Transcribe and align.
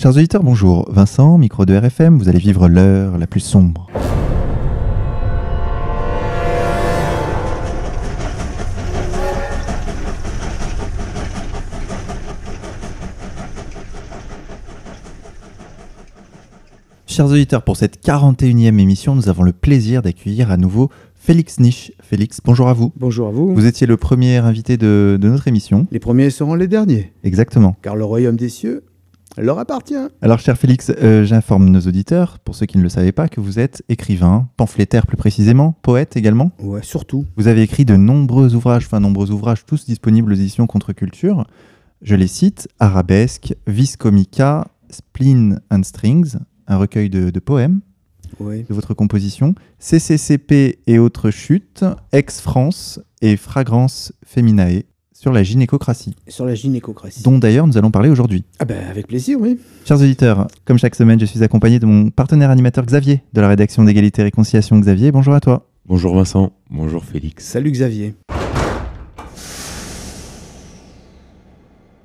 Chers 0.00 0.12
auditeurs, 0.16 0.44
bonjour. 0.44 0.88
Vincent, 0.92 1.38
micro 1.38 1.66
de 1.66 1.74
RFM, 1.76 2.18
vous 2.18 2.28
allez 2.28 2.38
vivre 2.38 2.68
l'heure 2.68 3.18
la 3.18 3.26
plus 3.26 3.40
sombre. 3.40 3.88
Chers 17.06 17.26
auditeurs, 17.26 17.62
pour 17.62 17.76
cette 17.76 18.04
41e 18.04 18.78
émission, 18.78 19.14
nous 19.14 19.28
avons 19.28 19.42
le 19.42 19.52
plaisir 19.52 20.02
d'accueillir 20.02 20.50
à 20.50 20.56
nouveau 20.56 20.90
Félix 21.14 21.58
Niche. 21.58 21.90
Félix, 22.00 22.40
bonjour 22.44 22.68
à 22.68 22.74
vous. 22.74 22.92
Bonjour 22.96 23.28
à 23.28 23.30
vous. 23.30 23.54
Vous 23.54 23.66
étiez 23.66 23.86
le 23.86 23.96
premier 23.96 24.36
invité 24.36 24.76
de, 24.76 25.18
de 25.20 25.28
notre 25.28 25.48
émission. 25.48 25.86
Les 25.90 25.98
premiers 25.98 26.30
seront 26.30 26.54
les 26.54 26.68
derniers, 26.68 27.12
Exactement. 27.24 27.76
car 27.82 27.96
le 27.96 28.04
royaume 28.04 28.36
des 28.36 28.48
cieux 28.50 28.84
leur 29.36 29.58
appartient. 29.58 29.94
Alors, 30.22 30.38
cher 30.38 30.56
Félix, 30.56 30.90
euh, 30.90 31.24
j'informe 31.24 31.68
nos 31.68 31.80
auditeurs, 31.80 32.38
pour 32.38 32.54
ceux 32.54 32.66
qui 32.66 32.78
ne 32.78 32.82
le 32.82 32.88
savaient 32.88 33.12
pas, 33.12 33.28
que 33.28 33.40
vous 33.40 33.58
êtes 33.58 33.82
écrivain, 33.88 34.48
pamphlétaire 34.56 35.06
plus 35.06 35.16
précisément, 35.16 35.76
poète 35.82 36.16
également. 36.16 36.52
Ouais, 36.60 36.82
surtout. 36.82 37.26
Vous 37.36 37.48
avez 37.48 37.62
écrit 37.62 37.84
de 37.84 37.96
nombreux 37.96 38.54
ouvrages, 38.54 38.86
enfin 38.86 39.00
nombreux 39.00 39.30
ouvrages, 39.30 39.64
tous 39.66 39.84
disponibles 39.86 40.32
aux 40.32 40.36
éditions 40.36 40.66
Contre-Culture. 40.66 41.46
Je 42.02 42.14
les 42.14 42.28
cite 42.28 42.68
Arabesque, 42.78 43.54
Vis 43.66 43.96
Comica, 43.96 44.68
Spleen 44.90 45.60
and 45.70 45.82
Strings, 45.82 46.36
un 46.66 46.76
recueil 46.76 47.10
de, 47.10 47.30
de 47.30 47.40
poèmes 47.40 47.80
de 48.40 48.74
votre 48.74 48.94
composition, 48.94 49.54
CCCP 49.78 50.80
et 50.86 50.98
autres 50.98 51.30
chutes, 51.30 51.84
Ex-France 52.12 53.00
et 53.20 53.36
Fragrance 53.36 54.12
Feminae 54.24 54.82
sur 55.20 55.32
la 55.32 55.42
gynécocratie, 55.42 56.14
Sur 56.28 56.46
la 56.46 56.54
gynécocratie. 56.54 57.24
dont 57.24 57.38
d'ailleurs 57.38 57.66
nous 57.66 57.76
allons 57.76 57.90
parler 57.90 58.08
aujourd'hui. 58.08 58.44
Ah 58.60 58.64
ben, 58.64 58.78
avec 58.88 59.08
plaisir, 59.08 59.36
oui. 59.40 59.58
Chers 59.84 59.96
auditeurs, 60.00 60.46
comme 60.64 60.78
chaque 60.78 60.94
semaine, 60.94 61.18
je 61.18 61.24
suis 61.24 61.42
accompagné 61.42 61.80
de 61.80 61.86
mon 61.86 62.10
partenaire 62.10 62.50
animateur 62.50 62.86
Xavier, 62.86 63.22
de 63.32 63.40
la 63.40 63.48
rédaction 63.48 63.82
d'égalité 63.82 64.20
et 64.20 64.24
réconciliation. 64.26 64.78
Xavier, 64.78 65.10
bonjour 65.10 65.34
à 65.34 65.40
toi. 65.40 65.66
Bonjour 65.86 66.14
Vincent, 66.14 66.52
bonjour 66.70 67.04
Félix. 67.04 67.44
Salut 67.44 67.72
Xavier. 67.72 68.14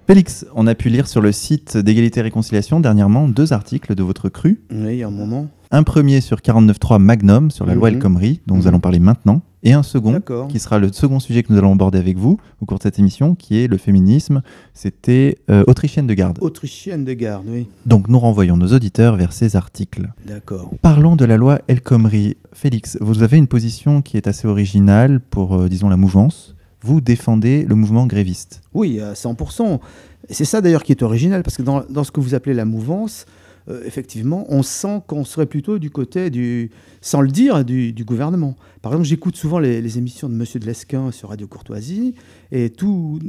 Félix, 0.06 0.46
on 0.54 0.68
a 0.68 0.76
pu 0.76 0.90
lire 0.90 1.08
sur 1.08 1.22
le 1.22 1.32
site 1.32 1.78
d'égalité 1.78 2.20
et 2.20 2.24
réconciliation 2.24 2.80
dernièrement 2.82 3.28
deux 3.30 3.54
articles 3.54 3.96
de 3.96 4.04
votre 4.04 4.28
cru. 4.28 4.60
Oui, 4.70 4.78
il 4.92 4.96
y 4.98 5.04
a 5.04 5.08
un 5.08 5.12
moment. 5.12 5.48
Un 5.72 5.84
premier 5.84 6.20
sur 6.20 6.42
49.3 6.42 7.00
Magnum, 7.00 7.50
sur 7.50 7.66
la 7.66 7.74
loi 7.74 7.90
Mhm. 7.90 7.96
El 7.96 8.02
Khomri, 8.02 8.42
dont 8.46 8.56
nous 8.56 8.64
Mhm. 8.64 8.68
allons 8.68 8.80
parler 8.82 9.00
maintenant. 9.00 9.42
Et 9.66 9.72
un 9.72 9.82
second, 9.82 10.20
qui 10.50 10.60
sera 10.60 10.78
le 10.78 10.92
second 10.92 11.22
sujet 11.22 11.42
que 11.42 11.54
nous 11.54 11.58
allons 11.58 11.72
aborder 11.72 11.98
avec 11.98 12.18
vous 12.18 12.38
au 12.60 12.66
cours 12.66 12.80
de 12.80 12.84
cette 12.84 13.00
émission, 13.00 13.34
qui 13.34 13.60
est 13.60 13.68
le 13.68 13.78
féminisme. 13.78 14.42
C'était 14.74 15.38
euh, 15.50 15.64
Autrichienne 15.68 16.06
de 16.06 16.14
garde. 16.14 16.38
Autrichienne 16.42 17.06
de 17.06 17.14
garde, 17.14 17.46
oui. 17.48 17.68
Donc 17.86 18.10
nous 18.10 18.20
renvoyons 18.20 18.58
nos 18.58 18.68
auditeurs 18.74 19.16
vers 19.16 19.32
ces 19.32 19.56
articles. 19.56 20.12
D'accord. 20.28 20.70
Parlons 20.82 21.16
de 21.16 21.24
la 21.24 21.38
loi 21.38 21.60
El 21.70 21.80
Khomri. 21.82 22.36
Félix, 22.52 22.98
vous 23.00 23.24
avez 23.24 23.38
une 23.38 23.48
position 23.48 24.02
qui 24.02 24.18
est 24.18 24.28
assez 24.28 24.50
originale 24.50 25.22
pour, 25.22 25.56
euh, 25.56 25.70
disons, 25.70 25.88
la 25.88 25.98
mouvance. 25.98 26.56
Vous 26.84 27.02
défendez 27.02 27.64
le 27.64 27.76
mouvement 27.76 28.06
gréviste. 28.06 28.62
Oui, 28.74 29.00
à 29.00 29.14
100%. 29.14 29.80
Et 30.30 30.34
c'est 30.34 30.46
ça 30.46 30.62
d'ailleurs 30.62 30.84
qui 30.84 30.92
est 30.92 31.02
original, 31.02 31.44
parce 31.44 31.58
que 31.58 31.64
dans, 31.64 32.04
ce 32.04 32.12
que 32.12 32.20
vous 32.20 32.36
appelez 32.36 32.54
la 32.54 32.66
mouvance, 32.66 33.26
euh, 33.70 33.82
effectivement, 33.86 34.46
on 34.50 34.64
sent 34.64 35.02
qu'on 35.08 35.24
serait 35.24 35.46
plutôt 35.46 35.80
du 35.80 35.90
côté 35.90 36.30
du, 36.30 36.72
sans 37.02 37.22
le 37.22 37.30
dire, 37.30 37.64
du, 37.64 38.04
gouvernement. 38.06 38.56
Par 38.82 38.92
exemple, 38.92 39.08
j'écoute 39.08 39.38
souvent 39.38 39.60
les, 39.60 39.98
émissions 39.98 40.28
de 40.28 40.34
Monsieur 40.34 40.60
de 40.60 40.66
Lesquin 40.66 41.12
sur 41.12 41.30
Radio 41.30 41.48
Courtoisie, 41.48 42.16
et 42.52 42.70
tout, 42.70 43.20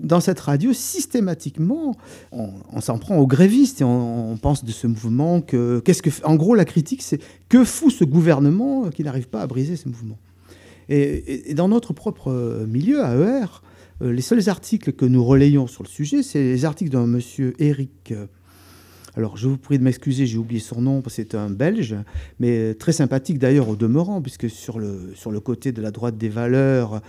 dans 0.00 0.20
cette 0.20 0.38
radio, 0.38 0.72
systématiquement, 0.72 1.96
on, 2.30 2.50
on 2.72 2.80
s'en 2.80 2.98
prend 2.98 3.16
aux 3.16 3.26
grévistes 3.26 3.80
et 3.80 3.84
on, 3.84 4.32
on 4.32 4.36
pense 4.36 4.64
de 4.64 4.70
ce 4.70 4.86
mouvement 4.86 5.40
que, 5.40 5.80
qu'est-ce 5.80 6.02
que, 6.02 6.10
en 6.24 6.36
gros, 6.36 6.54
la 6.54 6.64
critique, 6.64 7.02
c'est 7.02 7.20
que 7.48 7.64
fout 7.64 7.92
ce 7.92 8.04
gouvernement 8.04 8.90
qui 8.90 9.02
n'arrive 9.02 9.28
pas 9.28 9.42
à 9.42 9.46
briser 9.48 9.74
ce 9.74 9.88
mouvement. 9.88 10.18
Et, 10.90 11.54
dans 11.54 11.68
notre 11.68 11.92
propre 11.92 12.32
euh, 12.32 12.66
milieu, 12.66 13.00
AER, 13.00 13.62
euh, 14.02 14.12
les 14.12 14.22
seuls 14.22 14.48
articles 14.48 14.92
que 14.92 15.04
nous 15.04 15.24
relayons 15.24 15.68
sur 15.68 15.84
le 15.84 15.88
sujet, 15.88 16.22
c'est 16.24 16.42
les 16.42 16.64
articles 16.64 16.90
d'un 16.90 17.06
monsieur 17.06 17.54
Eric. 17.60 18.10
euh, 18.10 18.26
alors, 19.16 19.36
je 19.36 19.48
vous 19.48 19.56
prie 19.56 19.78
de 19.78 19.84
m'excuser, 19.84 20.26
j'ai 20.26 20.38
oublié 20.38 20.60
son 20.60 20.80
nom, 20.80 21.00
parce 21.00 21.14
c'est 21.14 21.34
un 21.34 21.50
Belge, 21.50 21.96
mais 22.38 22.74
très 22.74 22.92
sympathique 22.92 23.38
d'ailleurs 23.38 23.68
au 23.68 23.76
demeurant, 23.76 24.20
puisque 24.20 24.48
sur 24.48 24.78
le, 24.78 25.12
sur 25.14 25.30
le 25.30 25.40
côté 25.40 25.72
de 25.72 25.82
la 25.82 25.90
droite 25.90 26.16
des 26.16 26.28
valeurs, 26.28 27.00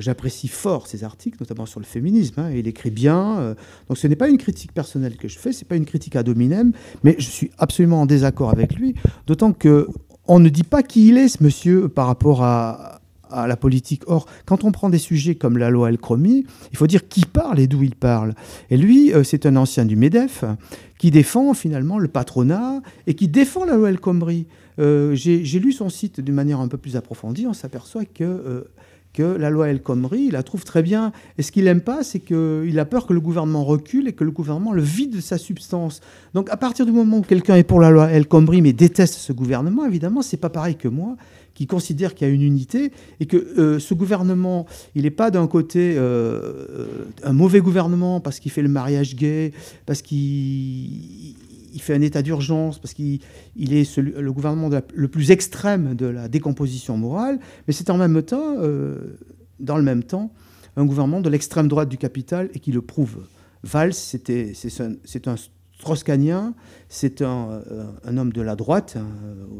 j'apprécie 0.00 0.48
fort 0.48 0.86
ses 0.86 1.02
articles, 1.02 1.38
notamment 1.40 1.64
sur 1.64 1.80
le 1.80 1.86
féminisme. 1.86 2.40
hein, 2.40 2.50
il 2.50 2.68
écrit 2.68 2.90
bien. 2.90 3.56
donc, 3.88 3.96
ce 3.96 4.06
n'est 4.06 4.16
pas 4.16 4.28
une 4.28 4.36
critique 4.36 4.74
personnelle 4.74 5.16
que 5.16 5.28
je 5.28 5.38
fais, 5.38 5.52
c'est 5.52 5.66
pas 5.66 5.76
une 5.76 5.86
critique 5.86 6.14
ad 6.14 6.28
hominem, 6.28 6.72
mais 7.04 7.16
je 7.18 7.30
suis 7.30 7.50
absolument 7.56 8.02
en 8.02 8.06
désaccord 8.06 8.50
avec 8.50 8.74
lui, 8.74 8.94
d'autant 9.26 9.54
que 9.54 9.88
on 10.26 10.40
ne 10.40 10.48
dit 10.48 10.64
pas 10.64 10.82
qui 10.82 11.08
il 11.08 11.18
est, 11.18 11.28
ce 11.28 11.42
monsieur, 11.42 11.88
par 11.88 12.06
rapport 12.06 12.42
à, 12.42 13.00
à 13.34 13.46
la 13.46 13.56
politique. 13.56 14.02
Or, 14.06 14.26
quand 14.46 14.64
on 14.64 14.72
prend 14.72 14.88
des 14.90 14.98
sujets 14.98 15.34
comme 15.34 15.58
la 15.58 15.70
loi 15.70 15.88
El 15.88 15.98
Khomri, 15.98 16.46
il 16.70 16.76
faut 16.76 16.86
dire 16.86 17.08
qui 17.08 17.24
parle 17.26 17.58
et 17.60 17.66
d'où 17.66 17.82
il 17.82 17.94
parle. 17.94 18.34
Et 18.70 18.76
lui, 18.76 19.12
euh, 19.12 19.24
c'est 19.24 19.46
un 19.46 19.56
ancien 19.56 19.84
du 19.84 19.96
MEDEF 19.96 20.44
qui 20.98 21.10
défend 21.10 21.54
finalement 21.54 21.98
le 21.98 22.08
patronat 22.08 22.80
et 23.06 23.14
qui 23.14 23.28
défend 23.28 23.64
la 23.64 23.76
loi 23.76 23.90
El 23.90 24.00
Khomri. 24.00 24.46
Euh, 24.78 25.14
J'ai 25.14 25.58
lu 25.60 25.72
son 25.72 25.88
site 25.88 26.20
d'une 26.20 26.34
manière 26.34 26.60
un 26.60 26.68
peu 26.68 26.78
plus 26.78 26.96
approfondie, 26.96 27.46
on 27.46 27.52
s'aperçoit 27.52 28.04
que, 28.04 28.24
euh, 28.24 28.64
que 29.14 29.22
la 29.22 29.48
loi 29.48 29.70
El 29.70 29.80
Khomri, 29.80 30.26
il 30.26 30.32
la 30.32 30.42
trouve 30.42 30.64
très 30.64 30.82
bien. 30.82 31.12
Et 31.38 31.42
ce 31.42 31.52
qu'il 31.52 31.64
n'aime 31.64 31.80
pas, 31.80 32.02
c'est 32.02 32.20
qu'il 32.20 32.78
a 32.78 32.84
peur 32.84 33.06
que 33.06 33.14
le 33.14 33.20
gouvernement 33.20 33.64
recule 33.64 34.08
et 34.08 34.12
que 34.12 34.24
le 34.24 34.32
gouvernement 34.32 34.72
le 34.72 34.82
vide 34.82 35.16
de 35.16 35.20
sa 35.22 35.38
substance. 35.38 36.02
Donc 36.34 36.50
à 36.50 36.58
partir 36.58 36.84
du 36.84 36.92
moment 36.92 37.18
où 37.18 37.22
quelqu'un 37.22 37.56
est 37.56 37.62
pour 37.62 37.80
la 37.80 37.90
loi 37.90 38.10
El 38.10 38.26
Khomri 38.26 38.60
mais 38.60 38.74
déteste 38.74 39.14
ce 39.14 39.32
gouvernement, 39.32 39.86
évidemment, 39.86 40.20
c'est 40.20 40.36
pas 40.36 40.50
pareil 40.50 40.74
que 40.74 40.88
moi 40.88 41.16
qui 41.54 41.66
considère 41.66 42.14
qu'il 42.14 42.26
y 42.26 42.30
a 42.30 42.34
une 42.34 42.42
unité 42.42 42.92
et 43.20 43.26
que 43.26 43.36
euh, 43.36 43.78
ce 43.78 43.94
gouvernement, 43.94 44.66
il 44.94 45.02
n'est 45.02 45.10
pas 45.10 45.30
d'un 45.30 45.46
côté 45.46 45.94
euh, 45.96 46.00
euh, 46.00 46.86
un 47.22 47.32
mauvais 47.32 47.60
gouvernement 47.60 48.20
parce 48.20 48.40
qu'il 48.40 48.50
fait 48.50 48.62
le 48.62 48.68
mariage 48.68 49.14
gay, 49.14 49.52
parce 49.86 50.02
qu'il 50.02 51.36
il 51.74 51.82
fait 51.82 51.94
un 51.94 52.00
état 52.00 52.22
d'urgence, 52.22 52.78
parce 52.78 52.94
qu'il 52.94 53.20
il 53.56 53.74
est 53.74 53.96
le 53.98 54.32
gouvernement 54.32 54.70
le 54.94 55.08
plus 55.08 55.30
extrême 55.30 55.94
de 55.94 56.06
la 56.06 56.28
décomposition 56.28 56.96
morale, 56.96 57.38
mais 57.66 57.74
c'est 57.74 57.90
en 57.90 57.98
même 57.98 58.22
temps, 58.22 58.54
euh, 58.58 59.18
dans 59.60 59.76
le 59.76 59.82
même 59.82 60.02
temps, 60.04 60.32
un 60.76 60.86
gouvernement 60.86 61.20
de 61.20 61.28
l'extrême 61.28 61.68
droite 61.68 61.88
du 61.88 61.98
capital 61.98 62.48
et 62.54 62.60
qui 62.60 62.72
le 62.72 62.80
prouve. 62.80 63.26
Valls, 63.62 63.92
c'était- 63.94 64.52
c'est 64.54 64.80
un, 64.80 64.94
c'est 65.04 65.26
c'est 66.88 67.20
un, 67.22 67.62
euh, 67.70 67.84
un 68.04 68.16
homme 68.16 68.32
de 68.32 68.40
la 68.40 68.56
droite, 68.56 68.96
hein, 68.96 69.06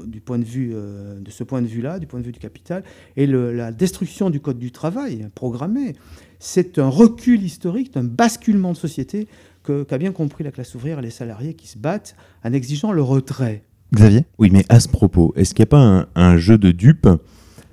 du 0.06 0.20
point 0.20 0.38
de 0.38 0.44
vue, 0.44 0.70
euh, 0.72 1.18
de 1.20 1.30
ce 1.30 1.42
point 1.44 1.60
de 1.60 1.66
vue-là, 1.66 1.98
du 1.98 2.06
point 2.06 2.20
de 2.20 2.24
vue 2.24 2.32
du 2.32 2.38
capital, 2.38 2.84
et 3.16 3.26
la 3.26 3.72
destruction 3.72 4.30
du 4.30 4.40
code 4.40 4.58
du 4.58 4.70
travail 4.70 5.28
programmé, 5.34 5.94
c'est 6.38 6.78
un 6.78 6.88
recul 6.88 7.42
historique, 7.42 7.96
un 7.96 8.04
basculement 8.04 8.72
de 8.72 8.76
société 8.76 9.26
qu'a 9.64 9.98
bien 9.98 10.12
compris 10.12 10.44
la 10.44 10.50
classe 10.50 10.74
ouvrière 10.74 10.98
et 10.98 11.02
les 11.02 11.10
salariés 11.10 11.54
qui 11.54 11.66
se 11.66 11.78
battent 11.78 12.16
en 12.44 12.52
exigeant 12.52 12.92
le 12.92 13.02
retrait. 13.02 13.62
Xavier? 13.94 14.24
Oui, 14.38 14.50
mais 14.52 14.64
à 14.68 14.80
ce 14.80 14.88
propos, 14.88 15.32
est-ce 15.36 15.54
qu'il 15.54 15.62
n'y 15.62 15.68
a 15.68 15.70
pas 15.70 15.80
un, 15.82 16.06
un 16.14 16.36
jeu 16.36 16.58
de 16.58 16.70
dupes 16.70 17.08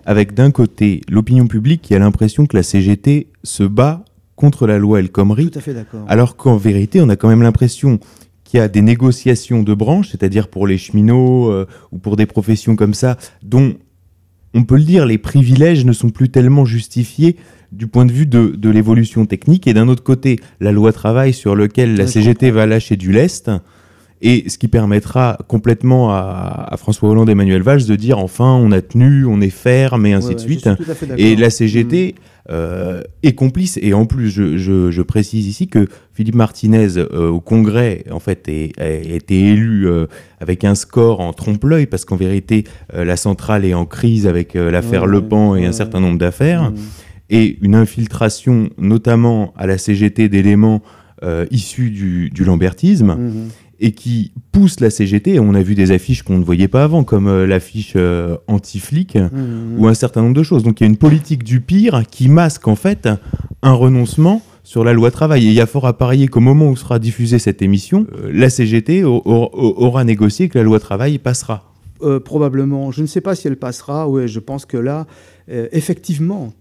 avec 0.06 0.34
d'un 0.34 0.52
côté 0.52 1.02
l'opinion 1.10 1.48
publique 1.48 1.82
qui 1.82 1.94
a 1.96 2.00
l'impression 2.00 2.46
que 2.46 2.56
la 2.56 2.64
CGT 2.64 3.28
se 3.44 3.64
bat 3.64 4.06
contre 4.36 4.66
la 4.66 4.80
loi 4.80 5.00
El 5.00 5.12
Khomri, 5.12 5.50
Tout 5.50 5.60
à 5.60 5.62
fait 5.62 5.74
d'accord. 5.74 6.06
alors 6.08 6.36
qu'en 6.36 6.58
vérité, 6.58 7.02
on 7.02 7.10
a 7.10 7.16
quand 7.16 7.30
même 7.30 7.44
l'impression 7.44 8.00
qu'il 8.44 8.58
y 8.60 8.62
a 8.62 8.68
des 8.68 8.82
négociations 8.82 9.62
de 9.62 9.74
branches, 9.74 10.10
c'est-à-dire 10.10 10.48
pour 10.48 10.66
les 10.68 10.78
cheminots 10.80 11.52
euh, 11.52 11.68
ou 11.92 12.00
pour 12.00 12.16
des 12.18 12.26
professions 12.26 12.76
comme 12.76 12.94
ça, 12.96 13.18
dont 13.44 13.76
on 14.54 14.64
peut 14.64 14.78
le 14.78 14.84
dire, 14.84 15.06
les 15.06 15.18
privilèges 15.18 15.86
ne 15.86 15.94
sont 15.94 16.10
plus 16.10 16.30
tellement 16.30 16.66
justifiés 16.66 17.38
du 17.72 17.88
point 17.88 18.06
de 18.06 18.12
vue 18.12 18.26
de, 18.26 18.54
de 18.58 18.70
l'évolution 18.70 19.26
technique. 19.26 19.68
Et 19.68 19.74
d'un 19.74 19.88
autre 19.88 20.04
côté, 20.04 20.38
la 20.60 20.72
loi 20.72 20.92
travail 20.94 21.34
sur 21.34 21.56
lequel 21.56 21.96
la 21.96 22.08
CGT 22.08 22.52
va 22.52 22.66
lâcher 22.66 22.96
du 22.98 23.12
lest, 23.12 23.50
et 24.24 24.46
ce 24.50 24.60
qui 24.60 24.68
permettra 24.68 25.40
complètement 25.48 26.12
à, 26.12 26.68
à 26.70 26.78
François 26.78 27.10
Hollande 27.10 27.30
et 27.30 27.32
Emmanuel 27.32 27.64
Valls 27.64 27.86
de 27.86 27.96
dire 27.96 28.20
enfin 28.20 28.54
on 28.54 28.72
a 28.72 28.80
tenu, 28.82 29.26
on 29.26 29.42
est 29.42 29.50
ferme 29.50 30.06
et 30.06 30.14
ainsi 30.14 30.28
Ouais, 30.28 30.36
de 30.36 30.40
suite. 30.40 30.70
Et 31.18 31.36
la 31.36 31.50
CGT 31.50 32.16
Mm. 32.16 32.54
euh, 32.54 33.02
est 33.24 33.34
complice. 33.34 33.78
Et 33.82 33.94
en 33.94 34.06
plus, 34.06 34.30
je, 34.32 34.58
je- 34.58 34.90
je 34.92 35.02
précise 35.04 35.48
ici 35.48 35.68
que 35.68 35.88
Philippe 36.14 36.36
Martinez, 36.36 36.98
euh, 36.98 37.30
au 37.30 37.40
Congrès, 37.40 38.04
en 38.12 38.20
fait, 38.20 38.48
est- 38.48 38.80
a 38.82 38.90
été 38.90 39.40
élu 39.40 39.88
euh, 39.88 40.08
avec 40.40 40.64
un 40.66 40.74
score 40.76 41.20
en 41.20 41.34
trompe-l'œil, 41.34 41.86
parce 41.86 42.04
qu'en 42.04 42.16
vérité, 42.16 42.64
la 42.94 43.16
centrale 43.16 43.64
est 43.64 43.76
en 43.76 43.86
crise 43.86 44.26
avec 44.28 44.56
l'affaire 44.56 45.04
Ouais, 45.04 45.10
Le 45.10 45.22
Pen 45.22 45.40
et 45.40 45.52
ouais. 45.62 45.66
un 45.68 45.72
certain 45.72 46.00
nombre 46.00 46.18
d'affaires, 46.18 46.72
Mm. 46.72 46.76
Et 47.32 47.58
une 47.62 47.74
infiltration, 47.74 48.70
notamment 48.78 49.54
à 49.58 49.66
la 49.66 49.78
CGT, 49.80 50.30
d'éléments 50.30 50.82
euh, 51.24 51.46
issus 51.52 51.90
du, 51.92 52.30
du 52.30 52.44
lambertisme 52.44 53.16
Mhm. 53.16 53.50
et 53.80 53.92
qui 53.94 54.32
pousse 54.52 54.80
la 54.80 54.90
CGT. 54.90 55.40
On 55.40 55.54
a 55.54 55.62
vu 55.62 55.74
des 55.76 55.92
affiches 55.92 56.24
qu'on 56.24 56.38
ne 56.40 56.44
voyait 56.44 56.68
pas 56.68 56.84
avant, 56.84 57.04
comme 57.04 57.28
euh, 57.28 57.46
l'affiche 57.48 57.94
euh, 57.96 58.38
anti-flic 58.48 59.16
Mhm. 59.16 59.76
ou 59.80 59.88
un 59.88 59.94
certain 59.94 60.22
nombre 60.24 60.36
de 60.36 60.44
choses. 60.44 60.64
Donc 60.64 60.82
il 60.82 60.84
y 60.84 60.88
a 60.88 60.90
une 60.90 60.98
politique 60.98 61.44
du 61.44 61.62
pire 61.62 62.04
qui 62.10 62.28
masque 62.28 62.68
en 62.68 62.76
fait 62.76 63.08
un 63.64 63.74
renoncement 63.74 64.42
sur 64.64 64.84
la 64.84 64.94
loi 64.94 65.12
travail. 65.12 65.46
Et 65.46 65.48
il 65.50 65.54
y 65.54 65.62
a 65.62 65.68
fort 65.68 65.86
à 65.88 65.96
parier 65.98 66.28
qu'au 66.28 66.40
moment 66.40 66.70
où 66.70 66.76
sera 66.76 66.98
diffusée 67.00 67.38
cette 67.40 67.62
émission, 67.62 68.08
euh, 68.14 68.32
la 68.34 68.50
CGT 68.50 69.04
aura 69.06 70.04
négocié 70.04 70.50
que 70.50 70.58
la 70.58 70.64
loi 70.64 70.80
travail 70.80 71.18
passera. 71.20 71.72
Euh, 72.04 72.20
probablement. 72.20 72.90
Je 72.92 73.02
ne 73.04 73.08
sais 73.08 73.22
pas 73.22 73.36
si 73.36 73.48
elle 73.48 73.58
passera. 73.58 74.10
Oui, 74.10 74.28
je 74.28 74.40
pense 74.40 74.66
que 74.66 74.78
là, 74.78 75.06
euh, 75.52 75.68
effectivement, 75.72 76.52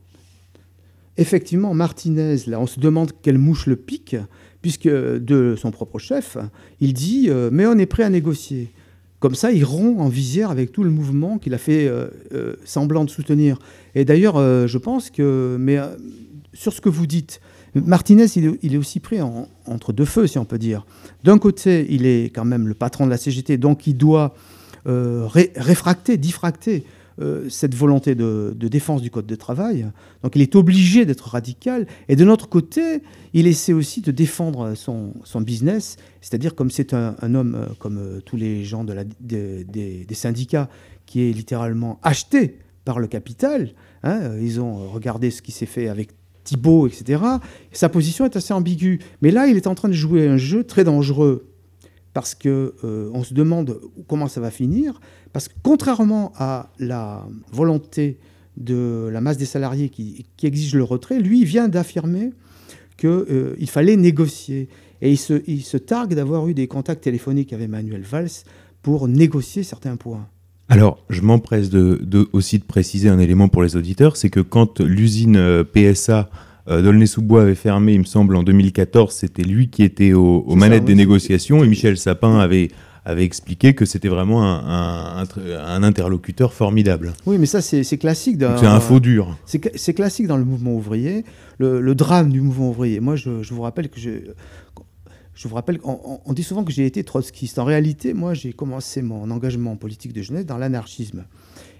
effectivement, 1.21 1.75
Martinez, 1.75 2.37
là, 2.47 2.59
on 2.59 2.67
se 2.67 2.81
demande 2.81 3.13
quelle 3.23 3.39
mouche 3.39 3.67
le 3.67 3.77
pique, 3.77 4.17
puisque 4.63 4.89
de 4.89 5.55
son 5.57 5.71
propre 5.71 5.99
chef, 5.99 6.37
il 6.81 6.93
dit 6.93 7.31
Mais 7.53 7.67
on 7.67 7.79
est 7.79 7.87
prêt 7.87 8.03
à 8.03 8.11
négocier. 8.11 8.71
Comme 9.21 9.35
ça, 9.35 9.53
il 9.53 9.65
rompt 9.65 10.01
en 10.01 10.09
visière 10.09 10.51
avec 10.51 10.73
tout 10.73 10.83
le 10.83 10.91
mouvement 10.91 11.39
qu'il 11.39 11.55
a 11.55 11.59
fait 11.59 11.91
semblant 12.65 13.05
de 13.05 13.11
soutenir. 13.11 13.59
Et 13.95 14.05
d'ailleurs, 14.05 14.37
je 14.67 14.79
pense 14.79 15.11
que. 15.11 15.57
Mais 15.59 15.79
sur 16.53 16.73
ce 16.73 16.81
que 16.81 16.89
vous 16.89 17.07
dites, 17.07 17.41
Martinez, 17.75 18.27
il 18.37 18.75
est, 18.75 18.77
aussi 18.77 19.01
pris 19.01 19.21
entre 19.21 19.93
deux 19.93 20.05
feux, 20.05 20.27
si 20.27 20.39
on 20.39 20.45
peut 20.45 20.59
dire. 20.59 20.85
D'un 21.23 21.39
côté, 21.39 21.87
il 21.91 22.05
est 22.05 22.35
quand 22.35 22.45
même 22.45 22.67
le 22.67 22.75
patron 22.75 23.05
de 23.05 23.11
la 23.11 23.17
CGT, 23.17 23.59
donc 23.59 23.87
il 23.87 23.97
doit 23.97 24.35
euh, 24.87 25.27
réfracter, 25.57 26.17
diffracter 26.17 26.85
euh, 27.21 27.49
cette 27.49 27.75
volonté 27.75 28.15
de, 28.15 28.55
défense 28.57 29.03
du 29.03 29.11
Code 29.11 29.27
de 29.27 29.35
travail. 29.35 29.87
Donc 30.23 30.37
il 30.37 30.43
est 30.43 30.55
obligé 30.57 31.05
d'être 31.05 31.29
radical. 31.29 31.87
Et 32.09 32.17
de 32.17 32.25
notre 32.25 32.49
côté, 32.49 33.03
il 33.35 33.47
essaie 33.47 33.73
aussi 33.73 34.01
de 34.01 34.11
défendre 34.11 34.75
son, 34.75 35.13
business, 35.41 35.97
c'est-à-dire 36.21 36.55
comme 36.55 36.71
c'est 36.71 36.95
un, 36.95 37.35
homme, 37.35 37.55
euh, 37.55 37.67
comme 37.79 38.21
tous 38.25 38.37
les 38.37 38.65
gens 38.65 38.85
de 38.85 38.93
la, 38.93 39.05
des, 39.05 40.07
syndicats, 40.13 40.69
qui 41.07 41.29
est 41.29 41.33
littéralement 41.33 41.99
acheté 42.03 42.59
par 42.85 43.01
le 43.01 43.07
capital. 43.07 43.73
Hein, 44.03 44.37
ils 44.41 44.61
ont 44.61 44.89
regardé 44.89 45.31
ce 45.31 45.43
qui 45.43 45.53
s'est 45.53 45.67
fait 45.67 45.89
avec 45.89 46.11
Thibault, 46.45 46.87
etc. 46.87 47.23
Sa 47.73 47.89
position 47.89 48.25
est 48.25 48.37
assez 48.37 48.55
ambiguë. 48.55 49.01
Mais 49.21 49.31
là, 49.31 49.47
il 49.47 49.57
est 49.57 49.67
en 49.67 49.75
train 49.75 49.89
de 49.89 49.95
jouer 49.95 50.27
un 50.27 50.37
jeu 50.37 50.65
très 50.65 50.85
dangereux 50.85 51.50
parce 52.13 52.35
que 52.35 52.75
euh, 52.85 53.23
se 53.23 53.35
demande 53.35 53.81
comment 54.09 54.29
ça 54.29 54.41
va 54.41 54.51
finir. 54.51 55.01
Parce 55.33 55.49
que 55.49 55.55
contrairement 55.63 56.33
à 56.37 56.71
la 56.79 57.27
volonté 57.53 58.19
de 58.57 59.09
la 59.13 59.21
masse 59.21 59.37
des 59.37 59.47
salariés 59.47 59.89
qui, 59.89 60.27
exige 60.43 60.75
le 60.75 60.85
retrait, 60.85 61.21
lui 61.21 61.45
vient 61.45 61.69
d'affirmer 61.69 62.31
qu'il 62.97 63.09
euh, 63.09 63.67
fallait 63.67 63.97
négocier. 63.97 64.69
Et 65.03 65.11
il 65.11 65.17
se, 65.17 65.43
il 65.47 65.63
se 65.63 65.77
targue 65.77 66.15
d'avoir 66.15 66.49
eu 66.49 66.55
des 66.55 66.67
contacts 66.67 67.05
téléphoniques 67.05 67.53
avec 67.53 67.69
Manuel 67.69 68.03
Valls 68.03 68.45
pour 68.83 69.09
négocier 69.09 69.63
certains 69.63 69.97
points. 69.97 70.27
Alors, 70.69 71.03
je 71.11 71.21
m'empresse 71.23 71.69
de, 71.69 72.29
aussi 72.33 72.59
de 72.59 72.65
préciser 72.65 73.09
un 73.09 73.19
élément 73.19 73.49
pour 73.49 73.63
les 73.63 73.77
auditeurs, 73.77 74.17
c'est 74.17 74.31
que 74.31 74.41
quand 74.41 74.81
l'usine 74.81 75.37
euh, 75.37 75.65
PSA 75.65 76.31
euh, 76.71 76.83
Dolnay-sous-Bois 76.83 77.43
avait 77.43 77.55
fermé, 77.55 77.95
il 77.95 78.01
me 78.01 78.05
semble, 78.05 78.37
en 78.37 78.43
2014, 78.43 79.13
c'était 79.13 79.43
lui 79.43 79.69
qui 79.69 79.83
était 79.83 80.13
aux 80.13 80.55
manettes 80.55 80.85
des 80.85 80.95
négociations, 80.95 81.65
et 81.65 81.69
Michel 81.69 81.97
Sapin 81.99 82.39
avait, 82.39 82.71
avait 83.05 83.25
expliqué 83.25 83.75
que 83.75 83.85
c'était 83.85 84.09
vraiment 84.09 84.45
un, 84.45 85.25
un, 85.25 85.83
interlocuteur 85.83 86.53
formidable. 86.53 87.13
Oui, 87.27 87.39
mais 87.39 87.47
ça, 87.47 87.61
c'est 87.61 87.99
classique. 87.99 88.37
C'est 88.59 88.67
un 88.67 88.81
faux 88.81 89.01
dur. 89.01 89.37
C'est 89.47 89.95
classique 89.95 90.27
dans 90.27 90.37
le 90.37 90.45
mouvement 90.45 90.75
ouvrier. 90.75 91.25
Le, 91.59 91.95
drame 91.95 92.31
du 92.31 92.41
mouvement 92.41 92.71
ouvrier. 92.71 93.01
Moi, 93.01 93.17
je, 93.17 93.43
je 93.43 93.55
vous 93.55 93.63
rappelle 93.63 93.89
que 93.89 94.01
je, 94.01 94.11
je 95.41 95.49
vous 95.49 95.55
rappelle, 95.55 95.79
on, 95.85 96.33
dit 96.35 96.43
souvent 96.43 96.65
que 96.65 96.73
j'ai 96.73 96.85
été 96.85 97.03
trotskiste. 97.03 97.59
En 97.59 97.65
réalité, 97.65 98.13
moi, 98.13 98.35
j'ai 98.35 98.53
commencé 98.53 99.01
mon 99.01 99.31
engagement 99.31 99.75
politique 99.77 100.13
de 100.13 100.21
jeunesse 100.21 100.45
dans 100.45 100.59
l'anarchisme. 100.59 101.25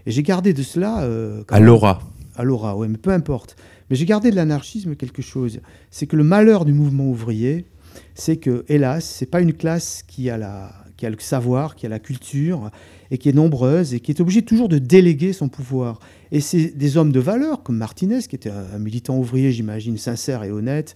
Et 0.07 0.11
j'ai 0.11 0.23
gardé 0.23 0.55
de 0.55 0.63
cela... 0.63 1.03
Euh, 1.03 1.43
à 1.49 1.61
l'aura. 1.61 2.01
À 2.37 2.45
l'aura, 2.45 2.75
oui, 2.75 2.89
mais 2.89 2.97
peu 2.97 3.11
importe. 3.11 3.57
Mais 3.91 3.97
j'ai 3.97 4.07
gardé 4.07 4.31
de 4.31 4.37
l'anarchisme 4.37 4.95
quelque 4.95 5.21
chose. 5.21 5.61
C'est 5.91 6.07
que 6.07 6.17
le 6.17 6.25
malheur 6.25 6.65
du 6.65 6.73
mouvement 6.73 7.09
ouvrier, 7.09 7.67
c'est 8.15 8.37
que, 8.37 8.65
hélas, 8.69 9.05
c'est 9.05 9.27
pas 9.27 9.41
une 9.41 9.53
classe 9.53 10.05
qui 10.07 10.31
a, 10.31 10.39
la, 10.39 10.73
qui 10.97 11.07
a 11.07 11.11
le 11.11 11.17
savoir, 11.19 11.75
qui 11.75 11.87
a 11.87 11.89
la 11.89 11.99
culture, 11.99 12.71
et 13.11 13.19
qui 13.19 13.29
est 13.29 13.33
nombreuse, 13.33 13.95
et 13.95 14.01
qui 14.01 14.13
est 14.13 14.21
obligée 14.21 14.43
toujours 14.43 14.69
de 14.69 14.79
déléguer 14.79 15.33
son 15.33 15.49
pouvoir. 15.49 15.99
Et 16.31 16.41
c'est 16.41 16.77
des 16.77 16.97
hommes 16.97 17.11
de 17.11 17.21
valeur, 17.21 17.63
comme 17.63 17.77
Martinez, 17.77 18.23
qui 18.23 18.37
était 18.37 18.51
un 18.51 18.79
militant 18.79 19.19
ouvrier, 19.19 19.51
j'imagine, 19.51 19.99
sincère 19.99 20.45
et 20.45 20.53
honnête, 20.53 20.95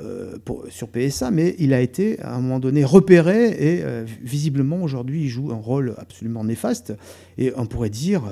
euh, 0.00 0.36
sur 0.68 0.88
PSA, 0.88 1.30
mais 1.30 1.54
il 1.58 1.72
a 1.72 1.80
été 1.80 2.20
à 2.20 2.34
un 2.34 2.40
moment 2.40 2.58
donné 2.58 2.84
repéré 2.84 3.46
et 3.50 3.84
euh, 3.84 4.04
visiblement 4.20 4.82
aujourd'hui 4.82 5.22
il 5.22 5.28
joue 5.28 5.52
un 5.52 5.60
rôle 5.60 5.94
absolument 5.96 6.44
néfaste. 6.44 6.92
Et 7.38 7.52
on 7.56 7.66
pourrait 7.66 7.88
dire 7.88 8.22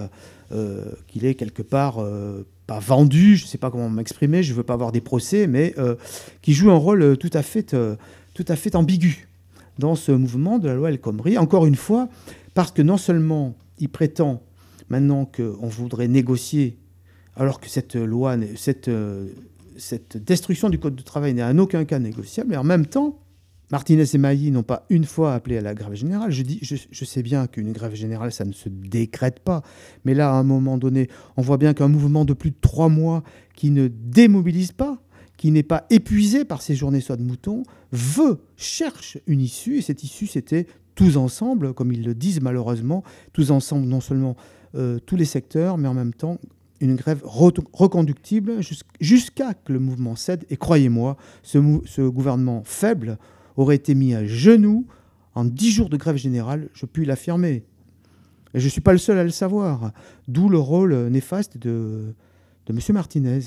euh, 0.53 0.85
qu'il 1.07 1.25
est 1.25 1.37
quelque 1.37 1.63
part 1.63 2.05
pas 2.67 2.79
vendu, 2.79 3.37
je 3.37 3.45
ne 3.45 3.49
sais 3.49 3.59
pas 3.59 3.71
comment 3.71 3.91
m'exprimer, 3.91 4.43
je 4.43 4.53
ne 4.53 4.57
veux 4.57 4.63
pas 4.63 4.75
avoir 4.75 4.93
des 4.93 5.01
procès, 5.01 5.47
mais 5.47 5.75
qui 6.43 6.53
joue 6.55 6.71
un 6.71 6.77
rôle 6.77 7.17
tout 7.19 7.31
à 7.33 7.43
fait, 7.43 7.77
tout 8.35 8.45
à 8.49 8.57
fait 8.57 8.75
ambigu 8.75 9.29
dans 9.79 9.97
ce 9.97 10.13
mouvement 10.13 10.59
de 10.59 10.69
la 10.69 10.75
loi 10.75 10.91
El 10.91 11.01
Khomri. 11.01 11.37
Encore 11.37 11.67
une 11.67 11.77
fois, 11.77 12.09
parce 12.55 12.71
que 12.71 12.83
non 12.83 12.97
seulement 12.97 13.57
il 13.79 13.89
prétend 13.89 14.43
maintenant 14.89 15.25
qu'on 15.25 15.69
voudrait 15.69 16.09
négocier, 16.09 16.79
alors 17.37 17.61
que 17.61 17.69
cette 17.69 17.97
loi, 17.97 18.37
cette 18.57 18.89
destruction 20.17 20.71
du 20.71 20.79
Code 20.79 20.95
du 20.95 21.03
travail 21.03 21.35
n'est 21.35 21.43
en 21.43 21.59
aucun 21.59 21.85
cas 21.85 21.99
négociable. 21.99 22.55
Et 22.55 22.57
en 22.57 22.65
même 22.65 22.87
temps, 22.87 23.19
Martinez 23.75 24.05
et 24.15 24.19
Mailly 24.19 24.53
n'ont 24.53 24.63
pas 24.63 24.87
une 24.89 25.03
fois 25.03 25.35
appelé 25.35 25.59
à 25.59 25.61
la 25.61 25.75
grève 25.75 25.95
générale. 25.95 26.31
Je, 26.31 26.43
dis, 26.43 26.61
je, 26.63 27.05
sais 27.05 27.23
bien 27.25 27.49
qu'une 27.49 27.73
grève 27.73 27.97
générale, 27.97 28.31
ça 28.31 28.45
ne 28.45 28.53
se 28.53 28.69
décrète 28.69 29.41
pas. 29.41 29.63
Mais 30.05 30.15
là, 30.15 30.31
à 30.31 30.35
un 30.35 30.45
moment 30.45 30.79
donné, 30.79 31.09
on 31.37 31.43
voit 31.43 31.57
bien 31.57 31.75
qu'un 31.75 31.89
mouvement 31.89 32.25
de 32.25 32.35
plus 32.35 32.53
de 32.53 32.57
trois 32.61 32.89
mois 32.89 33.25
qui 33.57 33.73
ne 33.73 33.89
démobilise 33.89 34.71
pas, 34.71 35.03
qui 35.37 35.51
n'est 35.51 35.65
pas 35.65 35.87
épuisé 35.91 36.45
par 36.45 36.63
ces 36.63 36.77
journées 36.77 37.01
soit 37.01 37.17
de 37.17 37.25
moutons, 37.25 37.65
veut, 37.91 38.39
cherche 38.57 39.19
une 39.27 39.41
issue. 39.41 39.79
Et 39.79 39.83
cette 39.83 40.05
issue, 40.05 40.29
c'était 40.29 40.69
tous 40.95 41.17
ensemble, 41.17 41.75
comme 41.75 41.91
ils 41.91 42.05
le 42.05 42.15
disent 42.15 42.41
malheureusement, 42.41 43.03
tous 43.33 43.51
ensemble, 43.51 43.89
non 43.89 44.01
seulement 44.01 44.37
euh, 44.77 45.01
tous 45.05 45.17
les 45.17 45.25
secteurs, 45.25 45.79
mais 45.79 45.89
en 45.89 45.95
même 45.95 46.15
temps 46.15 46.39
une 46.81 46.97
grève 46.97 47.23
reconductible 47.25 48.61
jusqu'à 49.01 49.55
que 49.55 49.73
le 49.73 49.79
mouvement 49.79 50.17
cède. 50.17 50.45
Et 50.51 50.57
croyez-moi, 50.57 51.17
ce, 51.43 52.09
gouvernement 52.09 52.63
faible 52.65 53.19
aurait 53.57 53.77
été 53.77 53.95
mis 53.95 54.15
à 54.15 54.27
genoux 54.27 54.87
en 55.35 55.45
dix 55.45 55.71
jours 55.71 55.89
de 55.89 55.97
grève 55.97 56.17
générale, 56.17 56.69
je 56.75 56.87
puis 56.87 57.05
l'affirmer. 57.05 57.65
Et 58.55 58.61
je 58.61 58.65
ne 58.65 58.71
suis 58.71 58.81
pas 58.81 58.93
le 58.93 58.99
seul 58.99 59.19
à 59.19 59.25
le 59.25 59.31
savoir. 59.31 59.93
D'où 60.29 60.49
le 60.49 60.59
rôle 60.59 60.95
néfaste 61.09 61.59
de, 61.59 62.15
de 62.67 62.73
M. 62.73 62.79
Martinez. 62.91 63.41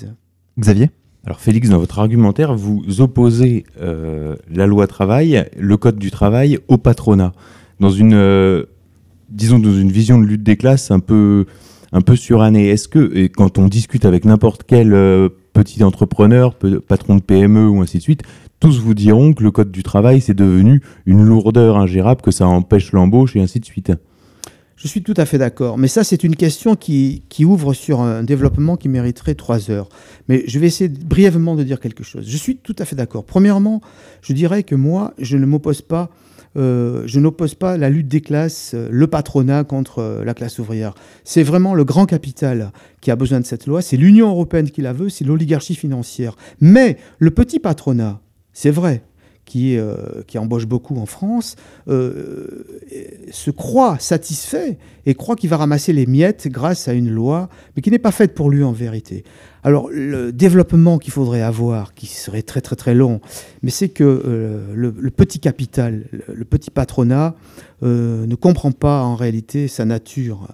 Xavier? 0.58 0.90
Alors 1.24 1.40
Félix, 1.40 1.68
dans 1.70 1.78
votre 1.78 1.98
argumentaire, 1.98 2.54
vous 2.54 3.00
opposez 3.00 3.64
euh, 3.80 4.36
la 4.50 4.66
loi 4.66 4.86
travail, 4.86 5.48
le 5.58 5.76
code 5.76 5.98
du 5.98 6.10
travail 6.10 6.58
au 6.68 6.78
patronat. 6.78 7.32
Dans 7.80 7.90
une, 7.90 8.14
euh, 8.14 8.64
disons, 9.30 9.58
dans 9.58 9.74
une 9.74 9.90
vision 9.90 10.18
de 10.18 10.24
lutte 10.24 10.42
des 10.42 10.56
classes 10.56 10.90
un 10.90 11.00
peu 11.00 11.46
un 11.92 12.00
peu 12.02 12.16
suranné. 12.16 12.68
Est-ce 12.68 12.88
que, 12.88 13.14
et 13.14 13.28
quand 13.28 13.58
on 13.58 13.66
discute 13.66 14.04
avec 14.04 14.24
n'importe 14.24 14.64
quel 14.66 14.92
euh, 14.92 15.28
petit 15.52 15.82
entrepreneur, 15.82 16.54
patron 16.86 17.16
de 17.16 17.22
PME 17.22 17.68
ou 17.68 17.80
ainsi 17.80 17.98
de 17.98 18.02
suite, 18.02 18.22
tous 18.60 18.80
vous 18.80 18.94
diront 18.94 19.32
que 19.32 19.42
le 19.42 19.50
code 19.50 19.70
du 19.70 19.82
travail, 19.82 20.20
c'est 20.20 20.34
devenu 20.34 20.82
une 21.06 21.24
lourdeur 21.24 21.76
ingérable, 21.76 22.22
que 22.22 22.30
ça 22.30 22.46
empêche 22.46 22.92
l'embauche 22.92 23.36
et 23.36 23.40
ainsi 23.40 23.60
de 23.60 23.64
suite. 23.64 23.92
Je 24.76 24.86
suis 24.86 25.02
tout 25.02 25.14
à 25.16 25.26
fait 25.26 25.38
d'accord. 25.38 25.76
Mais 25.76 25.88
ça, 25.88 26.04
c'est 26.04 26.22
une 26.22 26.36
question 26.36 26.76
qui, 26.76 27.24
qui, 27.28 27.44
ouvre 27.44 27.74
sur 27.74 28.00
un 28.00 28.22
développement 28.22 28.76
qui 28.76 28.88
mériterait 28.88 29.34
trois 29.34 29.70
heures. 29.70 29.88
Mais 30.28 30.44
je 30.46 30.58
vais 30.60 30.68
essayer 30.68 30.88
brièvement 30.88 31.56
de 31.56 31.64
dire 31.64 31.80
quelque 31.80 32.04
chose. 32.04 32.24
Je 32.28 32.36
suis 32.36 32.56
tout 32.56 32.76
à 32.78 32.84
fait 32.84 32.94
d'accord. 32.94 33.24
Premièrement, 33.24 33.80
je 34.22 34.32
dirais 34.32 34.62
que 34.62 34.76
moi, 34.76 35.14
je 35.18 35.36
ne 35.36 35.46
m'oppose 35.46 35.82
pas 35.82 36.10
euh, 36.56 37.02
je 37.06 37.20
n'oppose 37.20 37.54
pas 37.54 37.76
la 37.76 37.90
lutte 37.90 38.08
des 38.08 38.20
classes, 38.20 38.72
euh, 38.74 38.88
le 38.90 39.06
patronat 39.06 39.64
contre 39.64 39.98
euh, 40.00 40.24
la 40.24 40.34
classe 40.34 40.58
ouvrière. 40.58 40.94
C'est 41.24 41.42
vraiment 41.42 41.74
le 41.74 41.84
grand 41.84 42.06
capital 42.06 42.72
qui 43.00 43.10
a 43.10 43.16
besoin 43.16 43.40
de 43.40 43.46
cette 43.46 43.66
loi, 43.66 43.82
c'est 43.82 43.96
l'Union 43.96 44.28
européenne 44.28 44.70
qui 44.70 44.82
la 44.82 44.92
veut, 44.92 45.08
c'est 45.08 45.24
l'oligarchie 45.24 45.74
financière. 45.74 46.36
Mais 46.60 46.96
le 47.18 47.30
petit 47.30 47.60
patronat, 47.60 48.20
c'est 48.58 48.72
vrai, 48.72 49.02
qui, 49.44 49.78
qui, 50.26 50.36
embauche 50.36 50.66
beaucoup 50.66 50.96
en 50.98 51.06
France, 51.06 51.56
se 51.86 53.50
croit 53.50 53.96
satisfait 53.98 54.76
et 55.06 55.14
croit 55.14 55.36
qu'il 55.36 55.48
va 55.48 55.56
ramasser 55.56 55.92
les 55.94 56.06
miettes 56.06 56.48
grâce 56.48 56.88
à 56.88 56.92
une 56.92 57.08
loi, 57.08 57.48
mais 57.74 57.82
qui 57.82 57.90
n'est 57.90 57.98
pas 57.98 58.10
faite 58.10 58.34
pour 58.34 58.50
lui 58.50 58.64
en 58.64 58.72
vérité. 58.72 59.24
Alors, 59.64 59.88
le 59.90 60.32
développement 60.32 60.98
qu'il 60.98 61.12
faudrait 61.12 61.42
avoir, 61.42 61.94
qui 61.94 62.06
serait 62.06 62.42
très 62.42 62.60
très 62.60 62.76
très 62.76 62.94
long, 62.94 63.20
mais 63.62 63.70
c'est 63.70 63.88
que 63.88 64.04
euh, 64.04 64.72
le, 64.74 65.10
petit 65.10 65.40
capital, 65.40 66.04
le, 66.32 66.44
petit 66.44 66.70
patronat 66.70 67.34
euh, 67.82 68.26
ne 68.26 68.34
comprend 68.34 68.72
pas 68.72 69.02
en 69.02 69.16
réalité 69.16 69.68
sa 69.68 69.84
nature. 69.84 70.48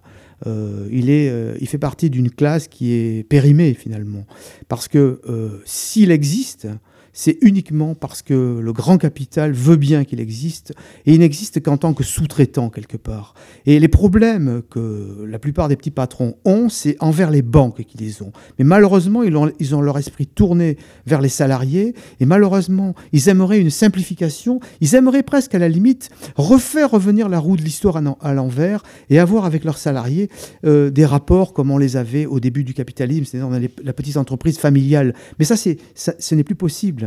Euh, 0.47 0.89
il, 0.91 1.11
est, 1.11 1.33
il 1.61 1.69
fait 1.69 1.79
partie 1.79 2.11
d'une 2.11 2.31
classe 2.31 2.67
qui 2.67 2.93
est 2.93 3.25
périmée 3.29 3.75
finalement. 3.75 4.25
Parce 4.69 4.89
que 4.89 5.21
s'il 5.65 6.11
existe, 6.11 6.67
c'est 7.15 7.39
uniquement 7.41 7.95
parce 7.95 8.21
que 8.23 8.59
le 8.61 8.73
grand 8.73 8.99
capital 8.99 9.53
veut 9.53 9.77
bien 9.77 10.05
qu'il 10.05 10.21
existe, 10.21 10.75
et 11.07 11.15
il 11.15 11.21
n'existe 11.21 11.63
qu'en 11.63 11.77
tant 11.77 11.95
que 11.95 12.03
sous-traitant 12.03 12.69
quelque 12.71 12.97
part. 12.97 13.35
Et 13.67 13.79
les 13.79 13.89
problèmes 13.89 14.63
que 14.69 15.25
la 15.27 15.39
plupart 15.39 15.69
des 15.69 15.77
petits 15.77 15.93
patrons 15.93 16.37
ont, 16.45 16.69
c'est 16.69 16.97
envers 16.99 17.31
les 17.31 17.41
banques 17.41 17.85
qui 17.85 17.97
les 17.97 18.21
ont. 18.21 18.33
Mais 18.59 18.65
malheureusement, 18.65 19.23
ils 19.23 19.75
ont, 19.75 19.81
leur 19.81 19.97
esprit 19.97 20.27
tourné 20.27 20.77
vers 21.07 21.21
les 21.21 21.29
salariés, 21.29 21.95
et 22.19 22.27
malheureusement, 22.27 22.95
ils 23.13 23.29
aimeraient 23.29 23.61
une 23.61 23.71
simplification, 23.71 24.59
ils 24.81 24.97
aimeraient 24.97 25.23
presque 25.23 25.55
à 25.55 25.59
la 25.59 25.69
limite 25.69 26.11
refaire 26.35 26.91
revenir 26.91 27.29
la 27.29 27.39
roue 27.39 27.57
de 27.57 27.63
l'histoire 27.63 28.03
à 28.21 28.35
l'envers, 28.35 28.83
et 29.09 29.21
avoir 29.21 29.45
avec 29.45 29.63
leurs 29.63 29.79
salariés 29.79 30.29
euh, 30.65 30.91
des 30.91 31.07
rapports 31.07 31.53
comme 31.53 31.71
on 31.71 31.79
les 31.79 31.97
avait 31.97 32.27
au 32.27 32.41
début 32.41 32.65
du 32.65 32.75
capitalisme, 32.75 33.25
c'est-à-dire 33.25 33.71
la 33.85 33.93
petite 33.93 34.17
entreprise 34.17 34.59
familiale. 34.59 35.15
Mais 35.39 35.45
ça, 35.45 35.55
ce 35.57 36.35
n'est 36.35 36.45
plus 36.45 36.57
possible. 36.57 37.04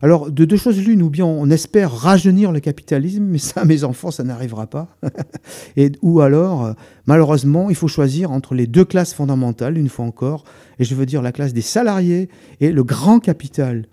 Alors, 0.00 0.30
de 0.30 0.44
deux 0.44 0.56
choses 0.56 0.78
l'une, 0.78 1.02
ou 1.02 1.10
bien 1.10 1.26
on 1.26 1.50
espère 1.50 1.92
rajeunir 1.92 2.52
le 2.52 2.60
capitalisme, 2.60 3.24
mais 3.24 3.38
ça, 3.38 3.64
mes 3.64 3.84
enfants, 3.84 4.10
ça 4.10 4.22
n'arrivera 4.22 4.66
pas. 4.66 4.88
et, 5.76 5.92
ou 6.02 6.20
alors, 6.20 6.74
malheureusement, 7.06 7.68
il 7.68 7.76
faut 7.76 7.88
choisir 7.88 8.30
entre 8.30 8.54
les 8.54 8.66
deux 8.66 8.84
classes 8.84 9.12
fondamentales, 9.12 9.76
une 9.76 9.88
fois 9.88 10.04
encore, 10.04 10.44
et 10.78 10.84
je 10.84 10.94
veux 10.94 11.06
dire 11.06 11.20
la 11.20 11.32
classe 11.32 11.52
des 11.52 11.62
salariés 11.62 12.28
et 12.60 12.70
le 12.70 12.84
grand 12.84 13.18
capital. 13.18 13.86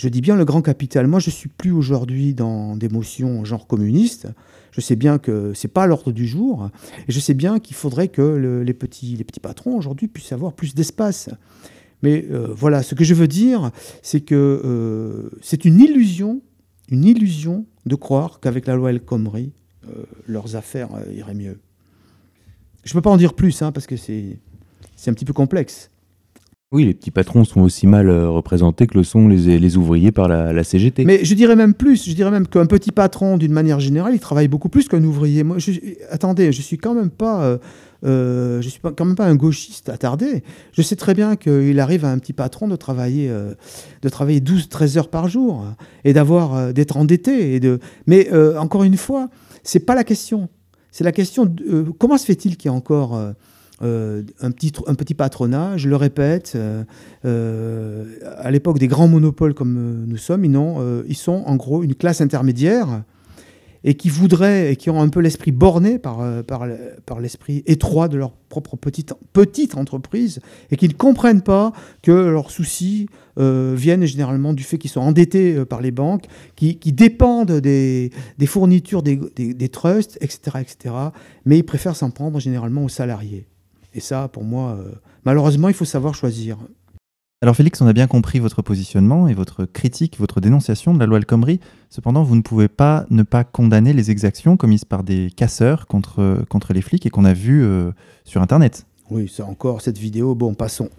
Je 0.00 0.08
dis 0.08 0.22
bien 0.22 0.34
le 0.34 0.46
grand 0.46 0.62
capital. 0.62 1.06
Moi, 1.06 1.20
je 1.20 1.28
suis 1.28 1.50
plus 1.50 1.72
aujourd'hui 1.72 2.32
dans 2.32 2.74
des 2.74 2.88
motions 2.88 3.44
genre 3.44 3.66
communiste. 3.66 4.28
Je 4.70 4.80
sais 4.80 4.96
bien 4.96 5.18
que 5.18 5.52
ce 5.52 5.66
n'est 5.66 5.70
pas 5.70 5.86
l'ordre 5.86 6.10
du 6.10 6.26
jour. 6.26 6.70
Et 7.06 7.12
je 7.12 7.20
sais 7.20 7.34
bien 7.34 7.58
qu'il 7.58 7.76
faudrait 7.76 8.08
que 8.08 8.62
les, 8.64 8.72
petits, 8.72 9.16
les 9.16 9.24
petits 9.24 9.40
patrons 9.40 9.76
aujourd'hui 9.76 10.08
puissent 10.08 10.32
avoir 10.32 10.54
plus 10.54 10.74
d'espace. 10.74 11.28
Mais 12.02 12.26
euh, 12.30 12.48
voilà, 12.50 12.82
ce 12.82 12.94
que 12.94 13.04
je 13.04 13.14
veux 13.14 13.28
dire, 13.28 13.70
c'est 14.02 14.20
que 14.20 14.62
euh, 14.64 15.30
c'est 15.42 15.64
une 15.64 15.80
illusion, 15.80 16.40
une 16.88 17.04
illusion 17.04 17.66
de 17.86 17.94
croire 17.94 18.40
qu'avec 18.40 18.66
la 18.66 18.74
loi 18.74 18.90
El 18.90 19.00
Khomri, 19.00 19.52
euh, 19.88 20.04
leurs 20.26 20.56
affaires 20.56 20.90
iraient 21.14 21.34
mieux. 21.34 21.60
Je 22.84 22.92
ne 22.92 22.94
peux 22.94 23.02
pas 23.02 23.10
en 23.10 23.16
dire 23.16 23.34
plus, 23.34 23.60
hein, 23.62 23.72
parce 23.72 23.86
que 23.86 23.96
c'est 23.96 24.38
un 25.06 25.12
petit 25.12 25.26
peu 25.26 25.32
complexe. 25.32 25.90
Oui, 26.72 26.84
les 26.84 26.94
petits 26.94 27.10
patrons 27.10 27.44
sont 27.44 27.62
aussi 27.62 27.88
mal 27.88 28.08
représentés 28.08 28.86
que 28.86 28.96
le 28.96 29.02
sont 29.02 29.26
les, 29.26 29.76
ouvriers 29.76 30.12
par 30.12 30.28
la, 30.28 30.62
CGT. 30.62 31.04
Mais 31.04 31.24
je 31.24 31.34
dirais 31.34 31.56
même 31.56 31.74
plus, 31.74 32.08
je 32.08 32.14
dirais 32.14 32.30
même 32.30 32.46
qu'un 32.46 32.66
petit 32.66 32.92
patron, 32.92 33.38
d'une 33.38 33.52
manière 33.52 33.80
générale, 33.80 34.14
il 34.14 34.20
travaille 34.20 34.46
beaucoup 34.46 34.68
plus 34.68 34.86
qu'un 34.86 35.02
ouvrier. 35.02 35.42
Moi, 35.42 35.56
attendez, 36.10 36.52
je 36.52 36.62
suis 36.62 36.78
quand 36.78 36.94
même 36.94 37.10
pas 37.10 37.58
euh, 38.04 38.60
je 38.60 38.66
ne 38.66 38.70
suis 38.70 38.80
quand 38.80 39.04
même 39.04 39.14
pas 39.14 39.26
un 39.26 39.34
gauchiste 39.34 39.88
attardé. 39.88 40.42
Je 40.72 40.82
sais 40.82 40.96
très 40.96 41.14
bien 41.14 41.36
qu'il 41.36 41.78
arrive 41.80 42.04
à 42.04 42.10
un 42.10 42.18
petit 42.18 42.32
patron 42.32 42.68
de 42.68 42.76
travailler, 42.76 43.28
euh, 43.28 43.54
de 44.02 44.08
travailler 44.08 44.40
12-13 44.40 44.98
heures 44.98 45.08
par 45.08 45.28
jour 45.28 45.64
et 46.04 46.12
d'avoir, 46.12 46.54
euh, 46.54 46.72
d'être 46.72 46.96
endetté. 46.96 47.54
Et 47.54 47.60
de... 47.60 47.78
Mais 48.06 48.30
encore 48.56 48.84
une 48.84 48.96
fois, 48.96 49.28
c'est 49.62 49.80
pas 49.80 49.94
la 49.94 50.04
question. 50.04 50.48
C'est 50.90 51.04
la 51.04 51.12
question 51.12 51.46
de, 51.46 51.84
comment 51.98 52.18
se 52.18 52.24
fait-il 52.24 52.56
qu'il 52.56 52.70
y 52.70 52.74
ait 52.74 52.76
encore 52.76 53.20
un, 53.80 54.50
petit, 54.50 54.72
un 54.86 54.94
petit 54.94 55.16
Je 55.76 55.88
le 55.88 55.96
répète, 55.96 56.56
à 57.24 58.50
l'époque 58.50 58.78
des 58.78 58.88
grands 58.88 59.08
monopoles 59.08 59.54
comme 59.54 60.04
nous 60.06 60.16
sommes, 60.16 60.44
ils, 60.44 60.58
ils 61.08 61.16
sont 61.16 61.42
en 61.46 61.56
gros 61.56 61.82
une 61.82 61.94
classe 61.94 62.20
intermédiaire 62.20 63.02
et 63.84 63.94
qui 63.94 64.08
voudraient 64.08 64.72
et 64.72 64.76
qui 64.76 64.90
ont 64.90 65.00
un 65.00 65.08
peu 65.08 65.20
l'esprit 65.20 65.52
borné 65.52 65.98
par, 65.98 66.20
euh, 66.20 66.42
par, 66.42 67.20
l'esprit 67.20 67.62
étroit 67.66 68.08
de 68.08 68.18
leur 68.18 68.32
propre 68.32 68.76
petite, 68.76 69.14
petite 69.32 69.76
entreprise 69.76 70.40
et 70.70 70.76
qui 70.76 70.88
ne 70.88 70.92
comprennent 70.92 71.42
pas 71.42 71.72
que 72.02 72.10
leurs 72.10 72.50
soucis 72.50 73.08
euh, 73.38 73.74
viennent 73.76 74.04
généralement 74.04 74.52
du 74.52 74.62
fait 74.62 74.78
qu'ils 74.78 74.90
sont 74.90 75.00
endettés 75.00 75.56
euh, 75.56 75.64
par 75.64 75.80
les 75.80 75.90
banques, 75.90 76.26
qui, 76.56 76.76
dépendent 76.92 77.52
des, 77.52 78.10
fournitures 78.46 79.02
des, 79.02 79.18
des, 79.36 79.54
des, 79.54 79.68
trusts, 79.68 80.18
etc., 80.20 80.58
etc. 80.60 80.94
Mais 81.46 81.58
ils 81.58 81.64
préfèrent 81.64 81.96
s'en 81.96 82.10
prendre 82.10 82.38
généralement 82.40 82.84
aux 82.84 82.88
salariés. 82.88 83.46
Et 83.94 84.00
ça, 84.00 84.28
pour 84.28 84.44
moi, 84.44 84.78
malheureusement, 85.24 85.68
il 85.68 85.74
faut 85.74 85.84
savoir 85.84 86.14
choisir. 86.14 86.58
Alors 87.42 87.56
Félix, 87.56 87.80
on 87.80 87.86
a 87.86 87.94
bien 87.94 88.06
compris 88.06 88.38
votre 88.38 88.60
positionnement 88.60 89.26
et 89.26 89.32
votre 89.32 89.64
critique, 89.64 90.18
votre 90.18 90.42
dénonciation 90.42 90.92
de 90.92 90.98
la 90.98 91.06
loi 91.06 91.16
El 91.16 91.24
Khomri. 91.24 91.58
Cependant, 91.88 92.22
vous 92.22 92.36
ne 92.36 92.42
pouvez 92.42 92.68
pas 92.68 93.06
ne 93.08 93.22
pas 93.22 93.44
condamner 93.44 93.94
les 93.94 94.10
exactions 94.10 94.58
commises 94.58 94.84
par 94.84 95.02
des 95.02 95.30
casseurs 95.34 95.86
contre, 95.86 96.44
contre 96.50 96.74
les 96.74 96.82
flics 96.82 97.06
et 97.06 97.10
qu'on 97.10 97.24
a 97.24 97.32
vues 97.32 97.64
euh, 97.64 97.92
sur 98.24 98.42
Internet. 98.42 98.84
Oui, 99.10 99.32
c'est 99.34 99.42
encore 99.42 99.80
cette 99.80 99.96
vidéo. 99.96 100.34
Bon, 100.34 100.52
passons. 100.52 100.90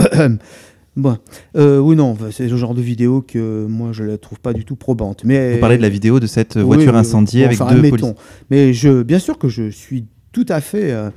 bon, 0.98 1.20
euh, 1.58 1.78
oui, 1.78 1.96
non, 1.96 2.18
c'est 2.32 2.48
le 2.48 2.58
genre 2.58 2.74
de 2.74 2.82
vidéo 2.82 3.22
que 3.22 3.68
moi 3.70 3.92
je 3.92 4.02
ne 4.02 4.08
la 4.08 4.18
trouve 4.18 4.40
pas 4.40 4.54
du 4.54 4.66
tout 4.66 4.76
probante. 4.76 5.24
Mais 5.24 5.54
vous 5.54 5.60
parlez 5.60 5.78
de 5.78 5.84
la 5.84 5.90
vidéo 5.90 6.20
de 6.20 6.26
cette 6.26 6.58
voiture 6.58 6.96
incendiée 6.96 7.46
avec 7.46 7.60
deux 7.60 7.88
policiers. 7.88 8.16
Mais 8.50 8.74
je, 8.74 9.04
bien 9.04 9.20
sûr 9.20 9.38
que 9.38 9.48
je 9.48 9.70
suis 9.70 10.08
tout 10.32 10.46
à 10.50 10.60
fait 10.60 10.92
euh, 10.92 11.12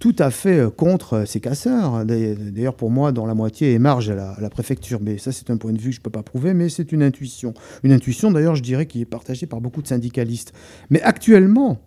tout 0.00 0.16
à 0.18 0.30
fait 0.30 0.58
euh, 0.58 0.70
contre 0.70 1.12
euh, 1.12 1.26
ces 1.26 1.40
casseurs. 1.40 2.04
D'ailleurs, 2.04 2.74
pour 2.74 2.90
moi, 2.90 3.12
dans 3.12 3.26
la 3.26 3.34
moitié 3.34 3.74
émarge 3.74 4.10
à 4.10 4.36
la, 4.40 4.50
préfecture. 4.50 4.98
Mais 5.00 5.18
ça, 5.18 5.30
c'est 5.30 5.50
un 5.50 5.56
point 5.56 5.72
de 5.72 5.78
vue 5.78 5.90
que 5.90 5.94
je 5.94 6.00
ne 6.00 6.02
peux 6.02 6.10
pas 6.10 6.24
prouver, 6.24 6.54
mais 6.54 6.68
c'est 6.68 6.90
une 6.90 7.02
intuition. 7.02 7.54
Une 7.84 7.92
intuition, 7.92 8.32
d'ailleurs, 8.32 8.56
je 8.56 8.62
dirais, 8.62 8.86
qui 8.86 9.02
est 9.02 9.06
partagée 9.06 9.46
par 9.46 9.60
beaucoup 9.60 9.82
de 9.82 9.86
syndicalistes. 9.86 10.52
Mais 10.88 11.00
actuellement, 11.02 11.78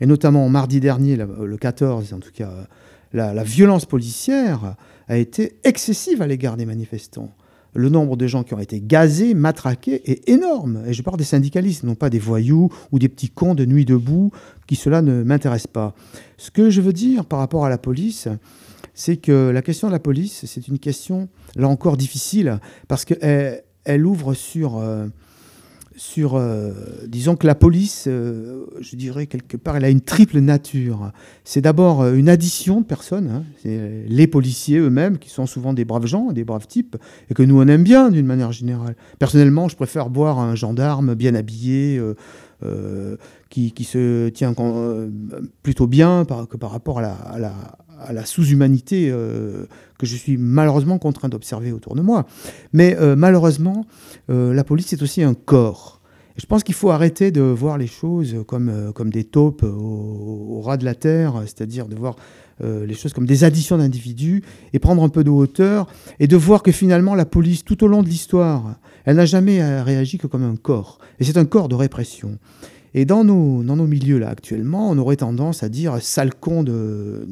et 0.00 0.06
notamment 0.06 0.48
mardi 0.48 0.78
dernier, 0.78 1.16
le 1.16 1.56
14, 1.56 2.12
en 2.12 2.20
tout 2.20 2.30
cas, 2.32 2.52
la 3.12 3.42
violence 3.42 3.84
policière 3.84 4.76
a 5.08 5.16
été 5.16 5.58
excessive 5.64 6.22
à 6.22 6.26
l'égard 6.28 6.56
des 6.56 6.66
manifestants 6.66 7.32
le 7.74 7.88
nombre 7.88 8.16
de 8.16 8.26
gens 8.26 8.42
qui 8.42 8.54
ont 8.54 8.58
été 8.58 8.80
gazés, 8.80 9.34
matraqués 9.34 10.10
est 10.10 10.28
énorme. 10.28 10.82
Et 10.86 10.92
je 10.92 11.02
parle 11.02 11.16
des 11.16 11.24
syndicalistes, 11.24 11.84
non 11.84 11.94
pas 11.94 12.10
des 12.10 12.18
voyous 12.18 12.70
ou 12.92 12.98
des 12.98 13.08
petits 13.08 13.30
cons 13.30 13.54
de 13.54 13.64
nuit 13.64 13.84
debout, 13.84 14.30
qui 14.66 14.76
cela 14.76 15.02
ne 15.02 15.22
m'intéresse 15.22 15.66
pas. 15.66 15.94
Ce 16.36 16.50
que 16.50 16.70
je 16.70 16.80
veux 16.80 16.92
dire 16.92 17.24
par 17.24 17.38
rapport 17.38 17.64
à 17.64 17.68
la 17.68 17.78
police, 17.78 18.28
c'est 18.94 19.16
que 19.16 19.50
la 19.50 19.62
question 19.62 19.88
de 19.88 19.92
la 19.92 20.00
police, 20.00 20.44
c'est 20.46 20.66
une 20.68 20.78
question, 20.78 21.28
là 21.56 21.68
encore, 21.68 21.96
difficile, 21.96 22.58
parce 22.88 23.04
qu'elle 23.04 23.62
elle 23.84 24.06
ouvre 24.06 24.34
sur... 24.34 24.78
Euh, 24.78 25.06
sur, 25.98 26.36
euh, 26.36 26.70
disons 27.08 27.34
que 27.34 27.46
la 27.46 27.56
police, 27.56 28.04
euh, 28.06 28.66
je 28.80 28.94
dirais 28.94 29.26
quelque 29.26 29.56
part, 29.56 29.76
elle 29.76 29.84
a 29.84 29.90
une 29.90 30.00
triple 30.00 30.38
nature. 30.38 31.10
C'est 31.42 31.60
d'abord 31.60 32.02
euh, 32.02 32.14
une 32.14 32.28
addition 32.28 32.80
de 32.80 32.86
personnes, 32.86 33.28
hein. 33.28 33.44
les 33.64 34.26
policiers 34.28 34.78
eux-mêmes, 34.78 35.18
qui 35.18 35.28
sont 35.28 35.46
souvent 35.46 35.72
des 35.72 35.84
braves 35.84 36.06
gens, 36.06 36.30
des 36.32 36.44
braves 36.44 36.68
types, 36.68 36.96
et 37.30 37.34
que 37.34 37.42
nous 37.42 37.60
on 37.60 37.66
aime 37.66 37.82
bien 37.82 38.10
d'une 38.10 38.26
manière 38.26 38.52
générale. 38.52 38.94
Personnellement, 39.18 39.68
je 39.68 39.74
préfère 39.74 40.08
voir 40.08 40.38
un 40.38 40.54
gendarme 40.54 41.14
bien 41.14 41.34
habillé, 41.34 42.00
qui, 43.50 43.70
qui, 43.70 43.84
se 43.84 44.28
tient 44.30 44.52
plutôt 45.62 45.86
bien 45.86 46.24
que 46.50 46.56
par 46.56 46.72
rapport 46.72 46.98
à 46.98 47.38
la, 47.38 47.54
à 48.00 48.12
la 48.12 48.24
sous-humanité 48.24 49.12
que 49.98 50.06
je 50.06 50.16
suis 50.16 50.36
malheureusement 50.36 50.98
contraint 50.98 51.28
d'observer 51.28 51.72
autour 51.72 51.94
de 51.94 52.00
moi. 52.00 52.26
Mais 52.72 52.96
euh, 52.98 53.16
malheureusement, 53.16 53.84
euh, 54.30 54.54
la 54.54 54.64
police 54.64 54.92
est 54.92 55.02
aussi 55.02 55.22
un 55.22 55.34
corps. 55.34 56.00
Et 56.36 56.40
je 56.40 56.46
pense 56.46 56.62
qu'il 56.62 56.76
faut 56.76 56.90
arrêter 56.90 57.32
de 57.32 57.42
voir 57.42 57.76
les 57.76 57.88
choses 57.88 58.36
comme, 58.46 58.68
euh, 58.68 58.92
comme 58.92 59.10
des 59.10 59.24
taupes 59.24 59.64
au, 59.64 60.60
ras 60.64 60.76
de 60.76 60.84
la 60.84 60.94
terre, 60.94 61.42
c'est-à-dire 61.42 61.86
de 61.86 61.96
voir 61.96 62.16
les 62.60 62.94
choses 62.94 63.12
comme 63.12 63.24
des 63.24 63.44
additions 63.44 63.78
d'individus 63.78 64.42
et 64.72 64.80
prendre 64.80 65.04
un 65.04 65.08
peu 65.08 65.22
de 65.22 65.30
hauteur 65.30 65.86
et 66.18 66.26
de 66.26 66.36
voir 66.36 66.64
que 66.64 66.72
finalement 66.72 67.14
la 67.14 67.24
police, 67.24 67.64
tout 67.64 67.84
au 67.84 67.86
long 67.86 68.02
de 68.02 68.08
l'histoire, 68.08 68.80
elle 69.04 69.14
n'a 69.14 69.26
jamais 69.26 69.62
réagi 69.80 70.18
que 70.18 70.26
comme 70.26 70.42
un 70.42 70.56
corps. 70.56 70.98
Et 71.20 71.24
c'est 71.24 71.36
un 71.36 71.44
corps 71.44 71.68
de 71.68 71.76
répression. 71.76 72.36
Et 72.98 73.04
dans 73.04 73.22
nos, 73.22 73.62
dans 73.62 73.76
nos 73.76 73.86
milieux 73.86 74.18
là 74.18 74.28
actuellement, 74.28 74.90
on 74.90 74.98
aurait 74.98 75.14
tendance 75.14 75.62
à 75.62 75.68
dire 75.68 75.98
sale 76.02 76.34
con 76.34 76.64
de, 76.64 77.28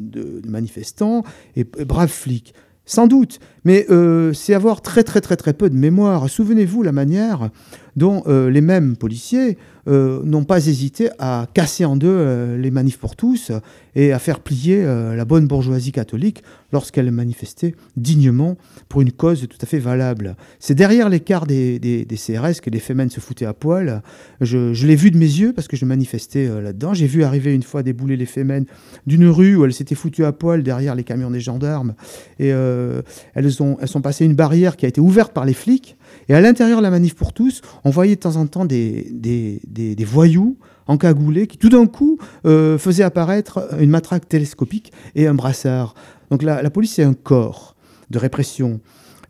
manifestants 0.47 1.25
et, 1.57 1.65
braves 1.65 2.09
flics. 2.09 2.55
Sans 2.85 3.09
doute, 3.09 3.41
mais 3.65 3.85
euh, 3.91 4.33
c'est 4.33 4.55
avoir 4.55 4.81
très 4.81 5.03
très 5.03 5.21
très 5.21 5.35
très 5.35 5.55
peu 5.55 5.69
de 5.69 5.75
mémoire. 5.75 6.31
Souvenez-vous 6.31 6.85
la 6.85 6.93
manière 6.93 7.51
dont 7.97 8.23
euh, 8.29 8.49
les 8.49 8.61
mêmes 8.61 8.97
policiers 8.97 9.59
euh, 9.89 10.23
n'ont 10.23 10.45
pas 10.45 10.65
hésité 10.65 11.11
à 11.19 11.49
casser 11.53 11.85
en 11.85 11.97
deux 11.97 12.55
les 12.55 12.71
manifs 12.71 12.99
pour 12.99 13.17
tous 13.17 13.51
et 13.97 14.13
à 14.13 14.21
faire 14.21 14.39
plier 14.39 14.85
la 14.85 15.25
bonne 15.25 15.49
bourgeoisie 15.49 15.91
catholique 15.91 16.45
lorsqu'elle 16.73 17.11
manifestait 17.11 17.75
dignement 17.97 18.57
pour 18.89 19.01
une 19.01 19.13
cause 19.13 19.47
tout 19.49 19.59
à 19.61 19.67
fait 19.67 19.79
valable. 19.79 20.37
C'est 20.59 20.75
derrière 20.75 21.09
l'écart 21.09 21.47
des, 21.47 21.79
des, 21.79 22.07
CRS 22.17 22.61
que 22.63 22.71
les 22.71 22.81
femmes 22.81 23.11
se 23.11 23.21
foutaient 23.21 23.47
à 23.47 23.55
poil. 23.55 24.03
Je, 24.41 24.87
l'ai 24.87 24.97
vu 24.97 25.11
de 25.11 25.19
mes 25.19 25.27
yeux 25.27 25.53
parce 25.53 25.69
que 25.69 25.77
je 25.77 25.85
manifestais 25.85 26.49
là-dedans. 26.61 26.95
J'ai 26.95 27.07
vu 27.07 27.25
arriver 27.25 27.55
une 27.55 27.63
fois 27.63 27.83
débouler 27.83 28.17
les 28.17 28.27
femmes 28.27 28.65
d'une 29.07 29.29
rue 29.29 29.57
où 29.57 29.65
elles 29.65 29.73
s'étaient 29.73 29.95
foutues 29.95 30.25
à 30.25 30.33
poil 30.33 30.63
derrière 30.63 30.95
les 30.95 31.05
camions 31.05 31.31
des 31.31 31.41
gendarmes 31.41 31.95
et 32.39 32.49
elles, 32.49 33.63
ont, 33.63 33.77
elles 33.81 33.89
sont 33.89 34.01
passées 34.01 34.25
une 34.25 34.35
barrière 34.35 34.77
qui 34.77 34.87
a 34.87 34.89
été 34.89 35.01
ouverte 35.01 35.33
par 35.33 35.45
les 35.45 35.55
flics. 35.55 35.97
Et 36.29 36.35
à 36.35 36.41
l'intérieur 36.41 36.79
de 36.79 36.83
la 36.83 36.91
manif 36.91 37.15
pour 37.15 37.33
tous, 37.33 37.63
on 37.85 37.91
voyait 37.91 38.17
de 38.17 38.21
temps 38.21 38.37
en 38.37 38.47
temps 38.47 38.65
des, 38.65 39.09
des, 39.13 39.61
des, 39.67 40.05
voyous 40.05 40.57
encagoulés 40.87 41.47
qui 41.47 41.59
tout 41.59 41.69
d'un 41.69 41.87
coup 41.87 42.19
euh, 42.45 42.79
faisaient 42.79 43.03
apparaître 43.03 43.69
une 43.81 43.91
matraque 43.91 44.29
télescopique 44.29 44.93
et 45.15 45.27
un 45.27 45.35
brassard. 45.35 45.95
Donc 46.31 46.43
la, 46.43 46.71
police, 46.71 46.95
c'est 46.95 47.05
un 47.05 47.15
corps 47.15 47.77
de 48.11 48.19
répression. 48.19 48.81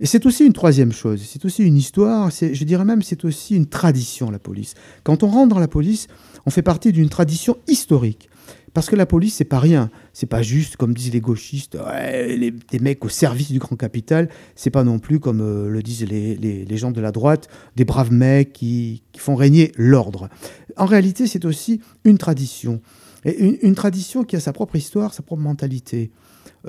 Et 0.00 0.06
c'est 0.06 0.26
aussi 0.26 0.44
une 0.44 0.52
troisième 0.52 0.92
chose, 0.92 1.22
c'est 1.26 1.42
aussi 1.46 1.62
une 1.62 1.76
histoire, 1.76 2.30
je 2.30 2.64
dirais 2.64 2.84
même 2.84 3.00
c'est 3.00 3.24
aussi 3.24 3.56
une 3.56 3.64
tradition, 3.64 4.30
la 4.30 4.38
police. 4.38 4.74
Quand 5.04 5.22
on 5.22 5.28
rentre 5.28 5.54
dans 5.54 5.58
la 5.58 5.68
police, 5.68 6.06
on 6.44 6.50
fait 6.50 6.60
partie 6.60 6.92
d'une 6.92 7.08
tradition 7.08 7.56
historique. 7.66 8.28
Parce 8.76 8.90
que 8.90 8.96
la 8.96 9.06
police, 9.06 9.36
c'est 9.36 9.44
pas 9.44 9.58
rien. 9.58 9.90
C'est 10.12 10.26
pas 10.26 10.42
juste, 10.42 10.76
comme 10.76 10.92
disent 10.92 11.10
les 11.10 11.22
gauchistes, 11.22 11.78
les, 12.02 12.50
des 12.50 12.78
mecs 12.78 13.02
au 13.06 13.08
service 13.08 13.50
du 13.50 13.58
grand 13.58 13.74
capital. 13.74 14.28
C'est 14.54 14.68
pas 14.68 14.84
non 14.84 14.98
plus, 14.98 15.18
comme 15.18 15.40
euh, 15.40 15.70
le 15.70 15.82
disent 15.82 16.04
les, 16.06 16.76
gens 16.76 16.90
de 16.90 17.00
la 17.00 17.10
droite, 17.10 17.48
des 17.74 17.86
braves 17.86 18.12
mecs 18.12 18.52
qui, 18.52 19.02
font 19.16 19.34
régner 19.34 19.72
l'ordre. 19.78 20.28
En 20.76 20.84
réalité, 20.84 21.26
c'est 21.26 21.46
aussi 21.46 21.80
une 22.04 22.18
tradition. 22.18 22.82
Et 23.24 23.66
une, 23.66 23.74
tradition 23.74 24.24
qui 24.24 24.36
a 24.36 24.40
sa 24.40 24.52
propre 24.52 24.76
histoire, 24.76 25.14
sa 25.14 25.22
propre 25.22 25.40
mentalité. 25.40 26.10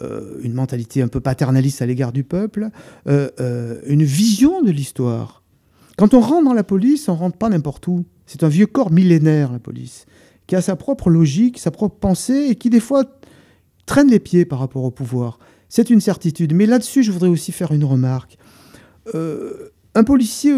Euh, 0.02 0.40
une 0.42 0.54
mentalité 0.54 1.02
un 1.02 1.08
peu 1.08 1.20
paternaliste 1.20 1.82
à 1.82 1.86
l'égard 1.86 2.12
du 2.12 2.24
peuple, 2.24 2.70
euh, 3.08 3.80
une 3.88 4.04
vision 4.04 4.62
de 4.62 4.72
l'histoire. 4.72 5.44
Quand 5.98 6.14
on 6.14 6.20
rentre 6.20 6.46
dans 6.46 6.54
la 6.54 6.64
police, 6.64 7.10
on 7.10 7.16
rentre 7.16 7.38
pas 7.38 7.50
n'importe 7.50 7.88
où. 7.88 8.06
C'est 8.26 8.44
un 8.44 8.50
vieux 8.50 8.68
corps 8.68 8.92
millénaire, 8.92 9.52
la 9.52 9.60
police 9.60 10.06
qui 10.48 10.56
a 10.56 10.62
sa 10.62 10.76
propre 10.76 11.10
logique, 11.10 11.60
sa 11.60 11.72
propre 11.72 11.98
pensée, 12.00 12.48
et 12.50 12.56
qui 12.56 12.70
des 12.70 12.80
fois 12.80 13.04
traîne 13.86 14.10
les 14.10 14.20
pieds 14.20 14.46
par 14.46 14.60
rapport 14.60 14.84
au 14.84 14.92
pouvoir. 14.92 15.40
C'est 15.70 15.90
une 15.90 16.02
certitude. 16.02 16.54
Mais 16.54 16.66
là-dessus, 16.66 17.04
je 17.04 17.12
voudrais 17.12 17.30
aussi 17.30 17.52
faire 17.52 17.74
une 17.74 17.84
remarque. 17.84 18.38
Euh, 19.14 19.70
un 19.94 20.04
policier, 20.04 20.58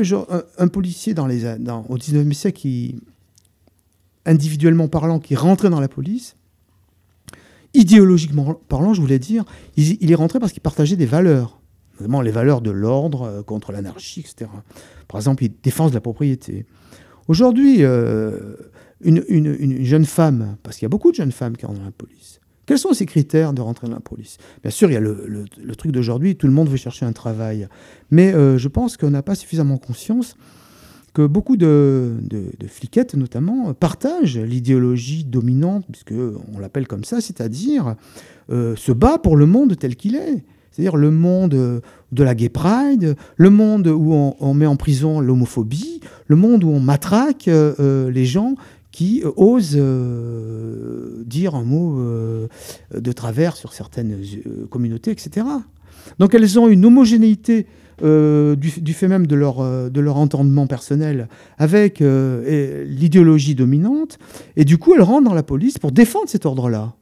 un, 0.58 0.68
policier 0.68 1.14
dans 1.14 1.26
les, 1.26 1.58
dans, 1.58 1.86
au 1.90 1.98
19e 1.98 2.34
siècle, 2.34 2.60
qui, 2.60 3.02
individuellement 4.26 4.88
parlant, 4.88 5.20
qui 5.20 5.36
rentrait 5.36 5.70
dans 5.70 5.80
la 5.80 5.88
police, 5.88 6.36
idéologiquement 7.74 8.54
parlant, 8.68 8.94
je 8.94 9.02
voulais 9.02 9.20
dire, 9.20 9.46
il, 9.78 10.12
est 10.12 10.16
rentré 10.16 10.40
parce 10.40 10.52
qu'il 10.52 10.62
partageait 10.62 10.96
des 10.96 11.06
valeurs, 11.06 11.62
notamment 12.00 12.22
les 12.22 12.32
valeurs 12.32 12.62
de 12.62 12.72
l'ordre 12.72 13.24
euh, 13.24 13.44
contre 13.44 13.72
l'anarchie, 13.72 14.22
etc. 14.22 14.50
Par 15.08 15.20
exemple, 15.20 15.44
il 15.44 15.52
défense 15.62 15.92
de 15.92 15.96
la 15.96 16.02
propriété. 16.02 16.66
Aujourd'hui, 17.28 17.84
euh, 17.84 18.56
une, 19.02 19.84
jeune 19.86 20.06
femme, 20.06 20.58
parce 20.64 20.78
qu'il 20.78 20.86
y 20.86 20.88
a 20.88 20.90
beaucoup 20.90 21.12
de 21.12 21.16
jeunes 21.16 21.32
femmes 21.32 21.56
qui 21.56 21.66
rentrent 21.66 21.80
dans 21.80 21.86
la 21.86 21.92
police, 21.92 22.40
quels 22.66 22.78
sont 22.78 22.94
ces 22.94 23.08
critères 23.08 23.54
de 23.54 23.62
rentrer 23.62 23.88
dans 23.88 23.96
la 23.96 24.00
police? 24.00 24.38
Bien 24.62 24.70
sûr, 24.70 24.92
il 24.92 24.94
y 24.94 24.98
a 24.98 25.00
le, 25.00 25.46
truc 25.76 25.92
d'aujourd'hui, 25.92 26.36
tout 26.36 26.46
le 26.46 26.54
monde 26.54 26.70
veut 26.70 26.78
chercher 26.78 27.04
un 27.04 27.14
travail. 27.14 27.68
Mais 28.12 28.32
euh, 28.32 28.60
je 28.60 28.68
pense 28.68 28.96
qu'on 28.96 29.10
n'a 29.10 29.24
pas 29.24 29.34
suffisamment 29.34 29.80
conscience 29.80 30.36
que 31.14 31.26
beaucoup 31.26 31.58
de, 31.58 32.14
fliquettes, 32.68 33.16
notamment, 33.16 33.74
partagent 33.74 34.38
l'idéologie 34.38 35.24
dominante, 35.24 35.86
puisqu'on 35.92 36.60
l'appelle 36.60 36.88
comme 36.88 37.04
ça, 37.04 37.22
c'est-à-dire 37.22 37.96
euh, 38.52 38.76
se 38.76 38.92
bat 38.92 39.18
pour 39.18 39.38
le 39.38 39.46
monde 39.46 39.78
tel 39.78 39.96
qu'il 39.96 40.16
est. 40.16 40.44
C'est-à-dire 40.72 40.96
le 40.96 41.12
monde 41.12 41.82
de 42.12 42.24
la 42.24 42.36
gay 42.36 42.50
pride, 42.50 43.16
le 43.36 43.50
monde 43.50 43.88
où 43.88 44.14
on, 44.14 44.54
met 44.54 44.66
en 44.66 44.76
prison 44.76 45.20
l'homophobie, 45.20 46.00
le 46.28 46.36
monde 46.36 46.64
où 46.64 46.70
on 46.70 46.80
matraque 46.80 47.48
euh, 47.48 48.10
les 48.12 48.26
gens 48.26 48.56
qui 48.92 49.22
euh, 49.24 49.32
osent 49.36 49.76
euh, 49.78 51.24
dire 51.26 51.56
un 51.56 51.64
mot 51.64 52.00
euh, 52.00 52.48
de 52.94 53.12
travers 53.12 53.56
sur 53.56 53.74
certaines 53.74 54.18
communautés, 54.70 55.12
etc. 55.12 55.46
Donc 56.18 56.34
elles 56.34 56.60
ont 56.60 56.68
une 56.68 56.86
homogénéité 56.86 57.68
du, 58.02 58.94
fait 58.94 59.08
même 59.08 59.28
de 59.28 59.36
leur, 59.36 59.62
leur 59.90 60.18
entendement 60.18 60.68
personnel 60.68 61.28
avec 61.58 62.00
l'idéologie 62.00 63.56
dominante, 63.56 64.18
et 64.56 64.66
du 64.66 64.78
coup 64.78 64.94
elles 64.96 65.02
rentrent 65.02 65.30
dans 65.30 65.36
la 65.36 65.44
police 65.44 65.78
pour 65.78 65.92
défendre 65.92 66.30
cet 66.30 66.46
ordre-là. 66.46 66.94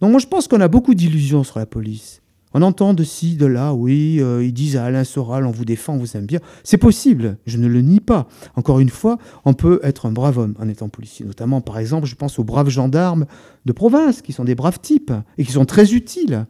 Donc 0.00 0.10
moi 0.10 0.20
je 0.20 0.26
pense 0.26 0.48
qu'on 0.48 0.60
a 0.60 0.68
beaucoup 0.68 0.94
d'illusions 0.94 1.44
sur 1.44 1.58
la 1.58 1.66
police. 1.66 2.20
On 2.58 2.62
entend 2.62 2.94
de 2.94 3.04
ci, 3.04 3.36
de 3.36 3.44
là, 3.44 3.74
oui, 3.74 4.16
euh, 4.20 4.42
ils 4.42 4.54
disent 4.54 4.78
à 4.78 4.84
Alain 4.86 5.04
Soral, 5.04 5.44
on 5.44 5.50
vous 5.50 5.66
défend, 5.66 5.92
on 5.92 5.98
vous 5.98 6.16
aime 6.16 6.24
bien. 6.24 6.40
C'est 6.64 6.78
possible, 6.78 7.36
je 7.44 7.58
ne 7.58 7.66
le 7.66 7.82
nie 7.82 8.00
pas. 8.00 8.28
Encore 8.54 8.80
une 8.80 8.88
fois, 8.88 9.18
on 9.44 9.52
peut 9.52 9.78
être 9.82 10.06
un 10.06 10.10
brave 10.10 10.38
homme 10.38 10.54
en 10.58 10.66
étant 10.66 10.88
policier. 10.88 11.26
Notamment, 11.26 11.60
par 11.60 11.78
exemple, 11.78 12.06
je 12.06 12.14
pense 12.14 12.38
aux 12.38 12.44
braves 12.44 12.70
gendarmes 12.70 13.26
de 13.66 13.72
province, 13.72 14.22
qui 14.22 14.32
sont 14.32 14.44
des 14.44 14.54
braves 14.54 14.80
types 14.80 15.12
et 15.36 15.44
qui 15.44 15.52
sont 15.52 15.66
très 15.66 15.92
utiles. 15.92 16.46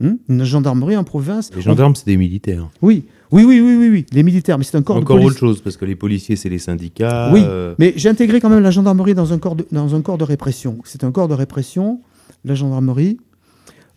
Hmm 0.00 0.14
Une 0.28 0.44
gendarmerie 0.44 0.96
en 0.96 1.04
province. 1.04 1.50
Les 1.54 1.62
gendarmes, 1.62 1.94
c'est 1.94 2.06
des 2.06 2.16
militaires. 2.16 2.68
Oui, 2.82 3.04
oui, 3.30 3.44
oui, 3.44 3.60
oui, 3.60 3.76
oui, 3.76 3.88
oui, 3.90 4.06
les 4.12 4.22
militaires, 4.22 4.58
mais 4.58 4.64
c'est 4.64 4.76
un 4.76 4.82
corps 4.82 4.96
Encore 4.96 5.22
autre 5.22 5.38
chose, 5.38 5.60
parce 5.60 5.76
que 5.76 5.84
les 5.84 5.96
policiers, 5.96 6.36
c'est 6.36 6.48
les 6.48 6.58
syndicats. 6.58 7.30
Oui, 7.32 7.42
euh, 7.44 7.74
mais 7.78 7.92
j'ai 7.96 8.08
intégré 8.08 8.40
quand 8.40 8.50
même 8.50 8.62
la 8.62 8.70
gendarmerie 8.70 9.14
dans 9.14 9.32
un 9.32 9.38
corps 9.38 9.56
dans 9.70 9.94
un 9.94 10.02
corps 10.02 10.18
de 10.18 10.24
répression. 10.24 10.78
C'est 10.84 11.04
un 11.04 11.12
corps 11.12 11.28
de 11.28 11.34
répression, 11.34 12.00
la 12.44 12.54
gendarmerie, 12.54 13.18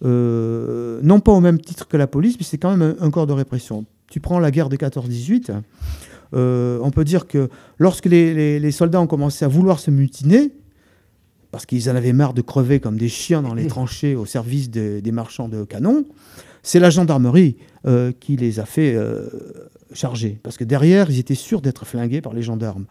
euh, 0.05 0.99
non 1.03 1.19
pas 1.19 1.31
au 1.31 1.39
même 1.39 1.59
titre 1.59 1.87
que 1.87 1.97
la 1.97 2.07
police, 2.07 2.35
mais 2.39 2.45
c'est 2.45 2.57
quand 2.57 2.75
même 2.75 2.95
un, 2.99 3.09
corps 3.09 3.27
de 3.27 3.33
répression. 3.33 3.85
Tu 4.09 4.19
prends 4.19 4.39
la 4.39 4.51
guerre 4.51 4.69
de 4.69 4.77
14-18, 4.77 5.51
euh, 6.33 6.79
on 6.81 6.91
peut 6.91 7.03
dire 7.03 7.27
que 7.27 7.49
lorsque 7.77 8.05
les, 8.05 8.71
soldats 8.71 9.01
ont 9.01 9.07
commencé 9.07 9.45
à 9.45 9.47
vouloir 9.47 9.79
se 9.79 9.91
mutiner, 9.91 10.51
parce 11.51 11.65
qu'ils 11.65 11.89
en 11.89 11.95
avaient 11.95 12.13
marre 12.13 12.33
de 12.33 12.41
crever 12.41 12.79
comme 12.79 12.97
des 12.97 13.09
chiens 13.09 13.41
dans 13.41 13.53
les 13.53 13.67
tranchées 13.67 14.15
au 14.15 14.25
service 14.25 14.69
des 14.69 15.11
marchands 15.11 15.49
de 15.49 15.63
canons, 15.63 16.05
c'est 16.63 16.79
la 16.79 16.89
gendarmerie 16.89 17.57
euh, 17.85 18.11
qui 18.11 18.35
les 18.35 18.59
a 18.59 18.65
fait 18.65 18.97
charger. 19.93 20.39
Parce 20.43 20.57
que 20.57 20.63
derrière, 20.63 21.09
ils 21.09 21.19
étaient 21.19 21.35
sûrs 21.35 21.61
d'être 21.61 21.85
flingués 21.85 22.21
par 22.21 22.33
les 22.33 22.41
gendarmes. 22.41 22.85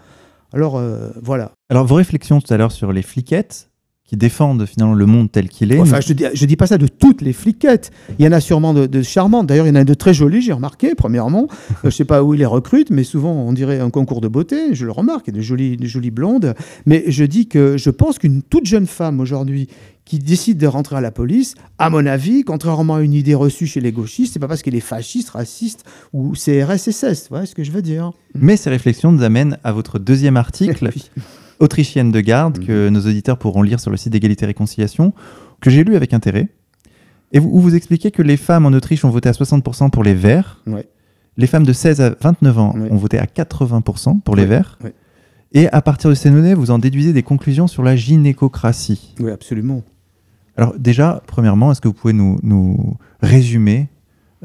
Alors 0.53 0.81
voilà. 1.23 1.53
Alors 1.69 1.87
vos 1.87 1.97
réflexions 1.97 2.41
tout 2.41 2.53
à 2.53 2.57
l'heure 2.57 2.73
sur 2.73 2.93
les 2.93 3.03
fliquettes, 3.03 3.71
qui 4.07 4.17
défendent 4.17 4.67
finalement 4.67 4.95
le 4.95 5.07
monde 5.07 5.31
tel 5.33 5.49
qu'il 5.49 5.73
est. 5.73 5.81
Enfin, 5.81 6.01
je 6.01 6.13
dis, 6.13 6.25
je 6.33 6.45
dis 6.47 6.57
pas 6.57 6.69
ça 6.69 6.79
de 6.79 6.87
toutes 6.87 7.23
les 7.23 7.33
fliquettes. 7.33 7.91
Il 8.19 8.25
y 8.25 8.29
en 8.29 8.33
a 8.33 8.41
sûrement 8.41 8.73
de, 8.73 9.03
charmantes. 9.03 9.47
D'ailleurs, 9.47 9.67
il 9.67 9.71
y 9.71 9.73
en 9.73 9.81
a 9.81 9.85
de 9.85 9.95
très 9.95 10.15
jolies, 10.15 10.41
j'ai 10.41 10.53
remarqué, 10.53 10.95
premièrement. 10.95 11.49
Euh, 11.85 11.91
je 11.91 11.97
sais 11.97 12.05
pas 12.05 12.23
où 12.23 12.33
ils 12.33 12.39
les 12.39 12.47
recrutent, 12.47 12.91
mais 12.91 13.05
souvent, 13.05 13.33
on 13.33 13.53
dirait 13.53 13.81
un 13.81 13.91
concours 13.91 14.21
de 14.21 14.29
beauté. 14.29 14.75
Je 14.75 14.87
le 14.87 14.93
remarque, 14.93 15.27
il 15.27 15.35
y 15.35 15.37
a 15.37 15.39
de 15.39 15.43
jolies, 15.43 15.77
de 15.77 15.87
jolies 15.87 16.11
blondes. 16.11 16.55
Mais 16.87 17.05
je 17.09 17.25
dis 17.25 17.49
que 17.49 17.77
je 17.77 17.91
pense 17.91 18.19
qu'une 18.19 18.43
toute 18.43 18.67
jeune 18.67 18.87
femme 18.87 19.21
aujourd'hui 19.21 19.69
qui 20.05 20.19
décide 20.19 20.59
de 20.59 20.67
rentrer 20.67 20.97
à 20.97 21.01
la 21.01 21.11
police, 21.11 21.55
à 21.79 21.91
mon 21.91 22.07
avis, 22.07 22.45
contrairement 22.45 22.95
à 22.95 23.03
une 23.03 23.13
idée 23.13 23.35
reçue 23.35 23.67
chez 23.67 23.81
les 23.81 23.93
gauchistes, 23.93 24.33
c'est 24.33 24.39
pas 24.39 24.49
parce 24.49 24.63
qu'elle 24.63 24.77
est 24.77 24.81
fasciste, 24.81 25.31
raciste 25.31 25.85
ou 26.13 26.33
CRS-SS. 26.35 27.29
Voyez 27.29 27.47
ce 27.47 27.55
que 27.55 27.65
je 27.65 27.73
veux 27.73 27.83
dire? 27.83 28.13
Mais 28.35 28.57
ces 28.57 28.71
réflexions 28.71 29.13
nous 29.13 29.23
amènent 29.23 29.59
à 29.65 29.73
votre 29.73 29.99
deuxième 29.99 30.37
article. 30.37 30.91
autrichienne 31.61 32.11
de 32.11 32.21
garde 32.21 32.65
que 32.65 32.89
mhm. 32.89 32.95
nos 32.95 33.01
auditeurs 33.01 33.39
pourront 33.39 33.63
lire 33.63 33.81
sur 33.81 33.91
le 33.91 33.97
site 33.97 34.13
d'égalité 34.13 34.45
et 34.45 34.49
réconciliation, 34.49 35.13
que 35.61 35.71
j'ai 35.71 35.85
lu 35.85 35.97
avec 35.97 36.13
intérêt, 36.15 36.49
et 37.33 37.41
où 37.41 37.61
vous 37.61 37.75
expliquez 37.75 38.11
que 38.11 38.23
les 38.23 38.37
femmes 38.37 38.67
en 38.67 38.71
Autriche 38.71 39.05
ont 39.05 39.11
voté 39.11 39.29
à 39.29 39.33
60% 39.33 39.91
pour 39.91 40.05
les 40.05 40.15
Verts, 40.15 40.63
les 41.37 41.47
femmes 41.47 41.65
de 41.65 41.73
16 41.73 42.01
à 42.01 42.15
29 42.21 42.59
ans 42.59 42.75
ont 42.91 42.97
voté 42.97 43.19
à 43.19 43.25
80% 43.25 44.21
pour 44.21 44.37
les 44.37 44.47
Verts, 44.47 44.79
et 45.53 45.69
à 45.69 45.83
partir 45.83 46.11
de 46.11 46.15
ces 46.15 46.31
données, 46.31 46.55
vous 46.55 46.71
en 46.71 46.79
déduisez 46.79 47.13
des 47.13 47.23
conclusions 47.23 47.67
sur 47.67 47.83
la 47.83 47.97
gynécocratie. 47.97 49.15
Oui, 49.21 49.31
absolument. 49.31 49.83
Alors 50.57 50.75
déjà, 50.79 51.23
premièrement, 51.27 51.73
est-ce 51.73 51.81
que 51.81 51.89
vous 51.89 51.95
pouvez 51.95 52.13
nous, 52.13 52.39
nous 52.43 52.97
résumer 53.21 53.89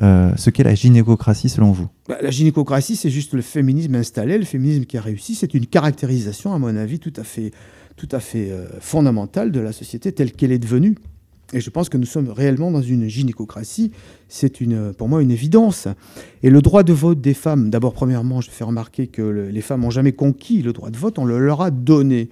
euh, 0.02 0.32
ce 0.36 0.50
qu'est 0.50 0.64
la 0.64 0.76
gynécocratie 0.76 1.50
selon 1.50 1.72
vous? 1.72 1.88
Bah, 2.08 2.18
La 2.22 2.32
gynécocratie, 2.32 2.96
c'est 2.96 3.10
juste 3.10 3.34
le 3.34 3.42
féminisme 3.42 3.96
installé, 3.96 4.38
le 4.38 4.46
féminisme 4.46 4.86
qui 4.86 4.98
a 4.98 5.02
réussi. 5.02 5.36
C'est 5.36 5.54
une 5.54 5.66
caractérisation, 5.66 6.54
à 6.54 6.60
mon 6.60 6.76
avis, 6.76 7.00
tout 7.00 7.14
à 7.18 7.24
fait, 7.24 7.52
tout 7.98 8.10
à 8.12 8.20
fait 8.20 8.52
euh, 8.52 8.68
fondamentale 8.80 9.52
de 9.52 9.60
la 9.60 9.72
société 9.72 10.12
telle 10.12 10.32
qu'elle 10.32 10.52
est 10.52 10.60
devenue. 10.60 10.96
Et 11.54 11.60
je 11.60 11.70
pense 11.70 11.90
que 11.90 11.98
nous 11.98 12.06
sommes 12.06 12.30
réellement 12.30 12.72
dans 12.72 12.82
une 12.82 13.10
gynécocratie. 13.10 13.92
C'est 14.30 14.62
une, 14.62 14.94
pour 14.94 15.10
moi 15.10 15.22
une 15.22 15.32
évidence. 15.32 15.90
Et 16.44 16.50
le 16.50 16.62
droit 16.62 16.84
de 16.84 16.94
vote 16.94 17.20
des 17.20 17.34
femmes, 17.34 17.70
d'abord, 17.70 17.94
premièrement, 17.94 18.40
je 18.40 18.50
fais 18.50 18.64
remarquer 18.64 19.08
que 19.08 19.22
les 19.22 19.62
femmes 19.62 19.82
n'ont 19.82 19.90
jamais 19.90 20.14
conquis 20.14 20.62
le 20.62 20.72
droit 20.72 20.90
de 20.90 20.98
vote, 20.98 21.20
on 21.20 21.26
le 21.26 21.40
leur 21.40 21.62
a 21.62 21.70
donné. 21.70 22.30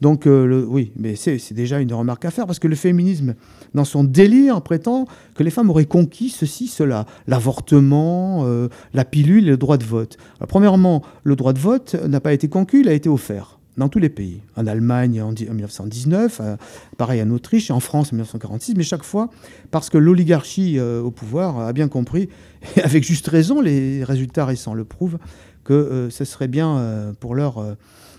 Donc 0.00 0.26
euh, 0.26 0.64
oui, 0.68 0.92
mais 0.96 1.16
c'est 1.16 1.54
déjà 1.54 1.80
une 1.80 1.92
remarque 1.92 2.24
à 2.24 2.30
faire, 2.30 2.46
parce 2.46 2.58
que 2.58 2.68
le 2.68 2.76
féminisme, 2.76 3.34
dans 3.74 3.84
son 3.84 4.04
délire, 4.04 4.60
prétend 4.62 5.06
que 5.34 5.42
les 5.42 5.50
femmes 5.50 5.70
auraient 5.70 5.86
conquis 5.86 6.28
ceci, 6.28 6.66
cela, 6.66 7.06
l'avortement, 7.26 8.44
euh, 8.44 8.68
la 8.92 9.04
pilule 9.04 9.46
et 9.46 9.50
le 9.50 9.56
droit 9.56 9.78
de 9.78 9.84
vote. 9.84 10.18
premièrement, 10.48 11.02
le 11.24 11.36
droit 11.36 11.52
de 11.52 11.58
vote 11.58 11.94
n'a 11.94 12.20
pas 12.20 12.32
été 12.32 12.48
conquis, 12.48 12.80
il 12.80 12.88
a 12.88 12.92
été 12.92 13.08
offert 13.08 13.58
dans 13.76 13.90
tous 13.90 13.98
les 13.98 14.08
pays. 14.08 14.40
En 14.56 14.66
Allemagne 14.66 15.20
en 15.20 15.32
1919, 15.32 16.40
euh, 16.40 16.56
pareil 16.96 17.22
en 17.22 17.30
Autriche, 17.30 17.70
en 17.70 17.80
France 17.80 18.08
en 18.08 18.16
1946, 18.16 18.74
mais 18.76 18.82
chaque 18.82 19.04
fois 19.04 19.28
parce 19.70 19.90
que 19.90 19.98
l'oligarchie 19.98 20.78
au 20.80 21.10
pouvoir 21.10 21.60
a 21.60 21.72
bien 21.72 21.88
compris, 21.88 22.28
et 22.76 22.82
avec 22.82 23.04
juste 23.04 23.28
raison, 23.28 23.60
les 23.60 24.04
résultats 24.04 24.44
récents 24.44 24.74
le 24.74 24.84
prouvent, 24.84 25.18
que 25.64 26.08
ce 26.10 26.24
serait 26.24 26.48
bien 26.48 27.12
pour, 27.18 27.36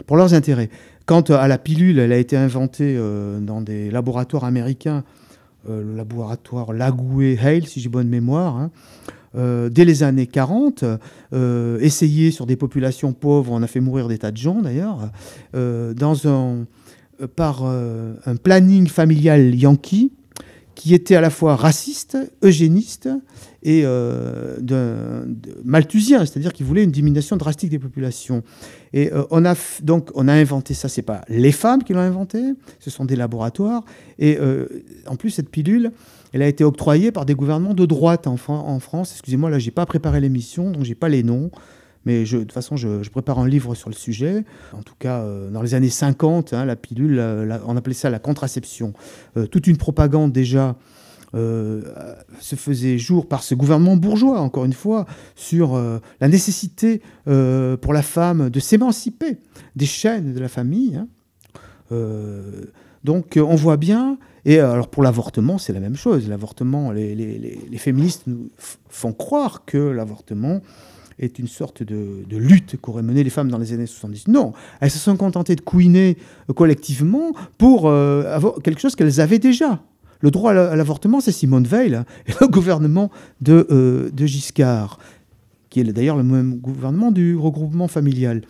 pour 0.06 0.18
leurs 0.18 0.34
intérêts. 0.34 0.70
Quant 1.08 1.22
à 1.22 1.48
la 1.48 1.58
pilule, 1.58 2.00
elle 2.00 2.12
a 2.12 2.18
été 2.18 2.36
inventée 2.36 2.96
euh, 2.98 3.40
dans 3.40 3.62
des 3.62 3.90
laboratoires 3.90 4.44
américains, 4.44 5.06
euh, 5.70 5.82
le 5.82 5.96
laboratoire 5.96 6.74
Lagoué 6.74 7.40
Hale, 7.42 7.66
si 7.66 7.80
j'ai 7.80 7.88
bonne 7.88 8.10
mémoire, 8.10 8.58
hein. 8.58 8.72
euh, 9.38 9.70
dès 9.70 9.86
les 9.86 10.04
années 10.04 10.28
40, 10.28 10.84
essayée 11.80 12.32
sur 12.32 12.46
des 12.46 12.58
populations 12.58 13.14
pauvres, 13.14 13.54
on 13.54 13.64
a 13.64 13.68
fait 13.68 13.80
mourir 13.80 14.10
des 14.10 14.18
tas 14.18 14.32
de 14.32 14.38
gens 14.38 14.62
d'ailleurs, 14.62 15.10
par 17.38 17.64
un 17.64 18.36
planning 18.44 18.88
familial 18.88 19.56
yankee 19.56 20.12
qui 20.76 20.94
était 20.94 21.16
à 21.16 21.22
la 21.22 21.30
fois 21.30 21.56
raciste, 21.56 22.18
eugéniste 22.44 23.10
et 23.68 23.82
euh, 23.84 24.56
malthusien, 25.66 26.26
c'est-à-dire 26.26 26.54
qu'il 26.54 26.66
voulait 26.66 26.86
une 26.86 26.92
diminution 26.92 27.36
drastique 27.36 27.70
des 27.70 27.80
populations. 27.80 28.42
Et 28.94 29.12
euh, 29.12 29.26
on 29.30 29.44
a 29.44 29.56
donc 29.84 30.10
on 30.16 30.30
a 30.30 30.34
inventé 30.34 30.74
ça. 30.74 30.88
C'est 30.88 31.02
pas 31.02 31.22
les 31.28 31.52
femmes 31.52 31.84
qui 31.84 31.92
l'ont 31.92 32.00
inventé, 32.00 32.42
ce 32.80 32.90
sont 32.90 33.04
des 33.04 33.18
laboratoires. 33.18 33.84
Et 34.20 34.38
euh, 34.40 34.68
en 35.06 35.18
plus 35.18 35.32
cette 35.32 35.50
pilule, 35.50 35.92
elle 36.32 36.44
a 36.44 36.48
été 36.48 36.64
octroyée 36.64 37.12
par 37.12 37.26
des 37.26 37.36
gouvernements 37.36 37.74
de 37.74 37.86
droite 37.86 38.26
en, 38.26 38.38
Fran- 38.38 38.66
en 38.66 38.80
France. 38.80 39.12
Excusez-moi, 39.12 39.50
là 39.50 39.60
j'ai 39.60 39.72
pas 39.72 39.86
préparé 39.86 40.22
l'émission, 40.22 40.72
donc 40.72 40.86
j'ai 40.86 40.96
pas 40.96 41.10
les 41.10 41.22
noms. 41.22 41.52
Mais 42.06 42.24
de 42.24 42.38
toute 42.40 42.54
façon, 42.54 42.78
je, 42.78 43.10
prépare 43.10 43.38
un 43.40 43.50
livre 43.50 43.76
sur 43.76 43.90
le 43.90 43.96
sujet. 43.96 44.46
En 44.72 44.82
tout 44.82 44.96
cas, 44.98 45.20
euh, 45.20 45.52
dans 45.52 45.62
les 45.62 45.74
années 45.74 45.90
50, 45.90 46.54
hein, 46.54 46.64
la 46.64 46.78
pilule, 46.78 47.22
on 47.68 47.76
appelait 47.76 47.94
ça 47.94 48.10
la 48.10 48.20
contraception. 48.20 48.94
Toute 49.52 49.68
une 49.68 49.76
propagande 49.76 50.32
déjà 50.32 50.78
euh, 51.36 51.82
se 52.40 52.56
faisait 52.56 52.98
jour 52.98 53.28
par 53.28 53.44
ce 53.44 53.54
gouvernement 53.54 53.98
bourgeois, 53.98 54.40
encore 54.40 54.64
une 54.64 54.74
fois, 54.74 55.06
sur 55.36 55.76
euh, 55.76 56.00
la 56.22 56.30
nécessité 56.30 57.02
euh, 57.28 57.76
pour 57.76 57.92
la 57.92 58.02
femme 58.02 58.50
de 58.50 58.60
s'émanciper 58.62 59.38
des 59.76 59.86
chaînes 59.86 60.34
de 60.34 60.40
la 60.40 60.48
famille. 60.48 60.96
hein. 60.96 61.08
Donc 63.04 63.38
on 63.42 63.56
voit 63.56 63.78
bien, 63.78 64.18
et 64.44 64.60
alors 64.60 64.90
pour 64.90 65.02
l'avortement, 65.02 65.58
c'est 65.58 65.72
la 65.72 65.80
même 65.80 65.96
chose. 65.96 66.28
L'avortement, 66.28 66.92
les, 66.92 67.78
féministes 67.78 68.24
nous 68.28 68.50
font 68.90 69.14
croire 69.14 69.64
que 69.66 69.78
l'avortement 69.78 70.62
est 71.18 71.40
une 71.40 71.48
sorte 71.48 71.84
de, 71.84 72.26
de 72.28 72.38
lutte 72.38 72.76
qu'auraient 72.82 73.04
mené 73.04 73.24
les 73.24 73.30
femmes 73.30 73.50
dans 73.50 73.60
les 73.60 73.72
années 73.72 73.86
70. 73.86 74.28
Non, 74.28 74.52
elles 74.82 74.92
se 74.92 75.00
sont 75.00 75.16
contentées 75.16 75.56
de 75.56 75.62
couiner 75.62 76.18
collectivement 76.56 77.32
pour 77.58 77.90
avoir 77.90 78.56
quelque 78.62 78.82
chose 78.82 78.96
qu'elles 78.96 79.22
avaient 79.22 79.40
déjà. 79.40 79.82
Le 80.22 80.32
droit 80.32 80.52
à 80.52 80.54
la- 80.54 80.72
à 80.72 80.76
l'avortement, 80.76 81.20
c'est 81.22 81.32
Simone 81.32 81.66
Veil 81.66 82.00
et 82.28 82.32
le 82.42 82.48
gouvernement 82.48 83.12
de, 83.42 83.68
euh, 83.72 84.10
de 84.12 84.26
Giscard, 84.26 85.00
qui 85.70 85.80
est 85.80 85.84
d'ailleurs 85.84 86.18
le 86.18 86.24
même 86.24 86.58
gouvernement 86.58 87.12
du 87.12 87.36
regroupement 87.36 87.88
familial. 87.88 88.42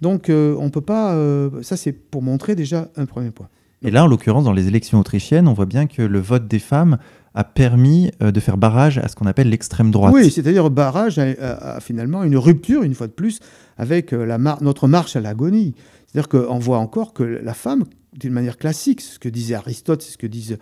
Donc 0.00 0.30
euh, 0.30 0.54
on 0.60 0.70
peut 0.70 0.80
pas... 0.80 1.14
euh, 1.14 1.50
ça, 1.62 1.76
c'est 1.76 1.92
pour 1.92 2.22
montrer 2.22 2.54
déjà 2.54 2.88
un 2.96 3.06
premier 3.06 3.30
point. 3.30 3.48
Et 3.82 3.90
là, 3.90 4.04
en 4.04 4.06
l'occurrence, 4.06 4.44
dans 4.44 4.52
les 4.52 4.66
élections 4.68 4.98
autrichiennes, 4.98 5.46
on 5.48 5.52
voit 5.54 5.66
bien 5.66 5.86
que 5.86 6.02
le 6.02 6.18
vote 6.20 6.46
des 6.48 6.58
femmes 6.58 6.98
a 7.34 7.44
permis 7.44 8.10
de 8.20 8.40
faire 8.40 8.56
barrage 8.56 8.98
à 8.98 9.06
ce 9.06 9.14
qu'on 9.14 9.26
appelle 9.26 9.48
l'extrême 9.50 9.92
droite. 9.92 10.12
Oui, 10.12 10.30
c'est-à-dire 10.30 10.68
barrage 10.70 11.18
à, 11.20 11.26
à- 11.40 11.76
à 11.76 11.80
finalement 11.80 12.24
une 12.24 12.36
rupture, 12.36 12.82
une 12.82 12.94
fois 12.94 13.06
de 13.06 13.12
plus, 13.12 13.38
avec 13.76 14.10
la 14.10 14.38
mar- 14.38 14.60
notre 14.62 14.88
marche 14.88 15.14
à 15.14 15.20
l'agonie. 15.20 15.74
C'est-à-dire 16.06 16.28
qu'on 16.28 16.58
voit 16.58 16.78
encore 16.78 17.12
que 17.12 17.22
la 17.22 17.54
femme, 17.54 17.84
d'une 18.18 18.32
manière 18.32 18.56
classique, 18.56 19.00
c'est 19.00 19.14
ce 19.14 19.18
que 19.20 19.28
disait 19.28 19.54
Aristote, 19.54 20.02
c'est 20.02 20.12
ce 20.12 20.18
que 20.18 20.26
disent 20.26 20.58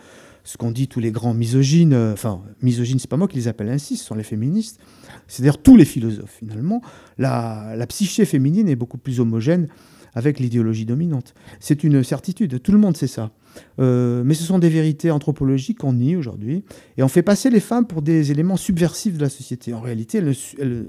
ce 0.47 0.57
qu'ont 0.57 0.71
dit 0.71 0.87
tous 0.87 1.01
les 1.01 1.11
grands 1.11 1.35
misogynes, 1.35 1.93
euh, 1.93 2.13
enfin, 2.13 2.41
misogynes, 2.63 3.01
c'est 3.01 3.11
pas 3.11 3.17
moi 3.17 3.27
qui 3.27 3.37
les 3.37 3.49
appelle 3.49 3.69
ainsi, 3.69 3.97
ce 3.97 4.05
sont 4.05 4.15
les 4.15 4.23
féministes, 4.23 4.79
c'est-à-dire 5.27 5.59
tous 5.59 5.77
les 5.77 5.85
philosophes, 5.85 6.37
finalement, 6.39 6.81
la, 7.19 7.85
psyché 7.89 8.25
féminine 8.25 8.69
est 8.69 8.77
beaucoup 8.77 8.97
plus 8.97 9.19
homogène 9.19 9.67
avec 10.15 10.39
l'idéologie 10.39 10.87
dominante. 10.87 11.35
C'est 11.59 11.83
une 11.83 12.05
certitude, 12.05 12.63
tout 12.63 12.73
le 12.73 12.79
monde 12.79 12.97
sait 12.97 13.09
ça. 13.09 13.33
Euh, 13.81 14.23
mais 14.25 14.35
ce 14.35 14.45
sont 14.45 14.59
des 14.59 14.69
vérités 14.69 15.11
anthropologiques 15.11 15.79
qu'on 15.79 15.95
nie 15.95 16.15
aujourd'hui, 16.15 16.65
et 16.97 17.03
on 17.03 17.09
fait 17.09 17.23
passer 17.23 17.51
les 17.51 17.61
femmes 17.61 17.87
pour 17.87 18.01
des 18.01 18.31
éléments 18.31 18.57
subversifs 18.57 19.17
de 19.17 19.23
la 19.23 19.29
société. 19.29 19.75
En 19.75 19.81
réalité, 19.81 20.19
elles 20.19 20.87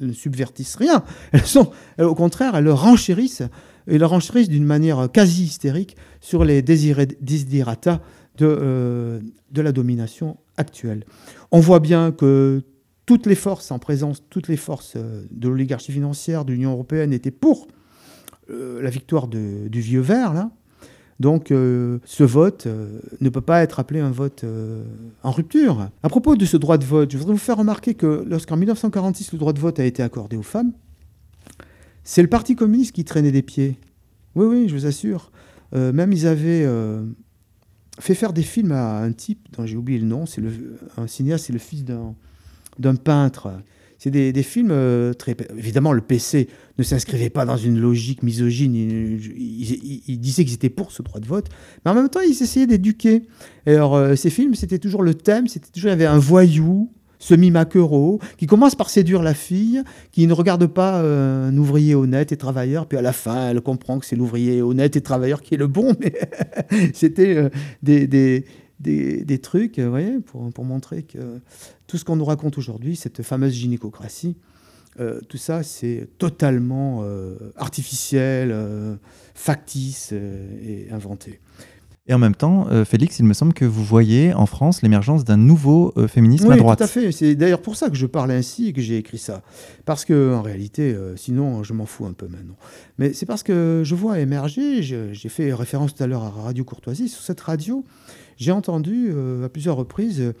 ne, 0.00 0.12
subvertissent 0.12 0.76
rien. 0.76 1.02
Elles 1.32 1.46
sont, 1.46 1.72
au 1.98 2.14
contraire, 2.14 2.54
elles 2.54 2.64
le 2.64 2.72
renchérissent, 2.72 3.42
et 3.88 3.98
le 3.98 4.06
renchérissent 4.06 4.48
d'une 4.48 4.64
manière 4.64 5.10
quasi 5.12 5.44
hystérique 5.44 5.96
sur 6.20 6.44
les 6.44 6.62
desiderata 6.62 8.00
de, 8.40 8.46
euh, 8.46 9.20
de 9.50 9.62
la 9.62 9.72
domination 9.72 10.38
actuelle. 10.56 11.04
On 11.52 11.60
voit 11.60 11.80
bien 11.80 12.10
que 12.10 12.62
toutes 13.04 13.26
les 13.26 13.34
forces 13.34 13.70
en 13.70 13.78
présence, 13.78 14.24
toutes 14.30 14.48
les 14.48 14.56
forces 14.56 14.94
euh, 14.96 15.24
de 15.30 15.48
l'oligarchie 15.48 15.92
financière, 15.92 16.44
de 16.44 16.52
l'Union 16.52 16.72
européenne 16.72 17.12
étaient 17.12 17.30
pour 17.30 17.68
euh, 18.50 18.80
la 18.80 18.88
victoire 18.88 19.28
du 19.28 19.68
vieux 19.80 20.00
vert, 20.00 20.32
là. 20.32 20.50
Donc 21.20 21.48
ce 21.50 22.22
vote 22.22 22.66
ne 23.20 23.28
peut 23.28 23.42
pas 23.42 23.60
être 23.60 23.78
appelé 23.78 24.00
un 24.00 24.10
vote 24.10 24.42
en 25.22 25.30
rupture. 25.30 25.90
À 26.02 26.08
propos 26.08 26.34
de 26.34 26.46
ce 26.46 26.56
droit 26.56 26.78
de 26.78 26.84
vote, 26.86 27.12
je 27.12 27.18
voudrais 27.18 27.34
vous 27.34 27.38
faire 27.38 27.58
remarquer 27.58 27.92
que 27.92 28.24
lorsqu'en 28.26 28.56
1946 28.56 29.32
le 29.32 29.38
droit 29.38 29.52
de 29.52 29.58
vote 29.58 29.78
a 29.78 29.84
été 29.84 30.02
accordé 30.02 30.38
aux 30.38 30.42
femmes, 30.42 30.72
c'est 32.04 32.22
le 32.22 32.28
Parti 32.28 32.56
communiste 32.56 32.92
qui 32.92 33.04
traînait 33.04 33.32
des 33.32 33.42
pieds. 33.42 33.76
Oui, 34.34 34.46
oui, 34.46 34.64
je 34.66 34.74
vous 34.74 34.86
assure. 34.86 35.30
Même 35.74 36.10
ils 36.14 36.26
avaient 36.26 36.66
fait 38.00 38.14
faire 38.14 38.32
des 38.32 38.42
films 38.42 38.72
à 38.72 38.98
un 39.02 39.12
type 39.12 39.48
dont 39.56 39.66
j'ai 39.66 39.76
oublié 39.76 39.98
le 39.98 40.06
nom, 40.06 40.26
c'est 40.26 40.40
le, 40.40 40.50
un 40.96 41.06
cinéaste, 41.06 41.46
c'est 41.46 41.52
le 41.52 41.58
fils 41.58 41.84
d'un 41.84 42.14
d'un 42.78 42.94
peintre. 42.94 43.52
C'est 43.98 44.10
des, 44.10 44.32
des 44.32 44.42
films 44.42 44.70
euh, 44.70 45.12
très... 45.12 45.36
Évidemment, 45.58 45.92
le 45.92 46.00
PC 46.00 46.48
ne 46.78 46.82
s'inscrivait 46.82 47.28
pas 47.28 47.44
dans 47.44 47.58
une 47.58 47.78
logique 47.78 48.22
misogyne. 48.22 48.74
Il, 48.74 50.00
il- 50.08 50.18
disait 50.20 50.44
qu'ils 50.46 50.54
étaient 50.54 50.70
pour 50.70 50.90
ce 50.90 51.02
droit 51.02 51.20
de 51.20 51.26
vote. 51.26 51.48
Mais 51.84 51.90
en 51.90 51.94
même 51.94 52.08
temps, 52.08 52.20
ils 52.20 52.42
essayaient 52.42 52.66
d'éduquer. 52.66 53.22
Et 53.66 53.74
alors, 53.74 53.96
euh, 53.96 54.16
ces 54.16 54.30
films, 54.30 54.54
c'était 54.54 54.78
toujours 54.78 55.02
le 55.02 55.12
thème. 55.12 55.48
C'était 55.48 55.68
toujours, 55.70 55.88
il 55.88 55.90
y 55.90 55.92
avait 55.92 56.06
un 56.06 56.18
voyou, 56.18 56.90
semi-maquereau, 57.20 58.18
qui 58.36 58.46
commence 58.46 58.74
par 58.74 58.90
séduire 58.90 59.22
la 59.22 59.34
fille, 59.34 59.84
qui 60.10 60.26
ne 60.26 60.32
regarde 60.32 60.66
pas 60.66 61.00
euh, 61.02 61.48
un 61.48 61.56
ouvrier 61.56 61.94
honnête 61.94 62.32
et 62.32 62.36
travailleur. 62.36 62.86
Puis 62.86 62.98
à 62.98 63.02
la 63.02 63.12
fin, 63.12 63.50
elle 63.50 63.60
comprend 63.60 64.00
que 64.00 64.06
c'est 64.06 64.16
l'ouvrier 64.16 64.60
honnête 64.62 64.96
et 64.96 65.00
travailleur 65.00 65.42
qui 65.42 65.54
est 65.54 65.58
le 65.58 65.68
bon. 65.68 65.94
Mais 66.00 66.12
c'était 66.92 67.36
euh, 67.36 67.48
des, 67.82 68.08
des, 68.08 68.46
des, 68.80 69.24
des 69.24 69.38
trucs, 69.38 69.78
vous 69.78 69.90
voyez, 69.90 70.18
pour, 70.20 70.50
pour 70.50 70.64
montrer 70.64 71.02
que 71.04 71.40
tout 71.86 71.98
ce 71.98 72.04
qu'on 72.04 72.16
nous 72.16 72.24
raconte 72.24 72.58
aujourd'hui, 72.58 72.96
cette 72.96 73.22
fameuse 73.22 73.52
gynécocratie, 73.52 74.36
euh, 74.98 75.20
tout 75.28 75.36
ça, 75.36 75.62
c'est 75.62 76.08
totalement 76.18 77.04
artificiel, 77.56 78.56
factice 79.34 80.12
et 80.12 80.88
inventé. 80.90 81.40
Et 82.10 82.12
en 82.12 82.18
même 82.18 82.34
temps, 82.34 82.66
euh, 82.72 82.84
Félix, 82.84 83.20
il 83.20 83.24
me 83.24 83.34
semble 83.34 83.54
que 83.54 83.64
vous 83.64 83.84
voyez 83.84 84.34
en 84.34 84.46
France 84.46 84.82
l'émergence 84.82 85.24
d'un 85.24 85.36
nouveau 85.36 85.92
euh, 85.96 86.08
féminisme 86.08 86.48
oui, 86.48 86.54
à 86.54 86.56
droite. 86.56 86.78
tout 86.78 86.84
à 86.84 86.88
fait. 86.88 87.12
C'est 87.12 87.36
d'ailleurs 87.36 87.62
pour 87.62 87.76
ça 87.76 87.88
que 87.88 87.94
je 87.94 88.06
parle 88.06 88.32
ainsi 88.32 88.66
et 88.66 88.72
que 88.72 88.80
j'ai 88.80 88.96
écrit 88.96 89.16
ça. 89.16 89.42
Parce 89.84 90.04
que 90.04 90.34
en 90.34 90.42
réalité, 90.42 90.92
euh, 90.92 91.14
sinon, 91.14 91.62
je 91.62 91.72
m'en 91.72 91.86
fous 91.86 92.06
un 92.06 92.12
peu 92.12 92.26
maintenant. 92.26 92.56
Mais 92.98 93.12
c'est 93.12 93.26
parce 93.26 93.44
que 93.44 93.82
je 93.84 93.94
vois 93.94 94.18
émerger, 94.18 94.82
j'ai 94.82 95.28
fait 95.28 95.54
référence 95.54 95.94
tout 95.94 96.02
à 96.02 96.08
l'heure 96.08 96.24
à 96.24 96.30
Radio 96.30 96.64
Courtoisie, 96.64 97.08
sur 97.08 97.22
cette 97.22 97.40
radio, 97.40 97.84
j'ai 98.36 98.50
entendu 98.50 99.12
à 99.44 99.48
plusieurs 99.48 99.76
reprises 99.76 100.32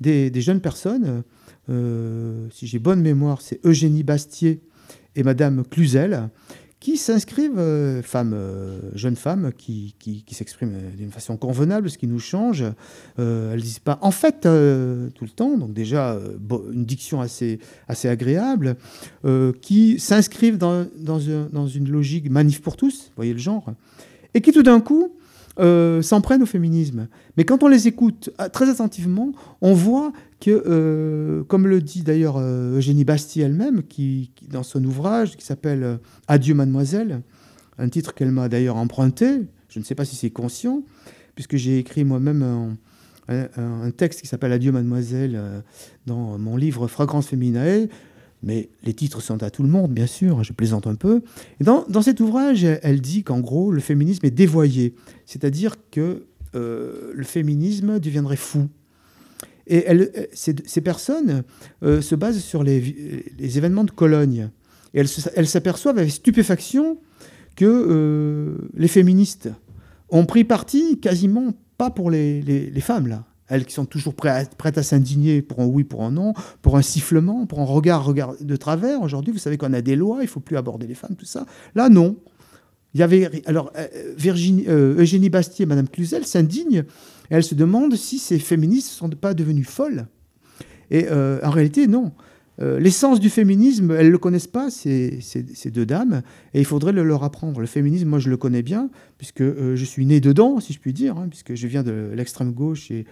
des, 0.00 0.30
des 0.30 0.40
jeunes 0.40 0.60
personnes, 0.60 1.24
si 1.68 2.66
j'ai 2.68 2.78
bonne 2.78 3.00
mémoire, 3.00 3.40
c'est 3.40 3.58
Eugénie 3.64 4.04
Bastier 4.04 4.60
et 5.16 5.24
Madame 5.24 5.64
Cluzel, 5.68 6.28
qui 6.86 6.98
s'inscrivent, 6.98 7.58
euh, 7.58 8.00
femmes, 8.00 8.32
euh, 8.32 8.78
jeunes 8.94 9.16
femmes, 9.16 9.50
qui, 9.58 9.96
qui, 9.98 10.22
s'expriment 10.30 10.78
d'une 10.96 11.10
façon 11.10 11.36
convenable, 11.36 11.90
ce 11.90 11.98
qui 11.98 12.06
nous 12.06 12.20
change. 12.20 12.62
Euh, 13.18 13.52
elles 13.52 13.60
disent 13.60 13.80
pas 13.80 13.98
en 14.02 14.12
fait 14.12 14.42
tout 14.42 15.24
le 15.24 15.30
temps, 15.34 15.58
donc 15.58 15.72
déjà 15.72 16.16
une 16.72 16.84
diction 16.84 17.20
assez, 17.20 17.58
assez 17.88 18.08
agréable, 18.08 18.76
qui 19.62 19.98
s'inscrivent 19.98 20.58
dans, 20.58 20.86
dans, 21.00 21.18
dans 21.52 21.66
une 21.66 21.90
logique 21.90 22.30
manif 22.30 22.62
pour 22.62 22.76
tous, 22.76 23.10
voyez 23.16 23.32
le 23.32 23.40
genre, 23.40 23.72
et 24.34 24.40
qui 24.40 24.52
tout 24.52 24.62
d'un 24.62 24.78
coup 24.78 25.10
s'en 25.58 26.20
prennent 26.20 26.44
au 26.44 26.46
féminisme. 26.46 27.08
Mais 27.36 27.44
quand 27.44 27.62
on 27.62 27.68
les 27.68 27.86
écoute 27.86 28.30
euh, 28.40 28.48
très 28.48 28.70
attentivement, 28.70 29.32
on 29.60 29.74
voit 29.74 30.12
que, 30.40 30.62
euh, 30.66 31.44
comme 31.44 31.66
le 31.66 31.80
dit 31.80 32.02
d'ailleurs 32.02 32.36
euh, 32.36 32.76
Eugénie 32.76 33.04
Bastier 33.04 33.44
elle-même, 33.44 33.82
qui, 33.82 34.30
dans 34.48 34.62
son 34.62 34.84
ouvrage 34.84 35.36
qui 35.36 35.44
s'appelle 35.44 35.82
euh, 35.82 35.96
Adieu 36.28 36.54
mademoiselle, 36.54 37.22
un 37.78 37.88
titre 37.88 38.14
qu'elle 38.14 38.30
m'a 38.30 38.48
d'ailleurs 38.48 38.76
emprunté, 38.76 39.42
je 39.68 39.78
ne 39.78 39.84
sais 39.84 39.94
pas 39.94 40.04
si 40.04 40.16
c'est 40.16 40.30
conscient, 40.30 40.82
puisque 41.34 41.56
j'ai 41.56 41.78
écrit 41.78 42.04
moi-même 42.04 42.76
un, 43.28 43.90
texte 43.90 44.22
qui 44.22 44.26
s'appelle 44.26 44.52
Adieu 44.52 44.72
mademoiselle 44.72 45.62
dans 46.06 46.38
mon 46.38 46.56
livre 46.56 46.88
Fragrance 46.88 47.26
Feminae, 47.26 47.88
mais 48.42 48.70
les 48.84 48.94
titres 48.94 49.20
sont 49.20 49.42
à 49.42 49.50
tout 49.50 49.62
le 49.62 49.68
monde, 49.68 49.92
bien 49.92 50.06
sûr, 50.06 50.42
je 50.44 50.54
plaisante 50.54 50.86
un 50.86 50.94
peu. 50.94 51.20
Dans, 51.60 51.84
cet 52.00 52.20
ouvrage, 52.20 52.64
elle, 52.64 53.02
dit 53.02 53.22
qu'en 53.22 53.40
gros, 53.40 53.70
le 53.70 53.80
féminisme 53.80 54.24
est 54.24 54.30
dévoyé, 54.30 54.94
c'est-à-dire 55.26 55.74
que 55.90 56.24
le 56.54 57.24
féminisme 57.24 58.00
deviendrait 58.00 58.36
fou. 58.36 58.68
Et 59.66 59.84
euh, 59.90 60.06
ces, 60.32 60.80
personnes 60.80 61.42
euh, 61.82 62.00
se 62.00 62.14
basent 62.14 62.38
sur 62.38 62.62
les, 62.62 62.78
événements 63.38 63.84
de 63.84 63.90
Cologne. 63.90 64.50
Et 64.94 65.00
elles 65.00 65.48
s'aperçoivent 65.48 65.98
avec 65.98 66.10
stupéfaction 66.10 66.98
que 67.56 67.64
euh, 67.64 68.68
les 68.74 68.88
féministes 68.88 69.50
ont 70.08 70.24
pris 70.24 70.44
parti 70.44 71.00
quasiment 71.00 71.52
pas 71.78 71.90
pour 71.90 72.10
les, 72.10 72.70
femmes, 72.80 73.08
là. 73.08 73.24
Elles 73.48 73.64
qui 73.64 73.74
sont 73.74 73.84
toujours 73.84 74.14
prêtes 74.14 74.78
à, 74.78 74.82
s'indigner 74.82 75.40
pour 75.40 75.60
un 75.60 75.66
oui, 75.66 75.84
pour 75.84 76.02
un 76.02 76.10
non, 76.10 76.34
pour 76.62 76.76
un 76.76 76.82
sifflement, 76.82 77.46
pour 77.46 77.60
un 77.60 77.64
regard, 77.64 78.12
de 78.40 78.56
travers. 78.56 79.02
Aujourd'hui, 79.02 79.32
vous 79.32 79.38
savez 79.38 79.56
qu'on 79.56 79.72
a 79.72 79.82
des 79.82 79.94
lois, 79.94 80.18
il 80.22 80.28
faut 80.28 80.40
plus 80.40 80.56
aborder 80.56 80.86
les 80.86 80.94
femmes, 80.94 81.14
tout 81.16 81.26
ça. 81.26 81.46
Là, 81.74 81.88
non. 81.88 82.16
Alors 83.46 83.72
euh, 83.76 83.86
Virginie, 84.16 84.64
euh, 84.68 84.98
Eugénie 84.98 85.30
Bastier 85.30 85.64
et 85.64 85.66
Madame 85.66 85.88
Cluzel 85.88 86.24
s'indignent 86.26 86.84
elles 87.28 87.44
se 87.44 87.54
demandent 87.54 87.96
si 87.96 88.18
ces 88.18 88.38
féministes 88.38 88.92
ne 88.92 88.94
sont 88.94 89.08
pas 89.10 89.34
devenues 89.34 89.64
folles. 89.64 90.06
Et 90.92 91.06
euh, 91.10 91.40
en 91.42 91.50
réalité, 91.50 91.86
non. 91.86 92.12
L'essence 92.58 93.20
du 93.20 93.28
féminisme, 93.28 93.90
elles 93.90 94.06
ne 94.06 94.12
le 94.12 94.16
connaissent 94.16 94.46
pas, 94.46 94.70
ces, 94.70 95.20
deux 95.66 95.84
dames, 95.84 96.22
et 96.54 96.60
il 96.60 96.64
faudrait 96.64 96.92
le 96.92 97.04
leur 97.04 97.22
apprendre. 97.22 97.60
Le 97.60 97.66
féminisme, 97.66 98.08
moi, 98.08 98.18
je 98.18 98.30
le 98.30 98.38
connais 98.38 98.62
bien, 98.62 98.88
puisque 99.18 99.42
je 99.42 99.84
suis 99.84 100.06
né 100.06 100.20
dedans, 100.20 100.58
si 100.58 100.72
je 100.72 100.80
puis 100.80 100.94
dire, 100.94 101.18
hein, 101.18 101.26
puisque 101.28 101.54
je 101.54 101.66
viens 101.66 101.82
de 101.82 102.12
l'extrême 102.14 102.52
gauche 102.52 102.90
et, 102.90 103.04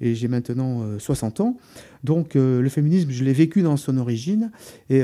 j'ai 0.00 0.28
maintenant 0.28 0.82
euh, 0.82 0.98
60 1.00 1.40
ans. 1.40 1.56
Donc, 2.04 2.34
le 2.34 2.68
féminisme, 2.68 3.10
je 3.10 3.24
l'ai 3.24 3.32
vécu 3.32 3.62
dans 3.62 3.76
son 3.76 3.96
origine, 3.96 4.52
et 4.88 5.02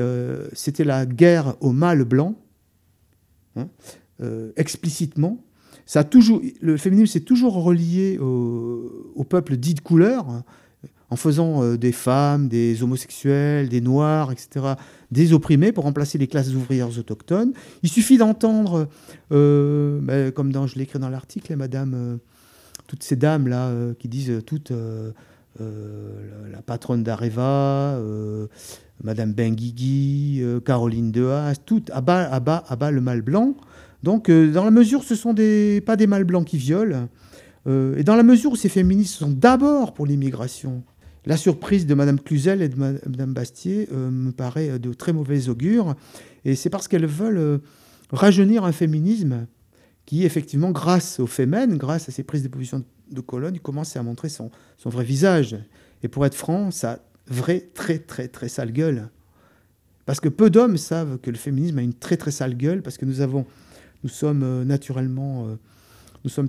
c'était 0.52 0.84
la 0.84 1.04
guerre 1.04 1.56
au 1.60 1.72
mâle 1.72 2.04
blanc, 2.04 2.36
hein, 3.56 3.68
euh, 4.20 4.52
explicitement. 4.56 5.42
Ça 5.86 6.00
a 6.00 6.04
toujours, 6.04 6.42
le 6.60 6.76
féminisme 6.76 7.12
s'est 7.12 7.20
toujours 7.20 7.54
relié 7.54 8.18
au, 8.18 9.12
au 9.14 9.24
peuple 9.24 9.56
dit 9.56 9.74
de 9.74 9.80
couleur, 9.80 10.28
hein, 10.28 10.44
en 11.10 11.16
faisant 11.16 11.62
euh, 11.62 11.78
des 11.78 11.92
femmes, 11.92 12.48
des 12.48 12.82
homosexuels, 12.82 13.68
des 13.68 13.80
noirs, 13.80 14.30
etc., 14.32 14.74
des 15.10 15.32
opprimés 15.32 15.72
pour 15.72 15.84
remplacer 15.84 16.18
les 16.18 16.26
classes 16.26 16.52
ouvrières 16.52 16.98
autochtones. 16.98 17.52
Il 17.82 17.88
suffit 17.88 18.18
d'entendre, 18.18 18.88
euh, 19.32 19.98
ben, 20.02 20.30
comme 20.30 20.52
dans, 20.52 20.66
je 20.66 20.76
l'ai 20.76 20.82
écrit 20.82 20.98
dans 20.98 21.08
l'article, 21.08 21.52
hein, 21.52 21.56
Madame, 21.56 22.18
toutes 22.86 23.02
ces 23.02 23.16
dames 23.16 23.48
là 23.48 23.68
euh, 23.68 23.94
qui 23.94 24.08
disent 24.08 24.42
toutes 24.46 24.72
la, 25.58 26.62
patronne 26.62 27.02
d'Areva, 27.02 27.98
Madame 29.02 29.32
Benguigui, 29.32 30.40
euh, 30.42 30.60
Caroline 30.60 31.12
Dehaas, 31.12 31.56
toutes 31.64 31.90
à 31.90 32.00
bas, 32.00 32.24
à 32.24 32.90
le 32.90 33.00
mâle 33.00 33.22
blanc. 33.22 33.54
Donc, 34.02 34.28
euh, 34.28 34.52
dans 34.52 34.64
la 34.64 34.70
mesure 34.70 35.00
où 35.00 35.04
ce 35.04 35.14
sont 35.14 35.32
des, 35.32 35.80
pas 35.80 35.96
des 35.96 36.06
mâles 36.06 36.24
blancs 36.24 36.46
qui 36.46 36.56
violent, 36.56 37.08
euh, 37.66 37.96
et 37.96 38.04
dans 38.04 38.14
la 38.14 38.22
mesure 38.22 38.52
où 38.52 38.56
ces 38.56 38.68
féministes 38.68 39.14
sont 39.14 39.30
d'abord 39.30 39.92
pour 39.92 40.06
l'immigration, 40.06 40.84
la 41.26 41.36
surprise 41.36 41.86
de 41.86 41.94
Madame 41.94 42.18
Cluzel 42.18 42.62
et 42.62 42.68
de 42.68 42.76
Madame 42.76 43.34
Bastier 43.34 43.88
euh, 43.92 44.10
me 44.10 44.30
paraît 44.30 44.78
de 44.78 44.92
très 44.92 45.12
mauvais 45.12 45.48
augure. 45.48 45.94
Et 46.44 46.54
c'est 46.54 46.70
parce 46.70 46.88
qu'elles 46.88 47.06
veulent 47.06 47.60
rajeunir 48.10 48.64
un 48.64 48.72
féminisme 48.72 49.46
qui, 50.06 50.24
effectivement, 50.24 50.70
grâce 50.70 51.20
aux 51.20 51.26
fémènes, 51.26 51.76
grâce 51.76 52.08
à 52.08 52.12
ces 52.12 52.22
prises 52.22 52.42
de 52.42 52.48
position 52.48 52.82
de 53.10 53.20
colonne, 53.20 53.58
commence 53.58 53.96
à 53.96 54.02
montrer 54.02 54.30
son, 54.30 54.50
son 54.78 54.88
vrai 54.88 55.04
visage. 55.04 55.58
Et 56.02 56.08
pour 56.08 56.24
être 56.24 56.34
franc, 56.34 56.70
ça 56.70 57.00
vraie, 57.26 57.68
très, 57.74 57.98
très, 57.98 58.28
très 58.28 58.48
sale 58.48 58.72
gueule. 58.72 59.10
Parce 60.06 60.20
que 60.20 60.28
peu 60.30 60.48
d'hommes 60.48 60.78
savent 60.78 61.18
que 61.18 61.30
le 61.30 61.36
féminisme 61.36 61.78
a 61.78 61.82
une 61.82 61.92
très, 61.92 62.16
très 62.16 62.30
sale 62.30 62.56
gueule, 62.56 62.82
parce 62.82 62.96
que 62.96 63.04
nous 63.04 63.20
avons, 63.20 63.44
nous 64.04 64.08
sommes 64.10 64.42
euh, 64.42 64.64
naturellement, 64.64 65.46
euh, 65.48 65.56
nous 66.24 66.30
sommes 66.30 66.48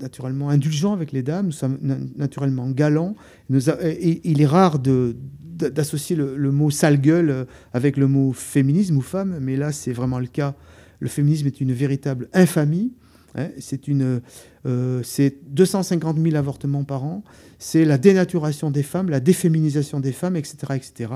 naturellement 0.00 0.48
indulgents 0.48 0.92
avec 0.92 1.12
les 1.12 1.22
dames, 1.22 1.46
nous 1.46 1.52
sommes 1.52 1.78
na- 1.82 1.98
naturellement 2.16 2.68
galants. 2.70 3.14
Il 3.50 4.40
est 4.40 4.46
rare 4.46 4.78
de- 4.78 5.16
d'associer 5.58 6.16
le, 6.16 6.50
mot 6.50 6.70
sale 6.70 7.00
gueule 7.00 7.30
euh, 7.30 7.44
avec 7.72 7.96
le 7.96 8.08
mot 8.08 8.32
féminisme 8.32 8.96
ou 8.96 9.00
femme, 9.02 9.38
mais 9.40 9.56
là, 9.56 9.70
c'est 9.72 9.92
vraiment 9.92 10.18
le 10.18 10.26
cas. 10.26 10.54
Le 11.00 11.08
féminisme 11.08 11.46
est 11.46 11.60
une 11.60 11.72
véritable 11.72 12.28
infamie. 12.32 12.92
hein. 13.34 13.48
c'est 15.02 15.34
250 15.50 16.18
000 16.18 16.36
avortements 16.36 16.84
par 16.84 17.04
an. 17.04 17.22
C'est 17.58 17.84
la 17.84 17.98
dénaturation 17.98 18.70
des 18.70 18.82
femmes, 18.82 19.08
la 19.10 19.20
déféminisation 19.20 20.00
des 20.00 20.12
femmes, 20.12 20.36
etc., 20.36 20.56
etc. 20.74 21.12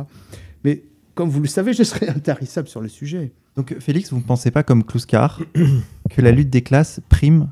Mais 0.65 0.83
comme 1.17 1.29
vous 1.29 1.41
le 1.43 1.49
savez, 1.49 1.73
je 1.73 1.83
serai 1.83 2.09
intarissable 2.19 2.69
sur 2.69 2.81
le 2.81 2.89
sujet. 2.89 3.33
Donc 3.57 3.75
Félix, 3.81 4.11
vous 4.13 4.19
ne 4.19 4.23
pensez 4.23 4.53
pas 4.53 4.63
comme 4.63 4.85
Kluskar 4.85 5.41
que 6.11 6.21
la 6.23 6.31
lutte 6.31 6.51
des 6.51 6.63
classes 6.63 7.01
prime 7.09 7.51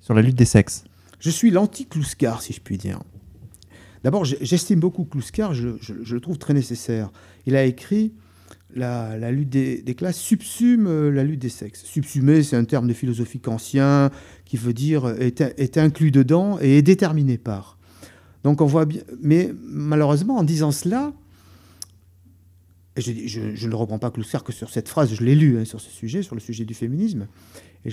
sur 0.00 0.12
la 0.12 0.20
lutte 0.20 0.36
des 0.36 0.44
sexes? 0.44 0.84
Je 1.18 1.30
suis 1.30 1.50
l'anti-Kluskar, 1.50 2.42
si 2.42 2.52
je 2.52 2.60
puis 2.60 2.76
dire. 2.76 3.00
D'abord, 4.04 4.24
j'estime 4.24 4.78
beaucoup 4.80 5.04
Kluskar, 5.04 5.54
je, 5.54 5.70
je- 5.80 5.94
je 6.02 6.14
le 6.14 6.20
trouve 6.20 6.36
très 6.38 6.52
nécessaire. 6.52 7.10
Il 7.46 7.56
a 7.56 7.64
écrit 7.64 8.12
la, 8.74 9.16
la 9.16 9.30
lutte 9.32 9.48
des, 9.48 9.80
des 9.82 9.94
classes 9.94 10.18
subsume 10.18 10.86
euh, 10.86 11.10
la 11.10 11.24
lutte 11.24 11.40
des 11.40 11.48
sexes. 11.48 11.82
Subsumer, 11.84 12.42
c'est 12.42 12.56
un 12.56 12.64
terme 12.64 12.86
de 12.86 12.92
philosophique 12.92 13.48
ancien 13.48 14.10
qui 14.44 14.56
veut 14.56 14.74
dire 14.74 15.06
euh, 15.06 15.16
est, 15.18 15.40
est 15.40 15.78
inclus 15.78 16.10
dedans 16.10 16.58
et 16.60 16.78
est 16.78 16.82
déterminé 16.82 17.38
par. 17.38 17.78
Donc 18.44 18.60
on 18.60 18.66
voit 18.66 18.84
bien. 18.84 19.02
Mais 19.22 19.52
malheureusement, 19.64 20.36
en 20.36 20.44
disant 20.44 20.70
cela, 20.72 21.12
je, 22.96 23.12
je- 23.26 23.54
je 23.54 23.68
ne 23.68 23.74
reprends 23.74 23.98
pas 23.98 24.10
Kluskar 24.10 24.42
que 24.44 24.52
sur 24.52 24.70
cette 24.70 24.88
phrase, 24.88 25.14
je 25.14 25.22
l'ai 25.24 25.34
lu 25.34 25.58
hein, 25.58 25.64
sur 25.64 25.80
ce 25.80 25.90
sujet, 25.90 26.22
sur 26.22 26.34
le 26.34 26.40
sujet 26.40 26.64
du 26.64 26.74
féminisme, 26.74 27.26
et 27.84 27.90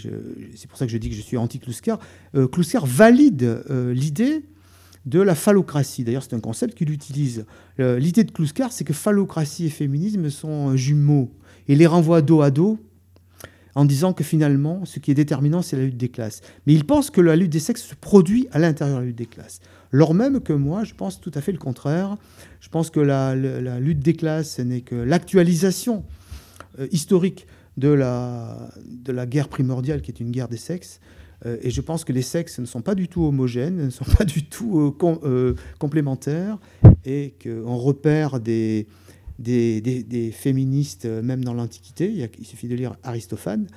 c'est 0.56 0.68
pour 0.68 0.78
ça 0.78 0.86
que 0.86 0.92
je 0.92 0.98
dis 0.98 1.10
que 1.10 1.16
je 1.16 1.22
suis 1.22 1.38
anti-Kluskar. 1.38 2.00
Euh, 2.36 2.48
valide 2.86 3.44
euh, 3.70 3.94
l'idée 3.94 4.44
de 5.06 5.20
la 5.22 5.36
phallocratie. 5.36 6.04
D'ailleurs, 6.04 6.24
c'est 6.24 6.34
un 6.34 6.40
concept 6.40 6.76
qu'il 6.76 6.90
utilise. 6.90 7.46
Euh, 7.80 8.00
l'idée 8.00 8.24
de 8.24 8.32
Kluskar, 8.32 8.72
c'est 8.72 8.86
que 8.86 8.94
phallocratie 8.94 9.66
et 9.66 9.70
féminisme 9.70 10.30
sont 10.30 10.76
jumeaux. 10.76 11.30
Et 11.68 11.76
les 11.76 11.86
renvoie 11.86 12.22
dos 12.22 12.42
à 12.42 12.50
dos 12.52 12.80
en 13.76 13.86
disant 13.86 14.14
que 14.14 14.24
finalement, 14.24 14.86
ce 14.86 15.00
qui 15.00 15.12
est 15.12 15.16
déterminant, 15.16 15.62
c'est 15.62 15.76
la 15.76 15.84
lutte 15.84 15.98
des 15.98 16.10
classes. 16.10 16.42
Mais 16.66 16.74
il 16.74 16.86
pense 16.86 17.10
que 17.10 17.22
la 17.22 17.36
lutte 17.36 17.52
des 17.52 17.60
sexes 17.60 17.84
se 17.84 17.96
produit 17.96 18.48
à 18.52 18.60
l'intérieur 18.60 18.98
de 18.98 19.02
la 19.02 19.08
lutte 19.08 19.18
des 19.18 19.26
classes. 19.26 19.60
Lors 19.92 20.14
même 20.14 20.42
que 20.42 20.54
moi, 20.54 20.84
je 20.84 20.94
pense 20.94 21.20
tout 21.20 21.32
à 21.36 21.42
fait 21.42 21.52
le 21.52 21.58
contraire. 21.58 22.18
Je 22.60 22.70
pense 22.70 22.90
que 22.90 23.00
la, 23.00 23.36
lutte 23.80 24.00
des 24.00 24.14
classes 24.14 24.60
n'est 24.60 24.82
que 24.82 24.96
l'actualisation 24.96 26.04
euh, 26.80 26.88
historique 26.92 27.48
de 27.78 27.90
la, 27.90 28.70
de 28.88 29.12
la 29.12 29.26
guerre 29.26 29.50
primordiale 29.50 30.02
qui 30.02 30.12
est 30.12 30.20
une 30.20 30.32
guerre 30.32 30.48
des 30.48 30.58
sexes. 30.58 31.00
Euh, 31.46 31.58
et 31.62 31.70
je 31.72 31.82
pense 31.82 32.06
que 32.06 32.14
les 32.14 32.22
sexes 32.22 32.60
ne 32.60 32.66
sont 32.66 32.82
pas 32.82 32.96
du 32.96 33.08
tout 33.08 33.24
homogènes, 33.24 33.78
ne 33.78 33.90
sont 33.90 34.06
pas 34.18 34.26
du 34.26 34.44
tout 34.44 34.96
euh, 35.24 35.56
complémentaires, 35.80 36.58
et 37.06 37.36
qu'on 37.44 37.78
repère 37.78 38.40
des, 38.40 38.88
des, 39.40 39.82
des- 39.82 40.32
féministes, 40.32 41.06
euh, 41.06 41.22
même 41.22 41.44
dans 41.44 41.54
l'Antiquité, 41.54 42.12
il, 42.12 42.30
il 42.40 42.46
suffit 42.46 42.68
de 42.68 42.76
lire 42.76 42.96
Aristophane, 43.04 43.68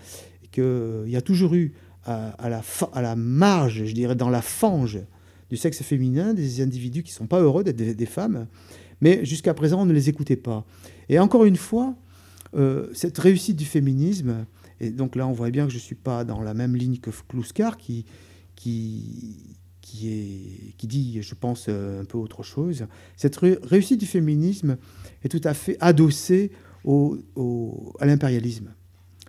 et 0.45 0.49
qu'il 0.49 1.09
y 1.11 1.17
a 1.17 1.23
toujours 1.23 1.55
eu 1.55 1.73
à, 2.05 2.49
la, 2.49 2.63
à 2.93 3.03
la 3.03 3.17
marge, 3.17 3.85
je 3.85 3.93
dirais, 3.93 4.15
dans 4.15 4.31
la 4.31 4.43
fange 4.43 5.01
du 5.51 5.57
sexe 5.57 5.83
féminin, 5.83 6.35
des 6.35 6.61
individus 6.61 7.03
qui 7.03 7.11
ne 7.13 7.17
sont 7.17 7.27
pas 7.27 7.41
heureux 7.41 7.65
d'être 7.65 7.77
des, 7.77 7.95
des 7.95 8.07
femmes, 8.07 8.47
mais 9.01 9.25
jusqu'à 9.25 9.55
présent, 9.55 9.83
on 9.83 9.87
ne 9.87 9.93
les 9.93 10.09
écoutait 10.09 10.37
pas. 10.37 10.65
Et 11.09 11.19
encore 11.19 11.45
une 11.45 11.57
fois, 11.57 11.97
euh, 12.55 12.89
cette 12.93 13.19
réussite 13.19 13.57
du 13.57 13.65
féminisme, 13.65 14.47
et 14.81 14.91
donc 14.91 15.17
là, 15.17 15.27
on 15.27 15.33
voit 15.33 15.51
bien 15.51 15.65
que 15.67 15.73
je 15.73 15.79
ne 15.79 15.83
suis 15.83 15.95
pas 15.97 16.25
dans 16.25 16.43
la 16.43 16.55
même 16.55 16.77
ligne 16.77 16.99
que 16.99 17.11
Kluskar, 17.29 17.77
qui, 17.77 18.05
qui, 18.55 19.57
qui, 19.87 20.09
est, 20.09 20.75
qui 20.77 20.89
dit, 20.89 21.23
je 21.23 21.35
pense, 21.37 21.67
euh, 21.69 22.01
un 22.03 22.05
peu 22.05 22.19
autre 22.19 22.43
chose. 22.43 22.87
Cette 23.17 23.37
ré- 23.37 23.59
réussite 23.63 24.01
du 24.01 24.07
féminisme 24.07 24.79
est 25.23 25.29
tout 25.29 25.41
à 25.45 25.55
fait 25.55 25.77
adossée 25.81 26.51
au, 26.85 27.19
au- 27.37 27.93
à 28.01 28.07
l'impérialisme. 28.07 28.73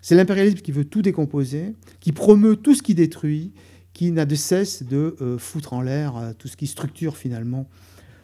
C'est 0.01 0.15
l'impérialisme 0.15 0.57
qui 0.61 0.71
veut 0.71 0.85
tout 0.85 1.03
décomposer, 1.03 1.75
qui 1.99 2.11
promeut 2.11 2.55
tout 2.55 2.73
ce 2.73 2.81
qui 2.81 2.95
détruit, 2.95 3.51
qui 3.93 4.11
n'a 4.11 4.25
de 4.25 4.33
cesse 4.35 4.81
de 4.81 5.15
euh, 5.21 5.37
foutre 5.37 5.73
en 5.73 5.81
l'air 5.81 6.17
euh, 6.17 6.33
tout 6.35 6.47
ce 6.47 6.57
qui 6.57 6.65
structure 6.65 7.17
finalement, 7.17 7.69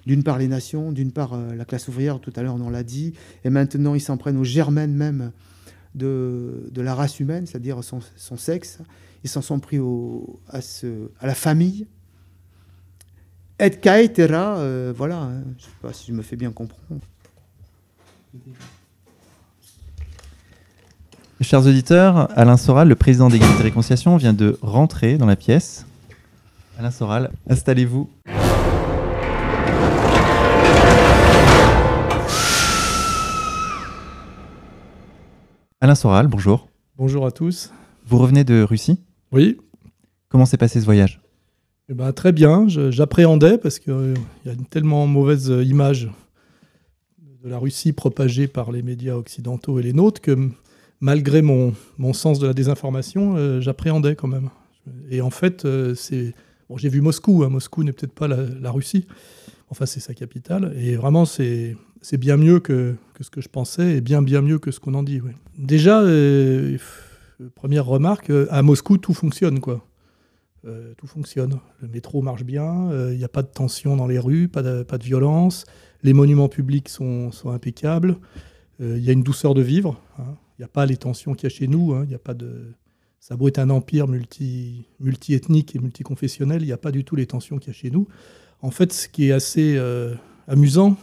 d'une 0.07 0.23
part 0.23 0.39
les 0.39 0.47
nations, 0.47 0.91
d'une 0.91 1.11
part 1.11 1.37
la 1.37 1.65
classe 1.65 1.87
ouvrière, 1.87 2.19
tout 2.19 2.33
à 2.35 2.41
l'heure 2.41 2.55
on 2.55 2.69
l'a 2.71 2.83
dit, 2.83 3.13
et 3.45 3.49
maintenant 3.51 3.93
ils 3.93 4.01
s'en 4.01 4.17
prennent 4.17 4.37
aux 4.37 4.43
germaines 4.43 4.93
même 4.93 5.31
de, 5.95 6.67
de 6.71 6.81
la 6.81 6.95
race 6.95 7.19
humaine, 7.19 7.45
c'est-à-dire 7.45 7.83
son, 7.83 7.99
son 8.17 8.37
sexe. 8.37 8.79
Ils 9.23 9.29
s'en 9.29 9.41
sont 9.41 9.59
pris 9.59 9.79
au, 9.79 10.39
à, 10.49 10.61
ce, 10.61 11.09
à 11.19 11.27
la 11.27 11.35
famille. 11.35 11.85
Et 13.63 13.69
caetera, 13.69 14.58
euh, 14.58 14.93
voilà, 14.93 15.15
hein, 15.15 15.41
je 15.58 15.63
ne 15.63 15.69
sais 15.69 15.78
pas 15.82 15.93
si 15.93 16.08
je 16.08 16.12
me 16.12 16.21
fais 16.21 16.36
bien 16.36 16.52
comprendre. 16.52 16.99
Chers 21.39 21.65
auditeurs, 21.65 22.28
Alain 22.38 22.58
Soral, 22.58 22.89
le 22.89 22.95
président 22.95 23.30
d'égalité 23.30 23.62
et 23.62 23.63
réconciliation, 23.63 24.17
vient 24.17 24.34
de 24.34 24.58
rentrer 24.62 25.17
dans 25.17 25.26
la 25.26 25.38
pièce. 25.38 25.86
Alain 26.78 26.91
Soral, 26.91 27.32
installez-vous. 27.47 28.10
Alain 35.80 35.95
Soral, 35.95 36.28
bonjour. 36.28 36.67
Bonjour 36.97 37.26
à 37.26 37.32
tous. 37.32 37.71
Vous 38.06 38.17
revenez 38.17 38.43
de 38.43 38.62
Russie? 38.62 38.99
Oui, 39.32 39.58
Comment 40.28 40.47
s'est 40.47 40.58
passé 40.58 40.82
ce 40.82 40.86
voyage? 40.86 41.22
Eh 41.93 41.95
ben, 41.95 42.12
très 42.12 42.32
bien. 42.32 42.67
J'appréhendais 42.67 43.60
parce 43.60 43.77
qu'il 43.77 44.15
y 44.45 44.49
a 44.49 44.53
une 44.53 44.65
tellement 44.65 45.06
mauvaise 45.06 45.51
euh, 45.51 45.63
image 45.63 46.10
de 47.43 47.49
la 47.49 47.60
Russie 47.60 47.93
propagée 47.93 48.47
par 48.47 48.71
les 48.71 48.82
médias 48.82 49.13
occidentaux 49.13 49.79
et 49.79 49.84
les 49.84 49.93
nôtres 49.93 50.19
que 50.19 50.49
malgré 51.01 51.43
mon, 51.43 51.75
mon 51.99 52.13
sens 52.13 52.39
de 52.39 52.47
la 52.47 52.53
désinformation, 52.56 53.36
euh, 53.38 53.62
j'appréhendais 53.62 54.15
quand 54.15 54.27
même. 54.27 54.49
Et 55.12 55.21
en 55.21 55.29
fait, 55.29 55.65
euh, 55.65 55.93
bon, 56.67 56.77
j'ai 56.77 56.89
vu 56.89 56.99
Moscou. 57.01 57.43
hein. 57.43 57.49
Moscou 57.49 57.84
n'est 57.84 57.93
peut-être 57.93 58.13
pas 58.13 58.27
la, 58.27 58.71
Russie. 58.71 59.06
Enfin, 59.69 59.86
c'est 59.86 59.99
sa 59.99 60.15
capitale. 60.15 60.73
Et 60.75 60.95
vraiment, 60.95 61.25
c'est 61.25 61.77
c'est 62.01 62.17
bien 62.17 62.38
mieux 62.38 62.60
que, 62.60 62.95
que 63.13 63.23
ce 63.23 63.29
que 63.29 63.39
je 63.39 63.49
pensais 63.49 63.97
et 63.97 64.01
bien 64.01 64.23
bien 64.23 64.41
mieux 64.41 64.58
que 64.58 64.71
ce 64.71 64.79
qu'on 64.79 64.95
en 64.95 65.03
dit. 65.03 65.21
ouais. 65.21 65.36
Déjà, 65.60 66.01
euh, 66.01 66.75
première 67.53 67.86
remarque, 67.86 68.32
à 68.49 68.63
Moscou, 68.63 68.97
tout 68.97 69.13
fonctionne, 69.13 69.60
quoi. 69.60 69.86
Tout 70.97 71.08
fonctionne. 71.08 71.60
Le 71.82 71.88
métro 71.88 72.21
marche 72.21 72.43
bien, 72.43 72.89
il 73.12 73.17
n'y 73.17 73.23
a 73.23 73.30
pas 73.30 73.41
de 73.41 73.47
tension 73.47 73.97
dans 73.97 74.08
les 74.08 74.19
rues, 74.19 74.47
pas 74.47 74.62
de, 74.62 74.84
pas 74.84 74.97
de 74.97 75.04
violence, 75.04 75.65
les 76.04 76.13
monuments 76.13 76.49
publics 76.49 76.89
sont, 76.89 77.32
sont 77.32 77.52
impeccables, 77.52 78.17
il 78.80 78.99
y 78.99 79.10
a 79.10 79.13
une 79.13 79.23
douceur 79.23 79.54
de 79.54 79.62
vivre. 79.62 79.99
Hein. 80.19 80.36
Il 80.58 80.62
n'y 80.62 80.65
a 80.65 80.69
pas 80.69 80.86
les 80.86 80.97
tensions 80.97 81.34
qu'il 81.34 81.49
y 81.49 81.54
a 81.54 81.56
chez 81.56 81.67
nous, 81.67 81.93
hein. 81.93 82.02
il 82.04 82.10
n'y 82.10 82.15
a 82.15 82.19
pas 82.19 82.34
de 82.34 82.73
ça 83.23 83.38
beau 83.38 83.49
un 83.56 83.69
empire 83.69 84.10
multi, 84.10 84.86
multi-ethnique 84.99 85.78
et 85.78 85.80
multiconfessionnel, 85.80 86.62
il 86.62 86.65
n'y 86.65 86.73
a 86.73 86.78
pas 86.78 86.91
du 86.91 87.06
tout 87.06 87.15
les 87.15 87.26
tensions 87.26 87.58
qu'il 87.58 87.69
y 87.69 87.71
a 87.71 87.73
chez 87.73 87.89
nous. 87.89 88.06
En 88.62 88.69
fait, 88.69 88.91
ce 88.91 89.08
qui 89.08 89.30
est 89.30 89.32
assez 89.32 89.78
euh, 89.78 90.13
amusant, 90.45 90.97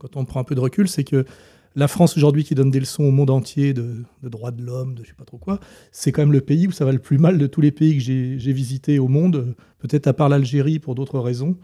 quand 0.00 0.16
on 0.16 0.24
prend 0.24 0.40
un 0.40 0.44
peu 0.44 0.56
de 0.56 0.60
recul, 0.60 0.88
c'est 0.88 1.04
que 1.04 1.24
la 1.74 1.88
France 1.88 2.16
aujourd'hui 2.16 2.44
qui 2.44 2.54
donne 2.54 2.70
des 2.70 2.80
leçons 2.80 3.04
au 3.04 3.10
monde 3.10 3.30
entier 3.30 3.74
de, 3.74 4.04
droits 4.22 4.50
de 4.50 4.62
l'homme, 4.62 4.94
de 4.94 5.04
je 5.04 5.08
sais 5.08 5.14
pas 5.14 5.24
trop 5.24 5.38
quoi, 5.38 5.60
c'est 5.90 6.12
quand 6.12 6.22
même 6.22 6.32
le 6.32 6.40
pays 6.40 6.66
où 6.66 6.72
ça 6.72 6.84
va 6.84 6.92
le 6.92 6.98
plus 6.98 7.18
mal 7.18 7.38
de 7.38 7.46
tous 7.46 7.60
les 7.60 7.72
pays 7.72 7.94
que 7.96 8.02
j'ai 8.02 8.52
visités 8.52 8.98
au 8.98 9.08
monde, 9.08 9.54
peut-être 9.78 10.06
à 10.06 10.12
part 10.12 10.28
l'Algérie 10.28 10.78
pour 10.78 10.94
d'autres 10.94 11.18
raisons. 11.18 11.56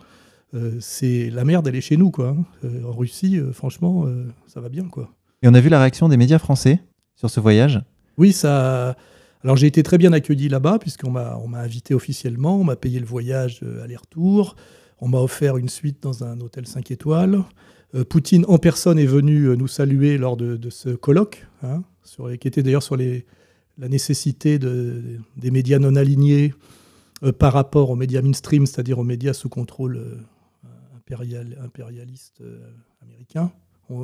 Euh, 0.54 0.76
c'est 0.80 1.28
la 1.30 1.44
merde, 1.44 1.68
elle 1.68 1.76
est 1.76 1.82
chez 1.82 1.96
nous. 1.96 2.10
Quoi. 2.10 2.28
Hein. 2.28 2.44
Euh, 2.64 2.84
en 2.84 2.92
Russie, 2.92 3.38
franchement, 3.52 4.06
ça 4.46 4.60
va 4.60 4.68
bien. 4.68 4.84
Quoi. 4.84 5.10
Et 5.42 5.48
on 5.48 5.54
a 5.54 5.60
vu 5.60 5.68
la 5.68 5.78
réaction 5.78 6.08
des 6.08 6.16
médias 6.16 6.38
français 6.38 6.82
sur 7.16 7.28
ce 7.28 7.40
voyage? 7.40 7.80
Oui, 8.16 8.32
ça, 8.32 8.96
alors 9.44 9.56
j'ai 9.56 9.68
été 9.68 9.82
très 9.82 9.98
bien 9.98 10.12
accueilli 10.12 10.48
là-bas, 10.48 10.78
puisqu'on 10.78 11.10
m'a, 11.10 11.38
invité 11.54 11.94
officiellement, 11.94 12.56
on 12.56 12.64
m'a 12.64 12.76
payé 12.76 12.98
le 12.98 13.06
voyage 13.06 13.60
euh, 13.62 13.84
aller-retour, 13.84 14.56
on 15.00 15.08
m'a 15.08 15.18
offert 15.18 15.56
une 15.56 15.68
suite 15.68 16.02
dans 16.02 16.24
un 16.24 16.40
hôtel 16.40 16.66
5 16.66 16.90
étoiles. 16.90 17.44
Euh, 17.94 18.05
Poutine 18.05 18.44
en 18.48 18.59
personne 18.59 18.98
est 18.98 19.07
venu 19.07 19.44
euh, 19.44 19.57
nous 19.57 19.68
saluer 19.68 20.18
lors 20.18 20.37
de, 20.37 20.70
ce 20.70 20.90
colloque, 20.90 21.46
hein, 21.62 21.83
sur, 22.03 22.31
qui 22.38 22.48
était 22.48 22.62
d'ailleurs 22.62 22.83
sur 22.83 22.96
les, 22.96 23.27
la 23.79 23.88
nécessité 23.88 24.59
de, 24.59 25.03
des 25.37 25.51
médias 25.51 25.79
non 25.79 25.96
alignés 25.96 26.55
par 27.38 27.53
rapport 27.53 27.90
aux 27.90 27.96
médias 27.96 28.22
mainstream, 28.22 28.64
c'est-à-dire 28.64 28.98
aux 28.98 29.05
médias 29.05 29.33
sous 29.33 29.48
contrôle 29.48 30.01
impérial, 30.96 31.59
impérialiste 31.64 32.42
américain. 33.03 33.51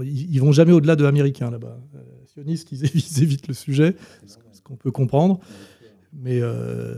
ils, 0.03 0.40
vont 0.40 0.51
jamais 0.51 0.73
au-delà 0.73 0.97
de 0.97 1.05
américain 1.05 1.49
là-bas. 1.49 1.79
sionistes, 2.27 2.73
ils 2.73 3.23
évitent 3.23 3.47
le 3.47 3.55
sujet 3.55 3.94
qu'on 4.64 4.77
peut 4.77 4.90
comprendre. 4.90 5.38
Mais 6.12 6.40
euh, 6.40 6.94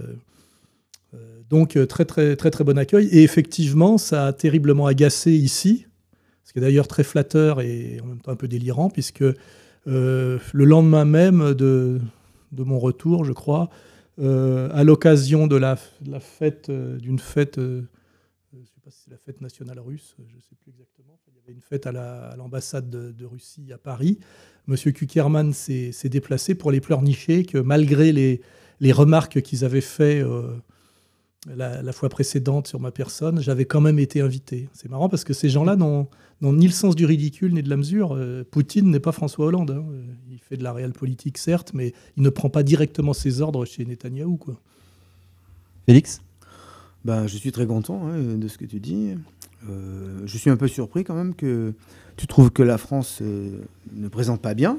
euh, 1.15 1.41
donc 1.51 1.79
très 1.89 2.05
très 2.05 2.37
très 2.37 2.51
très 2.51 2.65
bon 2.65 2.79
accueil. 2.79 3.09
Et 3.09 3.23
effectivement, 3.23 3.99
ça 3.99 4.27
a 4.27 4.33
terriblement 4.33 4.87
agacé 4.87 5.33
ici, 5.33 5.87
ce 6.47 6.53
qui 6.53 6.61
est 6.61 6.63
d'ailleurs 6.63 6.87
très 6.87 7.03
flatteur 7.03 7.61
et 7.61 8.01
en 8.01 8.07
même 8.07 8.21
temps 8.21 8.31
un 8.31 8.37
peu 8.37 8.47
délirant, 8.47 8.89
puisque 8.89 9.23
euh, 9.23 10.39
le 10.53 10.65
lendemain 10.65 11.05
même 11.05 11.55
de, 11.55 12.01
mon 12.57 12.79
retour, 12.79 13.25
je 13.25 13.33
crois, 13.33 13.69
à 14.19 14.85
l'occasion 14.85 15.47
de 15.47 15.57
la, 15.57 15.77
fête 16.21 16.71
d'une 16.71 17.19
fête, 17.19 17.57
je 17.57 17.63
ne 18.59 18.65
sais 18.65 18.81
pas 18.83 18.91
si 18.91 19.03
c'est 19.05 19.11
la 19.11 19.19
fête 19.19 19.41
nationale 19.41 19.81
russe, 19.81 20.15
je 20.19 20.37
ne 20.37 20.41
sais 20.41 20.55
plus 20.63 20.71
exactement. 20.71 21.19
Il 21.29 21.35
y 21.35 21.41
avait 21.45 21.53
une 21.53 21.61
fête 21.61 21.87
à 21.87 22.35
l'ambassade 22.37 22.89
de, 22.89 23.25
Russie 23.25 23.73
à 23.73 23.79
Paris. 23.79 24.19
M. 24.69 24.77
Kuckerman 24.77 25.53
s'est 25.53 26.09
déplacé 26.09 26.55
pour 26.55 26.71
les 26.71 26.81
pleurnicher 26.81 27.45
que 27.45 27.59
malgré 27.59 28.13
les, 28.13 28.93
remarques 28.93 29.43
qu'ils 29.43 29.65
avaient 29.65 29.81
faites 29.81 30.25
euh, 31.49 31.83
la, 31.83 31.93
fois 31.93 32.09
précédente 32.09 32.67
sur 32.67 32.81
ma 32.81 32.91
personne, 32.91 33.41
j'avais 33.41 33.65
quand 33.65 33.81
même 33.81 33.99
été 33.99 34.21
invité. 34.21 34.69
C'est 34.73 34.89
marrant 34.89 35.09
parce 35.09 35.25
que 35.25 35.33
ces 35.33 35.49
gens-là 35.49 35.77
n'ont 35.77 36.09
ni 36.41 36.67
le 36.67 36.73
sens 36.73 36.97
du 36.97 37.07
ridicule 37.07 37.55
ni 37.55 37.63
de 37.63 37.71
la 37.71 37.77
mesure. 37.77 38.15
Euh, 38.15 38.45
Poutine 38.51 38.91
n'est 38.91 39.01
pas 39.01 39.13
François 39.13 39.47
Hollande. 39.47 39.71
Hein. 39.71 39.85
Il 40.31 40.39
fait 40.39 40.57
de 40.57 40.65
la 40.65 40.73
réelle 40.73 40.93
politique, 40.93 41.39
certes, 41.39 41.73
mais 41.75 41.93
il 42.17 42.23
ne 42.23 42.31
prend 42.31 42.51
pas 42.51 42.63
directement 42.63 43.13
ses 43.13 43.41
ordres 43.41 43.65
chez 43.65 43.85
Netanyahou. 43.85 44.37
Quoi. 44.37 44.61
Félix? 45.87 46.21
Ben, 47.05 47.27
Je 47.27 47.37
suis 47.37 47.53
très 47.53 47.67
content 47.67 48.07
hein, 48.07 48.37
de 48.37 48.49
ce 48.49 48.59
que 48.59 48.65
tu 48.65 48.81
dis. 48.81 49.15
Euh, 49.69 50.21
je 50.27 50.39
suis 50.39 50.51
un 50.51 50.57
peu 50.57 50.69
surpris 50.69 51.05
quand 51.05 51.15
même 51.15 51.35
que 51.35 51.75
tu 52.17 52.27
trouves 52.27 52.51
que 52.51 52.63
la 52.63 52.79
France 52.79 53.19
euh, 53.23 53.61
ne 53.93 54.09
présente 54.09 54.41
pas 54.41 54.55
bien. 54.55 54.79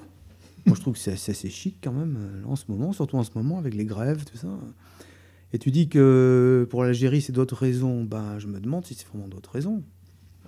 Moi, 0.65 0.75
je 0.75 0.81
trouve 0.81 0.93
que 0.93 0.99
c'est 0.99 1.11
assez 1.11 1.49
chic 1.49 1.77
quand 1.81 1.91
même 1.91 2.17
euh, 2.19 2.51
en 2.51 2.55
ce 2.55 2.65
moment, 2.69 2.93
surtout 2.93 3.17
en 3.17 3.23
ce 3.23 3.31
moment 3.35 3.57
avec 3.57 3.73
les 3.73 3.85
grèves, 3.85 4.25
tout 4.25 4.37
ça. 4.37 4.47
Et 5.53 5.59
tu 5.59 5.71
dis 5.71 5.87
que 5.87 6.67
pour 6.69 6.83
l'Algérie, 6.83 7.21
c'est 7.21 7.31
d'autres 7.31 7.55
raisons. 7.55 8.03
Ben, 8.03 8.37
je 8.39 8.47
me 8.47 8.59
demande 8.59 8.85
si 8.85 8.93
c'est 8.93 9.07
vraiment 9.07 9.27
d'autres 9.27 9.51
raisons. 9.51 9.83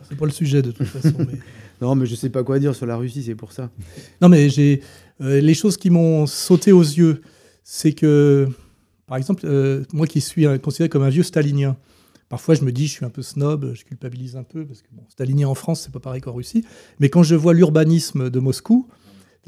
C'est 0.08 0.18
pas 0.18 0.26
le 0.26 0.32
sujet 0.32 0.62
de 0.62 0.72
toute 0.72 0.88
façon. 0.88 1.16
non, 1.82 1.96
mais 1.96 2.06
je 2.06 2.16
sais 2.16 2.30
pas 2.30 2.44
quoi 2.44 2.60
dire 2.60 2.76
sur 2.76 2.86
la 2.86 2.96
Russie, 2.96 3.24
c'est 3.24 3.36
pour 3.36 3.52
ça. 3.52 3.70
Non, 4.22 4.30
mais 4.30 4.50
j'ai 4.50 4.82
les 5.20 5.54
choses 5.54 5.76
qui 5.76 5.90
m'ont 5.90 6.26
sauté 6.26 6.72
aux 6.72 6.82
yeux, 6.82 7.22
c'est 7.64 7.92
que, 7.92 8.48
par 9.08 9.18
exemple, 9.18 9.46
moi 9.92 10.08
qui 10.08 10.22
suis 10.22 10.46
considéré 10.60 10.88
comme 10.88 11.04
un 11.04 11.10
vieux 11.10 11.24
stalinien, 11.24 11.76
Parfois, 12.30 12.54
je 12.54 12.64
me 12.64 12.72
dis, 12.72 12.86
je 12.86 12.92
suis 12.92 13.06
un 13.06 13.10
peu 13.10 13.24
snob, 13.24 13.74
je 13.74 13.84
culpabilise 13.84 14.36
un 14.36 14.44
peu, 14.44 14.64
parce 14.64 14.84
que 14.84 14.88
bon, 14.92 15.02
aligné 15.18 15.46
en 15.46 15.56
France, 15.56 15.82
c'est 15.82 15.92
pas 15.92 16.00
pareil 16.00 16.22
qu'en 16.22 16.34
Russie. 16.34 16.64
Mais 17.00 17.10
quand 17.10 17.24
je 17.24 17.34
vois 17.34 17.56
l'urbanisme 17.56 18.30
de 18.30 18.40
Moscou, 18.40 18.88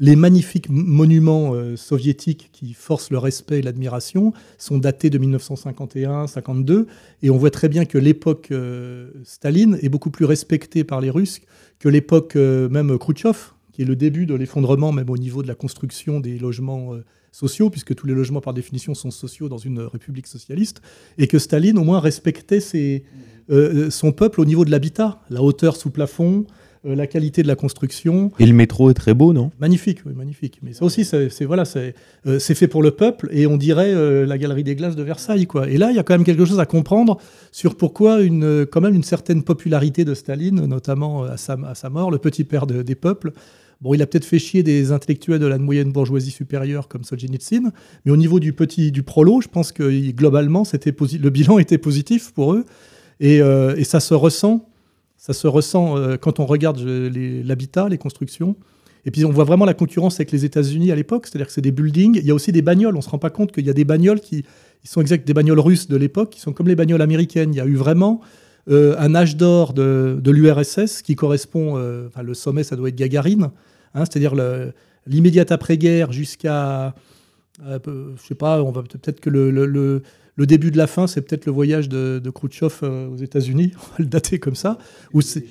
les 0.02 0.16
magnifiques 0.16 0.68
monuments 0.68 1.54
euh, 1.54 1.76
soviétiques 1.76 2.50
qui 2.52 2.74
forcent 2.74 3.10
le 3.12 3.18
respect 3.18 3.60
et 3.60 3.62
l'admiration 3.62 4.32
sont 4.58 4.76
datés 4.76 5.10
de 5.10 5.18
1951-52, 5.18 6.86
et 7.22 7.30
on 7.30 7.38
voit 7.38 7.52
très 7.52 7.68
bien 7.68 7.84
que 7.84 7.98
l'époque 7.98 8.48
euh, 8.50 9.12
Staline 9.22 9.78
est 9.80 9.88
beaucoup 9.88 10.10
plus 10.10 10.24
respectée 10.24 10.82
par 10.82 11.00
les 11.00 11.08
Russes 11.08 11.40
que 11.78 11.88
l'époque 11.88 12.34
euh, 12.34 12.68
même 12.68 12.98
Khrouchtchev, 12.98 13.52
qui 13.72 13.82
est 13.82 13.84
le 13.84 13.94
début 13.94 14.26
de 14.26 14.34
l'effondrement, 14.34 14.90
même 14.90 15.08
au 15.08 15.16
niveau 15.16 15.40
de 15.40 15.48
la 15.48 15.54
construction 15.54 16.18
des 16.18 16.36
logements 16.36 16.94
sociaux, 17.30 17.70
puisque 17.70 17.94
tous 17.94 18.06
les 18.06 18.12
logements 18.12 18.42
par 18.42 18.52
définition 18.52 18.94
sont 18.94 19.10
sociaux 19.10 19.48
dans 19.48 19.56
une 19.56 19.80
république 19.80 20.26
socialiste, 20.26 20.82
et 21.16 21.26
que 21.26 21.38
Staline 21.38 21.78
au 21.78 21.84
moins 21.84 21.98
respectait 21.98 22.60
son 22.60 24.12
peuple 24.12 24.42
au 24.42 24.44
niveau 24.44 24.66
de 24.66 24.70
l'habitat, 24.70 25.22
la 25.30 25.42
hauteur 25.42 25.76
sous 25.76 25.88
plafond, 25.88 26.44
euh, 26.86 26.94
la 26.94 27.06
qualité 27.06 27.42
de 27.42 27.48
la 27.48 27.54
construction. 27.54 28.30
Et 28.38 28.46
le 28.46 28.52
métro 28.52 28.90
est 28.90 28.94
très 28.94 29.14
beau, 29.14 29.32
non? 29.32 29.50
Magnifique, 29.60 30.00
oui, 30.06 30.12
magnifique. 30.14 30.58
Mais 30.62 30.72
ça 30.72 30.84
aussi, 30.84 31.04
c'est 31.04 31.44
voilà, 31.44 31.64
euh, 31.76 32.38
c'est 32.38 32.54
fait 32.54 32.68
pour 32.68 32.82
le 32.82 32.90
peuple, 32.90 33.28
et 33.30 33.46
on 33.46 33.56
dirait 33.56 33.94
la 34.26 34.38
galerie 34.38 34.64
des 34.64 34.74
glaces 34.74 34.96
de 34.96 35.02
Versailles, 35.02 35.46
quoi. 35.46 35.68
Et 35.68 35.76
là, 35.76 35.90
il 35.90 35.96
y 35.96 35.98
a 35.98 36.02
quand 36.02 36.14
même 36.14 36.24
quelque 36.24 36.44
chose 36.44 36.60
à 36.60 36.66
comprendre 36.66 37.18
sur 37.50 37.76
pourquoi 37.76 38.20
une, 38.20 38.66
quand 38.70 38.80
même 38.80 38.94
une 38.94 39.02
certaine 39.02 39.42
popularité 39.42 40.04
de 40.04 40.14
Staline, 40.14 40.66
notamment 40.66 41.24
à 41.24 41.36
sa, 41.36 41.56
à 41.66 41.74
sa 41.74 41.90
mort, 41.90 42.10
le 42.10 42.18
petit 42.18 42.44
père 42.44 42.66
des 42.66 42.94
peuples, 42.94 43.32
Bon, 43.82 43.94
il 43.94 44.00
a 44.00 44.06
peut-être 44.06 44.24
fait 44.24 44.38
chier 44.38 44.62
des 44.62 44.92
intellectuels 44.92 45.40
de 45.40 45.46
la 45.46 45.58
moyenne 45.58 45.90
bourgeoisie 45.90 46.30
supérieure 46.30 46.86
comme 46.86 47.02
Solzhenitsyn, 47.02 47.72
mais 48.04 48.12
au 48.12 48.16
niveau 48.16 48.38
du 48.38 48.52
petit 48.52 48.92
du 48.92 49.02
prolo, 49.02 49.40
je 49.40 49.48
pense 49.48 49.72
que 49.72 50.10
globalement, 50.12 50.62
c'était 50.64 50.94
le 51.18 51.30
bilan 51.30 51.58
était 51.58 51.78
positif 51.78 52.30
pour 52.32 52.54
eux, 52.54 52.64
et, 53.18 53.42
euh, 53.42 53.82
ça 53.82 53.98
se 53.98 54.14
ressent, 54.14 54.68
ça 55.22 55.32
se 55.32 55.46
ressent 55.46 55.96
euh, 55.96 56.16
quand 56.16 56.40
on 56.40 56.46
regarde 56.46 56.80
l'habitat, 56.80 57.88
les, 57.88 57.96
constructions. 57.96 58.56
Et 59.06 59.12
puis 59.12 59.24
on 59.24 59.30
voit 59.30 59.44
vraiment 59.44 59.64
la 59.64 59.72
concurrence 59.72 60.16
avec 60.16 60.32
les 60.32 60.44
États-Unis 60.44 60.90
à 60.90 60.96
l'époque, 60.96 61.28
c'est-à-dire 61.28 61.46
que 61.46 61.52
c'est 61.52 61.60
des 61.60 61.70
buildings. 61.70 62.18
Il 62.18 62.26
y 62.26 62.32
a 62.32 62.34
aussi 62.34 62.50
des 62.50 62.60
bagnoles. 62.60 62.96
On 62.96 63.00
se 63.00 63.08
rend 63.08 63.18
pas 63.20 63.30
compte 63.30 63.52
qu'il 63.52 63.64
y 63.64 63.70
a 63.70 63.72
des 63.72 63.84
bagnoles 63.84 64.18
qui 64.18 64.44
sont 64.82 65.00
exact 65.00 65.24
des 65.24 65.32
bagnoles 65.32 65.60
russes 65.60 65.86
de 65.86 65.96
l'époque, 65.96 66.30
qui 66.30 66.40
sont 66.40 66.52
comme 66.52 66.66
les 66.66 66.74
bagnoles 66.74 67.02
américaines. 67.02 67.54
Il 67.54 67.56
y 67.56 67.60
a 67.60 67.66
eu 67.66 67.76
vraiment 67.76 68.20
euh, 68.68 68.96
un 68.98 69.14
âge 69.14 69.36
d'or 69.36 69.74
de, 69.74 70.20
l'URSS 70.26 71.02
qui 71.02 71.14
correspond. 71.14 71.74
enfin, 72.08 72.24
le 72.24 72.34
sommet, 72.34 72.64
ça 72.64 72.74
doit 72.74 72.88
être 72.88 72.96
Gagarine. 72.96 73.50
Hein, 73.94 74.04
c'est-à-dire 74.04 74.34
l'immédiate 75.06 75.52
après-guerre 75.52 76.10
jusqu'à, 76.10 76.96
euh, 77.64 77.78
je 78.16 78.26
sais 78.26 78.34
pas, 78.34 78.62
on 78.62 78.70
va 78.70 78.82
peut-être 78.82 79.20
que 79.20 79.30
le, 79.30 80.02
début 80.38 80.70
de 80.70 80.78
la 80.78 80.86
fin, 80.86 81.06
c'est 81.06 81.22
peut-être 81.22 81.46
le 81.46 81.52
voyage 81.52 81.88
de, 81.88 82.20
de 82.22 82.30
Khrouchtchev 82.30 82.74
euh, 82.82 83.08
aux 83.08 83.16
États-Unis, 83.16 83.72
on 83.76 83.80
va 83.80 83.94
le 83.98 84.06
dater 84.06 84.38
comme 84.38 84.54
ça, 84.54 84.78
où 85.12 85.20
c'est 85.20 85.44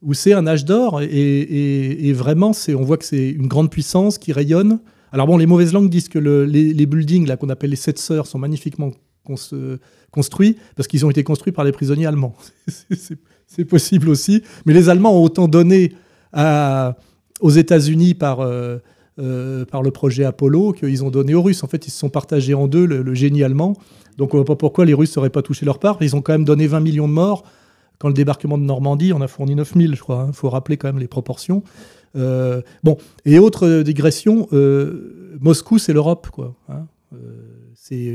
où 0.00 0.14
c'est 0.14 0.32
un 0.32 0.48
âge 0.48 0.64
d'or 0.64 1.00
et, 1.00 2.12
vraiment, 2.12 2.52
c'est, 2.52 2.74
on 2.74 2.82
voit 2.82 2.96
que 2.96 3.04
c'est 3.04 3.30
une 3.30 3.46
grande 3.46 3.70
puissance 3.70 4.18
qui 4.18 4.32
rayonne. 4.32 4.80
Alors 5.12 5.28
bon, 5.28 5.36
les 5.36 5.46
mauvaises 5.46 5.72
langues 5.72 5.88
disent 5.88 6.08
que 6.08 6.18
les, 6.18 6.74
les, 6.74 6.86
buildings 6.86 7.24
là 7.24 7.36
qu'on 7.36 7.50
appelle 7.50 7.70
les 7.70 7.76
sept 7.76 8.00
sœurs 8.00 8.26
sont 8.26 8.40
magnifiquement 8.40 8.90
construits 10.10 10.56
parce 10.74 10.88
qu'ils 10.88 11.06
ont 11.06 11.10
été 11.10 11.22
construits 11.22 11.52
par 11.52 11.64
les 11.64 11.70
prisonniers 11.70 12.06
allemands. 12.06 12.34
c'est 13.46 13.64
possible 13.64 14.08
aussi, 14.08 14.42
mais 14.66 14.74
les 14.74 14.88
Allemands 14.88 15.16
ont 15.16 15.22
autant 15.22 15.46
donné 15.46 15.92
à 16.32 16.96
aux 17.42 17.50
États-Unis 17.50 18.14
par, 18.14 18.40
euh, 18.40 18.78
euh, 19.18 19.66
par 19.66 19.82
le 19.82 19.90
projet 19.90 20.24
Apollo 20.24 20.72
qu'ils 20.72 21.04
ont 21.04 21.10
donné 21.10 21.34
aux 21.34 21.42
Russes. 21.42 21.62
En 21.62 21.66
fait, 21.66 21.86
ils 21.86 21.90
se 21.90 21.98
sont 21.98 22.08
partagés 22.08 22.54
en 22.54 22.66
deux, 22.66 22.86
le, 22.86 23.12
génie 23.12 23.44
allemand. 23.44 23.74
Donc 24.16 24.32
on 24.32 24.38
ne 24.38 24.42
voit 24.42 24.54
pas 24.54 24.56
pourquoi 24.56 24.86
les 24.86 24.94
Russes 24.94 25.14
n'auraient 25.16 25.28
pas 25.28 25.42
touché 25.42 25.66
leur 25.66 25.78
part. 25.78 25.98
Ils 26.00 26.16
ont 26.16 26.22
quand 26.22 26.32
même 26.32 26.46
donné 26.46 26.66
20 26.66 26.80
millions 26.80 27.08
de 27.08 27.12
morts. 27.12 27.44
Quand 27.98 28.08
le 28.08 28.14
débarquement 28.14 28.56
de 28.56 28.62
Normandie, 28.62 29.12
on 29.12 29.20
a 29.20 29.28
fourni 29.28 29.54
9000, 29.54 29.96
je 29.96 30.00
crois. 30.00 30.24
Il 30.24 30.30
hein. 30.30 30.32
faut 30.32 30.48
rappeler 30.48 30.78
quand 30.78 30.88
même 30.88 30.98
les 30.98 31.08
proportions. 31.08 31.62
Euh, 32.16 32.62
bon, 32.84 32.96
et 33.26 33.38
autre 33.38 33.82
digression, 33.82 34.48
Moscou, 35.40 35.78
c'est 35.78 35.92
l'Europe, 35.92 36.28
quoi. 36.32 36.54
Hein. 36.70 36.86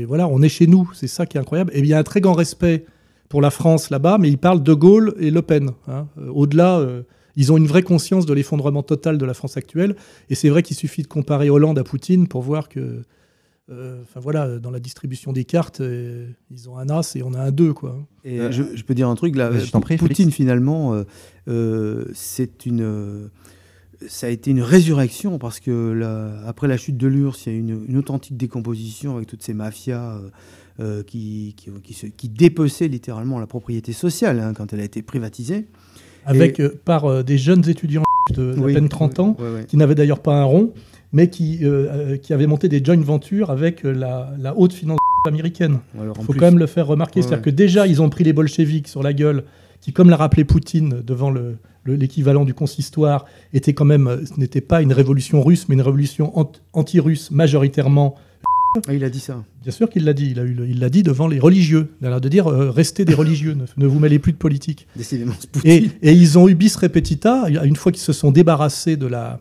voilà, 0.08 0.26
on 0.26 0.42
est 0.42 0.48
chez 0.48 0.66
nous, 0.66 0.90
c'est 0.94 1.06
ça 1.06 1.26
qui 1.26 1.36
est 1.36 1.40
incroyable. 1.40 1.70
Et 1.74 1.78
il 1.78 1.86
y 1.86 1.94
a 1.94 1.98
un 1.98 2.02
très 2.02 2.20
grand 2.20 2.34
respect 2.34 2.86
pour 3.28 3.40
la 3.40 3.50
France 3.50 3.90
là-bas, 3.90 4.18
mais 4.18 4.28
ils 4.28 4.38
parlent 4.38 4.64
de 4.64 4.74
Gaulle 4.74 5.14
et 5.20 5.30
Le 5.30 5.42
Pen. 5.42 5.70
Hein. 5.86 6.08
Au-delà, 6.34 6.84
ils 7.38 7.50
ont 7.52 7.56
une 7.56 7.66
vraie 7.66 7.82
conscience 7.82 8.26
de 8.26 8.34
l'effondrement 8.34 8.82
total 8.82 9.16
de 9.16 9.24
la 9.24 9.32
France 9.32 9.56
actuelle. 9.56 9.96
Et 10.28 10.34
c'est 10.34 10.50
vrai 10.50 10.62
qu'il 10.62 10.76
suffit 10.76 11.02
de 11.02 11.06
comparer 11.08 11.48
Hollande 11.48 11.78
à 11.78 11.84
Poutine 11.84 12.28
pour 12.28 12.42
voir 12.42 12.68
que 12.68 13.02
euh, 13.70 14.00
enfin 14.02 14.18
voilà, 14.20 14.58
dans 14.58 14.70
la 14.70 14.80
distribution 14.80 15.32
des 15.32 15.44
cartes, 15.44 15.80
euh, 15.82 16.26
ils 16.50 16.68
ont 16.70 16.78
un 16.78 16.88
as 16.88 17.16
et 17.16 17.22
on 17.22 17.34
a 17.34 17.40
un 17.40 17.50
2 17.50 17.72
quoi. 17.74 17.98
Et 18.24 18.38
je, 18.50 18.62
je 18.74 18.82
peux 18.82 18.94
dire 18.94 19.08
un 19.08 19.14
truc 19.14 19.36
là. 19.36 19.50
je 19.58 19.70
t'en 19.70 19.80
prie, 19.80 19.96
Poutine 19.98 20.16
Félix. 20.16 20.36
finalement, 20.36 20.94
euh, 20.94 21.04
euh, 21.48 22.04
c'est 22.14 22.64
une, 22.66 22.80
euh, 22.80 23.28
ça 24.06 24.26
a 24.26 24.30
été 24.30 24.50
une 24.52 24.62
résurrection 24.62 25.38
parce 25.38 25.60
que 25.60 25.92
la- 25.92 26.40
après 26.46 26.66
la 26.66 26.76
chute 26.78 26.96
de 26.96 27.06
l'URSS, 27.08 27.46
il 27.46 27.52
y 27.52 27.56
a 27.56 27.58
une, 27.58 27.84
une 27.88 27.96
authentique 27.98 28.36
décomposition 28.38 29.16
avec 29.16 29.28
toutes 29.28 29.42
ces 29.42 29.54
mafias 29.54 30.16
euh, 30.16 30.30
euh, 30.80 31.02
qui, 31.02 31.54
qui, 31.58 31.70
qui 31.82 31.92
se- 31.92 32.06
qui 32.06 32.28
dépeçaient 32.30 32.88
littéralement 32.88 33.38
la 33.38 33.46
propriété 33.46 33.92
sociale 33.92 34.40
hein, 34.40 34.54
quand 34.54 34.72
elle 34.72 34.80
a 34.80 34.84
été 34.84 35.02
privatisée. 35.02 35.66
Avec 36.28 36.60
euh, 36.60 36.80
par 36.84 37.04
euh, 37.06 37.22
des 37.22 37.38
jeunes 37.38 37.68
étudiants 37.68 38.02
de 38.34 38.54
Oui, 38.58 38.74
peine 38.74 38.88
30 38.88 39.18
ans, 39.20 39.36
qui 39.68 39.76
n'avaient 39.76 39.94
d'ailleurs 39.94 40.20
pas 40.20 40.34
un 40.34 40.44
rond, 40.44 40.72
mais 41.12 41.28
qui, 41.30 41.60
euh, 41.62 42.16
qui 42.18 42.32
avaient 42.32 42.46
monté 42.46 42.68
des 42.68 42.84
joint 42.84 43.00
ventures 43.00 43.50
avec 43.50 43.82
la, 43.82 44.32
la 44.38 44.56
haute 44.56 44.72
finance 44.74 44.98
américaine. 45.26 45.78
Il 45.94 46.00
faut 46.22 46.32
plus- 46.32 46.38
quand 46.40 46.46
même 46.46 46.58
le 46.58 46.66
faire 46.66 46.86
remarquer. 46.86 47.20
Ouais, 47.20 47.22
C'est-à-dire 47.22 47.38
ouais. 47.46 47.50
que 47.52 47.56
déjà, 47.56 47.86
ils 47.86 48.02
ont 48.02 48.10
pris 48.10 48.24
les 48.24 48.32
bolcheviks 48.32 48.88
sur 48.88 49.02
la 49.02 49.12
gueule, 49.12 49.44
qui, 49.80 49.92
comme 49.92 50.10
l'a 50.10 50.16
rappelé 50.16 50.44
Poutine 50.44 51.02
devant 51.06 51.30
le- 51.30 51.56
le- 51.84 51.94
l'équivalent 51.94 52.44
du 52.44 52.52
consistoire, 52.52 53.24
était 53.54 53.72
quand 53.72 53.84
même, 53.86 54.20
ce 54.26 54.38
n'était 54.38 54.60
pas 54.60 54.82
une 54.82 54.92
révolution 54.92 55.42
russe, 55.42 55.66
mais 55.68 55.74
une 55.74 55.82
révolution 55.82 56.38
ant- 56.38 56.52
anti-russe 56.74 57.30
majoritairement. 57.30 58.14
Ah, 58.86 58.92
il 58.94 59.02
a 59.02 59.10
dit 59.10 59.20
ça. 59.20 59.42
Bien 59.62 59.72
sûr 59.72 59.88
qu'il 59.88 60.04
l'a 60.04 60.12
dit. 60.12 60.30
Il 60.30 60.38
a 60.38 60.42
eu 60.42 60.52
le- 60.52 60.68
il 60.68 60.78
l'a 60.78 60.90
dit 60.90 61.02
devant 61.02 61.26
les 61.26 61.38
religieux. 61.40 61.88
Il 62.00 62.06
a 62.06 62.10
l'air 62.10 62.20
de 62.20 62.28
dire 62.28 62.46
euh, 62.48 62.70
restez 62.70 63.04
des 63.04 63.14
religieux, 63.14 63.54
ne, 63.54 63.64
ne 63.76 63.86
vous 63.86 63.98
mêlez 63.98 64.18
plus 64.18 64.32
de 64.32 64.36
politique. 64.36 64.86
Décidément, 64.94 65.32
Et, 65.64 65.88
ils 66.02 66.38
ont 66.38 66.48
eu 66.48 66.54
bis 66.54 66.76
repetita, 66.76 67.48
une 67.64 67.76
fois 67.76 67.92
qu'ils 67.92 68.02
se 68.02 68.12
sont 68.12 68.30
débarrassés 68.30 68.96
de 68.96 69.06
la 69.06 69.40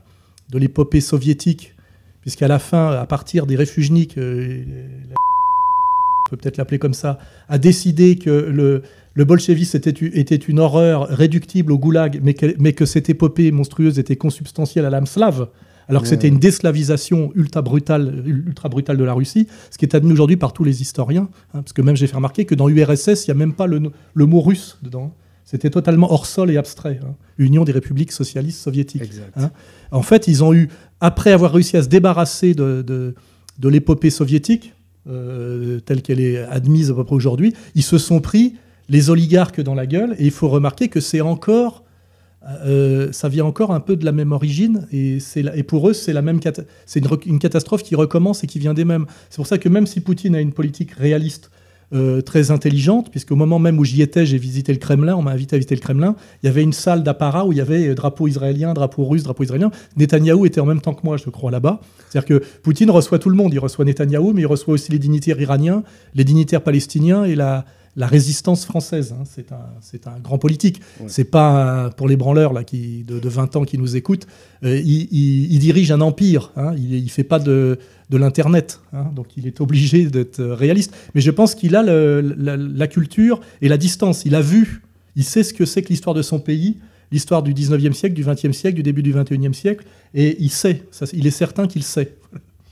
de 0.51 0.57
l'épopée 0.57 1.01
soviétique, 1.01 1.73
puisqu'à 2.21 2.47
la 2.47 2.57
fin, 2.57 2.91
à 2.91 3.05
partir 3.05 3.45
des 3.45 3.57
réfugiés, 3.57 4.07
euh, 4.17 4.63
on 5.11 6.29
peut 6.29 6.37
peut-être 6.37 6.57
l'appeler 6.57 6.79
comme 6.79 6.93
ça, 6.93 7.19
a 7.49 7.57
décidé 7.57 8.15
que 8.15 8.29
le, 8.29 8.81
le 9.13 9.25
bolchevisme 9.25 9.77
était 10.13 10.35
une 10.35 10.59
horreur 10.59 11.07
réductible 11.09 11.71
au 11.73 11.77
goulag, 11.77 12.21
mais 12.23 12.33
que, 12.33 12.55
mais 12.59 12.71
que 12.73 12.85
cette 12.85 13.09
épopée 13.09 13.51
monstrueuse 13.51 13.99
était 13.99 14.15
consubstantielle 14.15 14.85
à 14.85 14.89
l'âme 14.89 15.05
slave, 15.05 15.49
alors 15.87 16.01
que 16.01 16.07
c'était 16.07 16.27
une 16.27 16.39
déslavisation 16.39 17.31
ultra 17.35 17.61
brutale, 17.61 18.23
ultra 18.25 18.69
brutale 18.69 18.97
de 18.97 19.03
la 19.03 19.13
Russie, 19.13 19.47
ce 19.71 19.77
qui 19.77 19.85
est 19.85 19.95
admis 19.95 20.11
aujourd'hui 20.11 20.37
par 20.37 20.53
tous 20.53 20.63
les 20.63 20.81
historiens, 20.81 21.29
hein, 21.53 21.61
parce 21.61 21.73
que 21.73 21.81
même 21.81 21.95
j'ai 21.95 22.07
fait 22.07 22.15
remarquer 22.15 22.45
que 22.45 22.55
dans 22.55 22.69
URSS, 22.69 23.25
il 23.25 23.29
n'y 23.29 23.31
a 23.31 23.35
même 23.35 23.53
pas 23.53 23.67
le, 23.67 23.91
mot 24.15 24.41
russe 24.41 24.77
dedans. 24.81 25.13
C'était 25.45 25.69
totalement 25.69 26.11
hors 26.11 26.25
sol 26.25 26.51
et 26.51 26.57
abstrait. 26.57 26.99
hein. 27.03 27.15
Union 27.37 27.63
des 27.63 27.71
républiques 27.71 28.11
socialistes 28.11 28.59
soviétiques. 28.59 29.09
Hein. 29.37 29.51
En 29.91 30.01
fait, 30.01 30.27
ils 30.27 30.43
ont 30.43 30.53
eu, 30.53 30.67
après 30.99 31.31
avoir 31.31 31.53
réussi 31.53 31.77
à 31.77 31.83
se 31.83 31.87
débarrasser 31.87 32.53
de, 32.53 32.83
de, 32.85 33.15
de 33.57 33.69
l'épopée 33.69 34.09
soviétique, 34.09 34.73
euh, 35.09 35.79
telle 35.79 36.01
qu'elle 36.01 36.19
est 36.19 36.37
admise 36.39 36.91
à 36.91 36.93
peu 36.93 37.05
près 37.05 37.15
aujourd'hui, 37.15 37.53
ils 37.75 37.83
se 37.83 37.97
sont 37.97 38.19
pris 38.19 38.55
les 38.89 39.09
oligarques 39.09 39.61
dans 39.61 39.75
la 39.75 39.85
gueule. 39.85 40.15
Et 40.19 40.25
il 40.25 40.31
faut 40.31 40.49
remarquer 40.49 40.89
que 40.89 40.99
c'est 40.99 41.21
encore, 41.21 41.85
euh, 42.65 43.11
ça 43.11 43.29
vient 43.29 43.45
encore 43.45 43.73
un 43.73 43.79
peu 43.79 43.95
de 43.95 44.05
la 44.05 44.11
même 44.11 44.31
origine. 44.31 44.87
Et, 44.91 45.19
la- 45.35 45.55
et 45.55 45.63
pour 45.63 45.89
eux, 45.89 45.93
c'est 45.93 46.13
la 46.13 46.21
même 46.21 46.39
c'est 46.85 47.03
une, 47.25 47.39
catastrophe 47.39 47.83
qui 47.83 47.95
recommence 47.95 48.43
et 48.43 48.47
qui 48.47 48.59
vient 48.59 48.73
des 48.73 48.85
mêmes. 48.85 49.05
C'est 49.29 49.37
pour 49.37 49.47
ça 49.47 49.57
que 49.57 49.69
même 49.69 49.85
si 49.85 49.99
Poutine 49.99 50.35
a 50.35 50.41
une 50.41 50.53
politique 50.53 50.91
réaliste 50.91 51.51
euh, 51.93 52.21
très 52.21 52.51
intelligente, 52.51 53.11
puisqu'au 53.11 53.35
moment 53.37 53.59
même 53.59 53.79
où 53.79 53.85
j'y 53.85 54.01
étais, 54.01 54.25
j'ai 54.25 54.37
visité 54.37 54.73
le 54.73 54.79
Kremlin, 54.79 55.15
on 55.15 55.21
m'a 55.21 55.31
invité 55.31 55.55
à 55.55 55.59
visiter 55.59 55.75
le 55.75 55.79
Kremlin, 55.81 56.15
il 56.43 56.47
y 56.47 56.49
avait 56.49 56.63
une 56.63 56.73
salle 56.73 57.01
d'apparat 57.03 57.45
où 57.45 57.53
il 57.53 57.57
y 57.57 57.61
avait 57.61 57.95
drapeau 57.95 58.27
israélien, 58.27 58.73
drapeau 58.73 59.05
russe, 59.05 59.23
drapeau 59.23 59.43
israélien. 59.43 59.71
Netanyahou 59.95 60.45
était 60.45 60.59
en 60.59 60.65
même 60.65 60.81
temps 60.81 60.93
que 60.93 61.05
moi, 61.05 61.15
je 61.17 61.29
crois, 61.29 61.49
là-bas. 61.51 61.79
C'est-à-dire 62.09 62.27
que 62.27 62.45
Poutine 62.61 62.91
reçoit 62.91 63.19
tout 63.19 63.29
le 63.29 63.35
monde. 63.35 63.53
Il 63.53 63.59
reçoit 63.59 63.85
Netanyahou, 63.85 64.33
mais 64.33 64.41
il 64.41 64.47
reçoit 64.47 64.73
aussi 64.73 64.91
les 64.91 64.99
dignitaires 64.99 65.39
iraniens, 65.39 65.83
les 66.13 66.23
dignitaires 66.25 66.61
palestiniens 66.61 67.23
et 67.23 67.35
la, 67.35 67.63
la 67.97 68.07
résistance 68.07 68.63
française. 68.65 69.13
hein. 69.19 69.23
C'est 69.25 69.51
un, 69.51 69.65
c'est 69.81 70.07
un 70.07 70.19
grand 70.19 70.37
politique. 70.37 70.79
Ouais. 71.01 71.07
C'est 71.09 71.25
pas 71.25 71.85
un- 71.85 71.89
pour 71.89 72.07
les 72.07 72.15
branleurs 72.15 72.53
là, 72.53 72.63
qui, 72.63 73.03
de, 73.03 73.19
de 73.19 73.27
20 73.29 73.55
ans 73.57 73.65
qui 73.65 73.77
nous 73.77 73.95
écoutent. 73.97 74.27
euh, 74.63 74.79
il, 74.79 75.07
il- 75.11 75.51
il 75.51 75.59
dirige 75.59 75.91
un 75.91 75.99
empire. 76.01 76.51
hein. 76.55 76.73
Il 76.77 77.03
ne 77.03 77.09
fait 77.09 77.23
pas 77.25 77.39
de, 77.39 77.79
de 78.09 78.17
l'Internet. 78.17 78.79
hein. 78.93 79.11
Donc 79.15 79.35
il 79.35 79.47
est 79.47 79.59
obligé 79.61 80.05
d'être 80.05 80.39
euh, 80.39 80.53
réaliste. 80.53 80.93
Mais 81.15 81.21
je 81.21 81.31
pense 81.31 81.55
qu'il 81.55 81.75
a 81.75 81.83
le- 81.83 82.21
la, 82.37 82.55
la 82.55 82.87
culture 82.87 83.41
et 83.61 83.67
la 83.67 83.77
distance. 83.77 84.23
Il 84.25 84.35
a 84.35 84.41
vu, 84.41 84.83
il 85.15 85.23
sait 85.23 85.43
ce 85.43 85.53
que 85.53 85.65
c'est 85.65 85.81
que 85.81 85.89
l'histoire 85.89 86.13
de 86.13 86.21
son 86.21 86.39
pays, 86.39 86.77
l'histoire 87.11 87.41
du 87.41 87.53
19e 87.53 87.93
siècle, 87.93 88.13
du 88.15 88.23
20e 88.23 88.51
siècle, 88.53 88.75
du 88.75 88.83
début 88.83 89.01
du 89.01 89.13
21e 89.13 89.53
siècle. 89.53 89.85
Et 90.13 90.37
il 90.39 90.49
sait, 90.51 90.83
ça, 90.91 91.05
il 91.13 91.25
est 91.25 91.31
certain 91.31 91.65
qu'il 91.65 91.81
sait. 91.83 92.13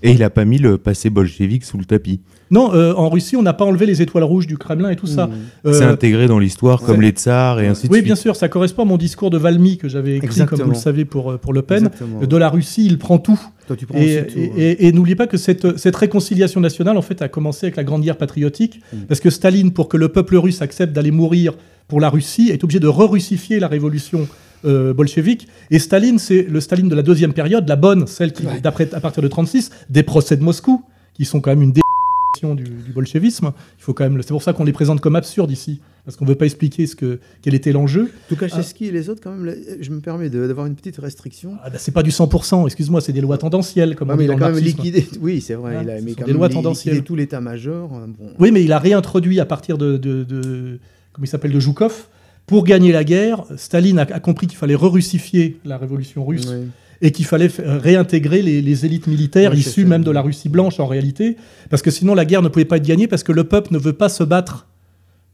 Et 0.10 0.12
il 0.14 0.24
a 0.24 0.30
pas 0.30 0.46
mis 0.46 0.58
le 0.58 0.78
passé 0.78 1.10
bolchevique 1.10 1.64
sous 1.66 1.78
le 1.78 1.86
tapis. 1.86 2.22
Non, 2.52 2.74
euh, 2.76 2.94
en 2.94 3.10
Russie, 3.10 3.36
on 3.36 3.42
n'a 3.42 3.54
pas 3.54 3.66
enlevé 3.66 3.86
les 3.88 4.02
étoiles 4.04 4.24
rouges 4.24 4.46
du 4.46 4.58
Kremlin 4.58 4.90
et 4.92 4.96
tout 4.96 5.08
ça. 5.08 5.28
Mmh. 5.28 5.32
Euh, 5.66 5.74
C'est 5.74 5.84
intégré 5.86 6.28
dans 6.28 6.38
l'histoire 6.38 6.82
comme 6.82 7.02
les 7.02 7.10
tsars 7.10 7.60
et 7.60 7.68
ainsi 7.68 7.88
de 7.88 7.92
oui, 7.92 7.98
suite. 8.00 8.06
bien 8.06 8.16
sûr, 8.16 8.36
ça 8.36 8.50
correspond 8.50 8.84
à 8.84 8.86
mon 8.86 8.98
discours 8.98 9.32
de 9.32 9.38
Valmy 9.40 9.78
que 9.78 9.90
j'avais 9.90 10.18
écrit, 10.18 10.28
Exactement. 10.28 10.58
comme 10.60 10.68
vous 10.68 10.74
le 10.74 10.78
savez, 10.80 11.06
pour, 11.06 11.32
euh, 11.32 11.38
pour 11.38 11.54
Le 11.54 11.64
Pen. 11.64 11.86
Exactement. 11.88 12.20
De 12.22 12.38
la 12.38 12.50
Russie, 12.50 12.86
il 12.86 13.00
prend 13.00 13.18
tout. 13.18 13.40
Toi, 13.68 13.76
tu 13.76 13.88
prends 13.88 13.98
Et, 13.98 14.28
tout, 14.28 14.38
et- 14.38 14.44
et- 14.72 14.88
et 14.88 14.92
n'oubliez 14.92 15.16
pas 15.16 15.26
que 15.28 15.38
cette, 15.38 15.78
cette 15.80 15.96
réconciliation 15.96 16.62
nationale, 16.62 16.98
en 16.98 17.02
fait, 17.02 17.22
a 17.24 17.28
commencé 17.28 17.66
avec 17.66 17.78
la 17.78 17.84
Grande 17.84 18.04
Guerre 18.04 18.18
patriotique, 18.18 18.80
Mm. 18.94 18.98
parce 19.08 19.20
que 19.20 19.32
Staline, 19.32 19.72
pour 19.72 19.90
que 19.90 19.98
le 19.98 20.10
peuple 20.10 20.36
russe 20.38 20.62
accepte 20.62 20.94
d'aller 20.94 21.12
mourir 21.12 21.54
pour 21.88 22.00
la 22.00 22.10
Russie, 22.12 22.50
est 22.52 22.64
obligé 22.64 22.80
de 22.80 22.88
re-russifier 22.88 23.60
la 23.60 23.68
révolution 23.68 24.28
euh, 24.66 24.94
bolchevique. 24.94 25.48
Et 25.72 25.80
Staline, 25.80 26.20
c'est 26.20 26.44
le 26.44 26.60
Staline 26.62 26.90
de 26.90 26.96
la 26.96 27.02
deuxième 27.04 27.34
période, 27.34 27.68
la 27.68 27.76
bonne, 27.76 28.08
celle 28.08 28.34
qui, 28.34 28.46
Ouais. 28.46 28.60
d'après, 28.62 28.94
à 28.94 29.00
partir 29.00 29.22
de 29.24 29.28
36, 29.28 29.72
des 29.90 30.04
procès 30.04 30.38
de 30.38 30.44
Moscou, 30.44 30.84
qui 31.14 31.26
sont 31.26 31.40
quand 31.42 31.52
même 31.52 31.62
une 31.62 31.72
définition 31.74 32.56
du, 32.56 32.64
du 32.64 32.92
bolchevisme. 32.92 33.52
Il 33.80 33.84
faut 33.84 33.94
quand 33.94 34.04
même, 34.04 34.22
c'est 34.22 34.30
pour 34.30 34.44
ça 34.44 34.54
qu'on 34.54 34.66
les 34.66 34.74
présente 34.74 35.00
comme 35.02 35.16
absurdes 35.16 35.52
ici, 35.52 35.80
parce 36.04 36.18
qu'on 36.18 36.26
ne 36.26 36.30
veut 36.30 36.36
pas 36.36 36.46
expliquer 36.46 36.86
ce 36.86 36.96
que, 36.96 37.20
quel 37.42 37.56
était 37.56 37.72
l'enjeu. 37.72 38.12
Tukhachevsky 38.28 38.88
et 38.88 38.92
les 38.92 39.10
autres, 39.10 39.22
quand 39.24 39.32
même, 39.34 39.56
je 39.80 39.90
me 39.92 40.02
permets 40.02 40.30
d'avoir 40.30 40.66
une 40.68 40.76
petite 40.76 40.98
restriction. 40.98 41.54
Ah, 41.64 41.70
bah, 41.70 41.78
c'est 41.80 41.94
pas 41.94 42.04
du 42.04 42.12
100%, 42.12 42.66
excuse-moi, 42.66 43.00
c'est 43.02 43.14
des 43.14 43.22
lois 43.22 43.38
tendancielles, 43.38 43.96
comme 43.96 44.10
Ouais, 44.10 44.16
on 44.16 44.18
mais 44.18 44.26
il 44.26 44.32
a 44.32 44.36
quand 44.36 44.50
même 44.52 44.60
liquidé. 44.64 45.08
Oui, 45.22 45.40
c'est 45.42 45.54
vrai. 45.56 45.78
Hein, 45.78 45.82
il 45.84 45.90
a 45.90 46.02
mais 46.02 46.14
quand 46.14 46.26
des 46.26 46.34
lois 46.34 46.50
tendancielles. 46.50 46.96
liquidé 46.96 47.08
tout 47.08 47.16
l'état-major. 47.16 47.92
hein, 47.94 48.08
Bon. 48.20 48.28
Oui, 48.40 48.52
mais 48.52 48.64
il 48.64 48.72
a 48.74 48.80
réintroduit 48.80 49.40
à 49.40 49.46
partir 49.46 49.78
de, 49.78 49.96
de, 49.98 50.24
de- 50.26 50.78
comment 51.14 51.24
il 51.24 51.28
s'appelle, 51.30 51.52
de 51.54 51.60
Joukov. 51.60 52.08
Pour 52.46 52.64
gagner 52.64 52.92
la 52.92 53.04
guerre, 53.04 53.44
Staline 53.56 54.00
a, 54.00 54.04
a 54.04 54.20
compris 54.20 54.48
qu'il 54.48 54.58
fallait 54.58 54.76
re-russifier 54.76 55.60
la 55.66 55.78
révolution 55.78 56.26
russe 56.26 56.48
et 57.02 57.12
qu'il 57.12 57.26
fallait 57.26 57.50
réintégrer 57.60 58.42
les, 58.42 58.62
les 58.62 58.86
élites 58.86 59.08
militaires 59.08 59.54
issues 59.54 59.86
même 59.86 60.04
de 60.04 60.12
la 60.12 60.22
Russie 60.22 60.50
blanche 60.50 60.80
en 60.80 60.88
réalité, 60.88 61.38
parce 61.70 61.82
que 61.82 61.92
sinon 61.92 62.14
la 62.14 62.26
guerre 62.26 62.42
ne 62.42 62.48
pouvait 62.48 62.66
pas 62.66 62.78
être 62.78 62.86
gagnée 62.86 63.08
parce 63.08 63.24
que 63.24 63.32
le 63.32 63.44
peuple 63.44 63.74
ne 63.74 63.78
veut 63.78 63.94
pas 63.94 64.10
se 64.10 64.24
battre 64.24 64.68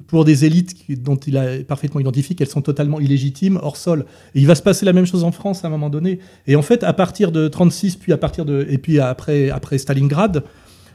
pour 0.07 0.25
des 0.25 0.45
élites 0.45 0.75
dont 1.01 1.15
il 1.15 1.37
a 1.37 1.63
parfaitement 1.63 2.01
identifié 2.01 2.35
qu'elles 2.35 2.47
sont 2.47 2.61
totalement 2.61 2.99
illégitimes, 2.99 3.59
hors 3.61 3.77
sol. 3.77 4.05
Et 4.35 4.41
il 4.41 4.47
va 4.47 4.55
se 4.55 4.61
passer 4.61 4.85
la 4.85 4.93
même 4.93 5.05
chose 5.05 5.23
en 5.23 5.31
France 5.31 5.63
à 5.63 5.67
un 5.67 5.71
moment 5.71 5.89
donné. 5.89 6.19
Et 6.47 6.55
en 6.55 6.61
fait, 6.61 6.83
à 6.83 6.91
partir 6.93 7.31
de 7.31 7.47
36, 7.47 7.95
puis 7.97 8.11
à 8.11 8.17
partir 8.17 8.43
de 8.43 8.65
et 8.69 8.77
puis 8.77 8.99
après 8.99 9.49
après 9.49 9.77
Stalingrad, 9.77 10.43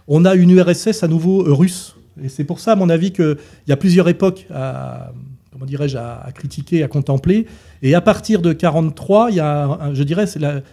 on 0.09 0.25
a 0.25 0.35
une 0.35 0.51
URSS 0.51 1.03
à 1.03 1.09
nouveau 1.09 1.47
euh, 1.47 1.53
russe. 1.53 1.95
Et 2.23 2.29
c'est 2.29 2.45
pour 2.45 2.61
ça, 2.61 2.73
à 2.73 2.77
mon 2.77 2.89
avis, 2.89 3.13
qu'il 3.13 3.37
y 3.69 3.73
a 3.73 3.77
plusieurs 3.77 4.09
époques 4.09 4.47
à, 4.53 5.13
comment 5.57 5.67
dirais-je, 5.67 5.97
à, 5.97 6.29
critiquer, 6.35 6.83
à 6.83 6.89
contempler. 6.89 7.47
Et 7.81 7.95
à 7.95 8.03
partir 8.03 8.43
de 8.43 8.53
43, 8.53 9.31
il 9.31 9.37
y 9.37 9.41
a, 9.41 9.91
je 9.95 10.03
dirais, 10.03 10.27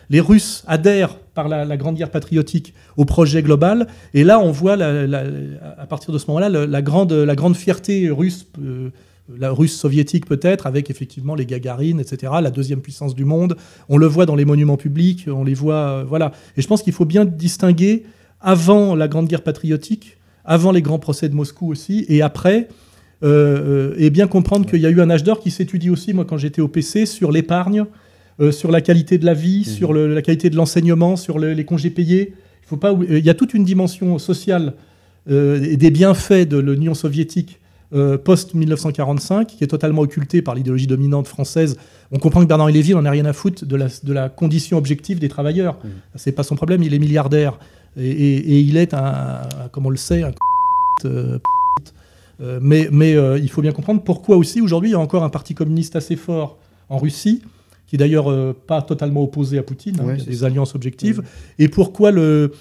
les 0.09 0.19
Russes 0.19 0.65
adhèrent 0.67 1.15
par 1.33 1.47
la, 1.47 1.77
Grande 1.77 1.95
Guerre 1.95 2.11
patriotique 2.11 2.73
au 2.97 3.05
projet 3.05 3.41
global. 3.41 3.87
Et 4.13 4.25
là, 4.25 4.39
on 4.39 4.51
voit, 4.51 4.73
à 4.73 5.85
partir 5.87 6.13
de 6.13 6.17
ce 6.17 6.27
moment-là, 6.27 6.49
la 6.49 6.81
grande, 6.81 7.13
la 7.13 7.35
grande 7.35 7.55
fierté 7.55 8.09
russe. 8.09 8.45
euh, 8.61 8.89
la 9.39 9.51
russe 9.51 9.79
soviétique 9.79 10.25
peut-être, 10.25 10.67
avec 10.67 10.89
effectivement 10.89 11.33
les 11.33 11.45
Gagarines, 11.45 12.01
etc., 12.01 12.33
la 12.41 12.51
deuxième 12.51 12.81
puissance 12.81 13.15
du 13.15 13.23
monde. 13.23 13.55
On 13.87 13.95
le 13.95 14.05
voit 14.05 14.25
dans 14.25 14.35
les 14.35 14.43
monuments 14.43 14.75
publics, 14.75 15.29
on 15.33 15.45
les 15.45 15.53
voit, 15.53 15.75
euh, 15.75 16.03
voilà. 16.05 16.33
Et 16.57 16.61
je 16.61 16.67
pense 16.67 16.83
qu'il 16.83 16.91
faut 16.91 17.05
bien 17.05 17.23
distinguer 17.23 18.03
avant 18.41 18.95
la 18.95 19.07
Grande 19.07 19.29
Guerre 19.29 19.41
patriotique, 19.41 20.17
avant 20.43 20.73
les 20.73 20.81
grands 20.81 20.99
procès 20.99 21.29
de 21.29 21.35
Moscou 21.35 21.71
aussi, 21.71 22.05
et 22.09 22.21
après, 22.21 22.67
et 23.23 24.09
bien 24.09 24.27
comprendre 24.27 24.65
qu'il 24.69 24.79
y 24.81 24.85
a 24.85 24.89
eu 24.89 24.99
un 25.01 25.09
âge 25.09 25.23
d'or 25.23 25.39
qui 25.39 25.49
s'étudie 25.51 25.89
aussi, 25.89 26.13
moi, 26.13 26.25
quand 26.25 26.37
j'étais 26.37 26.61
au 26.61 26.67
PC, 26.67 27.05
sur 27.05 27.31
l'épargne, 27.31 27.85
euh, 28.39 28.51
sur 28.51 28.71
la 28.71 28.81
qualité 28.81 29.17
de 29.17 29.25
la 29.25 29.33
vie, 29.33 29.63
sur 29.63 29.93
le- 29.93 30.13
la 30.13 30.21
qualité 30.21 30.49
de 30.49 30.55
l'enseignement, 30.55 31.15
sur 31.15 31.39
le- 31.39 31.53
les 31.53 31.65
congés 31.65 31.89
payés. 31.91 32.33
Il 32.63 32.67
faut 32.67 32.77
pas, 32.77 32.91
euh, 32.93 33.05
il 33.19 33.25
y 33.25 33.29
a 33.29 33.33
toute 33.33 33.53
une 33.53 33.63
dimension 33.63 34.17
sociale 34.19 34.73
euh, 35.29 35.61
et 35.63 35.77
des 35.77 35.89
bienfaits 35.91 36.47
de 36.49 36.57
l'Union 36.57 36.93
soviétique 36.93 37.59
euh, 37.95 38.17
post-1945, 38.17 39.45
qui 39.55 39.63
est 39.63 39.67
totalement 39.67 40.01
occultée 40.01 40.41
par 40.41 40.55
l'idéologie 40.55 40.87
dominante 40.87 41.27
française. 41.27 41.77
On 42.11 42.17
comprend 42.17 42.41
que 42.41 42.47
Bernard 42.47 42.69
Lévy 42.69 42.93
n'en 42.93 43.05
a 43.05 43.11
rien 43.11 43.25
à 43.25 43.33
foutre 43.33 43.65
de 43.65 43.75
la, 43.75 43.87
de 44.03 44.13
la 44.13 44.29
condition 44.29 44.77
objective 44.79 45.19
des 45.19 45.29
travailleurs. 45.29 45.77
C'est 46.15 46.31
pas 46.31 46.41
son 46.43 46.55
problème, 46.55 46.81
il 46.83 46.93
est 46.93 46.99
milliardaire. 46.99 47.59
Et, 47.95 48.09
et- 48.09 48.37
et 48.55 48.59
il 48.61 48.77
est 48.77 48.93
un, 48.95 48.97
un- 49.05 49.67
comme 49.71 49.85
on 49.85 49.91
le 49.91 49.95
sait, 49.97 50.23
un 50.23 50.31
euh, 51.05 51.37
euh, 52.41 52.59
mais 52.61 52.89
mais 52.91 53.15
euh, 53.15 53.37
il 53.37 53.49
faut 53.49 53.61
bien 53.61 53.71
comprendre 53.71 54.01
pourquoi 54.03 54.37
aussi 54.37 54.61
aujourd'hui 54.61 54.89
il 54.89 54.93
y 54.93 54.95
a 54.95 54.99
encore 54.99 55.23
un 55.23 55.29
parti 55.29 55.53
communiste 55.53 55.95
assez 55.95 56.15
fort 56.15 56.57
en 56.89 56.97
Russie, 56.97 57.41
qui 57.87 57.95
est 57.95 57.99
d'ailleurs 57.99 58.29
euh, 58.31 58.53
pas 58.67 58.81
totalement 58.81 59.21
opposé 59.23 59.57
à 59.57 59.63
Poutine, 59.63 59.97
hein, 59.99 60.05
Ouais, 60.05 60.13
il 60.15 60.17
y 60.17 60.21
a 60.21 60.23
c'est 60.25 60.29
des 60.31 60.37
ça. 60.37 60.45
alliances 60.47 60.75
objectives, 60.75 61.21
et 61.59 61.67
pourquoi 61.67 62.11
le, 62.11 62.51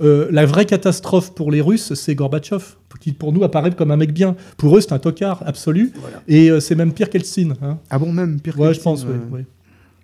euh, 0.00 0.28
la 0.30 0.46
vraie 0.46 0.64
catastrophe 0.66 1.34
pour 1.34 1.50
les 1.50 1.60
Russes, 1.60 1.94
c'est 1.94 2.14
Gorbatchev, 2.14 2.62
qui 3.00 3.12
pour 3.12 3.32
nous 3.32 3.42
apparaît 3.42 3.70
comme 3.72 3.90
un 3.90 3.96
mec 3.96 4.12
bien. 4.12 4.36
Pour 4.56 4.76
eux, 4.76 4.80
c'est 4.80 4.92
un 4.92 4.98
tocard 4.98 5.42
absolu. 5.46 5.92
Voilà. 6.00 6.22
Et 6.28 6.50
euh, 6.50 6.60
c'est 6.60 6.74
même 6.76 6.92
pire 6.92 7.10
qu'Eltsine. 7.10 7.54
Hein. 7.62 7.78
Ah 7.90 7.98
bon, 7.98 8.12
même 8.12 8.40
pire 8.40 8.58
Ouais, 8.60 8.68
que 8.68 8.74
je 8.74 8.80
pense, 8.80 9.04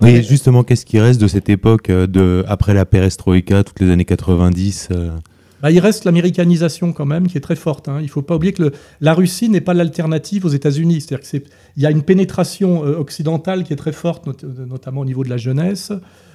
oui. 0.01 0.22
justement, 0.29 0.62
qu'est-ce 0.64 0.85
qui 0.85 0.99
reste 0.99 1.20
de 1.20 1.29
cette 1.29 1.49
époque 1.49 1.91
de 1.91 2.45
après 2.49 2.74
la 2.74 2.85
perestroïka, 2.87 3.62
toutes 3.64 3.81
les 3.81 3.91
années 3.91 4.05
90 4.05 4.89
euh, 4.91 5.11
Bah, 5.61 5.70
il 5.72 5.80
reste 5.80 6.04
l'américanisation 6.04 6.92
quand 6.92 7.06
même, 7.06 7.26
qui 7.26 7.36
est 7.36 7.40
très 7.40 7.56
forte. 7.56 7.88
hein. 7.88 7.98
Il 8.00 8.04
ne 8.04 8.09
faut 8.09 8.22
pas 8.22 8.36
oublier 8.36 8.52
que 8.52 8.70
la 9.00 9.12
Russie 9.14 9.48
n'est 9.48 9.61
pas 9.61 9.74
l'alternative 9.74 10.44
aux 10.44 10.50
États-Unis. 10.50 11.00
C'est-à-dire 11.00 11.28
qu'il 11.28 11.42
y 11.82 11.86
a 11.86 11.90
une 11.90 12.02
pénétration 12.02 12.84
euh, 12.84 12.96
occidentale 12.96 13.64
qui 13.64 13.72
est 13.72 13.76
très 13.76 13.92
forte, 13.92 14.28
euh, 14.28 14.66
notamment 14.66 15.00
au 15.00 15.04
niveau 15.04 15.24
de 15.24 15.28
la 15.30 15.36
jeunesse, 15.36 15.92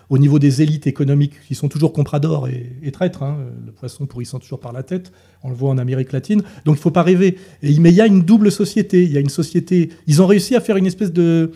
au 0.10 0.18
niveau 0.18 0.40
des 0.40 0.62
élites 0.62 0.88
économiques 0.88 1.36
qui 1.48 1.56
sont 1.56 1.70
toujours 1.70 1.94
compradors 1.94 2.50
et, 2.50 2.74
et 2.84 2.92
traîtres. 2.92 3.24
hein. 3.24 3.38
Le 3.66 3.72
poisson 3.72 4.06
pourrissant 4.06 4.40
toujours 4.40 4.60
par 4.60 4.74
la 4.74 4.84
tête. 4.84 5.14
On 5.42 5.50
le 5.50 5.56
voit 5.56 5.70
en 5.70 5.78
Amérique 5.78 6.12
latine. 6.12 6.42
Donc 6.66 6.76
il 6.76 6.80
ne 6.80 6.84
faut 6.84 6.92
pas 6.92 7.04
rêver. 7.04 7.38
Mais 7.62 7.90
il 7.92 7.96
y 7.96 8.02
a 8.02 8.08
une 8.08 8.24
double 8.24 8.52
société. 8.52 9.04
Il 9.04 9.12
y 9.12 9.18
a 9.18 9.22
une 9.22 9.30
société. 9.30 9.90
Ils 10.08 10.22
ont 10.22 10.28
réussi 10.28 10.56
à 10.56 10.60
faire 10.60 10.76
une 10.76 10.86
espèce 10.86 11.14
de 11.14 11.52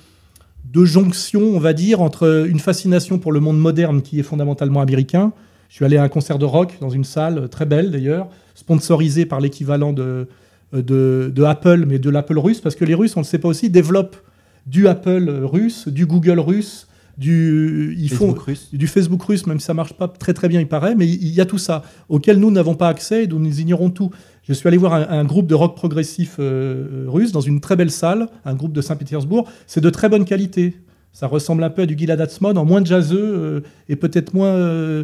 jonction, 0.74 1.42
on 1.42 1.60
va 1.60 1.74
dire, 1.74 2.02
entre 2.02 2.46
une 2.48 2.60
fascination 2.60 3.18
pour 3.20 3.32
le 3.32 3.40
monde 3.40 3.60
moderne 3.60 4.02
qui 4.02 4.20
est 4.20 4.24
fondamentalement 4.24 4.80
américain. 4.80 5.34
Je 5.70 5.76
suis 5.76 5.86
allé 5.86 5.98
à 5.98 6.04
un 6.04 6.10
concert 6.10 6.38
de 6.40 6.46
rock 6.46 6.78
dans 6.82 6.90
une 6.90 7.04
salle 7.04 7.38
euh, 7.40 7.48
très 7.48 7.66
belle 7.66 7.92
d'ailleurs, 7.92 8.30
sponsorisée 8.56 9.26
par 9.26 9.40
l'équivalent 9.40 9.94
de, 9.94 10.28
euh, 10.74 10.82
de, 10.82 11.32
de 11.34 11.44
Apple, 11.44 11.86
mais 11.88 12.00
de 12.00 12.10
l'Apple 12.10 12.40
russe, 12.40 12.62
parce 12.62 12.76
que 12.76 12.86
les 12.86 12.96
Russes, 12.96 13.16
on 13.18 13.22
ne 13.22 13.26
le 13.26 13.30
sait 13.30 13.40
pas 13.40 13.48
aussi, 13.50 13.70
développent 13.70 14.18
du 14.66 14.88
Apple 14.88 15.30
russe, 15.44 15.88
du 15.88 16.06
Google 16.06 16.40
russe, 16.40 16.88
du, 17.18 17.96
ils 17.98 18.10
font, 18.10 18.28
Facebook 18.28 18.40
russe. 18.44 18.70
du 18.74 18.88
Facebook 18.88 19.24
russe, 19.24 19.48
même 19.48 19.60
si 19.60 19.66
ça 19.66 19.74
marche 19.74 19.94
pas 19.94 20.08
très 20.08 20.34
très 20.34 20.48
bien, 20.50 20.60
il 20.60 20.68
paraît, 20.68 20.94
mais 20.94 21.08
il 21.08 21.30
y 21.30 21.42
a 21.42 21.46
tout 21.46 21.58
ça, 21.58 21.84
auquel 22.10 22.38
nous 22.38 22.52
n'avons 22.52 22.76
pas 22.76 22.90
accès 22.90 23.24
et 23.24 23.28
dont 23.28 23.40
nous 23.40 23.60
ignorons 23.60 23.90
tout. 23.90 24.12
Je 24.44 24.54
suis 24.54 24.68
allé 24.68 24.78
voir 24.78 24.94
un, 24.94 25.08
un 25.10 25.24
groupe 25.26 25.48
de 25.48 25.56
rock 25.56 25.76
progressif 25.76 26.36
euh, 26.40 27.06
russe 27.08 27.32
dans 27.32 27.42
une 27.42 27.60
très 27.60 27.76
belle 27.76 27.92
salle, 27.92 28.28
un 28.46 28.54
groupe 28.56 28.74
de 28.74 28.82
Saint-Pétersbourg. 28.82 29.50
C'est 29.66 29.82
de 29.82 29.90
très 29.90 30.10
bonne 30.10 30.26
qualité. 30.26 30.76
Ça 31.12 31.28
ressemble 31.28 31.64
un 31.64 31.70
peu 31.72 31.82
à 31.82 31.86
du 31.88 31.98
Gilad 31.98 32.22
Atzmon, 32.22 32.56
en 32.56 32.66
moins 32.66 32.84
jazzeux 32.86 33.18
euh, 33.20 33.60
et 33.90 33.96
peut-être 33.96 34.34
moins. 34.34 34.50
euh, 34.50 35.04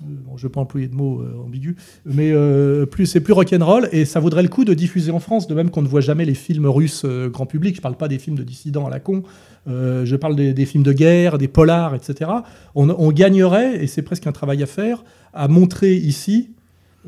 bon, 0.00 0.36
je 0.36 0.44
ne 0.44 0.48
vais 0.48 0.52
pas 0.52 0.60
employer 0.60 0.88
de 0.88 0.94
mots 0.94 1.20
euh, 1.20 1.44
ambigus, 1.44 1.76
mais 2.04 2.32
euh, 2.32 2.86
c'est 3.04 3.20
plus 3.20 3.32
rock'n'roll 3.32 3.88
et 3.92 4.04
ça 4.04 4.20
vaudrait 4.20 4.42
le 4.42 4.48
coup 4.48 4.64
de 4.64 4.74
diffuser 4.74 5.10
en 5.10 5.20
France, 5.20 5.46
de 5.46 5.54
même 5.54 5.70
qu'on 5.70 5.82
ne 5.82 5.88
voit 5.88 6.00
jamais 6.00 6.24
les 6.24 6.34
films 6.34 6.66
russes 6.66 7.02
euh, 7.04 7.28
grand 7.28 7.46
public. 7.46 7.74
Je 7.74 7.80
ne 7.80 7.82
parle 7.82 7.96
pas 7.96 8.08
des 8.08 8.18
films 8.18 8.36
de 8.36 8.42
dissidents 8.42 8.86
à 8.86 8.90
la 8.90 9.00
con, 9.00 9.22
euh, 9.68 10.04
je 10.06 10.16
parle 10.16 10.36
des, 10.36 10.66
films 10.66 10.82
de 10.82 10.92
guerre, 10.92 11.38
des 11.38 11.48
polars, 11.48 11.94
etc. 11.94 12.30
On, 12.74 13.12
gagnerait, 13.12 13.82
et 13.82 13.86
c'est 13.86 14.02
presque 14.02 14.26
un 14.26 14.32
travail 14.32 14.62
à 14.62 14.66
faire, 14.66 15.04
à 15.34 15.48
montrer 15.48 15.94
ici, 15.94 16.50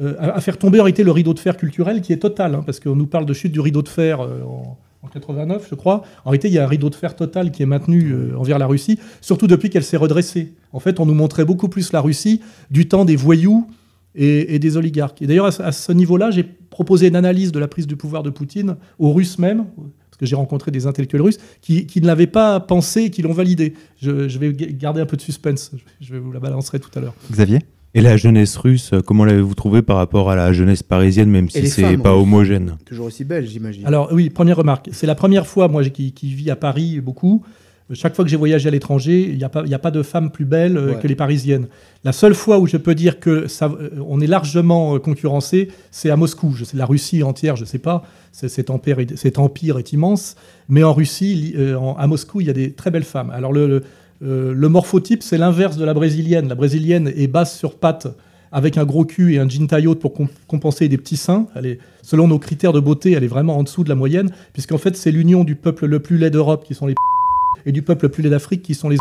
euh, 0.00 0.14
à, 0.18 0.40
faire 0.40 0.58
tomber 0.58 0.80
en 0.80 0.84
réalité 0.84 1.02
le 1.02 1.12
rideau 1.12 1.34
de 1.34 1.38
fer 1.38 1.56
culturel 1.56 2.00
qui 2.02 2.12
est 2.12 2.18
total, 2.18 2.54
hein, 2.54 2.62
parce 2.64 2.80
qu'on 2.80 2.96
nous 2.96 3.06
parle 3.06 3.26
de 3.26 3.32
chute 3.32 3.52
du 3.52 3.60
rideau 3.60 3.82
de 3.82 3.88
fer 3.88 4.20
euh, 4.20 4.42
en, 4.42 4.76
en 5.02 5.08
89, 5.08 5.66
je 5.68 5.74
crois. 5.74 6.02
En 6.24 6.30
réalité, 6.30 6.48
il 6.48 6.54
y 6.54 6.58
a 6.58 6.64
un 6.64 6.68
rideau 6.68 6.88
de 6.90 6.94
fer 6.94 7.16
total 7.16 7.50
qui 7.50 7.62
est 7.62 7.66
maintenu 7.66 8.12
euh, 8.12 8.36
envers 8.38 8.58
la 8.58 8.66
Russie, 8.66 8.98
surtout 9.20 9.46
depuis 9.48 9.68
qu'elle 9.68 9.82
s'est 9.84 9.96
redressée. 9.96 10.54
En 10.72 10.78
fait, 10.80 11.00
on 11.00 11.06
nous 11.06 11.14
montrait 11.14 11.44
beaucoup 11.44 11.68
plus 11.68 11.92
la 11.92 12.00
Russie 12.00 12.40
du 12.70 12.86
temps 12.88 13.04
des 13.04 13.16
voyous 13.16 13.66
et, 14.14 14.58
des 14.58 14.76
oligarques. 14.76 15.20
Et 15.22 15.26
d'ailleurs, 15.26 15.46
à, 15.60 15.72
ce- 15.72 15.92
niveau-là, 15.92 16.30
j'ai 16.30 16.44
proposé 16.44 17.08
une 17.08 17.16
analyse 17.16 17.50
de 17.50 17.58
la 17.58 17.66
prise 17.66 17.86
du 17.86 17.96
pouvoir 17.96 18.22
de 18.22 18.30
Poutine 18.30 18.76
aux 18.98 19.12
Russes 19.12 19.38
même, 19.38 19.64
parce 19.76 20.18
que 20.18 20.26
j'ai 20.26 20.36
rencontré 20.36 20.70
des 20.70 20.86
intellectuels 20.86 21.22
russes 21.22 21.38
qui, 21.62 21.86
ne 22.00 22.06
l'avaient 22.06 22.26
pas 22.26 22.60
pensé 22.60 23.04
et 23.04 23.10
qui 23.10 23.22
l'ont 23.22 23.32
validé. 23.32 23.72
Je, 24.00 24.10
vais 24.38 24.52
ga- 24.52 24.66
garder 24.70 25.00
un 25.00 25.06
peu 25.06 25.16
de 25.16 25.22
suspense. 25.22 25.72
Je- 26.00 26.06
Je 26.12 26.16
vous 26.16 26.30
la 26.30 26.40
balancerai 26.40 26.78
tout 26.78 26.90
à 26.94 27.00
l'heure. 27.00 27.14
Xavier? 27.30 27.60
Et 27.94 28.00
la 28.00 28.16
jeunesse 28.16 28.56
russe, 28.56 28.92
comment 29.06 29.24
l'avez-vous 29.26 29.54
trouvé 29.54 29.82
par 29.82 29.98
rapport 29.98 30.30
à 30.30 30.36
la 30.36 30.52
jeunesse 30.54 30.82
parisienne, 30.82 31.28
même 31.28 31.50
si 31.50 31.66
c'est 31.68 31.82
femmes 31.82 32.02
pas 32.02 32.12
russes. 32.12 32.22
homogène 32.22 32.76
Toujours 32.86 33.06
aussi 33.06 33.24
belle, 33.24 33.46
j'imagine. 33.46 33.84
Alors 33.86 34.08
oui, 34.12 34.30
première 34.30 34.56
remarque. 34.56 34.88
C'est 34.92 35.06
la 35.06 35.14
première 35.14 35.46
fois, 35.46 35.68
moi, 35.68 35.84
qui, 35.84 36.12
qui 36.12 36.32
vis 36.34 36.50
à 36.50 36.56
Paris 36.56 37.00
beaucoup. 37.00 37.42
Chaque 37.92 38.14
fois 38.14 38.24
que 38.24 38.30
j'ai 38.30 38.38
voyagé 38.38 38.68
à 38.68 38.70
l'étranger, 38.70 39.28
il 39.30 39.36
n'y 39.36 39.44
a, 39.44 39.50
pas- 39.50 39.64
il 39.66 39.70
y 39.70 39.74
a 39.74 39.78
pas 39.78 39.90
de 39.90 40.02
femme 40.02 40.30
plus 40.30 40.46
belle 40.46 40.78
euh, 40.78 40.92
Ouais. 40.94 40.98
que 41.02 41.06
les 41.06 41.16
parisiennes. 41.16 41.66
La 42.04 42.12
seule 42.12 42.32
fois 42.32 42.58
où 42.58 42.66
je 42.66 42.78
peux 42.78 42.94
dire 42.94 43.20
que 43.20 43.46
ça, 43.48 43.66
euh, 43.66 43.90
on 44.08 44.22
est 44.22 44.26
largement 44.26 44.94
euh, 44.94 44.98
concurrencé, 44.98 45.68
c'est 45.90 46.08
à 46.08 46.16
Moscou. 46.16 46.54
Je 46.56 46.64
sais, 46.64 46.78
la 46.78 46.86
Russie 46.86 47.22
entière, 47.22 47.56
je 47.56 47.62
ne 47.62 47.66
sais 47.66 47.78
pas. 47.80 48.04
Cet 48.30 48.70
empire, 48.70 49.00
est- 49.00 49.14
cet 49.16 49.38
empire 49.38 49.78
est 49.78 49.92
immense. 49.92 50.36
Mais 50.70 50.82
en 50.82 50.94
Russie, 50.94 51.34
li- 51.34 51.74
en- 51.74 51.94
à 51.98 52.06
Moscou, 52.06 52.40
il 52.40 52.46
y 52.46 52.50
a 52.50 52.54
des 52.54 52.72
très 52.72 52.90
belles 52.90 53.04
femmes. 53.04 53.28
Alors 53.30 53.52
le, 53.52 53.66
le, 53.66 53.82
euh, 54.22 54.52
le 54.54 54.68
morphotype, 54.68 55.22
c'est 55.22 55.38
l'inverse 55.38 55.76
de 55.76 55.84
la 55.84 55.94
brésilienne. 55.94 56.48
La 56.48 56.54
brésilienne 56.54 57.12
est 57.16 57.26
basse 57.26 57.58
sur 57.58 57.76
pattes 57.76 58.08
avec 58.52 58.76
un 58.76 58.84
gros 58.84 59.04
cul 59.04 59.34
et 59.34 59.38
un 59.38 59.48
jean 59.48 59.66
taille 59.66 59.86
haute 59.86 59.98
pour 59.98 60.12
com- 60.12 60.28
compenser 60.46 60.88
des 60.88 60.98
petits 60.98 61.16
seins. 61.16 61.46
Selon 62.02 62.28
nos 62.28 62.38
critères 62.38 62.72
de 62.72 62.80
beauté, 62.80 63.12
elle 63.12 63.24
est 63.24 63.28
vraiment 63.28 63.56
en 63.56 63.62
dessous 63.62 63.82
de 63.82 63.88
la 63.88 63.94
moyenne, 63.94 64.30
puisqu'en 64.52 64.78
fait, 64.78 64.96
c'est 64.96 65.10
l'union 65.10 65.42
du 65.42 65.54
peuple 65.54 65.86
le 65.86 66.00
plus 66.00 66.18
laid 66.18 66.30
d'Europe, 66.30 66.64
qui 66.64 66.74
sont 66.74 66.86
les 66.86 66.94
et 67.64 67.72
du 67.72 67.82
peuple 67.82 68.06
le 68.06 68.10
plus 68.10 68.22
laid 68.22 68.30
d'Afrique, 68.30 68.62
qui 68.62 68.74
sont 68.74 68.88
les 68.88 68.96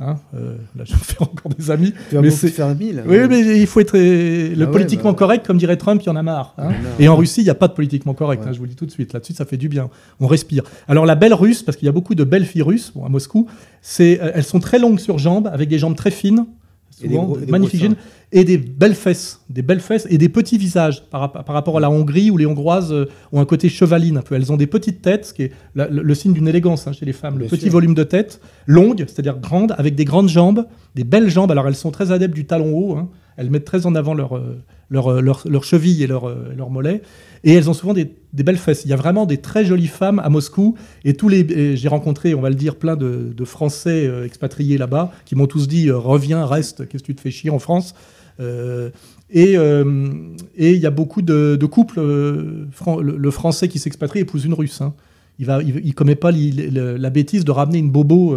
Hein, 0.00 0.16
euh, 0.34 0.56
là, 0.76 0.84
je 0.84 0.92
me 0.92 0.98
fais 1.02 1.16
encore 1.20 1.52
des 1.56 1.70
amis. 1.70 1.92
tu 2.08 2.14
vas 2.14 2.20
mais 2.22 2.30
c'est- 2.30 2.48
te 2.48 2.52
faire 2.54 2.74
mille. 2.74 3.02
Oui, 3.06 3.16
mais 3.28 3.60
il 3.60 3.66
faut 3.66 3.80
être 3.80 3.96
euh, 3.96 4.54
le 4.54 4.62
Ah 4.62 4.66
ouais, 4.66 4.72
politiquement 4.72 5.10
bah. 5.12 5.18
correct, 5.18 5.46
comme 5.46 5.58
dirait 5.58 5.76
Trump, 5.76 6.00
il 6.02 6.06
y 6.06 6.08
en 6.10 6.16
a 6.16 6.22
marre. 6.22 6.54
hein. 6.58 6.68
Non. 6.68 6.74
Et 7.00 7.08
en 7.08 7.16
Russie, 7.16 7.40
il 7.40 7.44
n'y 7.44 7.50
a 7.50 7.54
pas 7.56 7.66
de 7.68 7.72
politiquement 7.72 8.14
correct, 8.14 8.42
Ouais. 8.42 8.48
hein, 8.48 8.52
je 8.52 8.58
vous 8.58 8.64
le 8.64 8.70
dis 8.70 8.76
tout 8.76 8.86
de 8.86 8.90
suite. 8.92 9.12
Là-dessus, 9.12 9.32
ça 9.32 9.44
fait 9.44 9.56
du 9.56 9.68
bien. 9.68 9.90
On 10.20 10.26
respire. 10.28 10.62
Alors, 10.86 11.04
la 11.06 11.14
belle 11.16 11.34
russe, 11.34 11.62
parce 11.62 11.76
qu'il 11.76 11.86
y 11.86 11.88
a 11.88 11.92
beaucoup 11.92 12.14
de 12.14 12.22
belles 12.24 12.46
filles 12.46 12.62
russes 12.62 12.92
bon, 12.94 13.04
à 13.04 13.08
Moscou, 13.08 13.48
c'est, 13.82 14.20
euh, 14.22 14.30
elles 14.34 14.44
sont 14.44 14.60
très 14.60 14.78
longues 14.78 15.00
sur 15.00 15.18
jambes, 15.18 15.48
avec 15.52 15.68
des 15.68 15.78
jambes 15.78 15.96
très 15.96 16.10
fines, 16.12 16.46
Et 17.02 17.08
des 17.08 17.14
gros- 17.14 17.36
magnifiques 17.48 17.80
et 18.32 18.44
des 18.44 18.58
belles 18.58 18.94
fesses. 18.94 19.40
Des 19.48 19.62
belles 19.62 19.80
fesses 19.80 20.06
et 20.10 20.18
des 20.18 20.28
petits 20.28 20.58
visages 20.58 21.02
par, 21.10 21.20
rap- 21.22 21.44
par 21.46 21.54
rapport 21.54 21.76
à 21.76 21.80
la 21.80 21.90
Hongrie 21.90 22.30
où 22.30 22.36
les 22.36 22.44
Hongroises 22.46 22.92
euh, 22.92 23.06
ont 23.32 23.40
un 23.40 23.44
côté 23.44 23.68
chevaline 23.68 24.16
un 24.18 24.22
peu. 24.22 24.34
Elles 24.34 24.52
ont 24.52 24.56
des 24.56 24.66
petites 24.66 25.00
têtes, 25.02 25.26
ce 25.26 25.32
qui 25.34 25.44
est 25.44 25.52
la- 25.74 25.88
le, 25.88 26.02
le 26.02 26.14
signe 26.14 26.32
d'une 26.32 26.48
élégance 26.48 26.86
hein, 26.86 26.92
chez 26.92 27.06
les 27.06 27.12
femmes. 27.12 27.38
Le 27.38 27.46
petit 27.46 27.62
sûr. 27.62 27.72
volume 27.72 27.94
de 27.94 28.04
tête, 28.04 28.40
longue, 28.66 29.04
c'est-à-dire 29.06 29.38
grande, 29.38 29.74
avec 29.78 29.94
des 29.94 30.04
grandes 30.04 30.28
jambes, 30.28 30.66
des 30.94 31.04
belles 31.04 31.30
jambes. 31.30 31.50
Alors 31.50 31.66
elles 31.68 31.74
sont 31.76 31.90
très 31.90 32.12
adeptes 32.12 32.34
du 32.34 32.44
talon 32.44 32.76
haut. 32.76 32.96
hein. 32.96 33.08
Elles 33.36 33.50
mettent 33.50 33.64
très 33.64 33.86
en 33.86 33.94
avant 33.94 34.14
leurs 34.14 34.36
leur, 34.90 35.10
leur, 35.10 35.22
leur, 35.22 35.42
leur 35.48 35.62
chevilles 35.64 36.02
et 36.02 36.06
leurs 36.08 36.28
leur 36.56 36.70
mollets. 36.70 37.02
Et 37.44 37.52
elles 37.52 37.70
ont 37.70 37.74
souvent 37.74 37.94
des, 37.94 38.10
belles 38.32 38.58
fesses. 38.58 38.84
Il 38.84 38.90
y 38.90 38.92
a 38.92 38.96
vraiment 38.96 39.26
des 39.26 39.38
très 39.38 39.64
jolies 39.64 39.86
femmes 39.86 40.18
à 40.18 40.28
Moscou. 40.28 40.76
Et 41.04 41.14
tous 41.14 41.28
les, 41.28 41.76
j'ai 41.76 41.88
rencontré, 41.88 42.34
on 42.34 42.40
va 42.40 42.48
le 42.48 42.54
dire, 42.54 42.76
plein 42.76 42.96
de, 42.96 43.44
Français 43.44 44.06
euh, 44.06 44.26
expatriés 44.26 44.78
là-bas 44.78 45.12
qui 45.24 45.34
m'ont 45.34 45.46
tous 45.46 45.68
dit 45.68 45.88
euh, 45.88 45.96
reviens, 45.96 46.44
reste, 46.44 46.86
qu'est-ce 46.88 47.02
que 47.02 47.08
tu 47.08 47.14
te 47.14 47.20
fais 47.20 47.30
chier 47.30 47.50
en 47.50 47.58
France? 47.58 47.94
Euh, 48.40 48.90
et 49.30 49.54
il 49.54 50.78
y 50.78 50.86
a 50.86 50.90
beaucoup 50.90 51.22
de, 51.22 51.66
couples. 51.66 52.00
le, 52.00 53.30
Français 53.30 53.68
qui 53.68 53.78
s'expatrie 53.78 54.20
épouse 54.20 54.44
une 54.44 54.54
Russe. 54.54 54.80
hein. 54.80 54.94
Il 55.38 55.48
il 55.84 55.94
commet 55.94 56.16
pas 56.16 56.32
la 56.32 57.10
bêtise 57.10 57.44
de 57.44 57.50
ramener 57.50 57.78
une 57.78 57.90
bobo, 57.90 58.36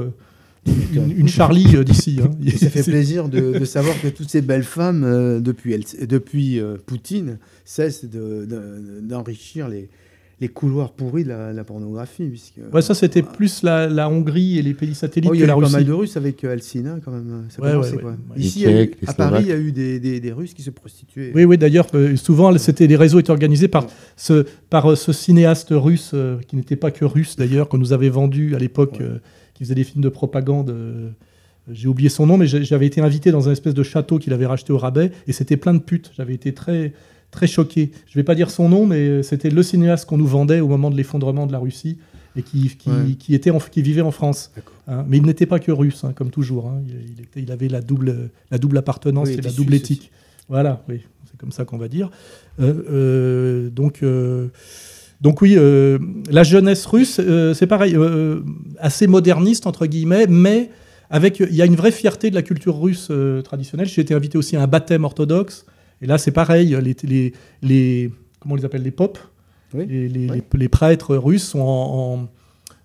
une, 0.66 1.12
une 1.18 1.28
Charlie 1.28 1.76
euh, 1.76 1.84
d'ici. 1.84 2.20
hein. 2.24 2.30
Ça 2.58 2.70
fait 2.70 2.84
plaisir 2.92 3.30
de, 3.30 3.58
de 3.60 3.66
savoir 3.66 4.00
que 4.02 4.08
toutes 4.10 4.30
ces 4.30 4.42
belles 4.42 4.64
femmes, 4.64 5.04
euh, 5.04 5.40
depuis, 5.40 5.74
elles- 5.74 6.08
depuis 6.08 6.60
euh, 6.60 6.78
Poutine, 6.86 7.38
cessent 7.66 8.06
de- 8.06 8.46
de- 8.46 9.00
d'enrichir 9.02 9.68
les, 9.70 9.90
les 10.40 10.48
couloirs 10.48 10.92
pourris 10.92 11.24
de 11.24 11.30
la, 11.30 11.52
la 11.54 11.64
pornographie. 11.64 12.26
Puisque, 12.26 12.56
Ouais, 12.74 12.82
ça 12.82 12.94
c'était 12.94 13.22
plus 13.24 13.64
la, 13.64 13.88
la 13.88 14.08
Hongrie 14.10 14.60
et 14.60 14.62
les 14.62 14.74
pays 14.76 14.94
satellites 14.94 15.30
Oh, 15.32 15.34
il 15.34 15.38
y 15.38 15.40
que 15.40 15.44
a 15.44 15.46
eu 15.46 15.48
la 15.50 15.54
pas 15.56 15.60
Russie. 15.62 15.74
mal 15.74 15.86
de 15.86 15.92
Russes 15.94 16.18
avec 16.18 16.44
euh, 16.44 16.52
Alcina, 16.54 16.98
quand 17.04 17.12
même. 17.12 17.46
Ça 17.50 17.62
Ouais, 17.62 17.72
commençait, 17.72 17.96
ouais, 17.96 18.02
quoi. 18.02 18.12
ouais. 18.12 18.18
Les 18.38 18.46
Ici, 18.46 18.64
eu- 18.66 18.92
à 19.08 19.14
Paris, 19.14 19.44
il 19.46 19.50
y 19.50 19.52
a 19.54 19.58
eu 19.58 19.72
des, 19.72 20.00
des- 20.00 20.20
des 20.20 20.32
Russes 20.32 20.54
qui 20.54 20.62
se 20.62 20.70
prostituaient. 20.70 21.32
Oui, 21.34 21.44
oui, 21.46 21.58
d'ailleurs, 21.58 21.88
euh, 21.96 22.16
souvent, 22.18 22.56
c'était, 22.60 22.86
les 22.88 22.96
réseaux 22.98 23.20
étaient 23.20 23.32
organisés 23.32 23.68
par 23.68 23.88
ce, 24.16 24.46
par 24.70 24.92
euh, 24.92 24.96
ce 24.96 25.12
cinéaste 25.12 25.70
russe, 25.72 26.12
euh, 26.14 26.38
qui 26.48 26.56
n'était 26.56 26.76
pas 26.76 26.92
que 26.92 27.06
russe 27.06 27.36
d'ailleurs, 27.36 27.68
qu'on 27.68 27.78
nous 27.80 27.94
avait 27.94 28.10
vendu 28.10 28.56
à 28.56 28.60
l'époque, 28.60 28.98
Ouais. 29.00 29.06
euh, 29.06 29.18
qui 29.62 29.66
faisait 29.66 29.76
des 29.76 29.84
films 29.84 30.04
de 30.04 30.10
propagande. 30.10 30.72
euh, 30.72 31.10
j'ai 31.72 31.88
oublié 31.88 32.10
son 32.10 32.26
nom, 32.26 32.38
mais 32.38 32.48
j'avais 32.48 32.88
été 32.88 33.00
invité 33.02 33.30
dans 33.32 33.48
un 33.48 33.52
espèce 33.52 33.76
de 33.76 33.84
château 33.84 34.18
qu'il 34.18 34.34
avait 34.34 34.48
racheté 34.48 34.74
au 34.74 34.80
rabais, 34.80 35.12
et 35.28 35.32
c'était 35.34 35.56
plein 35.58 35.76
de 35.76 35.80
putes. 35.80 36.12
J'avais 36.18 36.34
été 36.34 36.52
très, 36.56 36.94
très 37.30 37.46
choqué. 37.46 37.92
Je 38.08 38.16
vais 38.18 38.24
pas 38.24 38.34
dire 38.34 38.50
son 38.50 38.68
nom, 38.68 38.88
mais 38.88 39.22
c'était 39.22 39.52
le 39.52 39.62
cinéaste 39.62 40.06
qu'on 40.10 40.18
nous 40.18 40.26
vendait 40.26 40.60
au 40.62 40.68
moment 40.68 40.90
de 40.90 40.98
l'effondrement 40.98 41.46
de 41.46 41.52
la 41.52 41.60
Russie, 41.60 42.00
et 42.36 42.42
qui, 42.42 42.76
qui, 42.76 42.90
Ouais. 42.90 43.12
qui 43.20 43.36
était 43.36 43.52
en- 43.52 43.60
qui 43.60 43.84
vivait 43.84 44.02
en 44.02 44.10
France. 44.12 44.52
Hein. 44.88 45.06
mais 45.08 45.18
il 45.18 45.24
n'était 45.24 45.46
pas 45.46 45.60
que 45.60 45.72
russe, 45.72 46.04
hein, 46.04 46.14
comme 46.16 46.32
toujours. 46.32 46.66
hein. 46.68 46.82
Il, 46.88 46.96
il 47.16 47.22
était- 47.24 47.42
il 47.44 47.52
avait 47.52 47.68
la 47.68 47.82
double, 47.82 48.32
la 48.50 48.58
double 48.58 48.80
appartenance 48.80 49.28
Oui, 49.28 49.36
et 49.36 49.42
la 49.42 49.52
double 49.52 49.76
éthique. 49.76 50.12
Voilà, 50.50 50.84
oui, 50.90 51.02
c'est 51.30 51.38
comme 51.38 51.52
ça 51.52 51.64
qu'on 51.66 51.78
va 51.78 51.88
dire. 51.88 52.10
Euh, 52.60 52.74
euh, 52.90 53.70
donc, 53.70 54.02
euh, 54.02 54.48
donc 55.22 55.42
oui, 55.42 55.56
euh, 55.58 56.00
la 56.30 56.44
jeunesse 56.44 56.86
russe, 56.86 57.18
euh, 57.20 57.54
c'est 57.54 57.68
pareil, 57.68 57.96
euh, 57.96 58.42
assez 58.80 59.08
moderniste 59.08 59.68
entre 59.68 59.86
guillemets, 59.86 60.26
mais 60.28 60.70
avec, 61.10 61.40
il 61.40 61.56
y 61.56 61.62
a 61.62 61.66
une 61.66 61.76
vraie 61.76 61.92
fierté 61.92 62.30
de 62.30 62.36
la 62.36 62.42
culture 62.42 62.80
russe 62.80 63.12
traditionnelle. 63.44 63.88
J'ai 63.88 64.02
été 64.02 64.14
invité 64.14 64.38
aussi 64.38 64.56
à 64.56 64.62
un 64.64 64.68
baptême 64.68 65.04
orthodoxe, 65.04 65.66
et 66.02 66.08
là 66.08 66.18
c'est 66.18 66.32
pareil, 66.32 66.76
les, 66.82 66.96
les, 67.04 67.34
les- 67.62 68.12
comment 68.40 68.54
on 68.54 68.58
les 68.58 68.66
appelle 68.66 68.82
les 68.84 68.92
popes, 68.92 69.20
Oui. 69.74 69.86
les, 69.88 70.08
les- 70.10 70.30
Oui. 70.30 70.42
les- 70.54 70.60
les 70.60 70.70
prêtres 70.70 71.16
russes 71.16 71.44
sont 71.50 71.60
en, 71.60 72.14
en- 72.22 72.28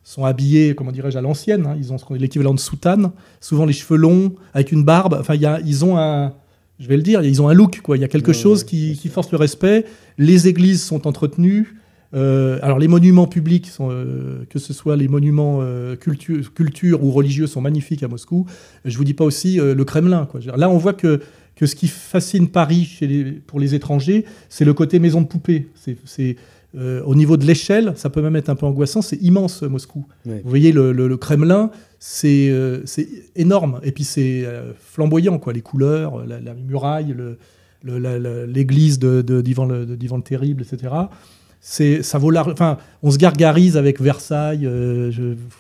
sont 0.05 0.24
habillés, 0.24 0.74
comment 0.76 0.93
dirais-je, 0.93 1.18
à 1.18 1.20
l'ancienne. 1.20 1.66
hein. 1.66 1.76
Ils 1.78 1.93
ont 1.93 1.97
l'équivalent 2.11 2.55
de 2.55 2.61
soutane, 2.61 3.11
souvent 3.41 3.64
les 3.64 3.72
cheveux 3.72 3.97
longs, 3.97 4.34
avec 4.55 4.70
une 4.70 4.84
barbe. 4.84 5.16
Enfin, 5.18 5.34
il 5.34 5.41
y 5.41 5.47
a- 5.47 5.59
ils 5.64 5.84
ont 5.84 5.97
un- 5.99 6.32
je 6.78 6.87
vais 6.87 6.97
le 6.97 7.03
dire, 7.03 7.22
ils 7.24 7.41
ont 7.43 7.49
un 7.49 7.55
look, 7.55 7.80
quoi. 7.82 7.97
Il 7.97 8.01
y 8.03 8.05
a 8.05 8.09
quelque 8.09 8.28
Ouais, 8.28 8.34
chose 8.34 8.61
ouais, 8.61 8.66
qui, 8.95 9.09
force 9.09 9.32
le 9.32 9.39
respect. 9.39 9.84
Les 10.18 10.47
églises 10.47 10.82
sont 10.82 11.09
entretenues. 11.09 11.76
Euh, 12.15 12.59
alors 12.63 12.79
les 12.79 12.89
monuments 12.89 13.27
publics, 13.27 13.67
sont, 13.67 13.89
euh, 13.91 14.45
que 14.49 14.59
ce 14.59 14.73
soit 14.73 14.97
les 14.97 15.09
monuments 15.09 15.59
euh, 15.61 15.97
culture, 15.97 16.53
culture 16.55 17.03
ou 17.03 17.11
religieux, 17.11 17.47
sont 17.47 17.61
magnifiques 17.61 18.03
à 18.03 18.09
Moscou. 18.09 18.47
Je 18.85 18.97
vous 18.97 19.05
dis 19.05 19.15
pas 19.15 19.25
aussi 19.25 19.59
euh, 19.61 19.75
le 19.75 19.85
Kremlin. 19.85 20.27
Quoi. 20.27 20.41
Là, 20.57 20.71
on 20.71 20.79
voit 20.79 20.93
que, 20.95 21.21
que 21.57 21.67
ce 21.67 21.75
qui 21.75 21.89
fascine 21.89 22.49
Paris 22.49 22.85
chez 22.85 23.07
les- 23.07 23.25
pour 23.33 23.59
les 23.59 23.75
étrangers, 23.75 24.25
c'est 24.49 24.65
le 24.65 24.73
côté 24.73 24.99
maison 24.99 25.21
de 25.21 25.27
poupée. 25.27 25.69
C'est, 26.05 26.37
au 27.07 27.15
niveau 27.15 27.39
de 27.39 27.47
l'échelle, 27.47 27.95
ça 27.97 28.11
peut 28.11 28.21
même 28.21 28.37
être 28.37 28.51
un 28.51 28.55
peu 28.55 28.67
angoissant. 28.67 29.01
C'est 29.01 29.17
immense 29.23 29.63
Moscou. 29.63 30.07
Ouais. 30.27 30.43
Vous 30.45 30.49
voyez 30.51 30.73
le, 30.73 30.93
le- 30.93 31.09
le 31.09 31.17
Kremlin, 31.17 31.71
c'est, 31.99 32.53
c'est 32.85 33.09
énorme. 33.35 33.81
Et 33.83 33.93
puis 33.93 34.05
c'est 34.05 34.45
flamboyant, 34.79 35.39
quoi. 35.39 35.55
Les 35.55 35.63
couleurs, 35.63 36.27
la, 36.27 36.39
la 36.39 36.53
muraille, 36.53 37.15
le- 37.17 37.39
l'église 38.47 38.99
d'Ivan 38.99 39.65
le, 39.67 39.87
de 39.87 39.95
d'Ivan 39.97 40.17
le 40.19 40.23
Terrible, 40.23 40.63
etc. 40.63 40.93
Ça 41.69 42.19
vaut 42.19 42.31
la, 42.31 42.47
enfin, 42.49 42.79
on 43.03 43.11
se 43.11 43.19
gargarise 43.19 43.77
avec 43.77 44.01
Versailles, 44.01 44.64
euh, 44.67 45.11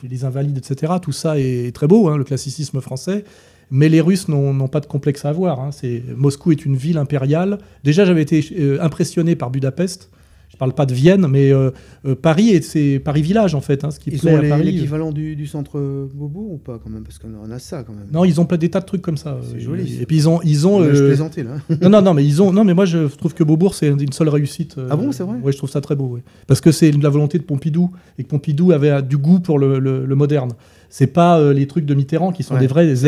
les 0.08 0.24
Invalides, 0.24 0.56
etc. 0.56 0.92
Tout 1.02 1.10
ça 1.10 1.36
est 1.36 1.74
très 1.74 1.88
beau, 1.88 2.08
hein, 2.08 2.16
le 2.16 2.22
classicisme 2.22 2.80
français. 2.80 3.24
Mais 3.72 3.88
les 3.88 4.00
Russes 4.00 4.28
n'ont, 4.28 4.68
pas 4.68 4.78
de 4.78 4.86
complexe 4.86 5.24
à 5.24 5.30
avoir. 5.30 5.58
hein. 5.58 5.70
Moscou 6.16 6.52
est 6.52 6.64
une 6.64 6.76
ville 6.76 6.98
impériale. 6.98 7.58
Déjà, 7.82 8.04
j'avais 8.04 8.22
été 8.22 8.48
euh, 8.56 8.78
impressionné 8.80 9.34
par 9.34 9.50
Budapest. 9.50 10.08
Je 10.48 10.56
parle 10.56 10.72
pas 10.74 10.86
de 10.86 10.94
Vienne, 10.94 11.26
mais 11.28 11.52
euh, 11.52 11.70
euh, 12.06 12.14
Paris 12.14 12.50
est 12.50 12.62
c'est 12.62 12.98
Paris 13.04 13.20
village 13.20 13.54
en 13.54 13.60
fait. 13.60 13.84
hein, 13.84 13.90
ce 13.90 13.98
qui 14.00 14.10
Ils 14.10 14.18
plaît 14.20 14.32
ont 14.32 14.38
à 14.38 14.42
les- 14.42 14.48
Paris. 14.48 14.62
l'équivalent 14.72 15.12
du, 15.12 15.36
du 15.36 15.46
centre 15.46 15.78
Bobo 16.14 16.48
ou 16.52 16.56
pas 16.56 16.78
quand 16.82 16.88
même 16.88 17.02
Parce 17.02 17.18
qu'on 17.18 17.34
en 17.44 17.50
a 17.50 17.58
ça 17.58 17.82
quand 17.82 17.92
même. 17.92 18.06
Non, 18.12 18.24
ils 18.24 18.40
ont 18.40 18.46
plein 18.46 18.56
des 18.56 18.70
tas 18.70 18.80
de 18.80 18.86
trucs 18.86 19.02
comme 19.02 19.16
ça. 19.18 19.38
C'est 19.42 19.56
Euh, 19.56 19.60
joli. 19.60 19.98
Et 20.00 20.06
puis 20.06 20.16
ils 20.16 20.28
ont, 20.28 20.40
ils 20.44 20.66
ont. 20.66 20.82
Je 20.82 20.88
euh, 21.02 21.06
plaisantais 21.08 21.42
là. 21.42 21.56
non, 21.82 21.90
non, 21.90 22.00
non, 22.00 22.14
mais 22.14 22.24
ils 22.24 22.40
ont. 22.40 22.52
Non, 22.52 22.64
mais 22.64 22.72
moi 22.74 22.86
je 22.86 23.06
trouve 23.08 23.34
que 23.34 23.44
Beaubourg 23.44 23.74
c'est 23.74 23.88
une 23.88 24.12
seule 24.12 24.28
réussite. 24.30 24.78
euh, 24.78 24.88
Ah 24.90 24.96
bon, 24.96 25.12
c'est 25.12 25.24
vrai? 25.24 25.36
Ouais, 25.42 25.52
je 25.52 25.58
trouve 25.58 25.68
ça 25.70 25.80
très 25.82 25.96
beau. 25.96 26.06
ouais. 26.06 26.22
Parce 26.46 26.60
que 26.62 26.72
c'est 26.72 26.90
la 26.92 27.08
volonté 27.10 27.38
de 27.38 27.42
Pompidou 27.42 27.90
et 28.18 28.22
que 28.22 28.28
Pompidou 28.28 28.72
avait 28.72 28.90
euh, 28.90 29.02
du 29.02 29.18
goût 29.18 29.40
pour 29.40 29.58
le, 29.58 29.78
le- 29.78 30.06
le 30.06 30.14
moderne. 30.14 30.52
C'est 30.88 31.08
pas 31.08 31.38
euh, 31.38 31.52
les 31.52 31.66
trucs 31.66 31.84
de 31.84 31.94
Mitterrand 31.94 32.30
qui 32.32 32.44
sont 32.44 32.54
Ouais, 32.54 32.60
des 32.60 32.66
vraies 32.68 32.86
des 32.86 33.04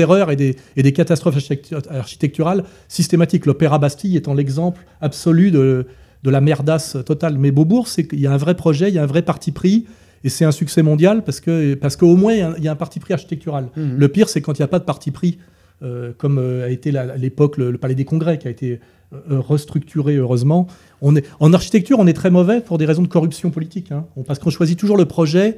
erreurs, 0.00 0.26
des 0.28 0.32
et 0.32 0.36
des, 0.36 0.56
et 0.76 0.82
des 0.82 0.92
catastrophes 0.92 1.36
architectu- 1.36 1.76
architecturales 1.90 2.64
systématiques. 2.88 3.46
L'Opéra 3.46 3.78
Bastille 3.78 4.16
étant 4.16 4.34
l'exemple 4.34 4.80
absolu 5.00 5.50
de, 5.50 5.86
de 6.22 6.30
la 6.30 6.40
merdasse 6.40 6.96
totale. 7.06 7.38
Mais 7.38 7.50
Beaubourg, 7.50 7.88
c'est 7.88 8.06
qu'il 8.06 8.20
y 8.20 8.26
a 8.26 8.32
un 8.32 8.36
vrai 8.36 8.54
projet, 8.54 8.88
il 8.88 8.94
y 8.94 8.98
a 8.98 9.02
un 9.02 9.06
vrai 9.06 9.22
parti 9.22 9.52
pris. 9.52 9.86
Et 10.22 10.28
c'est 10.28 10.44
un 10.44 10.52
succès 10.52 10.82
mondial 10.82 11.24
parce 11.24 11.40
que 11.40 11.72
parce 11.74 11.96
qu'au 11.96 12.14
moins 12.14 12.34
il 12.34 12.62
y 12.62 12.68
a 12.68 12.72
un- 12.72 12.76
parti 12.76 13.00
pris 13.00 13.14
architectural. 13.14 13.68
Mhm. 13.74 13.96
Le 13.96 14.08
pire, 14.08 14.28
c'est 14.28 14.42
quand 14.42 14.58
il 14.58 14.60
n'y 14.60 14.64
a 14.64 14.68
pas 14.68 14.78
de 14.78 14.84
parti 14.84 15.10
pris, 15.10 15.38
euh, 15.82 16.12
comme 16.18 16.36
euh, 16.38 16.66
a 16.66 16.68
été 16.68 16.90
la- 16.92 17.12
à 17.12 17.16
l'époque 17.16 17.56
le, 17.56 17.70
le 17.70 17.78
Palais 17.78 17.94
des 17.94 18.04
Congrès, 18.04 18.36
qui 18.38 18.46
a 18.46 18.50
été 18.50 18.80
euh, 19.14 19.40
restructuré 19.40 20.16
heureusement. 20.16 20.66
On 21.00 21.16
est, 21.16 21.24
en 21.40 21.52
architecture, 21.54 21.98
on 21.98 22.06
est 22.06 22.12
très 22.12 22.30
mauvais 22.30 22.60
pour 22.60 22.76
des 22.76 22.84
raisons 22.84 23.02
de 23.02 23.08
corruption 23.08 23.50
politique. 23.50 23.90
hein. 23.92 24.04
On- 24.14 24.22
parce 24.22 24.38
qu'on 24.38 24.50
choisit 24.50 24.78
toujours 24.78 24.98
le 24.98 25.06
projet 25.06 25.56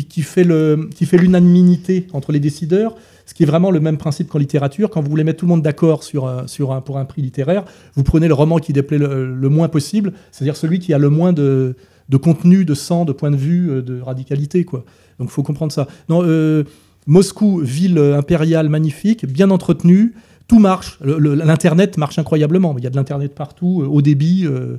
qui, 0.00 0.22
fait 0.22 0.44
l'unanimité 0.44 2.06
entre 2.12 2.32
les 2.32 2.40
décideurs, 2.40 2.94
ce 3.26 3.34
qui 3.34 3.42
est 3.42 3.46
vraiment 3.46 3.70
le 3.70 3.80
même 3.80 3.98
principe 3.98 4.28
qu'en 4.28 4.38
littérature. 4.38 4.90
Quand 4.90 5.02
vous 5.02 5.10
voulez 5.10 5.24
mettre 5.24 5.40
tout 5.40 5.46
le 5.46 5.50
monde 5.50 5.62
d'accord 5.62 6.02
sur 6.02 6.26
un, 6.28 6.80
pour 6.80 6.98
un 6.98 7.04
prix 7.04 7.22
littéraire, 7.22 7.64
vous 7.94 8.02
prenez 8.02 8.28
le 8.28 8.34
roman 8.34 8.58
qui 8.58 8.72
déplaît 8.72 8.98
le, 8.98 9.48
moins 9.48 9.68
possible, 9.68 10.12
c'est-à-dire 10.30 10.56
celui 10.56 10.78
qui 10.78 10.94
a 10.94 10.98
le 10.98 11.10
moins 11.10 11.32
de, 11.32 11.76
contenu, 12.22 12.64
de 12.64 12.74
sang, 12.74 13.04
de 13.04 13.12
point 13.12 13.30
de 13.30 13.36
vue, 13.36 13.70
euh, 13.70 13.82
de 13.82 14.00
radicalité. 14.00 14.64
Donc 14.64 14.82
il 15.20 15.28
faut 15.28 15.42
comprendre 15.42 15.72
ça. 15.72 15.86
Euh, 16.10 16.64
Moscou, 17.06 17.58
ville 17.58 17.98
euh, 17.98 18.16
impériale 18.16 18.68
magnifique, 18.68 19.26
bien 19.26 19.50
entretenue, 19.50 20.14
tout 20.46 20.58
marche. 20.58 20.98
L'Internet 21.02 21.98
marche 21.98 22.18
incroyablement. 22.18 22.74
Il 22.78 22.84
y 22.84 22.86
a 22.86 22.90
de 22.90 22.96
l'Internet 22.96 23.34
partout, 23.34 23.82
euh, 23.82 23.86
au 23.86 24.02
débit. 24.02 24.46
euh, 24.46 24.78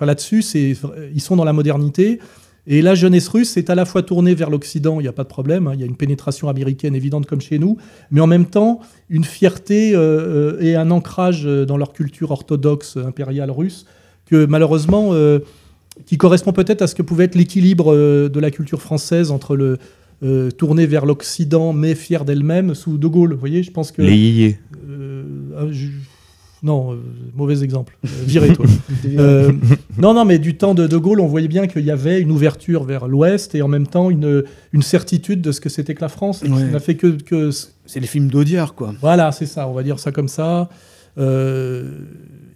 Là-dessus, 0.00 0.44
ils 0.54 1.20
sont 1.20 1.36
dans 1.36 1.44
la 1.44 1.52
modernité. 1.52 2.20
Et 2.70 2.82
la 2.82 2.94
jeunesse 2.94 3.28
russe 3.28 3.56
est 3.56 3.70
à 3.70 3.74
la 3.74 3.86
fois 3.86 4.02
tournée 4.02 4.34
vers 4.34 4.50
l'Occident, 4.50 5.00
il 5.00 5.04
n'y 5.04 5.08
a 5.08 5.12
pas 5.12 5.22
de 5.24 5.28
problème, 5.28 5.66
hein, 5.66 5.72
il 5.74 5.80
y 5.80 5.82
a 5.82 5.86
une 5.86 5.96
pénétration 5.96 6.48
américaine 6.50 6.94
évidente 6.94 7.24
comme 7.24 7.40
chez 7.40 7.58
nous, 7.58 7.78
mais 8.10 8.20
en 8.20 8.26
même 8.26 8.44
temps 8.44 8.80
une 9.08 9.24
fierté 9.24 9.94
euh, 9.94 9.98
euh, 10.58 10.60
et 10.60 10.76
un 10.76 10.90
ancrage 10.90 11.46
euh, 11.46 11.64
dans 11.64 11.78
leur 11.78 11.94
culture 11.94 12.30
orthodoxe 12.30 12.98
impériale 12.98 13.50
russe 13.50 13.86
que 14.26 14.44
malheureusement, 14.44 15.14
euh, 15.14 15.38
qui 16.04 16.18
correspond 16.18 16.52
peut-être 16.52 16.82
à 16.82 16.86
ce 16.86 16.94
que 16.94 17.00
pouvait 17.02 17.24
être 17.24 17.36
l'équilibre 17.36 17.94
euh, 17.94 18.28
de 18.28 18.38
la 18.38 18.50
culture 18.50 18.82
française 18.82 19.30
entre 19.30 19.56
le 19.56 19.78
tourné 20.58 20.84
vers 20.86 21.06
l'Occident 21.06 21.72
mais 21.72 21.94
fier 21.94 22.24
d'elle-même 22.24 22.74
sous 22.74 22.98
De 22.98 23.06
Gaulle. 23.06 23.34
Vous 23.34 23.38
voyez, 23.38 23.62
je 23.62 23.70
pense 23.70 23.92
que 23.92 24.02
Les 24.02 24.16
yéyés. 24.16 24.58
je- 25.70 25.86
non, 26.62 26.92
euh, 26.92 26.96
mauvais 27.34 27.62
exemple. 27.62 27.96
Euh, 28.04 28.08
virez 28.26 28.52
toi. 28.52 28.66
Euh, 29.18 29.52
non, 29.96 30.12
non, 30.14 30.24
mais 30.24 30.38
du 30.38 30.56
temps 30.56 30.74
de 30.74 30.86
De 30.86 30.96
Gaulle, 30.96 31.20
on 31.20 31.26
voyait 31.26 31.48
bien 31.48 31.66
qu'il 31.66 31.84
y 31.84 31.90
avait 31.90 32.20
une 32.20 32.30
ouverture 32.30 32.84
vers 32.84 33.06
l'Ouest 33.08 33.54
et 33.54 33.62
en 33.62 33.68
même 33.68 33.86
temps 33.86 34.10
une, 34.10 34.44
une 34.72 34.82
certitude 34.82 35.40
de 35.40 35.50
ce 35.52 35.60
que 35.60 35.68
c'était 35.68 35.94
que 35.94 36.00
la 36.02 36.08
France. 36.08 36.42
Et 36.42 36.48
Ouais. 36.50 36.60
Ça 36.60 36.66
n'a 36.66 36.80
fait 36.80 36.94
que, 36.96 37.06
que- 37.22 37.50
C'est 37.86 38.00
les 38.00 38.06
films 38.06 38.28
d'Audiard 38.28 38.74
quoi. 38.74 38.92
Voilà, 39.00 39.32
c'est 39.32 39.46
ça, 39.46 39.66
on 39.68 39.72
va 39.72 39.82
dire 39.82 39.98
ça 39.98 40.12
comme 40.12 40.28
ça. 40.28 40.68
Euh, 41.16 41.90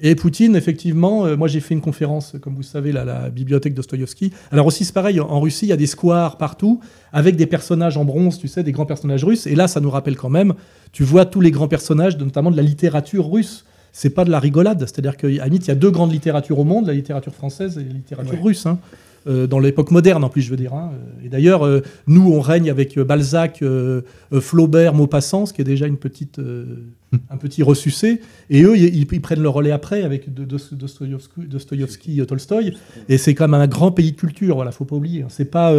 et 0.01 0.15
Poutine, 0.17 0.57
effectivement, 0.57 1.37
moi 1.37 1.47
j'ai 1.49 1.61
fait 1.61 1.75
une 1.75 1.81
conférence, 1.81 2.35
comme 2.41 2.55
vous 2.57 2.63
savez, 2.65 2.91
là, 2.93 3.03
à 3.03 3.05
la 3.05 3.31
bibliothèque 3.31 3.75
Dostoïevski. 3.75 4.33
Alors 4.51 4.67
aussi, 4.67 4.85
c'est 4.85 4.93
pareil, 4.93 5.21
en 5.21 5.41
Russie, 5.41 5.67
il 5.67 5.69
y 5.69 5.73
a 5.73 5.77
des 5.77 5.87
squares 5.87 6.39
partout, 6.39 6.81
avec 7.13 7.37
des 7.37 7.47
personnages 7.47 7.97
en 7.97 8.05
bronze, 8.05 8.39
tu 8.39 8.49
sais, 8.49 8.63
des 8.65 8.73
grands 8.73 8.87
personnages 8.87 9.25
russes. 9.25 9.47
Et 9.47 9.55
là, 9.55 9.69
ça 9.69 9.81
nous 9.81 9.91
rappelle 9.91 10.17
quand 10.17 10.29
même, 10.29 10.55
tu 10.93 11.05
vois 11.05 11.25
tous 11.25 11.41
les 11.41 11.53
grands 11.53 11.69
personnages, 11.69 12.19
notamment 12.19 12.51
de 12.51 12.57
la 12.57 12.63
littérature 12.65 13.31
russe. 13.31 13.65
C'est 13.95 14.11
pas 14.11 14.25
de 14.25 14.31
la 14.31 14.41
rigolade, 14.41 14.81
c'est-à-dire 14.81 15.17
qu'à 15.19 15.29
la 15.29 15.45
limite, 15.45 15.67
il 15.67 15.69
y 15.69 15.71
a 15.71 15.75
deux 15.75 15.91
grandes 15.91 16.13
littératures 16.13 16.59
au 16.59 16.65
monde, 16.65 16.87
la 16.87 16.95
littérature 16.95 17.35
française 17.35 17.77
et 17.79 17.85
la 17.85 17.93
littérature 17.93 18.33
Ouais. 18.35 18.41
russe. 18.43 18.65
hein. 18.67 18.79
Euh, 19.29 19.47
dans 19.47 19.61
l'époque 19.61 19.93
moderne 19.93 20.25
en 20.25 20.29
plus, 20.29 20.43
je 20.43 20.51
veux 20.51 20.57
dire. 20.57 20.75
hein. 20.75 20.91
Et 21.25 21.29
d'ailleurs, 21.29 21.65
euh, 21.65 21.81
nous, 22.09 22.33
on 22.33 22.41
règne 22.41 22.69
avec 22.71 22.99
euh, 22.99 23.05
Balzac, 23.05 23.63
euh, 23.63 24.01
Flaubert, 24.41 24.95
Maupassant, 24.95 25.47
ce 25.47 25.53
qui 25.53 25.61
est 25.61 25.65
déjà 25.65 25.87
une 25.87 25.97
petite, 25.99 26.41
un 27.31 27.37
petit 27.37 27.63
ressucé. 27.63 28.21
Et 28.51 28.63
eux, 28.65 28.77
ils, 28.77 28.97
ils 29.13 29.21
prennent 29.21 29.43
le 29.43 29.49
relais 29.49 29.71
après 29.71 30.03
avec 30.03 30.33
Dostoïevski, 30.35 32.25
Tolstoï. 32.27 32.75
Et 33.09 33.19
c'est 33.19 33.35
quand 33.35 33.47
même 33.47 33.61
un 33.61 33.67
grand 33.69 33.93
pays 33.93 34.13
de 34.13 34.17
culture, 34.17 34.57
voilà, 34.57 34.73
faut 34.73 34.85
pas 34.85 34.97
oublier. 34.97 35.23
hein. 35.23 35.29
C'est 35.29 35.45
pas, 35.51 35.73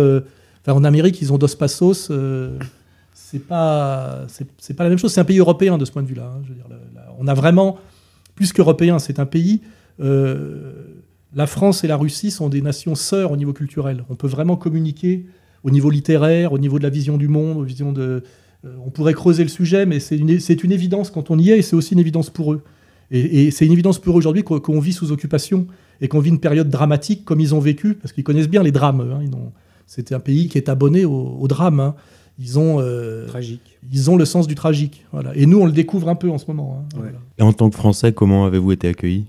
en 0.67 0.83
Amérique, 0.83 1.21
ils 1.21 1.33
ont 1.33 1.37
Dos 1.37 1.47
Passos. 1.59 2.11
c'est 3.13 3.39
pas, 3.39 4.21
c'est 4.57 4.73
pas 4.73 4.83
la 4.83 4.89
même 4.89 4.99
chose. 4.99 5.11
C'est 5.13 5.21
un 5.21 5.25
pays 5.25 5.39
européen 5.39 5.77
de 5.77 5.85
ce 5.85 5.91
point 5.91 6.03
de 6.03 6.07
vue-là. 6.07 6.31
hein. 6.33 6.41
On 7.19 7.27
a 7.27 7.33
vraiment, 7.33 7.77
plus 8.35 8.53
qu'européen, 8.53 8.99
c'est 8.99 9.19
un 9.19 9.25
pays. 9.25 9.61
euh, 9.99 10.73
la 11.35 11.47
France 11.47 11.83
et 11.83 11.87
la 11.87 11.97
Russie 11.97 12.29
sont 12.29 12.47
des 12.49 12.61
nations 12.61 12.95
sœurs 12.95 13.31
au 13.31 13.37
niveau 13.37 13.53
culturel. 13.53 14.03
On 14.09 14.15
peut 14.15 14.27
vraiment 14.27 14.55
communiquer 14.55 15.25
au 15.63 15.71
niveau 15.71 15.89
littéraire, 15.89 16.53
au 16.53 16.59
niveau 16.59 16.77
de 16.77 16.83
la 16.83 16.89
vision 16.89 17.17
du 17.17 17.27
monde, 17.27 17.57
aux 17.57 17.63
visions 17.63 17.91
de. 17.91 18.23
euh, 18.65 18.75
on 18.85 18.91
pourrait 18.91 19.13
creuser 19.13 19.43
le 19.43 19.49
sujet, 19.49 19.85
mais 19.85 19.99
c'est 19.99 20.17
une, 20.17 20.29
une 20.29 20.71
évidence 20.71 21.09
quand 21.09 21.31
on 21.31 21.39
y 21.39 21.49
est, 21.49 21.57
et 21.59 21.61
c'est 21.61 21.75
aussi 21.75 21.93
une 21.93 21.99
évidence 21.99 22.29
pour 22.29 22.53
eux. 22.53 22.61
Et, 23.11 23.51
c'est 23.51 23.65
une 23.65 23.71
évidence 23.71 23.99
pour 23.99 24.15
eux 24.15 24.17
aujourd'hui 24.17 24.43
qu'on 24.43 24.79
vit 24.79 24.93
sous 24.93 25.11
occupation 25.11 25.67
et 26.01 26.07
qu'on 26.07 26.19
vit 26.19 26.29
une 26.29 26.39
période 26.39 26.69
dramatique 26.69 27.25
comme 27.25 27.39
ils 27.39 27.53
ont 27.53 27.59
vécu, 27.59 27.93
parce 27.95 28.11
qu'ils 28.11 28.23
connaissent 28.23 28.49
bien 28.49 28.63
les 28.63 28.71
drames. 28.71 29.01
hein. 29.01 29.23
C'était 29.85 30.15
un 30.15 30.19
pays 30.19 30.47
qui 30.47 30.57
est 30.57 30.69
abonné 30.69 31.05
au, 31.05 31.37
au 31.39 31.47
drame. 31.47 31.79
hein. 31.79 31.95
Ils 32.39 32.57
ont, 32.57 32.77
euh, 32.79 33.27
Tragique. 33.27 33.77
ils 33.91 34.09
ont 34.09 34.15
le 34.15 34.25
sens 34.25 34.47
du 34.47 34.55
tragique. 34.55 35.05
Voilà. 35.11 35.31
Et 35.35 35.45
nous, 35.45 35.59
on 35.59 35.65
le 35.65 35.71
découvre 35.71 36.09
un 36.09 36.15
peu 36.15 36.29
en 36.31 36.37
ce 36.37 36.45
moment. 36.47 36.79
hein. 36.79 36.95
Ouais. 36.95 37.01
Voilà. 37.03 37.17
Et 37.37 37.43
en 37.43 37.53
tant 37.53 37.69
que 37.69 37.75
Français, 37.75 38.11
comment 38.11 38.45
avez-vous 38.45 38.71
été 38.71 38.87
accueillis? 38.87 39.25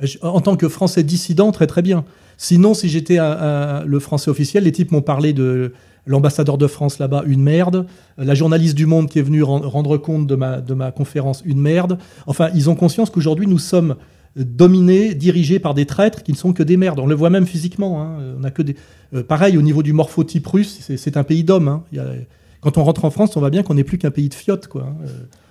Je- 0.00 0.18
En 0.22 0.40
tant 0.40 0.56
que 0.56 0.68
Français 0.68 1.02
dissident, 1.02 1.50
très 1.52 1.66
très 1.66 1.82
bien. 1.82 2.04
Sinon, 2.36 2.74
si 2.74 2.88
j'étais 2.88 3.16
le 3.18 3.98
Français 3.98 4.30
officiel, 4.30 4.64
les 4.64 4.72
types 4.72 4.92
m'ont 4.92 5.00
parlé 5.02 5.32
de 5.32 5.72
l'ambassadeur 6.04 6.56
de 6.58 6.66
France 6.68 6.98
là-bas, 7.00 7.24
une 7.26 7.42
merde. 7.42 7.86
La 8.18 8.34
journaliste 8.34 8.76
du 8.76 8.86
Monde 8.86 9.08
qui 9.08 9.18
est 9.18 9.22
venue 9.22 9.42
ren- 9.42 9.62
rendre 9.66 9.96
compte 9.96 10.26
de 10.28 10.36
ma, 10.36 10.60
de 10.60 10.74
ma 10.74 10.92
conférence, 10.92 11.42
une 11.44 11.60
merde. 11.60 11.98
Enfin, 12.28 12.50
ils 12.54 12.70
ont 12.70 12.76
conscience 12.76 13.10
qu'aujourd'hui, 13.10 13.46
nous 13.48 13.58
sommes 13.58 13.96
dominés, 14.36 15.14
dirigés 15.14 15.58
par 15.58 15.74
des 15.74 15.86
traîtres 15.86 16.22
qui 16.22 16.32
ne 16.32 16.36
sont 16.36 16.52
que 16.52 16.62
des 16.62 16.76
merdes. 16.76 16.98
On 17.00 17.06
le 17.06 17.14
voit 17.14 17.30
même 17.30 17.46
physiquement. 17.46 18.02
hein. 18.02 18.18
On 18.38 18.44
a 18.44 18.50
que 18.50 18.62
des... 18.62 18.76
euh, 19.14 19.22
pareil, 19.22 19.56
au 19.56 19.62
niveau 19.62 19.82
du 19.82 19.92
morphotype 19.92 20.46
russe, 20.46 20.78
c'est- 20.80 21.16
un 21.16 21.24
pays 21.24 21.44
d'hommes. 21.44 21.68
hein. 21.68 21.82
Quand 22.60 22.78
on 22.78 22.84
rentre 22.84 23.04
en 23.04 23.10
France, 23.10 23.36
on 23.36 23.40
voit 23.40 23.50
bien 23.50 23.62
qu'on 23.62 23.74
n'est 23.74 23.84
plus 23.84 23.96
qu'un 23.98 24.10
pays 24.10 24.28
de 24.28 24.34
fiottes. 24.34 24.68
Hein. 24.74 24.94
Euh, 25.04 25.08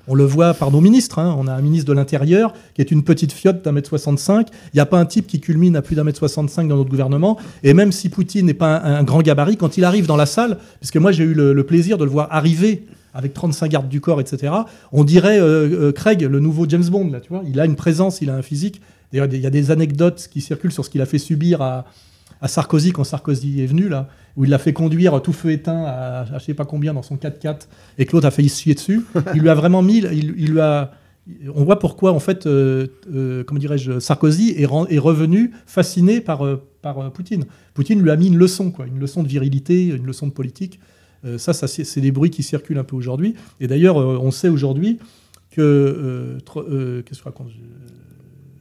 On 0.07 0.13
le 0.13 0.23
voit 0.23 0.53
par 0.53 0.69
nos 0.69 0.81
ministres. 0.81 1.19
On 1.19 1.47
a 1.47 1.53
un 1.53 1.61
ministre 1.61 1.87
de 1.87 1.93
l'Intérieur 1.93 2.53
qui 2.75 2.81
est 2.81 2.91
une 2.91 3.03
petite 3.03 3.31
fiotte 3.31 3.65
d'un 3.65 3.71
mètre 3.71 3.89
65. 3.89 4.49
Il 4.51 4.75
n'y 4.75 4.79
a 4.79 4.85
pas 4.85 4.99
un 4.99 5.05
type 5.05 5.25
qui 5.25 5.39
culmine 5.39 5.75
à 5.75 5.81
plus 5.81 5.95
d'un 5.95 6.03
mètre 6.03 6.19
65 6.19 6.67
dans 6.67 6.75
notre 6.77 6.89
gouvernement. 6.91 7.39
Et 7.63 7.73
même 7.73 7.91
si 7.91 8.09
Poutine 8.09 8.45
n'est 8.45 8.53
pas 8.53 8.77
un, 8.77 9.03
grand 9.03 9.23
gabarit, 9.23 9.57
quand 9.57 9.77
il 9.77 9.83
arrive 9.83 10.05
dans 10.05 10.17
la 10.17 10.27
salle, 10.27 10.59
puisque 10.79 10.97
moi 10.97 11.11
j'ai 11.11 11.23
eu 11.23 11.33
le 11.33 11.63
plaisir 11.63 11.97
de 11.97 12.03
le 12.03 12.11
voir 12.11 12.27
arriver 12.29 12.85
avec 13.15 13.33
35 13.33 13.71
gardes 13.71 13.89
du 13.89 14.01
corps, 14.01 14.19
etc., 14.19 14.53
on 14.91 15.03
dirait 15.03 15.39
euh, 15.39 15.87
euh, 15.87 15.91
Craig, 15.91 16.21
le 16.21 16.39
nouveau 16.39 16.65
James 16.67 16.83
Bond. 16.83 17.09
Là, 17.09 17.21
tu 17.21 17.29
vois 17.29 17.43
il 17.47 17.59
a 17.59 17.65
une 17.65 17.75
présence, 17.75 18.21
il 18.21 18.29
a 18.29 18.35
un 18.35 18.41
physique. 18.41 18.81
D'ailleurs, 19.11 19.27
il 19.31 19.39
y 19.39 19.47
a 19.47 19.49
des 19.49 19.71
anecdotes 19.71 20.27
qui 20.29 20.41
circulent 20.41 20.73
sur 20.73 20.83
ce 20.83 20.89
qu'il 20.89 21.01
a 21.01 21.05
fait 21.05 21.17
subir 21.17 21.61
à, 21.61 21.85
Sarkozy 22.45 22.91
quand 22.91 23.03
Sarkozy 23.03 23.63
est 23.63 23.65
venu, 23.65 23.89
là, 23.89 24.07
où 24.35 24.43
il 24.43 24.51
l'a 24.51 24.59
fait 24.59 24.73
conduire 24.73 25.19
tout 25.23 25.33
feu 25.33 25.51
éteint 25.51 25.83
à, 25.83 26.19
à 26.21 26.37
je 26.37 26.43
sais 26.43 26.53
pas 26.53 26.65
combien 26.65 26.93
dans 26.93 27.01
son 27.01 27.15
4x4 27.15 27.61
et 27.97 28.05
l'autre 28.11 28.27
a 28.27 28.31
failli 28.31 28.49
se 28.49 28.61
chier 28.61 28.75
dessus. 28.75 29.03
Il 29.33 29.41
lui 29.41 29.49
a 29.49 29.55
vraiment 29.55 29.81
mis, 29.81 29.97
il, 29.97 30.51
lui 30.51 30.59
a, 30.59 30.91
on 31.55 31.63
voit 31.63 31.79
pourquoi, 31.79 32.11
en 32.11 32.19
fait, 32.19 32.45
euh, 32.45 32.87
comment 33.47 33.59
dirais-je, 33.59 33.99
Sarkozy 33.99 34.53
est, 34.57 34.65
revenu 34.65 35.53
fasciné 35.65 36.21
par, 36.21 36.45
par 36.83 37.11
Poutine. 37.13 37.45
Poutine 37.73 37.99
lui 38.03 38.11
a 38.11 38.15
mis 38.15 38.27
une 38.27 38.37
leçon, 38.37 38.69
quoi, 38.69 38.85
une 38.85 38.99
leçon 38.99 39.23
de 39.23 39.27
virilité, 39.27 39.87
une 39.87 40.05
leçon 40.05 40.27
de 40.27 40.33
politique. 40.33 40.79
Ça, 41.37 41.53
ça 41.53 41.67
c'est 41.67 42.01
des 42.01 42.11
bruits 42.11 42.29
qui 42.29 42.43
circulent 42.43 42.77
un 42.77 42.83
peu 42.83 42.95
aujourd'hui. 42.95 43.35
Et 43.59 43.67
d'ailleurs, 43.67 43.97
on 43.97 44.31
sait 44.31 44.49
aujourd'hui 44.49 44.99
que, 45.51 46.37
qu'est-ce 47.05 47.23
que 47.23 47.29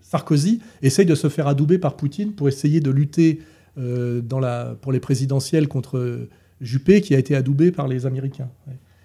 Sarkozy 0.00 0.60
essaye 0.82 1.06
de 1.06 1.14
se 1.14 1.28
faire 1.28 1.46
adouber 1.48 1.78
par 1.78 1.96
Poutine 1.96 2.32
pour 2.32 2.48
essayer 2.48 2.80
de 2.80 2.90
lutter 2.90 3.40
dans 3.76 4.40
la, 4.40 4.76
pour 4.80 4.92
les 4.92 5.00
présidentielles 5.00 5.68
contre 5.68 6.28
Juppé, 6.60 7.00
qui 7.00 7.14
a 7.14 7.18
été 7.18 7.34
adoubé 7.34 7.72
par 7.72 7.88
les 7.88 8.06
Américains 8.06 8.48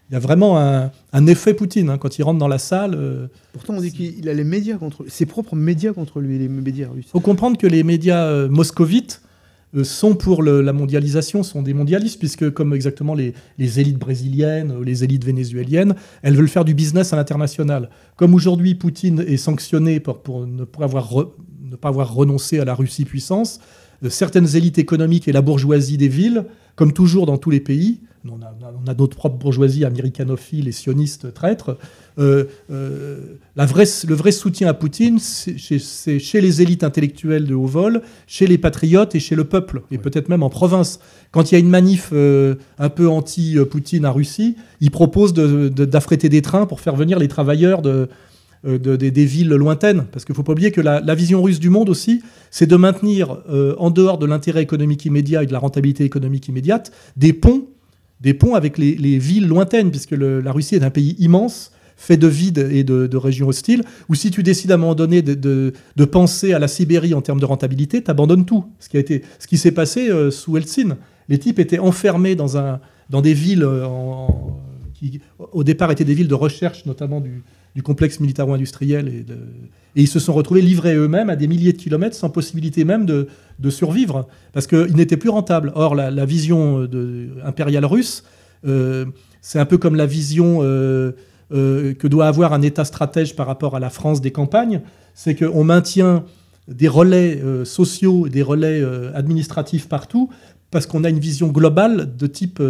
il 0.10 0.14
y 0.14 0.16
a 0.16 0.20
vraiment 0.20 0.58
un, 0.58 1.28
effet 1.28 1.54
Poutine 1.54 1.90
hein, 1.90 1.98
quand 2.00 2.18
il 2.18 2.24
rentre 2.24 2.40
dans 2.40 2.48
la 2.48 2.58
salle. 2.58 2.96
Euh, 2.96 3.28
Pourtant, 3.54 3.76
on 3.76 3.82
dit 3.82 3.92
qu'il 3.92 4.28
a 4.28 4.34
les 4.34 4.44
médias 4.44 4.78
contre 4.78 5.06
ses 5.08 5.28
propres 5.28 5.56
médias 5.56 5.94
contre 5.94 6.20
lui, 6.20 6.40
les 6.40 6.48
médias 6.48 6.90
russes. 6.90 7.06
Il 7.08 7.12
faut 7.12 7.20
comprendre 7.20 7.58
que 7.58 7.68
les 7.68 7.84
médias 7.84 8.26
euh, 8.26 8.50
moscovites 8.50 9.22
euh, 9.22 9.29
sont 9.84 10.16
pour 10.16 10.42
la 10.44 10.74
mondialisation, 10.74 11.44
sont 11.44 11.62
des 11.62 11.74
mondialistes, 11.74 12.20
puisque 12.20 12.50
comme 12.52 12.74
exactement 12.74 13.14
les, 13.14 13.34
élites 13.80 14.00
brésiliennes, 14.00 14.82
les 14.84 15.04
élites 15.04 15.26
vénézuéliennes, 15.26 15.96
elles 16.22 16.36
veulent 16.36 16.48
faire 16.48 16.66
du 16.66 16.74
business 16.74 17.14
à 17.14 17.16
l'international. 17.16 17.90
Comme 18.16 18.34
aujourd'hui 18.34 18.76
Poutine 18.76 19.24
est 19.28 19.38
sanctionné 19.38 20.00
pour, 20.00 20.48
ne, 20.48 20.66
avoir 20.82 21.14
ne 21.62 21.76
pas 21.76 21.90
avoir 21.90 22.14
renoncé 22.14 22.60
à 22.60 22.66
la 22.66 22.74
Russie 22.74 23.06
puissance, 23.06 23.60
certaines 24.10 24.56
élites 24.56 24.80
économiques 24.80 25.28
et 25.28 25.32
la 25.32 25.42
bourgeoisie 25.42 25.98
des 25.98 26.08
villes, 26.08 26.46
comme 26.76 26.94
toujours 26.94 27.26
dans 27.26 27.38
tous 27.38 27.50
les 27.50 27.60
pays, 27.60 28.00
on 28.28 28.42
a, 28.42 28.94
notre 28.94 29.16
propre 29.16 29.38
bourgeoisie 29.38 29.86
américanophile 29.86 30.68
et 30.68 30.72
sioniste 30.72 31.34
traître. 31.34 31.78
Euh, 32.18 32.46
euh, 32.70 33.38
la 33.56 33.66
vraie, 33.66 33.86
le 34.08 34.16
vrai 34.16 34.32
soutien 34.32 34.68
à 34.68 34.74
Poutine, 34.74 35.20
c'est 35.20 35.58
chez, 35.58 36.42
les 36.42 36.62
élites 36.62 36.84
intellectuelles 36.84 37.46
de 37.46 37.56
haut 37.56 37.66
vol, 37.66 38.02
chez 38.28 38.46
les 38.46 38.58
patriotes 38.58 39.16
et 39.16 39.20
chez 39.20 39.36
le 39.36 39.46
peuple, 39.46 39.84
et 39.92 39.98
peut-être 39.98 40.28
même 40.28 40.44
en 40.44 40.50
province. 40.50 41.00
Quand 41.32 41.52
il 41.52 41.56
y 41.56 41.58
a 41.58 41.60
une 41.60 41.70
manif 41.70 42.10
euh, 42.12 42.56
un 42.78 42.90
peu 42.90 43.08
anti-Poutine 43.08 44.06
en 44.06 44.12
Russie, 44.12 44.58
ils 44.82 44.92
proposent 44.92 45.34
d'affréter 45.34 46.28
des 46.28 46.42
trains 46.42 46.66
pour 46.66 46.82
faire 46.82 46.96
venir 46.96 47.20
les 47.20 47.28
travailleurs 47.30 47.82
de, 47.82 48.10
des 48.66 49.26
villes 49.26 49.50
lointaines. 49.50 50.06
Parce 50.12 50.26
qu'il 50.26 50.34
ne 50.34 50.36
faut 50.36 50.44
pas 50.44 50.52
oublier 50.52 50.72
que 50.72 50.82
la, 50.82 51.00
la, 51.00 51.16
vision 51.16 51.42
russe 51.42 51.60
du 51.60 51.70
monde 51.70 51.90
aussi, 51.90 52.22
c'est 52.52 52.68
de 52.68 52.76
maintenir, 52.76 53.38
en 53.78 53.92
dehors 53.92 54.18
de 54.18 54.26
l'intérêt 54.26 54.62
économique 54.62 55.06
immédiat 55.06 55.44
et 55.44 55.46
de 55.46 55.54
la 55.54 55.60
rentabilité 55.60 56.04
économique 56.04 56.50
immédiate, 56.50 56.92
des 57.16 57.32
ponts 57.32 57.68
des 58.22 58.34
ponts 58.34 58.56
avec 58.56 58.78
les, 58.78 59.18
villes 59.18 59.48
lointaines, 59.48 59.92
puisque 59.92 60.12
la 60.12 60.52
Russie 60.52 60.76
est 60.76 60.84
un 60.84 60.90
pays 60.90 61.16
immense, 61.20 61.72
fait 61.96 62.18
de 62.18 62.28
vides 62.28 62.70
et 62.72 62.84
de, 62.84 63.18
régions 63.18 63.48
hostiles, 63.48 63.84
où 64.08 64.16
si 64.16 64.32
tu 64.32 64.44
décides 64.44 64.72
à 64.72 64.76
un 64.76 64.78
moment 64.78 64.96
donné 64.96 65.22
de, 65.22 65.74
penser 66.06 66.54
à 66.54 66.60
la 66.60 66.68
Sibérie 66.68 67.14
en 67.14 67.22
termes 67.22 67.40
de 67.40 67.46
rentabilité, 67.46 68.04
tu 68.04 68.12
abandonnes 68.12 68.46
tout. 68.46 68.66
Ce 68.80 68.90
qui, 68.90 68.98
a 68.98 69.00
été, 69.00 69.24
ce 69.40 69.48
qui 69.48 69.58
s'est 69.58 69.72
passé 69.72 70.10
euh, 70.10 70.32
sous 70.32 70.58
Eltsine. 70.58 70.98
Les 71.28 71.38
types 71.38 71.60
étaient 71.60 71.80
enfermés 71.80 72.36
dans 72.36 73.22
des 73.22 73.34
villes 73.34 73.64
euh, 73.64 73.86
qui, 74.94 75.22
au 75.52 75.64
départ, 75.64 75.92
étaient 75.92 76.06
des 76.06 76.16
villes 76.16 76.28
de 76.28 76.36
recherche, 76.36 76.86
notamment 76.86 77.22
du, 77.22 77.44
du 77.76 77.84
complexe 77.84 78.20
militaro-industriel 78.20 79.08
et 79.08 79.24
de, 79.24 79.38
et 79.96 80.02
ils 80.02 80.08
se 80.08 80.20
sont 80.20 80.34
retrouvés 80.34 80.62
livrés 80.62 80.96
eux-mêmes 80.96 81.30
à 81.30 81.36
des 81.36 81.48
milliers 81.48 81.74
de 81.74 81.78
kilomètres 81.78 82.16
sans 82.16 82.30
possibilité 82.30 82.84
même 82.86 83.06
de, 83.06 83.28
survivre, 83.70 84.28
parce 84.54 84.68
qu'ils 84.68 84.96
n'étaient 84.96 85.18
plus 85.18 85.30
rentables. 85.30 85.72
Or, 85.76 85.96
la, 85.96 86.26
vision 86.26 86.82
de, 86.86 87.30
impériale 87.44 87.86
russe, 87.86 88.24
euh, 88.66 89.06
c'est 89.42 89.60
un 89.60 89.66
peu 89.66 89.78
comme 89.78 89.96
la 89.96 90.06
vision 90.06 90.60
euh, 90.62 91.12
euh, 91.54 91.94
que 91.94 92.08
doit 92.08 92.28
avoir 92.28 92.54
un 92.54 92.62
État 92.62 92.86
stratège 92.86 93.36
par 93.36 93.48
rapport 93.48 93.76
à 93.76 93.80
la 93.80 93.90
France 93.90 94.22
des 94.22 94.32
campagnes, 94.32 94.82
c'est 95.14 95.36
qu'on 95.36 95.64
maintient 95.64 96.26
des 96.68 96.88
relais 96.88 97.42
sociaux, 97.66 98.30
des 98.30 98.44
relais 98.44 98.84
administratifs 99.16 99.90
partout, 99.90 100.30
parce 100.70 100.86
qu'on 100.86 101.04
a 101.04 101.10
une 101.10 101.20
vision 101.20 101.48
globale 101.48 102.16
de 102.16 102.28
type 102.28 102.62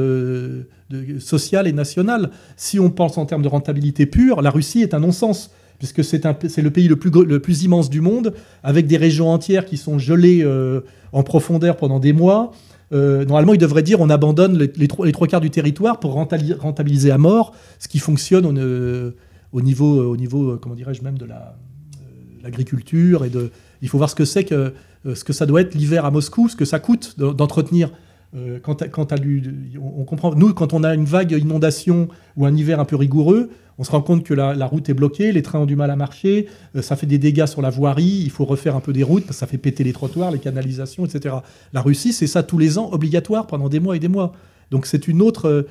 social 1.20 1.67
et 1.67 1.74
national. 1.74 2.32
Si 2.55 2.80
on 2.80 2.89
pense 2.89 3.17
en 3.17 3.26
termes 3.26 3.41
de 3.41 3.49
rentabilité 3.49 4.05
pure, 4.05 4.41
la 4.41 4.51
Russie 4.51 4.82
est 4.82 4.93
un 4.93 5.01
non-sens 5.01 5.51
puisque 5.80 6.03
c'est 6.03 6.23
le 6.61 6.69
pays 6.69 6.88
le 6.88 6.97
plus, 7.39 7.63
immense 7.63 7.89
du 7.89 8.01
monde, 8.01 8.34
avec 8.63 8.86
des 8.86 8.97
régions 8.97 9.30
entières 9.30 9.65
qui 9.65 9.77
sont 9.77 9.97
gelées 9.97 10.41
euh, 10.43 10.82
en 11.13 11.23
profondeur 11.23 11.77
pendant 11.77 11.99
des 11.99 12.13
mois. 12.13 12.51
Euh, 12.91 13.23
normalement, 13.23 13.53
il 13.53 13.59
devrait 13.59 13.82
dire 13.82 14.01
on 14.01 14.09
abandonne 14.09 14.57
les, 14.57 14.88
trois, 14.88 15.27
quarts 15.27 15.41
du 15.41 15.49
territoire 15.49 15.99
pour 15.99 16.13
rentabiliser 16.13 17.11
à 17.11 17.17
mort, 17.17 17.53
ce 17.80 17.88
qui 17.88 17.99
fonctionne 17.99 18.45
au, 18.45 18.55
euh, 18.57 19.11
au 19.53 19.61
niveau, 19.61 20.11
au 20.11 20.17
niveau 20.17 20.57
comment 20.57 20.75
dirais-je 20.75 21.01
même 21.01 21.17
de 21.17 21.27
l'agriculture 22.43 23.25
et. 23.25 23.32
Il 23.82 23.88
faut 23.88 23.97
voir 23.97 24.09
ce 24.09 24.15
que 24.15 24.25
c'est 24.25 24.43
que 24.43 24.73
ce 25.05 25.23
que 25.23 25.32
ça 25.32 25.45
doit 25.45 25.61
être 25.61 25.73
l'hiver 25.73 26.03
à 26.03 26.11
Moscou, 26.11 26.49
ce 26.49 26.57
que 26.57 26.65
ça 26.65 26.80
coûte 26.80 27.17
d'entretenir 27.17 27.91
euh, 28.36 28.59
quand, 28.61 28.84
on, 28.84 30.03
comprend, 30.03 30.36
nous, 30.36 30.53
quand 30.53 30.73
on 30.73 30.84
a 30.84 30.93
une 30.93 31.05
vague 31.05 31.32
inondation 31.32 32.09
ou 32.38 32.45
un 32.45 32.55
hiver 32.55 32.80
un 32.80 32.86
peu 32.86 32.95
rigoureux, 32.95 33.49
on 33.80 33.84
se 33.84 33.91
rend 33.91 34.01
compte 34.01 34.23
que 34.23 34.34
la, 34.34 34.65
route 34.65 34.88
est 34.89 34.93
bloquée, 34.93 35.32
les 35.32 35.41
trains 35.41 35.59
ont 35.59 35.65
du 35.65 35.75
mal 35.75 35.89
à 35.89 35.95
marcher, 35.95 36.47
euh, 36.75 36.82
ça 36.82 36.95
fait 36.95 37.07
des 37.07 37.17
dégâts 37.17 37.47
sur 37.47 37.61
la 37.61 37.69
voirie, 37.71 38.21
il 38.23 38.30
faut 38.30 38.45
refaire 38.45 38.75
un 38.75 38.82
peu 38.82 38.93
des 38.93 39.03
routes, 39.03 39.32
ça 39.32 39.47
fait 39.47 39.57
péter 39.57 39.84
les 39.84 39.93
trottoirs, 39.93 40.32
les 40.32 40.39
canalisations, 40.39 41.05
etc. 41.05 41.38
La 41.73 41.82
Russie, 41.82 42.13
c'est 42.13 42.27
ça 42.27 42.43
tous 42.43 42.59
les 42.59 42.77
ans, 42.77 42.89
obligatoire 42.91 43.47
pendant 43.47 43.67
des 43.67 43.80
mois 43.80 43.95
et 43.95 43.99
des 43.99 44.09
mois. 44.09 44.34
Donc 44.69 44.86
c'est 44.86 45.07
une 45.07 45.23
autre, 45.23 45.65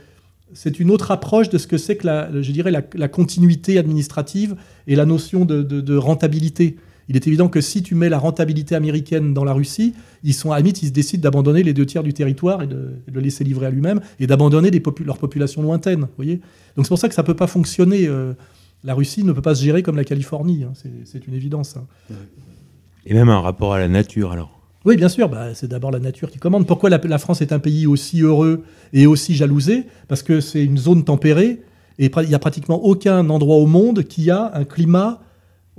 c'est 0.52 0.80
une 0.80 0.90
autre 0.90 1.12
approche 1.12 1.50
de 1.50 1.58
ce 1.58 1.68
que 1.68 1.78
c'est 1.78 1.96
que 1.96 2.06
la, 2.06 2.42
je 2.42 2.50
dirais 2.50 2.72
la, 2.72 3.08
continuité 3.08 3.78
administrative 3.78 4.56
et 4.88 4.96
la 4.96 5.06
notion 5.06 5.44
de 5.44 5.96
rentabilité 5.96 6.76
il 7.08 7.16
est 7.16 7.26
évident 7.26 7.48
que 7.48 7.60
si 7.60 7.82
tu 7.82 7.94
mets 7.94 8.08
la 8.08 8.18
rentabilité 8.18 8.74
américaine 8.74 9.32
dans 9.32 9.44
la 9.44 9.52
Russie, 9.52 9.94
ils 10.24 10.34
sont 10.34 10.52
à 10.52 10.58
limite, 10.58 10.82
ils 10.82 10.88
se 10.88 10.92
décident 10.92 11.22
d'abandonner 11.22 11.62
les 11.62 11.72
deux 11.72 11.86
tiers 11.86 12.02
du 12.02 12.12
territoire 12.12 12.62
et 12.62 12.66
de, 12.66 12.90
le 13.10 13.20
laisser 13.20 13.44
livrer 13.44 13.66
à 13.66 13.70
lui-même 13.70 14.00
et 14.20 14.26
d'abandonner 14.26 14.70
leur 15.04 15.18
population 15.18 15.62
lointaine. 15.62 16.08
Voyez 16.16 16.40
Donc 16.76 16.84
c'est 16.84 16.90
pour 16.90 16.98
ça 16.98 17.08
que 17.08 17.14
ça 17.14 17.22
ne 17.22 17.26
peut 17.26 17.36
pas 17.36 17.46
fonctionner. 17.46 18.06
Euh, 18.06 18.34
la 18.84 18.94
Russie 18.94 19.24
ne 19.24 19.32
peut 19.32 19.42
pas 19.42 19.54
se 19.54 19.64
gérer 19.64 19.82
comme 19.82 19.96
la 19.96 20.04
Californie, 20.04 20.64
hein. 20.64 20.72
c'est 21.04 21.26
une 21.26 21.34
évidence. 21.34 21.76
Hein. 21.76 22.14
Et 23.06 23.14
même 23.14 23.28
un 23.28 23.40
rapport 23.40 23.74
à 23.74 23.78
la 23.78 23.88
nature 23.88 24.32
alors 24.32 24.58
oui, 24.84 24.96
bien 24.96 25.08
sûr, 25.08 25.28
bah, 25.28 25.54
c'est 25.54 25.66
d'abord 25.66 25.90
la 25.90 25.98
nature 25.98 26.30
qui 26.30 26.38
commande. 26.38 26.66
Pourquoi 26.66 26.88
la, 26.88 27.18
France 27.18 27.42
est 27.42 27.52
un 27.52 27.58
pays 27.58 27.86
aussi 27.86 28.22
heureux 28.22 28.62
et 28.92 29.06
aussi 29.06 29.34
jalousé? 29.34 29.84
Parce 30.06 30.22
que 30.22 30.40
c'est 30.40 30.64
une 30.64 30.78
zone 30.78 31.04
tempérée 31.04 31.60
et 31.98 32.10
il 32.22 32.28
n'y 32.28 32.34
a 32.34 32.38
pratiquement 32.38 32.82
aucun 32.84 33.28
endroit 33.28 33.56
au 33.56 33.66
monde 33.66 34.04
qui 34.04 34.30
a 34.30 34.52
un 34.54 34.64
climat 34.64 35.20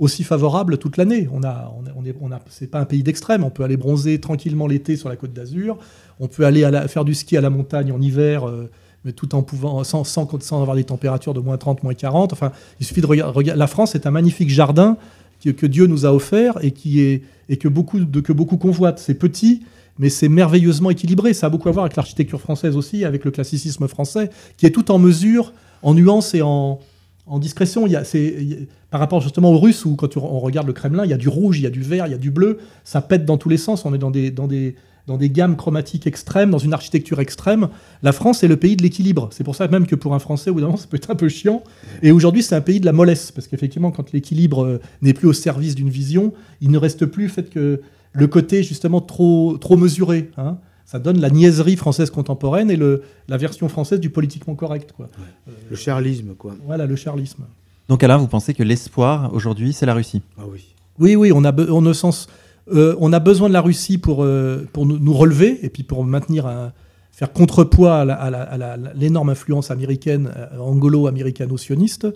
aussi 0.00 0.24
favorable 0.24 0.78
toute 0.78 0.96
l'année. 0.96 1.28
On 1.32 1.44
a, 1.44 1.72
on, 1.94 2.04
est, 2.04 2.14
on 2.20 2.32
a, 2.32 2.40
c'est 2.48 2.66
pas 2.66 2.80
un 2.80 2.86
pays 2.86 3.02
d'extrême. 3.02 3.44
On 3.44 3.50
peut 3.50 3.62
aller 3.62 3.76
bronzer 3.76 4.18
tranquillement 4.18 4.66
l'été 4.66 4.96
sur 4.96 5.08
la 5.08 5.14
côte 5.14 5.32
d'Azur. 5.32 5.78
On 6.18 6.26
peut 6.26 6.44
aller 6.44 6.68
faire 6.88 7.04
du 7.04 7.14
ski 7.14 7.36
à 7.36 7.42
la 7.42 7.50
montagne 7.50 7.92
en 7.92 8.00
hiver, 8.00 8.48
euh, 8.48 8.70
tout 9.14 9.34
en 9.34 9.42
pouvant, 9.42 9.84
sans, 9.84 10.02
sans, 10.04 10.26
avoir 10.60 10.74
des 10.74 10.84
températures 10.84 11.34
de 11.34 11.40
moins 11.40 11.58
30, 11.58 11.82
moins 11.82 11.94
40. 11.94 12.32
Enfin, 12.32 12.50
il 12.80 12.86
suffit 12.86 13.02
de 13.02 13.06
regarder. 13.06 13.52
la 13.54 13.66
France 13.66 13.94
est 13.94 14.06
un 14.06 14.10
magnifique 14.10 14.48
jardin 14.48 14.96
que, 15.44 15.50
que, 15.50 15.66
Dieu 15.66 15.86
nous 15.86 16.06
a 16.06 16.12
offert 16.12 16.58
et 16.62 16.70
qui 16.70 17.00
est 17.00 17.22
et 17.50 17.56
que 17.56 17.68
beaucoup 17.68 18.00
de, 18.00 18.20
que 18.20 18.32
beaucoup 18.32 18.56
convoitent. 18.56 18.98
C'est 18.98 19.14
petit, 19.14 19.62
mais 19.98 20.08
c'est 20.08 20.28
merveilleusement 20.28 20.88
équilibré. 20.88 21.34
Ça 21.34 21.48
a 21.48 21.50
beaucoup 21.50 21.68
à 21.68 21.72
voir 21.72 21.84
avec 21.84 21.96
l'architecture 21.96 22.40
française 22.40 22.74
aussi, 22.74 23.04
avec 23.04 23.26
le 23.26 23.30
classicisme 23.30 23.86
français, 23.86 24.30
qui 24.56 24.64
est 24.64 24.70
tout 24.70 24.90
en 24.90 24.98
mesure, 24.98 25.52
en 25.82 25.92
nuances 25.92 26.34
et 26.34 26.40
en, 26.40 26.78
en 27.30 27.38
discrétion. 27.38 27.86
Il 27.86 27.92
y 27.92 27.96
a, 27.96 28.02
par 28.90 29.00
rapport 29.00 29.20
justement 29.22 29.50
aux 29.50 29.58
Russes, 29.58 29.84
où 29.84 29.94
quand 29.94 30.16
on 30.16 30.40
regarde 30.40 30.66
le 30.66 30.72
Kremlin, 30.72 31.04
il 31.04 31.10
y 31.10 31.14
a 31.14 31.16
du 31.16 31.28
rouge, 31.28 31.58
il 31.58 31.62
y 31.62 31.66
a 31.66 31.70
du 31.70 31.80
vert, 31.80 32.06
il 32.06 32.10
y 32.10 32.14
a 32.14 32.18
du 32.18 32.30
bleu, 32.30 32.58
ça 32.84 33.00
pète 33.00 33.24
dans 33.24 33.38
tous 33.38 33.48
les 33.48 33.56
sens, 33.56 33.84
on 33.84 33.94
est 33.94 33.98
dans 33.98 34.10
des, 34.10 34.30
dans 34.30 34.48
des, 34.48 34.74
dans 35.06 35.16
des 35.16 35.30
gammes 35.30 35.56
chromatiques 35.56 36.06
extrêmes, 36.06 36.50
dans 36.50 36.58
une 36.58 36.74
architecture 36.74 37.20
extrême. 37.20 37.68
La 38.02 38.12
France 38.12 38.42
est 38.42 38.48
le 38.48 38.56
pays 38.56 38.76
de 38.76 38.82
l'équilibre. 38.82 39.28
C'est 39.30 39.44
pour 39.44 39.54
ça 39.54 39.68
même 39.68 39.86
que 39.86 39.94
pour 39.94 40.14
un 40.14 40.18
Français, 40.18 40.50
au 40.50 40.54
bout 40.54 40.60
d'un 40.60 40.66
moment, 40.66 40.76
ça 40.76 40.88
peut 40.88 40.96
être 40.96 41.10
un 41.10 41.14
peu 41.14 41.28
chiant. 41.28 41.62
Et 42.02 42.10
aujourd'hui, 42.10 42.42
c'est 42.42 42.56
un 42.56 42.60
pays 42.60 42.80
de 42.80 42.86
la 42.86 42.92
mollesse, 42.92 43.30
parce 43.30 43.46
qu'effectivement, 43.46 43.92
quand 43.92 44.12
l'équilibre 44.12 44.64
euh, 44.64 44.80
n'est 45.00 45.14
plus 45.14 45.28
au 45.28 45.32
service 45.32 45.76
d'une 45.76 45.90
vision, 45.90 46.32
il 46.60 46.70
ne 46.70 46.78
reste 46.78 47.06
plus 47.06 47.24
le 47.24 47.30
fait 47.30 47.48
que 47.48 47.80
le 48.12 48.26
côté 48.26 48.64
justement 48.64 49.00
trop, 49.00 49.56
trop 49.56 49.76
mesuré. 49.76 50.30
Hein 50.36 50.58
ça 50.90 50.98
donne 50.98 51.20
la 51.20 51.30
niaiserie 51.30 51.76
française 51.76 52.10
contemporaine 52.10 52.68
et 52.68 52.74
le, 52.74 53.02
la 53.28 53.36
version 53.36 53.68
française 53.68 54.00
du 54.00 54.10
politiquement 54.10 54.56
correct. 54.56 54.90
Quoi. 54.90 55.06
le 55.70 55.76
charlisme, 55.76 56.34
quoi. 56.36 56.56
Voilà, 56.66 56.84
le 56.84 56.96
charlisme. 56.96 57.44
Donc 57.88 58.02
Alain, 58.02 58.16
vous 58.16 58.26
pensez 58.26 58.54
que 58.54 58.64
l'espoir 58.64 59.32
aujourd'hui, 59.32 59.72
c'est 59.72 59.86
la 59.86 59.94
Russie? 59.94 60.20
Ah 60.36 60.42
oui. 60.50 60.74
Oui, 60.98 61.14
oui, 61.14 61.30
on 61.32 61.44
a, 61.44 61.54
on, 61.70 61.92
sens, 61.92 62.26
euh, 62.72 62.96
on 62.98 63.12
a 63.12 63.20
besoin 63.20 63.46
de 63.46 63.52
la 63.52 63.60
Russie 63.60 63.98
pour, 63.98 64.24
euh, 64.24 64.66
pour 64.72 64.84
nous, 64.84 65.14
relever 65.14 65.64
et 65.64 65.68
puis 65.68 65.84
pour 65.84 66.04
maintenir 66.04 66.48
un, 66.48 66.72
faire 67.12 67.32
contrepoids 67.32 68.00
à 68.00 68.76
l'énorme 68.96 69.30
influence 69.30 69.70
américaine, 69.70 70.32
euh, 70.36 70.58
anglo-américano-sioniste. 70.58 72.08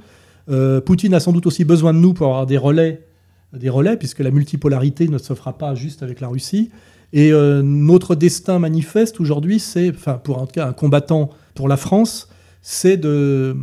Poutine 0.85 1.15
a 1.15 1.21
sans 1.21 1.31
doute 1.33 1.47
aussi 1.47 1.65
besoin 1.65 1.95
de 1.95 1.99
nous 2.01 2.13
pour 2.13 2.27
avoir 2.27 2.47
des 2.47 2.59
relais, 2.59 3.07
des 3.53 3.71
relais, 3.71 3.97
puisque 3.97 4.19
la 4.19 4.33
multipolarité 4.33 5.07
ne 5.07 5.19
se 5.19 5.33
fera 5.33 5.57
pas 5.57 5.77
juste 5.77 6.03
avec 6.03 6.21
la 6.21 6.27
Russie. 6.27 6.71
Et 7.15 7.33
euh, 7.33 7.63
notre 7.63 8.17
destin 8.17 8.59
manifeste 8.59 9.21
aujourd'hui, 9.21 9.61
c'est, 9.61 9.91
enfin 9.91 10.21
pour 10.23 10.43
en 10.43 10.47
tout 10.47 10.55
cas 10.55 10.67
un 10.67 10.73
combattant 10.73 11.31
pour 11.55 11.69
la 11.69 11.77
France, 11.77 12.29
c'est 12.61 12.97
de, 12.97 13.57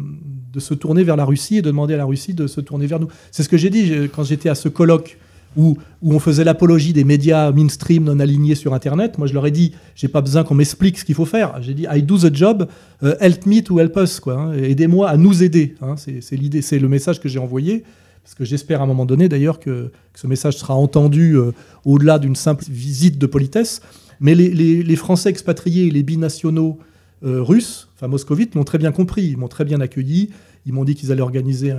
se 0.58 0.74
tourner 0.74 1.04
vers 1.04 1.18
la 1.18 1.26
Russie 1.26 1.58
et 1.58 1.62
de 1.62 1.68
demander 1.68 1.93
à 1.93 1.97
la 1.97 2.06
Russie 2.06 2.34
de 2.34 2.47
se 2.47 2.62
tourner 2.62 2.88
vers 2.88 3.02
nous. 3.02 3.10
C'est 3.30 3.43
ce 3.43 3.49
que 3.49 3.58
j'ai 3.58 3.70
dit 3.70 3.93
quand 4.16 4.24
j'étais 4.24 4.47
à 4.47 4.56
ce 4.56 4.70
colloque 4.70 5.18
où, 5.58 5.78
où 6.02 6.14
on 6.14 6.20
faisait 6.20 6.45
l'apologie 6.45 6.93
des 6.93 7.04
médias 7.04 7.52
mainstream 7.52 8.06
non 8.06 8.22
alignés 8.22 8.56
sur 8.56 8.74
Internet. 8.74 9.18
Moi, 9.18 9.28
je 9.28 9.34
leur 9.34 9.45
ai 9.45 9.52
dit, 9.52 9.74
j'ai 9.95 10.08
pas 10.08 10.22
besoin 10.22 10.45
qu'on 10.45 10.56
m'explique 10.56 10.97
ce 10.97 11.04
qu'il 11.04 11.16
faut 11.16 11.26
faire. 11.26 11.62
J'ai 11.62 11.74
dit, 11.74 11.86
I 11.91 12.04
do 12.04 12.18
the 12.18 12.34
job, 12.34 12.68
euh, 13.04 13.16
help 13.20 13.45
me 13.45 13.62
to 13.62 13.82
help 13.82 13.97
us, 13.97 14.22
quoi. 14.22 14.36
Hein. 14.36 14.54
Aidez-moi 14.54 15.10
à 15.10 15.18
nous 15.18 15.43
aider. 15.43 15.76
Hein. 15.82 15.95
C'est 15.97 16.38
l'idée, 16.38 16.62
c'est 16.62 16.80
le 16.80 16.88
message 16.88 17.20
que 17.20 17.28
j'ai 17.28 17.39
envoyé. 17.39 17.84
Parce 18.24 18.36
que 18.36 18.45
j'espère 18.45 18.82
à 18.82 18.84
un 18.84 18.88
moment 18.88 19.05
donné, 19.05 19.30
d'ailleurs, 19.30 19.59
que, 19.59 19.91
ce 20.13 20.28
message 20.28 20.57
sera 20.57 20.76
entendu 20.76 21.36
euh, 21.36 21.51
au-delà 21.86 22.19
d'une 22.19 22.36
simple 22.36 22.63
visite 22.69 23.17
de 23.17 23.26
politesse. 23.26 23.82
Mais 24.19 24.36
les, 24.36 24.95
Français 24.95 25.30
expatriés 25.30 25.89
les 25.89 26.03
binationaux 26.03 26.78
euh, 27.24 27.41
russes, 27.41 27.89
enfin 27.95 28.07
moscovites, 28.07 28.53
m'ont 28.53 28.63
très 28.63 28.78
bien 28.78 28.91
compris, 28.91 29.24
ils 29.24 29.38
m'ont 29.38 29.47
très 29.47 29.65
bien 29.65 29.82
accueilli. 29.82 30.30
Ils 30.67 30.74
m'ont 30.74 30.84
dit 30.84 30.93
qu'ils 30.93 31.11
allaient 31.11 31.22
organiser 31.22 31.74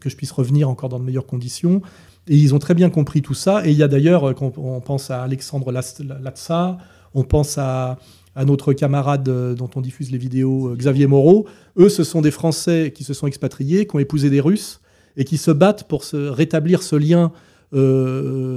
que 0.00 0.08
je 0.08 0.16
puisse 0.16 0.30
revenir 0.32 0.68
encore 0.68 0.88
dans 0.88 1.00
de 1.00 1.04
meilleures 1.04 1.26
conditions. 1.26 1.82
Et 2.28 2.36
ils 2.36 2.54
ont 2.54 2.58
très 2.58 2.74
bien 2.74 2.90
compris 2.90 3.22
tout 3.22 3.34
ça. 3.34 3.66
Et 3.66 3.70
il 3.72 3.76
y 3.76 3.82
a 3.82 3.88
d'ailleurs, 3.88 4.28
euh, 4.28 4.34
on 4.56 4.80
pense 4.80 5.10
à 5.10 5.22
Alexandre 5.22 5.72
Latsa, 5.72 6.78
on 7.14 7.24
pense 7.24 7.58
à, 7.58 7.98
notre 8.46 8.72
camarade 8.72 9.24
dont 9.24 9.68
on 9.74 9.82
diffuse 9.82 10.10
les 10.10 10.16
vidéos, 10.16 10.74
Xavier 10.74 11.06
Moreau. 11.06 11.46
Eux, 11.76 11.90
ce 11.90 12.02
sont 12.02 12.22
des 12.22 12.30
Français 12.30 12.90
qui 12.94 13.04
se 13.04 13.12
sont 13.12 13.26
expatriés, 13.26 13.86
qui 13.86 13.96
ont 13.96 13.98
épousé 13.98 14.30
des 14.30 14.40
Russes 14.40 14.80
et 15.16 15.24
qui 15.24 15.38
se 15.38 15.50
battent 15.50 15.84
pour 15.84 16.04
se 16.04 16.16
rétablir 16.16 16.82
ce 16.82 16.96
lien 16.96 17.32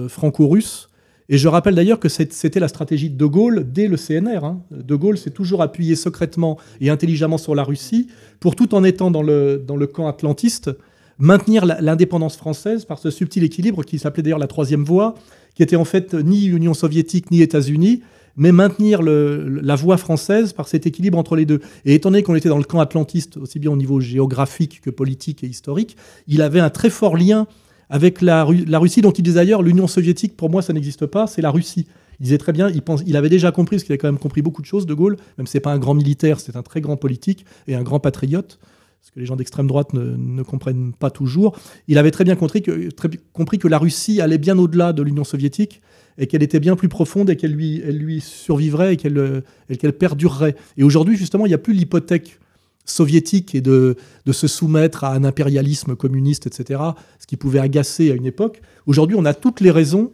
franco-russe. 0.10 0.90
Et 1.30 1.38
je 1.38 1.48
rappelle 1.48 1.74
d'ailleurs 1.74 2.00
que 2.00 2.10
c'était 2.10 2.60
la 2.60 2.68
stratégie 2.68 3.10
de 3.10 3.16
De 3.16 3.26
Gaulle 3.26 3.66
dès 3.72 3.88
le 3.88 3.98
CNR. 3.98 4.44
Hein. 4.44 4.62
De 4.72 4.96
Gaulle 4.96 5.18
s'est 5.18 5.32
toujours 5.32 5.62
appuyé 5.62 5.96
secrètement 5.96 6.58
et 6.82 6.90
intelligemment 6.90 7.38
sur 7.38 7.56
la 7.56 7.64
Russie 7.64 8.08
pour 8.40 8.56
tout 8.56 8.76
en 8.76 8.84
étant 8.84 9.10
dans 9.10 9.24
le, 9.24 9.64
dans 9.66 9.78
le 9.78 9.88
camp 9.88 10.08
atlantiste 10.08 10.70
maintenir 11.18 11.66
l'indépendance 11.66 12.36
française 12.36 12.86
par 12.86 13.00
ce 13.00 13.10
subtil 13.10 13.44
équilibre 13.44 13.84
qui 13.84 14.00
s'appelait 14.00 14.24
d'ailleurs 14.24 14.40
la 14.40 14.48
troisième 14.48 14.84
voie, 14.84 15.16
qui 15.56 15.64
était 15.64 15.76
en 15.76 15.86
fait 15.86 16.14
ni 16.14 16.46
Union 16.46 16.74
soviétique 16.74 17.32
ni 17.32 17.42
États-Unis, 17.42 18.02
mais 18.38 18.52
maintenir 18.52 19.02
la 19.02 19.76
voie 19.76 19.98
française 19.98 20.54
par 20.54 20.68
cet 20.68 20.86
équilibre 20.86 21.18
entre 21.18 21.36
les 21.36 21.46
deux. 21.46 21.62
Et 21.86 21.96
étant 21.96 22.12
donné 22.12 22.24
qu'on 22.24 22.36
était 22.36 22.50
dans 22.50 22.58
le 22.58 22.64
camp 22.64 22.80
atlantiste, 22.80 23.38
aussi 23.38 23.60
bien 23.60 23.72
au 23.72 23.78
niveau 23.78 24.00
géographique 24.00 24.82
que 24.82 24.90
politique 24.90 25.44
et 25.44 25.48
historique, 25.48 25.96
il 26.28 26.42
avait 26.42 26.60
un 26.60 26.70
très 26.70 26.90
fort 26.90 27.18
lien 27.18 27.48
avec 27.90 28.22
la, 28.22 28.44
Russie, 28.44 29.02
dont 29.02 29.12
il 29.12 29.22
disait 29.22 29.36
d'ailleurs 29.36 29.62
l'Union 29.62 29.88
soviétique, 29.88 30.36
pour 30.36 30.50
moi, 30.50 30.62
ça 30.62 30.74
n'existe 30.74 31.06
pas, 31.06 31.28
c'est 31.28 31.42
la 31.42 31.52
Russie. 31.52 31.88
Il 32.20 32.24
disait 32.24 32.38
très 32.38 32.54
bien, 32.54 32.70
il, 33.06 33.18
avait 33.18 33.30
déjà 33.30 33.52
compris, 33.52 33.76
parce 33.76 33.84
qu'il 33.84 33.94
a 33.94 33.98
quand 33.98 34.08
même 34.08 34.18
compris 34.18 34.42
beaucoup 34.42 34.62
de 34.62 34.68
choses, 34.68 34.86
De 34.86 34.94
Gaulle, 34.94 35.18
même 35.38 35.46
si 35.46 35.52
ce 35.52 35.58
n'est 35.58 35.62
pas 35.62 35.72
un 35.72 35.80
grand 35.80 35.94
militaire, 35.94 36.40
c'est 36.40 36.56
un 36.56 36.64
très 36.64 36.82
grand 36.82 36.98
politique 36.98 37.46
et 37.68 37.76
un 37.76 37.84
grand 37.84 38.00
patriote 38.00 38.60
ce 39.02 39.12
que 39.12 39.20
les 39.20 39.28
gens 39.28 39.36
d'extrême 39.36 39.68
droite 39.68 39.94
ne, 39.94 40.42
comprennent 40.42 40.92
pas 40.92 41.12
toujours. 41.12 41.56
Il 41.88 42.00
avait 42.00 42.10
très 42.10 42.24
bien 42.24 42.36
compris 42.36 42.64
que 42.64 43.68
la 43.68 43.78
Russie 43.78 44.20
allait 44.20 44.40
bien 44.40 44.58
au-delà 44.58 44.94
de 44.94 45.04
l'Union 45.04 45.24
soviétique 45.24 45.84
et 46.18 46.28
qu'elle 46.28 46.44
était 46.44 46.60
bien 46.60 46.76
plus 46.76 46.90
profonde 46.90 47.30
et 47.30 47.36
qu'elle 47.36 47.52
lui, 47.52 47.82
elle 47.86 47.98
lui 47.98 48.22
survivrait 48.22 48.94
et 48.94 48.98
qu'elle, 48.98 49.44
qu'elle 49.80 49.94
perdurerait. 49.94 50.56
Et 50.78 50.84
aujourd'hui, 50.84 51.18
justement, 51.18 51.46
il 51.46 51.50
n'y 51.50 51.56
a 51.56 51.60
plus 51.60 51.74
l'hypothèque 51.74 52.40
soviétique 52.86 53.56
et 53.56 53.62
de, 53.62 53.96
se 54.32 54.48
soumettre 54.48 55.04
à 55.04 55.14
un 55.14 55.24
impérialisme 55.24 55.96
communiste, 55.96 56.48
etc., 56.48 56.82
ce 57.20 57.28
qui 57.28 57.36
pouvait 57.36 57.60
agacer 57.60 58.12
à 58.12 58.16
une 58.16 58.26
époque. 58.26 58.62
Aujourd'hui, 58.86 59.18
on 59.20 59.26
a 59.26 59.34
toutes 59.34 59.60
les 59.60 59.72
raisons, 59.72 60.14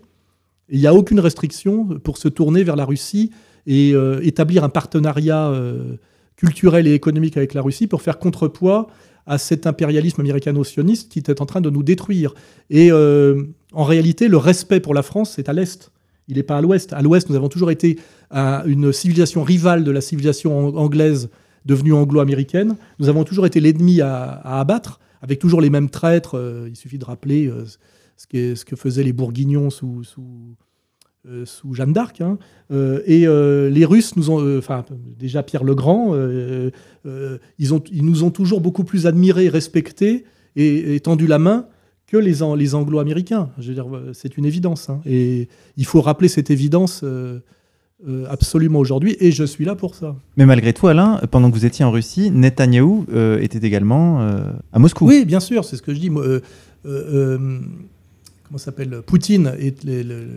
il 0.70 0.80
n'y 0.80 0.88
a 0.88 0.94
aucune 0.94 1.20
restriction 1.20 1.86
pour 2.00 2.18
se 2.18 2.30
tourner 2.30 2.64
vers 2.64 2.76
la 2.76 2.86
Russie 2.86 3.32
et 3.68 3.94
euh, 3.94 4.20
établir 4.24 4.64
un 4.64 4.70
partenariat. 4.70 5.50
Euh, 5.50 5.98
culturel 6.42 6.88
et 6.88 6.94
économique 6.96 7.38
avec 7.38 7.54
la 7.54 7.62
Russie 7.62 7.86
pour 7.86 8.02
faire 8.02 8.18
contrepoids 8.18 8.88
à 9.28 9.38
cet 9.38 9.68
impérialisme 9.68 10.22
américano-sioniste 10.22 11.12
qui 11.12 11.20
était 11.20 11.40
en 11.40 11.46
train 11.46 11.62
de 11.62 11.70
nous 11.70 11.84
détruire. 11.84 12.34
Et 12.72 12.92
euh, 12.92 13.44
en 13.72 13.84
réalité, 13.84 14.28
le 14.28 14.38
respect 14.38 14.80
pour 14.80 14.94
la 14.94 15.04
France, 15.04 15.34
c'est 15.36 15.50
à 15.50 15.54
l'Est. 15.54 15.92
Il 16.28 16.38
n'est 16.38 16.44
pas 16.44 16.58
à 16.58 16.62
l'Ouest. 16.62 16.94
À 16.94 17.02
l'Ouest, 17.02 17.30
nous 17.30 17.36
avons 17.36 17.50
toujours 17.50 17.72
été 17.72 18.00
une 18.32 18.94
civilisation 18.94 19.44
rivale 19.44 19.84
de 19.84 19.92
la 19.92 20.02
civilisation 20.02 20.78
anglaise 20.78 21.30
devenue 21.66 21.94
anglo-américaine. 21.94 22.76
Nous 23.00 23.10
avons 23.10 23.24
toujours 23.24 23.46
été 23.46 23.60
l'ennemi 23.60 24.02
à, 24.02 24.34
abattre, 24.60 25.00
avec 25.22 25.40
toujours 25.40 25.62
les 25.62 25.70
mêmes 25.70 25.90
traîtres. 25.90 26.38
Euh, 26.38 26.68
il 26.70 26.76
suffit 26.76 26.98
de 26.98 27.06
rappeler 27.06 27.48
euh, 27.48 27.66
ce, 28.18 28.56
ce, 28.56 28.66
que 28.66 28.76
faisaient 28.76 29.04
les 29.04 29.14
Bourguignons 29.14 29.70
sous, 29.70 30.04
euh, 31.28 31.46
Jeanne 31.72 31.94
d'Arc. 31.94 32.22
Hein. 32.22 32.38
Et 33.06 33.26
les 33.26 33.86
Russes 33.86 34.14
enfin 34.58 34.86
déjà 35.20 35.44
Pierre 35.44 35.64
le 35.64 35.76
Grand, 35.76 36.16
ils, 37.60 38.06
nous 38.06 38.24
ont 38.24 38.32
toujours 38.32 38.62
beaucoup 38.62 38.84
plus 38.84 39.06
admirés, 39.06 39.50
respectés 39.50 40.26
et, 40.56 41.00
tendu 41.02 41.28
la 41.28 41.40
main 41.40 41.68
que 42.12 42.18
les, 42.18 42.40
les 42.58 42.76
Anglo-Américains. 42.76 43.50
Je 43.58 43.70
veux 43.70 43.74
dire, 43.74 43.88
c'est 44.12 44.38
une 44.38 44.46
évidence. 44.46 44.90
Hein. 44.90 45.00
Et 45.06 45.48
il 45.78 45.86
faut 45.86 46.02
rappeler 46.02 46.28
cette 46.28 46.52
évidence. 46.52 47.06
absolument 48.30 48.80
aujourd'hui, 48.80 49.16
et 49.20 49.32
je 49.32 49.44
suis 49.44 49.64
là 49.64 49.76
pour 49.76 49.94
ça. 49.94 50.16
Mais 50.36 50.48
malgré 50.48 50.74
tout, 50.74 50.88
Alain, 50.88 51.22
pendant 51.30 51.52
que 51.52 51.56
vous 51.56 51.66
étiez 51.66 51.86
en 51.86 51.92
Russie, 51.92 52.32
Netanyahou 52.32 53.06
était 53.40 53.66
également 53.66 54.22
à 54.74 54.80
Moscou. 54.80 55.06
Oui, 55.08 55.24
bien 55.24 55.40
sûr, 55.40 55.64
c'est 55.64 55.78
ce 55.78 55.84
que 55.84 55.94
je 55.94 56.00
dis 56.00 56.10
comment 58.52 58.58
s'appelle 58.58 59.02
Poutine 59.06 59.54
est 59.58 59.86
le, 59.86 60.28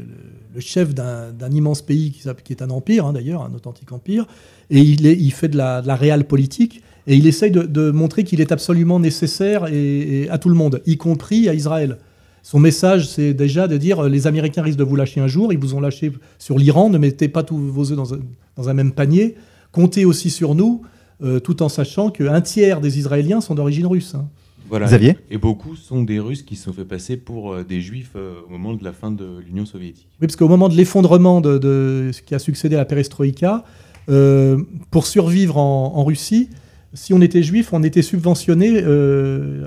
chef 0.61 0.95
d'un 0.95 1.51
immense 1.51 1.83
pays 1.83 2.13
qui, 2.13 2.29
qui, 2.45 2.53
est 2.53 2.63
un 2.63 2.71
empire, 2.71 3.07
hein, 3.07 3.13
d'ailleurs, 3.13 3.43
un 3.43 3.53
authentique 3.55 3.91
empire, 3.91 4.27
et 4.71 4.79
il, 4.79 5.05
est, 5.05 5.17
il 5.17 5.33
fait 5.33 5.49
de 5.49 5.57
la, 5.57 5.83
de 5.83 5.89
la 5.89 5.97
réelle 5.97 6.25
politique, 6.25 6.81
et 7.07 7.17
il 7.17 7.27
essaye 7.27 7.51
de, 7.51 7.91
montrer 7.91 8.25
qu'il 8.25 8.41
est 8.41 8.53
absolument 8.53 8.99
nécessaire 8.99 9.67
et, 9.67 10.29
à 10.31 10.39
tout 10.39 10.49
le 10.49 10.55
monde, 10.55 10.83
y 10.87 10.97
compris 10.97 11.49
à 11.49 11.55
Israël. 11.55 11.99
Son 12.43 12.59
message, 12.59 13.09
c'est 13.09 13.33
déjà 13.33 13.69
de 13.69 13.77
dire 13.77 14.03
les 14.03 14.27
Américains 14.27 14.63
risquent 14.63 14.79
de 14.79 14.85
vous 14.85 14.97
lâcher 14.97 15.21
un 15.21 15.29
jour, 15.29 15.53
ils 15.53 15.59
vous 15.59 15.75
ont 15.75 15.81
lâché 15.81 16.13
sur 16.39 16.59
l'Iran, 16.59 16.91
ne 16.91 16.99
mettez 16.99 17.29
pas 17.29 17.43
tous 17.43 17.59
vos 17.59 17.91
œufs 17.91 17.97
dans 17.97 18.15
un, 18.15 18.21
dans 18.57 18.69
un 18.69 18.75
même 18.75 18.93
panier, 18.93 19.35
comptez 19.73 20.05
aussi 20.05 20.31
sur 20.31 20.55
nous, 20.55 20.83
euh, 21.23 21.41
tout 21.41 21.63
en 21.63 21.69
sachant 21.69 22.11
qu'un 22.11 22.41
tiers 22.41 22.81
des 22.81 22.99
Israéliens 22.99 23.41
sont 23.41 23.55
d'origine 23.55 23.87
russe. 23.87 24.15
Hein. 24.15 24.29
Voilà. 24.69 24.87
Xavier 24.87 25.17
Et 25.31 25.39
beaucoup 25.39 25.77
sont 25.77 26.03
des 26.03 26.19
Russes 26.19 26.43
qui 26.43 26.57
se 26.57 26.65
sont 26.65 26.73
fait 26.73 26.85
passer 26.85 27.17
pour 27.17 27.53
euh, 27.53 27.65
des 27.65 27.81
Juifs 27.81 28.13
euh, 28.17 28.35
au 28.47 28.51
moment 28.51 28.75
de 28.75 28.83
la 28.83 28.93
fin 28.93 29.11
de 29.11 29.39
l'Union 29.47 29.67
soviétique. 29.67 30.09
Oui, 30.21 30.27
parce 30.27 30.37
qu'au 30.37 30.49
moment 30.49 30.69
de 30.69 30.75
l'effondrement 30.75 31.41
de, 31.41 32.11
ce 32.13 32.23
qui 32.23 32.35
a 32.35 32.39
succédé 32.39 32.75
à 32.75 32.79
la 32.79 32.85
perestroïka, 32.85 33.65
euh, 34.09 34.63
pour 34.91 35.07
survivre 35.07 35.57
en, 35.57 36.05
Russie, 36.05 36.49
si 36.95 37.13
on 37.13 37.21
était 37.21 37.43
juif, 37.43 37.73
on 37.73 37.83
était 37.83 38.03
subventionné 38.03 38.85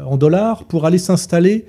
en 0.06 0.18
dollars 0.18 0.66
pour 0.66 0.86
aller 0.86 0.98
s'installer 0.98 1.66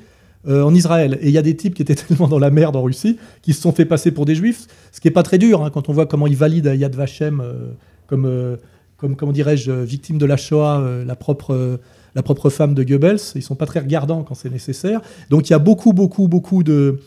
en 0.47 0.75
Israël. 0.75 1.19
Et 1.21 1.29
il 1.29 1.33
y 1.33 1.39
a 1.39 1.43
des 1.43 1.57
types 1.57 1.75
qui 1.75 1.83
étaient 1.83 1.95
tellement 2.07 2.29
dans 2.29 2.39
la 2.39 2.51
merde 2.51 2.77
en 2.77 2.83
Russie 2.83 3.19
qui 3.43 3.53
se 3.53 3.61
sont 3.61 3.73
fait 3.73 3.85
passer 3.85 4.11
pour 4.11 4.25
des 4.25 4.35
juifs, 4.35 4.67
ce 4.93 5.01
qui 5.01 5.09
n'est 5.09 5.13
pas 5.13 5.23
très 5.23 5.39
dur 5.39 5.65
hein, 5.65 5.71
quand 5.71 5.89
on 5.89 5.93
voit 5.93 6.07
comment 6.07 6.27
ils 6.27 6.37
valident 6.37 6.75
Yad 6.75 6.95
Vashem 6.95 7.43
comme, 8.07 8.57
comme 8.97 9.17
comment 9.17 9.33
dirais-je, 9.33 9.73
victime 9.73 10.19
de 10.19 10.27
la 10.27 10.37
Shoah, 10.37 11.03
la 11.05 11.17
propre 11.17 11.79
la 12.15 12.23
propre 12.23 12.51
femme 12.51 12.75
de 12.75 12.83
Goebbels. 12.83 13.21
Ils 13.37 13.43
sont 13.43 13.55
pas 13.55 13.67
très 13.67 13.81
regardants 13.81 14.23
quand 14.25 14.35
c'est 14.35 14.51
nécessaire. 14.51 15.01
Donc 15.31 15.49
il 15.49 15.53
y 15.53 15.55
a 15.55 15.59
beaucoup, 15.59 15.93
beaucoup, 15.93 16.29
beaucoup 16.29 16.63
de 16.63 17.01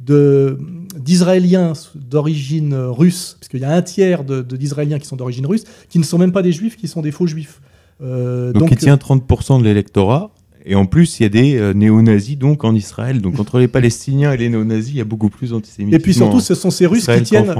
d'Israéliens 0.00 1.72
d'origine 1.94 2.74
russe, 2.74 3.36
parce 3.38 3.48
qu'il 3.48 3.60
y 3.60 3.64
a 3.64 3.70
un 3.70 3.80
tiers 3.80 4.24
d'Israéliens 4.24 4.98
qui 4.98 5.06
sont 5.06 5.16
d'origine 5.16 5.46
russe, 5.46 5.64
qui 5.88 5.98
ne 5.98 6.04
sont 6.04 6.18
même 6.18 6.32
pas 6.32 6.42
des 6.42 6.52
juifs, 6.52 6.76
qui 6.76 6.88
sont 6.88 7.00
des 7.00 7.12
faux 7.12 7.26
juifs. 7.26 7.60
Euh, 8.02 8.52
donc, 8.52 8.70
il 8.70 8.76
tient 8.76 8.96
30% 8.96 9.60
de 9.60 9.64
l'électorat, 9.64 10.30
et 10.64 10.74
en 10.74 10.86
plus 10.86 11.20
il 11.20 11.24
y 11.24 11.26
a 11.26 11.28
des 11.28 11.56
euh, 11.56 11.72
néo-nazis 11.74 12.38
donc 12.38 12.64
en 12.64 12.74
Israël. 12.74 13.20
Donc 13.20 13.38
entre 13.38 13.58
les 13.58 13.68
Palestiniens 13.68 14.32
et 14.32 14.36
les 14.36 14.48
néo-nazis, 14.48 14.94
il 14.94 14.98
y 14.98 15.00
a 15.00 15.04
beaucoup 15.04 15.28
plus 15.28 15.50
d'antisémitisme. 15.50 16.00
Et 16.00 16.02
puis 16.02 16.14
surtout, 16.14 16.40
ce 16.40 16.54
sont 16.54 16.70
ces 16.70 16.86
Russes 16.86 17.06
qui 17.06 17.22
tiennent... 17.22 17.54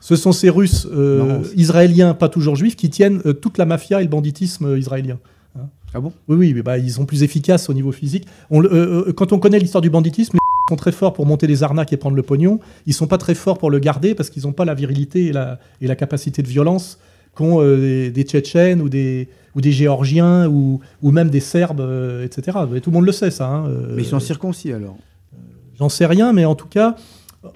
Ce 0.00 0.14
sont 0.14 0.30
ces 0.30 0.48
Russes 0.48 0.86
euh, 0.92 1.42
israéliens, 1.56 2.14
pas 2.14 2.28
toujours 2.28 2.54
juifs, 2.54 2.76
qui 2.76 2.88
tiennent 2.88 3.20
toute 3.42 3.58
la 3.58 3.66
mafia 3.66 4.00
et 4.00 4.04
le 4.04 4.08
banditisme 4.08 4.76
israélien. 4.78 5.18
Ah 5.94 6.00
bon? 6.00 6.12
Oui, 6.28 6.36
oui, 6.36 6.62
bah, 6.62 6.78
ils 6.78 6.92
sont 6.92 7.06
plus 7.06 7.22
efficaces 7.22 7.68
au 7.70 7.74
niveau 7.74 7.92
physique. 7.92 8.26
On, 8.50 8.62
euh, 8.62 9.06
euh, 9.08 9.12
quand 9.12 9.32
on 9.32 9.38
connaît 9.38 9.58
l'histoire 9.58 9.80
du 9.80 9.90
banditisme, 9.90 10.34
les 10.34 10.38
sont 10.68 10.76
très 10.76 10.92
forts 10.92 11.14
pour 11.14 11.24
monter 11.24 11.46
les 11.46 11.62
arnaques 11.62 11.92
et 11.92 11.96
prendre 11.96 12.16
le 12.16 12.22
pognon. 12.22 12.60
Ils 12.86 12.92
sont 12.92 13.06
pas 13.06 13.16
très 13.16 13.34
forts 13.34 13.58
pour 13.58 13.70
le 13.70 13.78
garder 13.78 14.14
parce 14.14 14.28
qu'ils 14.28 14.42
n'ont 14.42 14.52
pas 14.52 14.66
la 14.66 14.74
virilité 14.74 15.26
et 15.26 15.32
la, 15.32 15.58
et 15.80 15.86
la, 15.86 15.96
capacité 15.96 16.42
de 16.42 16.48
violence 16.48 16.98
qu'ont 17.34 17.62
euh, 17.62 18.10
des, 18.10 18.22
Tchétchènes 18.22 18.82
ou 18.82 18.90
des, 18.90 19.28
ou 19.54 19.60
des 19.60 19.72
Géorgiens 19.72 20.48
ou, 20.48 20.80
ou 21.02 21.10
même 21.10 21.30
des 21.30 21.40
Serbes, 21.40 21.86
etc. 22.22 22.58
tout 22.82 22.90
le 22.90 22.94
monde 22.94 23.06
le 23.06 23.12
sait, 23.12 23.30
ça. 23.30 23.48
Hein, 23.48 23.64
mais 23.94 24.02
ils 24.02 24.08
sont 24.08 24.20
circoncis 24.20 24.72
alors 24.72 24.96
J'en 25.78 25.88
sais 25.88 26.06
rien, 26.06 26.32
mais 26.32 26.44
en 26.44 26.56
tout 26.56 26.66
cas, 26.66 26.96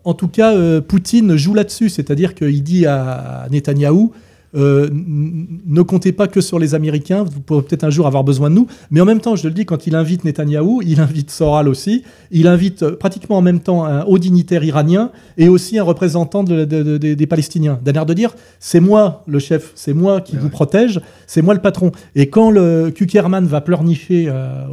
en 0.04 0.14
tout 0.14 0.28
cas 0.28 0.80
Poutine 0.80 1.36
joue 1.36 1.54
là-dessus. 1.54 1.88
C'est-à-dire 1.88 2.34
qu'il 2.34 2.62
dit 2.62 2.86
à, 2.86 3.42
à 3.42 3.48
Netanyahou 3.48 4.12
euh, 4.54 4.88
ne 4.92 5.82
comptez 5.82 6.12
pas 6.12 6.28
que 6.28 6.40
sur 6.40 6.58
les 6.58 6.74
Américains, 6.74 7.24
vous 7.24 7.40
pourrez 7.40 7.62
peut-être 7.62 7.84
un 7.84 7.90
jour 7.90 8.06
avoir 8.06 8.22
besoin 8.24 8.50
de 8.50 8.54
nous. 8.54 8.66
Mais 8.90 9.00
en 9.00 9.04
même 9.04 9.20
temps, 9.20 9.34
je 9.36 9.48
le 9.48 9.54
dis, 9.54 9.64
quand 9.64 9.86
il 9.86 9.94
invite 9.94 10.24
Netanyahou, 10.24 10.82
il 10.82 11.00
invite 11.00 11.30
Soral 11.30 11.68
aussi, 11.68 12.02
il 12.30 12.46
invite 12.46 12.82
euh, 12.82 12.96
pratiquement 12.96 13.38
en 13.38 13.42
même 13.42 13.60
temps 13.60 13.84
un 13.84 14.04
haut 14.04 14.18
dignitaire 14.18 14.64
iranien 14.64 15.10
et 15.38 15.48
aussi 15.48 15.78
un 15.78 15.84
représentant 15.84 16.44
des 16.44 17.26
Palestiniens. 17.26 17.78
D'un 17.82 17.92
air 17.92 18.06
de 18.06 18.14
dire, 18.14 18.34
c'est 18.60 18.80
moi 18.80 19.24
le 19.26 19.38
chef, 19.38 19.72
c'est 19.74 19.94
moi 19.94 20.20
qui 20.20 20.36
vous 20.36 20.50
protège, 20.50 21.00
c'est 21.26 21.42
moi 21.42 21.54
le 21.54 21.60
patron. 21.60 21.92
Et 22.14 22.28
quand 22.28 22.50
le 22.50 22.90
Kukerman 22.90 23.46
va 23.46 23.60
pleurnicher 23.60 24.28
à, 24.28 24.68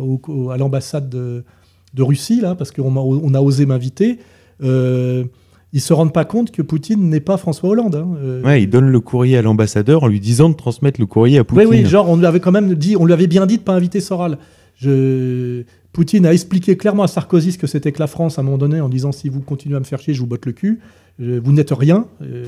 à 0.51 0.57
l'ambassade 0.57 1.09
de, 1.09 1.43
Russie, 1.97 2.41
là, 2.41 2.55
parce 2.55 2.71
qu'on 2.71 3.33
a, 3.33 3.41
osé 3.41 3.65
m'inviter, 3.65 4.19
euh, 4.63 5.23
ils 5.71 5.81
se 5.81 5.93
rendent 5.93 6.13
pas 6.13 6.25
compte 6.25 6.51
que 6.51 6.61
Poutine 6.61 7.09
n'est 7.09 7.19
pas 7.19 7.37
François 7.37 7.69
Hollande. 7.69 7.95
Hein. 7.95 8.07
Euh, 8.21 8.41
ouais, 8.43 8.63
il 8.63 8.69
donne 8.69 8.89
le 8.89 8.99
courrier 8.99 9.37
à 9.37 9.41
l'ambassadeur 9.41 10.03
en 10.03 10.07
lui 10.07 10.19
disant 10.19 10.49
de 10.49 10.55
transmettre 10.55 10.99
le 10.99 11.05
courrier 11.05 11.37
à 11.37 11.43
Poutine. 11.43 11.67
Oui, 11.67 11.81
oui, 11.83 11.85
genre 11.85 12.09
on 12.09 12.17
lui 12.17 12.25
avait 12.25 12.39
quand 12.39 12.51
même 12.51 12.73
dit, 12.73 12.95
on 12.97 13.05
lui 13.05 13.13
avait 13.13 13.27
bien 13.27 13.45
dit 13.45 13.57
de 13.57 13.63
pas 13.63 13.73
inviter 13.73 13.99
Soral. 13.99 14.37
Je... 14.75 15.63
Poutine 15.91 16.25
a 16.25 16.33
expliqué 16.33 16.77
clairement 16.77 17.03
à 17.03 17.07
Sarkozy 17.07 17.51
ce 17.51 17.57
que 17.57 17.67
c'était 17.67 17.91
que 17.91 17.99
la 17.99 18.07
France 18.07 18.37
à 18.37 18.41
un 18.41 18.45
moment 18.45 18.57
donné 18.57 18.79
en 18.79 18.89
disant 18.89 19.11
si 19.11 19.27
vous 19.27 19.41
continuez 19.41 19.75
à 19.75 19.79
me 19.79 19.85
faire 19.85 19.99
chier, 19.99 20.13
je 20.13 20.19
vous 20.19 20.27
botte 20.27 20.45
le 20.45 20.53
cul. 20.53 20.79
vous 21.19 21.51
n'êtes 21.51 21.71
rien. 21.71 22.05
Euh, 22.21 22.45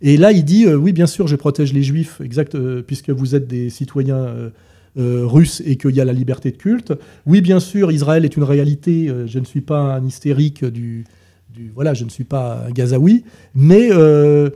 et 0.00 0.16
là, 0.16 0.32
il 0.32 0.44
dit 0.44 0.66
euh, 0.66 0.74
oui, 0.74 0.92
bien 0.92 1.06
sûr, 1.06 1.26
je 1.26 1.36
protège 1.36 1.72
les 1.72 1.82
juifs, 1.82 2.20
exact, 2.24 2.56
puisque 2.82 3.10
vous 3.10 3.34
êtes 3.34 3.46
des 3.46 3.70
citoyens 3.70 4.50
russes 4.96 5.62
et 5.66 5.76
qu'il 5.76 5.94
y 5.94 6.00
a 6.00 6.04
la 6.04 6.12
liberté 6.12 6.50
de 6.50 6.56
culte. 6.56 6.92
Oui, 7.26 7.40
bien 7.40 7.60
sûr, 7.60 7.92
Israël 7.92 8.24
est 8.24 8.36
une 8.36 8.44
réalité. 8.44 9.12
je 9.26 9.38
ne 9.38 9.44
suis 9.44 9.60
pas 9.60 9.78
un 9.78 10.04
hystérique 10.04 10.64
du 10.64 11.04
voilà, 11.74 11.94
je 11.94 12.04
ne 12.04 12.10
suis 12.10 12.24
pas 12.24 12.64
un 12.66 12.70
Gazaoui, 12.70 13.24
mais 13.54 13.88
euh, 13.90 14.50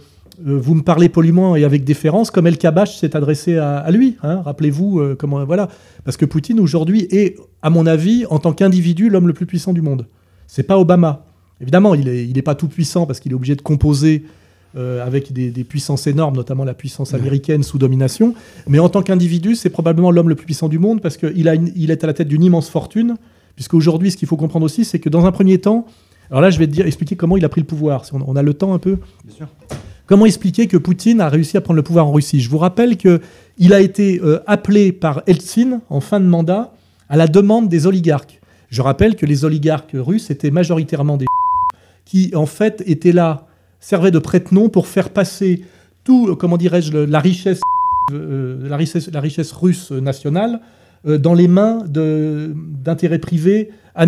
euh, 0.47 0.59
vous 0.59 0.75
me 0.75 0.83
parlez 0.83 1.09
poliment 1.09 1.57
et 1.57 1.65
avec 1.65 1.85
déférence, 1.85 2.31
comme 2.31 2.47
El 2.47 2.59
Kabash 2.59 2.97
s'est 2.97 3.17
adressé 3.17 3.57
à, 3.57 3.89
lui. 3.91 4.17
Hein, 4.23 4.43
rappelez-vous 4.45 5.01
euh, 5.01 5.17
comment 5.19 5.45
voilà, 5.45 5.69
parce 6.05 6.17
que 6.17 6.25
Poutine 6.25 6.61
aujourd'hui 6.61 7.07
est, 7.11 7.37
à 7.63 7.71
mon 7.71 7.87
avis, 7.87 8.27
en 8.31 8.39
tant 8.39 8.53
qu'individu, 8.53 9.09
l'homme 9.11 9.27
le 9.27 9.33
plus 9.33 9.47
puissant 9.47 9.73
du 9.73 9.83
monde. 9.83 10.07
C'est 10.47 10.63
pas 10.63 10.79
Obama. 10.79 11.25
Évidemment, 11.61 11.95
il 11.95 12.05
n'est 12.07 12.25
il 12.25 12.39
est 12.39 12.43
pas 12.43 12.55
tout 12.55 12.69
puissant 12.69 13.07
parce 13.07 13.21
qu'il 13.21 13.33
est 13.33 13.35
obligé 13.35 13.57
de 13.57 13.63
composer 13.63 14.25
avec 14.77 15.33
des, 15.33 15.65
puissances 15.65 16.07
énormes, 16.07 16.37
notamment 16.37 16.63
la 16.63 16.75
puissance 16.75 17.13
américaine 17.13 17.65
sous 17.65 17.79
domination. 17.79 18.35
Mais 18.69 18.79
en 18.79 18.89
tant 18.89 19.03
qu'individu, 19.03 19.57
c'est 19.57 19.71
probablement 19.71 20.13
l'homme 20.13 20.29
le 20.29 20.37
plus 20.37 20.47
puissant 20.47 20.69
du 20.69 20.79
monde 20.79 21.01
parce 21.01 21.17
qu'il 21.17 21.73
il 21.75 21.91
est 21.91 22.05
à 22.05 22.07
la 22.07 22.13
tête 22.13 22.29
d'une 22.29 22.45
immense 22.45 22.69
fortune. 22.69 23.17
Puisqu'aujourd'hui, 23.57 24.13
ce 24.13 24.17
qu'il 24.17 24.29
faut 24.29 24.37
comprendre 24.37 24.65
aussi, 24.65 24.85
c'est 24.85 25.01
que 25.01 25.09
dans 25.09 25.27
un 25.27 25.33
premier 25.33 25.59
temps, 25.59 25.85
alors 26.31 26.43
là, 26.43 26.51
je 26.51 26.59
vais 26.59 26.67
te 26.67 26.73
dire, 26.73 26.87
expliquer 26.87 27.17
comment 27.17 27.37
il 27.37 27.45
a 27.45 27.49
pris 27.49 27.61
le 27.61 27.67
pouvoir. 27.67 28.05
Si 28.05 28.13
on, 28.15 28.37
a 28.37 28.43
le 28.43 28.55
temps 28.55 28.75
un 28.75 28.79
peu. 28.79 28.99
Bien 29.25 29.35
sûr. 29.35 29.49
Comment 30.07 30.27
expliquer 30.27 30.67
que 30.67 30.77
Poutine 30.77 31.21
a 31.21 31.29
réussi 31.29 31.57
à 31.57 31.61
prendre 31.61 31.77
le 31.77 31.83
pouvoir 31.83 32.07
en 32.07 32.13
Russie? 32.13 32.41
Je 32.41 32.49
vous 32.51 32.59
rappelle 32.59 32.97
qu'il 32.97 33.73
a 33.73 33.81
été 33.81 34.21
euh, 34.23 34.41
appelé 34.47 34.93
par 34.93 35.23
Eltsine 35.27 35.81
en 35.91 36.01
fin 36.01 36.21
de 36.21 36.27
mandat 36.27 36.73
à 37.09 37.17
la 37.17 37.29
demande 37.29 37.69
des 37.69 37.87
oligarques. 37.87 38.41
Je 38.71 38.83
rappelle 38.83 39.17
que 39.17 39.27
les 39.27 39.45
oligarques 39.45 39.93
russes 39.95 40.31
étaient 40.31 40.51
majoritairement 40.51 41.17
des 41.17 41.27
qui, 42.05 42.33
en 42.35 42.47
fait, 42.47 42.83
étaient 42.87 43.13
là, 43.13 43.47
servaient 43.81 44.11
de 44.11 44.19
prête-nom 44.19 44.69
pour 44.69 44.87
faire 44.87 45.11
passer 45.11 45.63
tout, 46.05 46.29
euh, 46.29 46.35
comment 46.37 46.59
dirais-je, 46.59 46.93
la 46.93 47.21
richesse, 47.21 47.61
euh, 48.13 48.69
la 48.69 48.77
richesse, 48.77 49.11
la 49.11 49.21
richesse 49.21 49.53
russe 49.53 49.91
nationale 49.93 50.61
dans 51.05 51.33
les 51.33 51.47
mains 51.47 51.85
d'intérêts 51.87 53.21
privés 53.21 53.71
à 53.95 54.07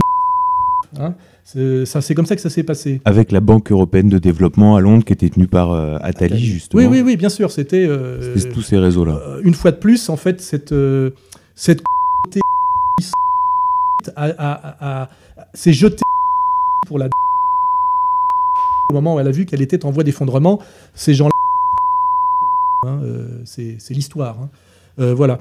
hein 0.98 1.14
c'est 1.44 2.14
comme 2.14 2.26
ça 2.26 2.36
que 2.36 2.42
ça 2.42 2.50
s'est 2.50 2.62
passé. 2.62 3.00
Avec 3.04 3.32
la 3.32 3.40
Banque 3.40 3.72
européenne 3.72 4.08
de 4.08 4.18
développement 4.18 4.76
à 4.76 4.80
Londres 4.80 5.04
qui 5.04 5.12
était 5.12 5.28
tenue 5.28 5.46
par 5.46 5.72
euh, 5.72 5.98
Attali, 6.00 6.38
justement. 6.38 6.82
Oui, 6.82 6.88
oui, 6.88 7.02
oui, 7.02 7.16
bien 7.16 7.28
sûr. 7.28 7.50
C'était 7.50 7.86
euh, 7.88 8.36
tous 8.52 8.62
ces 8.62 8.78
réseaux-là. 8.78 9.20
Euh, 9.26 9.40
une 9.42 9.54
fois 9.54 9.72
de 9.72 9.76
plus, 9.76 10.08
en 10.08 10.16
fait, 10.16 10.40
cette 10.40 10.74
cette 11.54 11.82
s'est 15.54 15.72
jetée 15.72 16.02
pour 16.86 16.98
la 16.98 17.08
au 18.90 18.94
moment 18.94 19.14
où 19.14 19.20
elle 19.20 19.28
a 19.28 19.32
vu 19.32 19.46
qu'elle 19.46 19.62
était 19.62 19.84
en 19.84 19.90
voie 19.90 20.04
d'effondrement. 20.04 20.60
Ces 20.94 21.14
gens-là, 21.14 21.30
hein, 22.86 23.00
c'est 23.44 23.76
l'histoire. 23.90 24.36
Hein. 24.98 25.14
voilà. 25.14 25.38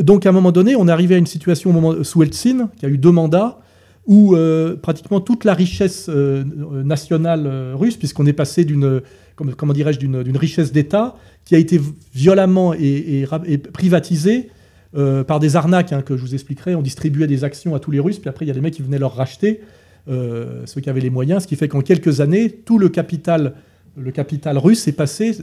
donc 0.00 0.26
à 0.26 0.30
un 0.30 0.32
moment 0.32 0.52
donné, 0.52 0.74
on 0.74 0.88
est 0.88 0.90
arrivé 0.90 1.14
à 1.14 1.18
une 1.18 1.26
situation 1.26 1.70
au 1.70 1.72
moment, 1.72 2.02
sous 2.02 2.22
Eltsine, 2.22 2.68
qui 2.78 2.86
a 2.86 2.88
eu 2.88 2.98
deux 2.98 3.12
mandats 3.12 3.60
où 4.06 4.34
euh, 4.34 4.76
pratiquement 4.76 5.20
toute 5.20 5.44
la 5.44 5.54
richesse 5.54 6.06
euh, 6.08 6.44
nationale 6.84 7.46
euh, 7.46 7.74
russe, 7.76 7.96
puisqu'on 7.96 8.26
est 8.26 8.32
passé 8.32 8.64
d'une 8.64 9.00
comment 9.36 9.72
dirais-je 9.72 9.98
d'une 9.98 10.36
richesse 10.36 10.72
d'État 10.72 11.16
qui 11.44 11.56
a 11.56 11.58
été 11.58 11.80
violemment 12.14 12.74
et, 12.74 13.26
privatisée 13.72 14.50
par 14.92 15.40
des 15.40 15.56
arnaques 15.56 15.92
hein, 15.92 16.02
que 16.02 16.16
je 16.16 16.22
vous 16.22 16.34
expliquerai. 16.34 16.76
On 16.76 16.82
distribuait 16.82 17.26
des 17.26 17.42
actions 17.42 17.74
à 17.74 17.80
tous 17.80 17.90
les 17.90 17.98
Russes, 17.98 18.20
puis 18.20 18.28
après 18.28 18.44
il 18.44 18.48
y 18.48 18.50
a 18.52 18.54
des 18.54 18.60
mecs 18.60 18.74
qui 18.74 18.82
venaient 18.82 19.00
leur 19.00 19.16
racheter, 19.16 19.62
ceux 20.06 20.80
qui 20.80 20.90
avaient 20.90 21.00
les 21.00 21.10
moyens, 21.10 21.42
ce 21.42 21.48
qui 21.48 21.56
fait 21.56 21.66
qu'en 21.66 21.80
quelques 21.80 22.20
années, 22.20 22.50
tout 22.50 22.78
le 22.78 22.88
capital, 22.88 23.54
le 23.96 24.12
capital 24.12 24.58
russe 24.58 24.86
est 24.86 24.92
passé 24.92 25.36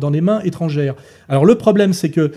dans 0.00 0.10
les 0.10 0.22
mains 0.22 0.40
étrangères. 0.40 0.96
Alors 1.28 1.44
le 1.44 1.54
problème, 1.54 1.92
c'est 1.92 2.10
que 2.10 2.32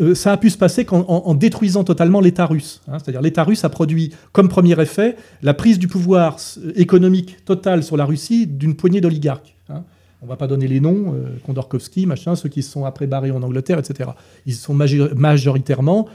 euh, 0.00 0.14
ça, 0.14 0.32
a 0.32 0.36
pu 0.36 0.50
se 0.50 0.58
passer 0.58 0.86
en, 0.90 1.34
détruisant 1.34 1.84
totalement 1.84 2.20
l'État 2.20 2.46
russe. 2.46 2.80
Hein. 2.88 2.98
C'est-à-dire 2.98 3.22
l'État 3.22 3.42
russe 3.42 3.64
a 3.64 3.68
produit 3.68 4.12
comme 4.32 4.48
premier 4.48 4.80
effet 4.80 5.16
la 5.42 5.54
prise 5.54 5.78
du 5.78 5.88
pouvoir 5.88 6.36
euh, 6.58 6.72
économique 6.76 7.44
total 7.44 7.82
sur 7.82 7.96
la 7.96 8.04
Russie 8.04 8.46
d'une 8.46 8.76
poignée 8.76 9.00
d'oligarques. 9.00 9.56
Hein. 9.68 9.82
On 10.22 10.26
ne 10.26 10.30
va 10.30 10.36
pas 10.36 10.46
donner 10.46 10.68
les 10.68 10.80
noms, 10.80 11.14
euh, 11.14 11.26
Kondorkovsky, 11.44 12.06
machin, 12.06 12.36
ceux 12.36 12.48
qui 12.48 12.62
se 12.62 12.70
sont 12.70 12.84
après 12.84 13.06
barrés 13.06 13.30
en 13.30 13.42
Angleterre, 13.42 13.78
etc. 13.78 14.10
Ils 14.46 14.54
sont 14.54 14.74
majoritairement... 14.74 16.08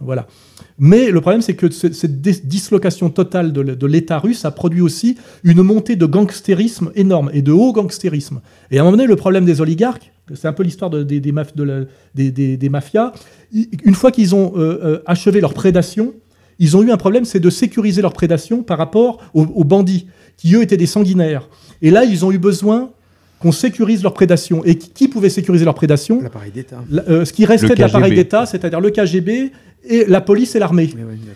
Voilà. 0.00 0.26
Mais 0.78 1.10
le 1.10 1.20
problème, 1.20 1.42
c'est 1.42 1.54
que 1.54 1.70
cette 1.70 2.20
dislocation 2.20 3.10
totale 3.10 3.52
de 3.52 3.86
l'État 3.86 4.18
russe 4.18 4.44
a 4.44 4.50
produit 4.50 4.80
aussi 4.80 5.16
une 5.44 5.62
montée 5.62 5.96
de 5.96 6.06
gangstérisme 6.06 6.92
énorme 6.94 7.30
et 7.32 7.42
de 7.42 7.52
haut 7.52 7.72
gangstérisme. 7.72 8.40
Et 8.70 8.78
à 8.78 8.82
un 8.82 8.84
moment 8.84 8.96
donné, 8.96 9.08
le 9.08 9.16
problème 9.16 9.44
des 9.44 9.60
oligarques, 9.60 10.12
c'est 10.34 10.46
un 10.46 10.52
peu 10.52 10.62
l'histoire 10.62 10.90
des, 10.90 12.68
mafias. 12.70 13.12
Une 13.52 13.94
fois 13.94 14.10
qu'ils 14.12 14.34
ont 14.34 14.52
euh, 14.56 14.78
euh, 14.82 15.02
achevé 15.06 15.40
leur 15.40 15.54
prédation, 15.54 16.14
ils 16.58 16.76
ont 16.76 16.82
eu 16.82 16.90
un 16.90 16.96
problème, 16.96 17.24
c'est 17.24 17.40
de 17.40 17.50
sécuriser 17.50 18.02
leur 18.02 18.12
prédation 18.12 18.62
par 18.62 18.78
rapport 18.78 19.18
aux, 19.32 19.64
bandits, 19.64 20.08
qui 20.36 20.54
eux 20.54 20.62
étaient 20.62 20.76
des 20.76 20.86
sanguinaires. 20.86 21.48
Et 21.82 21.90
là, 21.90 22.04
ils 22.04 22.24
ont 22.24 22.32
eu 22.32 22.38
besoin 22.38 22.90
qu'on 23.40 23.52
sécurise 23.52 24.02
leur 24.02 24.14
prédation. 24.14 24.64
Et 24.64 24.76
qui, 24.76 25.08
pouvait 25.08 25.30
sécuriser 25.30 25.64
leur 25.64 25.74
prédation 25.74 26.20
L'appareil 26.20 26.50
d'État. 26.50 26.82
Euh, 27.08 27.24
ce 27.24 27.32
qui 27.32 27.44
restait 27.44 27.74
de 27.74 27.80
l'appareil 27.80 28.14
d'État, 28.14 28.46
c'est-à-dire 28.46 28.80
le 28.80 28.90
KGB 28.90 29.52
et 29.84 30.04
la 30.06 30.20
police 30.20 30.54
et 30.54 30.58
l'armée. 30.58 30.90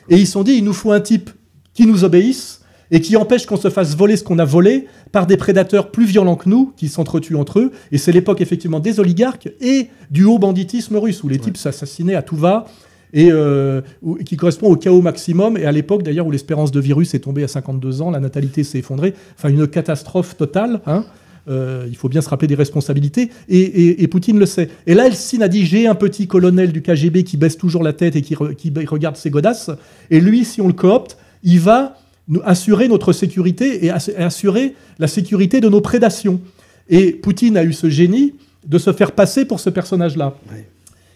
et 0.08 0.16
ils 0.16 0.26
se 0.26 0.32
sont 0.32 0.42
dit, 0.42 0.52
il 0.52 0.64
nous 0.64 0.72
faut 0.72 0.92
un 0.92 1.00
type 1.00 1.30
qui 1.74 1.86
nous 1.86 2.04
obéisse 2.04 2.60
et 2.90 3.00
qui 3.00 3.16
empêche 3.16 3.46
qu'on 3.46 3.56
se 3.56 3.70
fasse 3.70 3.96
voler 3.96 4.16
ce 4.16 4.24
qu'on 4.24 4.38
a 4.38 4.44
volé 4.44 4.86
par 5.12 5.26
des 5.26 5.38
prédateurs 5.38 5.90
plus 5.90 6.04
violents 6.04 6.36
que 6.36 6.48
nous, 6.48 6.72
qui 6.76 6.88
s'entretuent 6.88 7.36
entre 7.36 7.58
eux. 7.58 7.72
Et 7.90 7.98
c'est 7.98 8.12
l'époque 8.12 8.42
effectivement 8.42 8.80
des 8.80 9.00
oligarques 9.00 9.48
et 9.60 9.88
du 10.10 10.24
haut 10.24 10.38
banditisme 10.38 10.96
russe, 10.96 11.24
où 11.24 11.28
les 11.28 11.38
types 11.38 11.56
s'assassinaient 11.56 12.14
à 12.14 12.22
tout 12.22 12.36
va, 12.36 12.66
et 13.14 13.30
euh, 13.30 13.80
qui 14.26 14.36
correspond 14.36 14.68
au 14.68 14.76
chaos 14.76 15.00
maximum, 15.00 15.56
et 15.56 15.64
à 15.64 15.72
l'époque 15.72 16.02
d'ailleurs 16.02 16.26
où 16.26 16.30
l'espérance 16.30 16.70
de 16.70 16.80
virus 16.80 17.14
est 17.14 17.20
tombée 17.20 17.44
à 17.44 17.48
52 17.48 18.02
ans, 18.02 18.10
la 18.10 18.20
natalité 18.20 18.62
s'est 18.62 18.78
effondrée, 18.78 19.14
enfin 19.38 19.48
une 19.48 19.66
catastrophe 19.66 20.36
totale. 20.36 20.80
Hein. 20.86 21.04
Euh, 21.48 21.86
il 21.88 21.96
faut 21.96 22.08
bien 22.08 22.20
se 22.20 22.28
rappeler 22.28 22.48
des 22.48 22.54
responsabilités, 22.54 23.30
et, 23.48 24.06
Poutine 24.08 24.38
le 24.38 24.46
sait. 24.46 24.68
Et 24.86 24.94
là, 24.94 25.06
Eltsine 25.06 25.42
a 25.42 25.48
dit 25.48 25.66
j'ai 25.66 25.86
un 25.86 25.94
petit 25.94 26.28
colonel 26.28 26.70
du 26.70 26.82
KGB 26.82 27.24
qui 27.24 27.36
baisse 27.36 27.56
toujours 27.56 27.82
la 27.82 27.92
tête 27.92 28.14
et 28.14 28.22
qui, 28.22 28.36
qui 28.56 28.72
regarde 28.86 29.16
ses 29.16 29.30
godasses, 29.30 29.70
et 30.10 30.20
lui, 30.20 30.44
si 30.44 30.60
on 30.60 30.68
le 30.68 30.72
coopte, 30.72 31.16
il 31.42 31.60
va 31.60 31.96
assurer 32.44 32.88
notre 32.88 33.12
sécurité 33.12 33.84
et 33.84 33.90
assurer 33.90 34.74
la 34.98 35.08
sécurité 35.08 35.60
de 35.60 35.68
nos 35.68 35.80
prédations. 35.80 36.40
Et 36.88 37.12
Poutine 37.12 37.56
a 37.56 37.64
eu 37.64 37.72
ce 37.72 37.90
génie 37.90 38.34
de 38.66 38.78
se 38.78 38.92
faire 38.92 39.12
passer 39.12 39.44
pour 39.44 39.60
ce 39.60 39.70
personnage-là. 39.70 40.36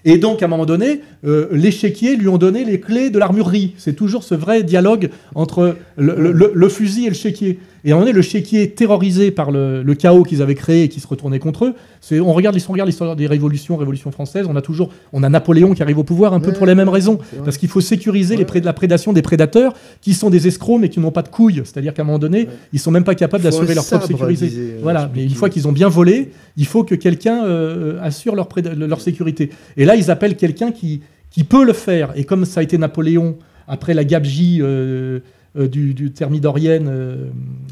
Et 0.04 0.18
donc, 0.18 0.40
à 0.40 0.46
un 0.46 0.48
moment 0.48 0.66
donné, 0.66 1.00
euh, 1.26 1.48
l'échiquier 1.50 2.16
lui 2.16 2.28
ont 2.28 2.38
donné 2.38 2.64
les 2.64 2.78
clés 2.78 3.10
de 3.10 3.18
l'armurerie. 3.18 3.74
C'est 3.76 3.94
toujours 3.94 4.22
ce 4.22 4.36
vrai 4.36 4.62
dialogue 4.62 5.10
entre 5.34 5.76
le, 5.96 6.68
fusil 6.68 7.06
et 7.06 7.08
le 7.08 7.14
chéquier. 7.14 7.58
Et 7.86 7.90
à 7.90 7.92
un 7.92 7.98
moment 7.98 8.06
donné, 8.06 8.16
le 8.16 8.22
chéquier, 8.22 8.70
terrorisé 8.70 9.30
par 9.30 9.52
le, 9.52 9.84
chaos 9.94 10.24
qu'ils 10.24 10.42
avaient 10.42 10.56
créé 10.56 10.82
et 10.82 10.88
qui 10.88 10.98
se 10.98 11.06
retournait 11.06 11.38
contre 11.38 11.66
eux, 11.66 11.74
on 12.20 12.32
regarde 12.32 12.56
l'histoire 12.56 13.14
des 13.14 13.28
révolutions, 13.28 13.76
révolution 13.76 14.10
française, 14.10 14.46
on 14.50 14.56
a 14.56 14.60
toujours, 14.60 14.90
on 15.12 15.22
a 15.22 15.28
Napoléon 15.28 15.72
qui 15.72 15.82
arrive 15.82 15.98
au 15.98 16.02
pouvoir 16.02 16.34
un 16.34 16.40
peu 16.40 16.52
pour 16.52 16.66
les 16.66 16.74
mêmes 16.74 16.88
raisons, 16.88 17.20
parce 17.44 17.58
qu'il 17.58 17.68
faut 17.68 17.80
sécuriser 17.80 18.36
les 18.36 18.44
la 18.60 18.72
prédation 18.72 19.12
des 19.12 19.22
prédateurs 19.22 19.72
qui 20.00 20.14
sont 20.14 20.30
des 20.30 20.48
escrocs 20.48 20.80
mais 20.80 20.88
qui 20.88 20.98
n'ont 20.98 21.12
pas 21.12 21.22
de 21.22 21.28
couilles. 21.28 21.62
C'est-à-dire 21.64 21.94
qu'à 21.94 22.02
un 22.02 22.06
moment 22.06 22.18
donné, 22.18 22.48
ils 22.72 22.80
sont 22.80 22.90
même 22.90 23.04
pas 23.04 23.14
capables 23.14 23.44
d'assurer 23.44 23.74
leur 23.74 23.86
propre 23.86 24.06
sécurité. 24.06 24.50
Euh, 24.52 24.78
voilà. 24.82 25.08
Mais 25.14 25.22
une 25.22 25.34
fois 25.34 25.48
qu'ils 25.48 25.68
ont 25.68 25.72
bien 25.72 25.88
volé, 25.88 26.32
il 26.56 26.66
faut 26.66 26.82
que 26.82 26.96
quelqu'un 26.96 27.44
euh, 27.44 28.00
assure 28.02 28.34
leur, 28.34 28.48
leur 28.76 29.00
sécurité. 29.00 29.50
Et 29.76 29.84
là, 29.84 29.94
ils 29.94 30.10
appellent 30.10 30.36
quelqu'un 30.36 30.72
qui, 30.72 31.02
qui 31.30 31.44
peut 31.44 31.64
le 31.64 31.72
faire. 31.72 32.12
Et 32.16 32.24
comme 32.24 32.46
ça 32.46 32.60
a 32.60 32.62
été 32.64 32.78
Napoléon 32.78 33.36
après 33.68 33.94
la 33.94 34.04
gabegie 34.04 34.58
euh, 34.60 35.20
du, 35.66 35.94
du 35.94 36.10
thermidorienne 36.12 36.86
euh, 36.90 37.16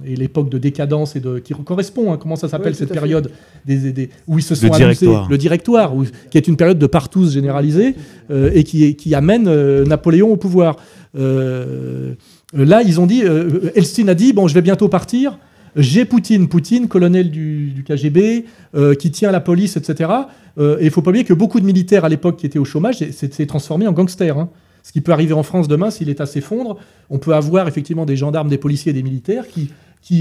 et 0.06 0.16
l'époque 0.16 0.48
de 0.48 0.56
décadence 0.58 1.16
et 1.16 1.20
de 1.20 1.38
qui 1.38 1.52
correspond. 1.52 2.12
hein, 2.12 2.18
comment 2.18 2.36
ça 2.36 2.48
s'appelle 2.48 2.72
Oui, 2.72 2.78
cette 2.78 2.92
période 2.92 3.30
des, 3.66 3.92
des- 3.92 4.08
où 4.26 4.38
ils 4.38 4.42
se 4.42 4.54
sont 4.54 4.68
Le 4.68 4.72
amusés 4.74 5.06
le 5.30 5.36
directoire, 5.38 5.94
où- 5.94 6.04
qui 6.30 6.38
est 6.38 6.48
une 6.48 6.56
période 6.56 6.78
de 6.78 6.86
partouze 6.86 7.34
généralisée 7.34 7.94
euh, 8.30 8.50
et 8.54 8.64
qui, 8.64 8.96
qui 8.96 9.14
amène 9.14 9.46
euh, 9.48 9.84
Napoléon 9.84 10.32
au 10.32 10.36
pouvoir. 10.36 10.76
Euh, 11.18 12.14
là, 12.52 12.82
ils 12.82 13.00
ont 13.00 13.06
dit, 13.06 13.22
euh, 13.24 13.70
Elstine 13.74 14.08
a 14.08 14.14
dit, 14.14 14.32
bon, 14.32 14.48
je 14.48 14.54
vais 14.54 14.62
bientôt 14.62 14.88
partir. 14.88 15.38
J'ai 15.76 16.04
Poutine, 16.04 16.48
Poutine, 16.48 16.86
colonel 16.86 17.30
du, 17.30 17.70
du 17.72 17.82
KGB, 17.82 18.44
euh, 18.76 18.94
qui 18.94 19.10
tient 19.10 19.32
la 19.32 19.40
police, 19.40 19.76
etc. 19.76 20.10
Euh, 20.56 20.78
et 20.78 20.84
il 20.84 20.90
faut 20.90 21.02
pas 21.02 21.10
oublier 21.10 21.24
que 21.24 21.34
beaucoup 21.34 21.58
de 21.58 21.66
militaires 21.66 22.04
à 22.04 22.08
l'époque 22.08 22.36
qui 22.36 22.46
étaient 22.46 22.60
au 22.60 22.64
chômage 22.64 22.98
s'est 22.98 23.10
s'est 23.32 23.46
transformé 23.46 23.86
en 23.88 23.92
gangsters. 23.92 24.38
hein. 24.38 24.48
Ce 24.84 24.92
qui 24.92 25.00
peut 25.00 25.10
arriver 25.12 25.32
en 25.32 25.42
France 25.42 25.66
demain 25.66 25.90
si 25.90 26.04
l'État 26.04 26.26
s'effondre. 26.26 26.76
On 27.10 27.18
peut 27.18 27.34
avoir 27.34 27.66
effectivement 27.66 28.04
des 28.06 28.16
gendarmes, 28.16 28.48
des 28.48 28.58
policiers, 28.58 28.92
des 28.92 29.02
militaires 29.02 29.46
qui, 29.48 29.70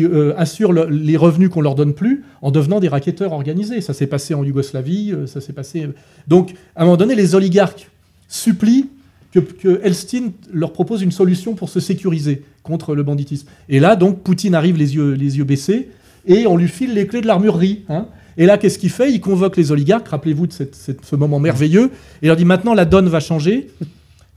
euh, 0.05 0.34
assurent 0.38 0.72
le- 0.72 0.88
les 0.89 1.18
revenus 1.18 1.49
qu'on 1.49 1.61
leur 1.61 1.76
donne 1.76 1.93
plus 1.93 2.24
en 2.41 2.49
devenant 2.49 2.80
des 2.80 2.88
racketteurs 2.88 3.34
organisés. 3.34 3.82
Ça 3.82 3.93
s'est 3.93 4.07
passé 4.07 4.34
en 4.34 4.43
Yougoslavie, 4.43 5.11
euh, 5.11 5.28
ça 5.28 5.41
s'est 5.41 5.53
passé. 5.53 5.89
Donc, 6.28 6.53
à 6.76 6.82
un 6.82 6.86
moment 6.86 6.97
donné, 6.97 7.14
les 7.14 7.36
oligarques 7.36 7.89
supplient 8.30 8.88
que, 9.34 9.39
que 9.39 9.82
Elstine 9.84 10.32
leur 10.51 10.72
propose 10.72 11.01
une 11.01 11.11
solution 11.11 11.55
pour 11.55 11.68
se 11.70 11.80
sécuriser 11.82 12.43
contre 12.64 12.95
le 12.95 13.03
banditisme. 13.03 13.47
Et 13.68 13.80
là, 13.82 13.95
donc, 13.97 14.22
Poutine 14.22 14.55
arrive 14.55 14.78
les 14.78 14.95
yeux, 14.95 15.11
les 15.11 15.38
yeux 15.38 15.43
baissés 15.43 15.89
et 16.26 16.47
on 16.47 16.55
lui 16.55 16.70
file 16.70 16.93
les 16.93 17.05
clés 17.05 17.20
de 17.22 17.28
l'armurerie. 17.28 17.84
hein. 17.89 18.05
Et 18.38 18.45
là, 18.45 18.57
qu'est-ce 18.57 18.80
qu'il 18.80 18.89
fait? 18.89 19.11
Il 19.11 19.20
convoque 19.20 19.57
les 19.57 19.72
oligarques, 19.72 20.07
rappelez-vous 20.07 20.47
de 20.47 20.53
ce 20.53 21.16
moment 21.16 21.39
merveilleux, 21.39 21.91
et 22.24 22.28
leur 22.28 22.36
dit 22.38 22.45
maintenant 22.45 22.74
la 22.74 22.86
donne 22.86 23.07
va 23.09 23.20
changer. 23.20 23.68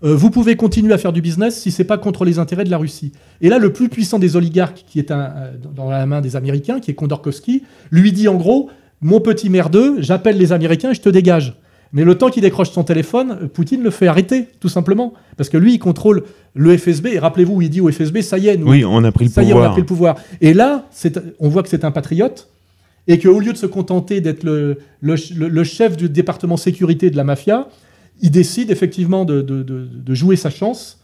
Euh, 0.04 0.14
vous 0.14 0.30
pouvez 0.30 0.56
continuer 0.56 0.92
à 0.92 0.98
faire 0.98 1.12
du 1.12 1.22
business 1.22 1.58
si 1.60 1.70
c'est 1.70 1.84
pas 1.84 1.96
contre 1.96 2.24
les 2.24 2.38
intérêts 2.38 2.64
de 2.64 2.70
la 2.70 2.76
Russie. 2.78 3.12
Et 3.40 3.48
là, 3.48 3.58
le 3.58 3.72
plus 3.72 3.88
puissant 3.88 4.18
des 4.18 4.36
oligarques, 4.36 4.84
qui 4.86 4.98
est 4.98 5.10
un, 5.10 5.20
euh, 5.20 5.52
dans 5.74 5.88
la 5.90 6.04
main 6.06 6.20
des 6.20 6.36
Américains, 6.36 6.80
qui 6.80 6.90
est 6.90 6.94
Kondorkovsky, 6.94 7.62
lui 7.90 8.12
dit 8.12 8.28
en 8.28 8.34
gros 8.34 8.68
Mon 9.00 9.20
petit 9.20 9.48
merdeux, 9.50 9.96
j'appelle 10.00 10.36
les 10.36 10.52
Américains 10.52 10.90
et 10.90 10.94
je 10.94 11.00
te 11.00 11.08
dégage. 11.08 11.54
Mais 11.92 12.04
le 12.04 12.16
temps 12.18 12.28
qu'il 12.30 12.42
décroche 12.42 12.70
son 12.72 12.84
téléphone, 12.84 13.38
euh, 13.42 13.46
Poutine 13.48 13.82
le 13.82 13.90
fait 13.90 14.06
arrêter, 14.06 14.48
tout 14.60 14.68
simplement. 14.68 15.14
Parce 15.38 15.48
que 15.48 15.56
lui, 15.56 15.74
il 15.74 15.78
contrôle 15.78 16.24
le 16.54 16.76
FSB. 16.76 17.06
Et 17.14 17.18
rappelez-vous, 17.18 17.62
il 17.62 17.70
dit 17.70 17.80
au 17.80 17.90
FSB 17.90 18.20
Ça 18.20 18.36
y 18.38 18.48
est, 18.48 18.56
nous, 18.58 18.68
Oui, 18.70 18.84
on 18.84 19.02
a 19.02 19.12
pris 19.12 19.24
le 19.26 19.30
ça 19.30 19.42
y 19.42 19.50
est, 19.50 19.54
on 19.54 19.56
a 19.56 19.60
pouvoir. 19.60 19.72
pris 19.72 19.80
le 19.80 19.86
pouvoir. 19.86 20.16
Et 20.42 20.52
là, 20.52 20.88
on 21.40 21.48
voit 21.48 21.62
que 21.62 21.68
c'est 21.70 21.84
un 21.84 21.90
patriote 21.90 22.48
et 23.08 23.18
qu'au 23.18 23.38
lieu 23.38 23.52
de 23.52 23.56
se 23.56 23.66
contenter 23.66 24.20
d'être 24.20 24.42
le, 24.44 24.78
le 25.00 25.16
ch- 25.16 25.38
le- 25.38 25.48
le 25.48 25.64
chef 25.64 25.96
du 25.96 26.08
département 26.10 26.56
sécurité 26.56 27.08
de 27.08 27.16
la 27.16 27.22
mafia, 27.24 27.68
il 28.20 28.30
décide 28.30 28.70
effectivement 28.70 29.24
de, 29.24 30.14
jouer 30.14 30.36
sa 30.36 30.50
chance 30.50 30.98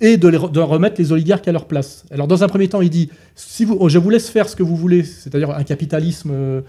et 0.00 0.16
de, 0.16 0.60
remettre 0.60 0.96
les 0.98 1.12
oligarques 1.12 1.48
à 1.48 1.52
leur 1.52 1.66
place. 1.66 2.04
Alors, 2.10 2.26
dans 2.26 2.44
un 2.44 2.48
premier 2.48 2.68
temps, 2.68 2.80
il 2.80 2.90
dit 2.90 3.10
si 3.34 3.66
je 3.66 3.98
vous 3.98 4.10
laisse 4.10 4.28
faire 4.28 4.48
ce 4.48 4.56
que 4.56 4.62
vous 4.62 4.76
voulez, 4.76 5.04
c'est-à-dire 5.04 5.50
un 5.50 5.64
capitalisme 5.64 6.30
euh, 6.32 6.62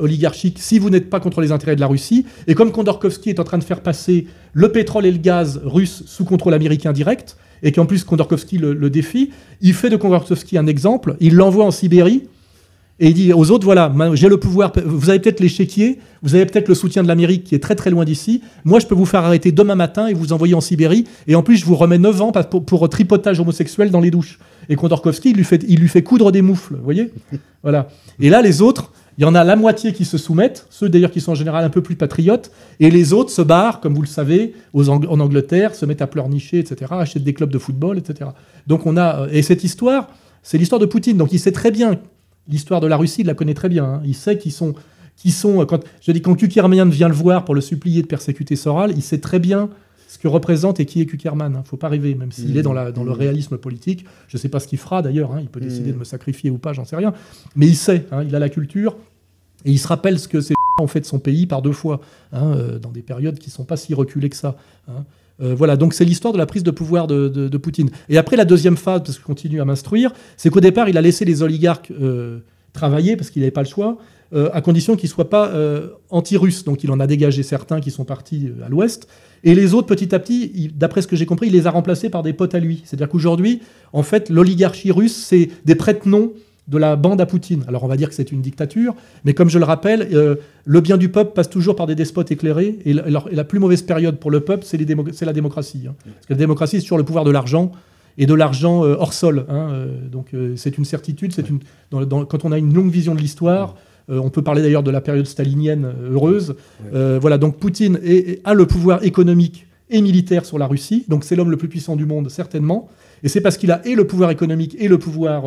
oligarchique, 0.00 0.58
si 0.58 0.78
vous 0.78 0.90
n'êtes 0.90 1.10
pas 1.10 1.20
contre 1.20 1.40
les 1.40 1.52
intérêts 1.52 1.76
de 1.76 1.80
la 1.80 1.86
Russie. 1.86 2.26
Et 2.46 2.54
comme 2.54 2.72
Kondorkovsky 2.72 3.30
est 3.30 3.40
en 3.40 3.44
train 3.44 3.58
de 3.58 3.64
faire 3.64 3.82
passer 3.82 4.26
le 4.52 4.72
pétrole 4.72 5.06
et 5.06 5.12
le 5.12 5.18
gaz 5.18 5.60
russe 5.64 6.04
sous 6.06 6.24
contrôle 6.24 6.54
américain 6.54 6.92
direct, 6.92 7.36
et 7.62 7.70
qu'en 7.70 7.86
plus 7.86 8.02
Kondorkovsky 8.04 8.58
le, 8.58 8.72
le 8.72 8.90
défie, 8.90 9.30
il 9.60 9.74
fait 9.74 9.90
de 9.90 9.96
Kondorkovsky 9.96 10.58
un 10.58 10.66
exemple, 10.66 11.16
il 11.20 11.34
l'envoie 11.34 11.64
en 11.64 11.70
Sibérie, 11.70 12.24
et 13.02 13.08
il 13.08 13.14
dit 13.14 13.32
aux 13.32 13.50
autres, 13.50 13.64
voilà, 13.64 13.92
j'ai 14.14 14.28
le 14.28 14.36
pouvoir, 14.36 14.70
vous 14.86 15.10
avez 15.10 15.18
peut-être 15.18 15.40
l'échiquier, 15.40 15.98
vous 16.22 16.36
avez 16.36 16.46
peut-être 16.46 16.68
le 16.68 16.76
soutien 16.76 17.02
de 17.02 17.08
l'Amérique 17.08 17.42
qui 17.42 17.56
est 17.56 17.58
très 17.58 17.74
très 17.74 17.90
loin 17.90 18.04
d'ici, 18.04 18.42
moi 18.64 18.78
je 18.78 18.86
peux 18.86 18.94
vous 18.94 19.06
faire 19.06 19.24
arrêter 19.24 19.50
demain 19.50 19.74
matin 19.74 20.06
et 20.06 20.14
vous 20.14 20.32
envoyer 20.32 20.54
en 20.54 20.60
Sibérie, 20.60 21.04
et 21.26 21.34
en 21.34 21.42
plus 21.42 21.56
je 21.56 21.64
vous 21.64 21.74
remets 21.74 21.98
9 21.98 22.22
ans 22.22 22.30
pour, 22.48 22.64
pour 22.64 22.88
tripotage 22.88 23.40
homosexuel 23.40 23.90
dans 23.90 23.98
les 23.98 24.12
douches. 24.12 24.38
Et 24.68 24.76
Kondorkovsky, 24.76 25.30
il 25.30 25.36
lui 25.36 25.42
fait, 25.42 25.64
il 25.68 25.80
lui 25.80 25.88
fait 25.88 26.04
coudre 26.04 26.30
des 26.30 26.42
moufles, 26.42 26.76
vous 26.76 26.84
voyez? 26.84 27.12
Voilà. 27.64 27.88
Et 28.20 28.30
là, 28.30 28.40
les 28.40 28.62
autres, 28.62 28.92
il 29.18 29.22
y 29.22 29.24
en 29.24 29.34
a 29.34 29.42
la 29.42 29.56
moitié 29.56 29.92
qui 29.92 30.04
se 30.04 30.16
soumettent, 30.16 30.68
ceux 30.70 30.88
d'ailleurs 30.88 31.10
qui 31.10 31.20
sont 31.20 31.32
en 31.32 31.34
général 31.34 31.64
un 31.64 31.70
peu 31.70 31.82
plus 31.82 31.96
patriotes, 31.96 32.52
et 32.78 32.88
les 32.88 33.12
autres 33.12 33.30
se 33.30 33.42
barrent, 33.42 33.80
comme 33.80 33.94
vous 33.94 34.02
le 34.02 34.06
savez, 34.06 34.54
en 34.74 35.18
Angleterre, 35.18 35.74
se 35.74 35.86
mettent 35.86 36.02
à 36.02 36.06
pleurnicher, 36.06 36.60
etc., 36.60 36.92
achètent 36.92 37.24
des 37.24 37.34
clubs 37.34 37.50
de 37.50 37.58
football, 37.58 37.98
etc. 37.98 38.30
Donc 38.68 38.86
on 38.86 38.96
a, 38.96 39.26
et 39.32 39.42
cette 39.42 39.64
histoire, 39.64 40.08
c'est 40.44 40.58
l'histoire 40.58 40.80
de 40.80 40.86
Poutine. 40.86 41.16
Donc 41.16 41.32
il 41.32 41.40
sait 41.40 41.52
très 41.52 41.72
bien 41.72 41.98
l'histoire 42.48 42.80
de 42.80 42.86
la 42.86 42.96
Russie, 42.96 43.20
il 43.22 43.26
la 43.26 43.34
connaît 43.34 43.54
très 43.54 43.68
bien. 43.68 43.84
hein. 43.84 44.02
Il 44.04 44.14
sait 44.14 44.38
qu'ils 44.38 44.52
sont, 44.52 44.74
qui 45.16 45.30
sont, 45.30 45.64
quand 45.66 45.80
je 46.00 46.12
dis 46.12 46.22
quand 46.22 46.34
Kukierman 46.34 46.90
vient 46.90 47.08
le 47.08 47.14
voir 47.14 47.44
pour 47.44 47.54
le 47.54 47.60
supplier 47.60 48.02
de 48.02 48.06
persécuter 48.06 48.56
Soral, 48.56 48.92
il 48.96 49.02
sait 49.02 49.18
très 49.18 49.38
bien 49.38 49.68
ce 50.08 50.18
que 50.18 50.28
représente 50.28 50.78
et 50.80 50.84
qui 50.86 51.00
est 51.00 51.06
Kukierman. 51.06 51.62
Il 51.64 51.68
faut 51.68 51.76
pas 51.78 51.88
rêver, 51.88 52.14
même 52.14 52.32
s'il 52.32 52.54
Mmh. 52.54 52.58
est 52.58 52.62
dans, 52.62 52.72
la, 52.74 52.92
dans 52.92 53.04
le 53.04 53.10
Mmh. 53.12 53.14
réalisme 53.14 53.56
politique. 53.58 54.04
Je 54.28 54.36
sais 54.36 54.48
pas 54.48 54.60
ce 54.60 54.68
qu'il 54.68 54.78
fera 54.78 55.00
d'ailleurs. 55.02 55.32
hein. 55.32 55.38
Il 55.40 55.48
peut 55.48 55.60
décider 55.60 55.90
Mmh. 55.90 55.94
de 55.94 55.98
me 56.00 56.04
sacrifier 56.04 56.50
ou 56.50 56.58
pas, 56.58 56.72
j'en 56.74 56.84
sais 56.84 56.96
rien. 56.96 57.14
Mais 57.56 57.66
il 57.66 57.76
sait, 57.76 58.06
hein, 58.12 58.22
il 58.22 58.34
a 58.34 58.38
la 58.38 58.48
culture 58.48 58.96
et 59.64 59.70
il 59.70 59.78
se 59.78 59.88
rappelle 59.88 60.18
ce 60.18 60.28
que 60.28 60.40
ces 60.40 60.54
ont 60.80 60.86
fait 60.86 61.00
de 61.00 61.06
son 61.06 61.18
pays 61.18 61.46
par 61.46 61.62
deux 61.62 61.72
fois, 61.72 62.00
hein, 62.32 62.54
euh, 62.56 62.78
dans 62.78 62.90
des 62.90 63.02
périodes 63.02 63.38
qui 63.38 63.48
sont 63.50 63.64
pas 63.64 63.76
si 63.76 63.94
reculées 63.94 64.28
que 64.30 64.36
ça. 64.36 64.56
Euh, 65.40 65.54
voilà, 65.54 65.76
donc 65.76 65.94
c'est 65.94 66.04
l'histoire 66.04 66.32
de 66.32 66.38
la 66.38 66.46
prise 66.46 66.62
de 66.62 66.70
pouvoir 66.70 67.06
de, 67.06 67.56
Poutine. 67.56 67.90
Et 68.08 68.18
après, 68.18 68.36
la 68.36 68.44
deuxième 68.44 68.76
phase, 68.76 69.02
parce 69.02 69.16
que 69.16 69.20
je 69.20 69.26
continue 69.26 69.60
à 69.60 69.64
m'instruire, 69.64 70.12
c'est 70.36 70.50
qu'au 70.50 70.60
départ, 70.60 70.88
il 70.88 70.98
a 70.98 71.00
laissé 71.00 71.24
les 71.24 71.42
oligarques 71.42 71.90
euh, 71.90 72.40
travailler, 72.72 73.16
parce 73.16 73.30
qu'il 73.30 73.42
n'avait 73.42 73.50
pas 73.50 73.62
le 73.62 73.68
choix, 73.68 73.98
euh, 74.32 74.48
à 74.52 74.60
condition 74.60 74.96
qu'ils 74.96 75.08
ne 75.08 75.12
soient 75.12 75.30
pas 75.30 75.52
anti-russes. 76.10 76.64
Donc 76.64 76.84
il 76.84 76.90
en 76.90 77.00
a 77.00 77.06
dégagé 77.06 77.42
certains 77.42 77.80
qui 77.80 77.90
sont 77.90 78.04
partis 78.04 78.50
à 78.64 78.68
l'ouest. 78.68 79.08
Et 79.44 79.54
les 79.54 79.74
autres, 79.74 79.88
petit 79.88 80.14
à 80.14 80.18
petit, 80.18 80.70
d'après 80.74 81.02
ce 81.02 81.08
que 81.08 81.16
j'ai 81.16 81.26
compris, 81.26 81.48
il 81.48 81.52
les 81.52 81.66
a 81.66 81.70
remplacés 81.70 82.08
par 82.08 82.22
des 82.22 82.32
potes 82.32 82.54
à 82.54 82.60
lui. 82.60 82.82
C'est-à-dire 82.84 83.08
qu'aujourd'hui, 83.08 83.60
en 83.92 84.02
fait, 84.02 84.30
l'oligarchie 84.30 84.92
russe, 84.92 85.16
c'est 85.16 85.48
des 85.64 85.74
prête-noms 85.74 86.32
de 86.68 86.78
la 86.78 86.94
bande 86.96 87.20
à 87.20 87.26
Poutine. 87.26 87.64
Alors 87.68 87.82
on 87.84 87.88
va 87.88 87.96
dire 87.96 88.08
que 88.08 88.14
c'est 88.14 88.30
une 88.32 88.40
dictature, 88.40 88.94
mais 89.24 89.34
comme 89.34 89.48
je 89.50 89.58
le 89.58 89.64
rappelle, 89.64 90.08
euh, 90.12 90.36
le 90.64 90.80
bien 90.80 90.96
du 90.96 91.08
peuple 91.08 91.32
passe 91.34 91.50
toujours 91.50 91.74
par 91.76 91.86
des 91.86 91.94
despotes 91.94 92.30
éclairés, 92.30 92.78
et 92.84 92.92
la, 92.92 93.02
et 93.30 93.34
la 93.34 93.44
plus 93.44 93.58
mauvaise 93.58 93.82
période 93.82 94.16
pour 94.18 94.30
le 94.30 94.40
peuple, 94.40 94.64
c'est 94.64 94.78
démo- 94.78 95.24
la 95.24 95.32
démocratie. 95.32 95.84
hein. 95.88 95.94
Parce 96.04 96.26
que 96.26 96.32
la 96.34 96.38
démocratie, 96.38 96.76
c'est 96.76 96.82
toujours 96.82 96.98
le 96.98 97.04
pouvoir 97.04 97.24
de 97.24 97.30
l'argent, 97.32 97.72
et 98.18 98.26
de 98.26 98.34
l'argent 98.34 98.84
euh, 98.84 98.94
hors 98.98 99.12
sol. 99.12 99.44
hein, 99.48 99.68
euh, 99.72 99.86
donc 100.10 100.28
c'est 100.56 100.78
une 100.78 100.84
certitude, 100.84 101.32
c'est 101.32 101.48
une, 101.48 101.58
dans- 101.90 102.04
dans- 102.04 102.24
quand 102.26 102.44
on 102.44 102.52
a 102.52 102.58
une 102.58 102.72
longue 102.72 102.90
vision 102.90 103.14
de 103.14 103.20
l'histoire, 103.20 103.74
on 104.08 104.30
peut 104.30 104.42
parler 104.42 104.62
d'ailleurs 104.62 104.82
de 104.82 104.90
la 104.90 105.00
période 105.00 105.26
stalinienne 105.26 105.90
heureuse. 106.10 106.54
Voilà, 106.92 107.38
donc 107.38 107.56
Poutine 107.58 107.98
est- 108.04 108.30
est- 108.30 108.40
a 108.44 108.52
le 108.54 108.66
pouvoir 108.66 109.02
économique 109.04 109.66
et 109.90 110.00
militaire 110.02 110.44
sur 110.44 110.58
la 110.58 110.66
Russie, 110.66 111.04
donc 111.08 111.24
c'est 111.24 111.34
l'homme 111.36 111.50
le 111.50 111.56
plus 111.56 111.68
puissant 111.68 111.96
du 111.96 112.04
monde, 112.06 112.28
certainement. 112.30 112.88
Et 113.22 113.28
c'est 113.28 113.40
parce 113.40 113.56
qu'il 113.56 113.70
a 113.70 113.84
et 113.86 113.94
le 113.94 114.06
pouvoir 114.06 114.30
économique 114.30 114.76
et 114.78 114.88
le 114.88 114.98
pouvoir, 114.98 115.44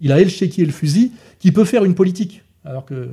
il 0.00 0.12
a 0.12 0.18
le 0.20 0.28
chéquier 0.28 0.62
et 0.64 0.66
le 0.66 0.72
fusil, 0.72 1.12
qu'il 1.38 1.52
peut 1.52 1.64
faire 1.64 1.84
une 1.84 1.94
politique. 1.94 2.42
Alors 2.64 2.84
que 2.84 3.08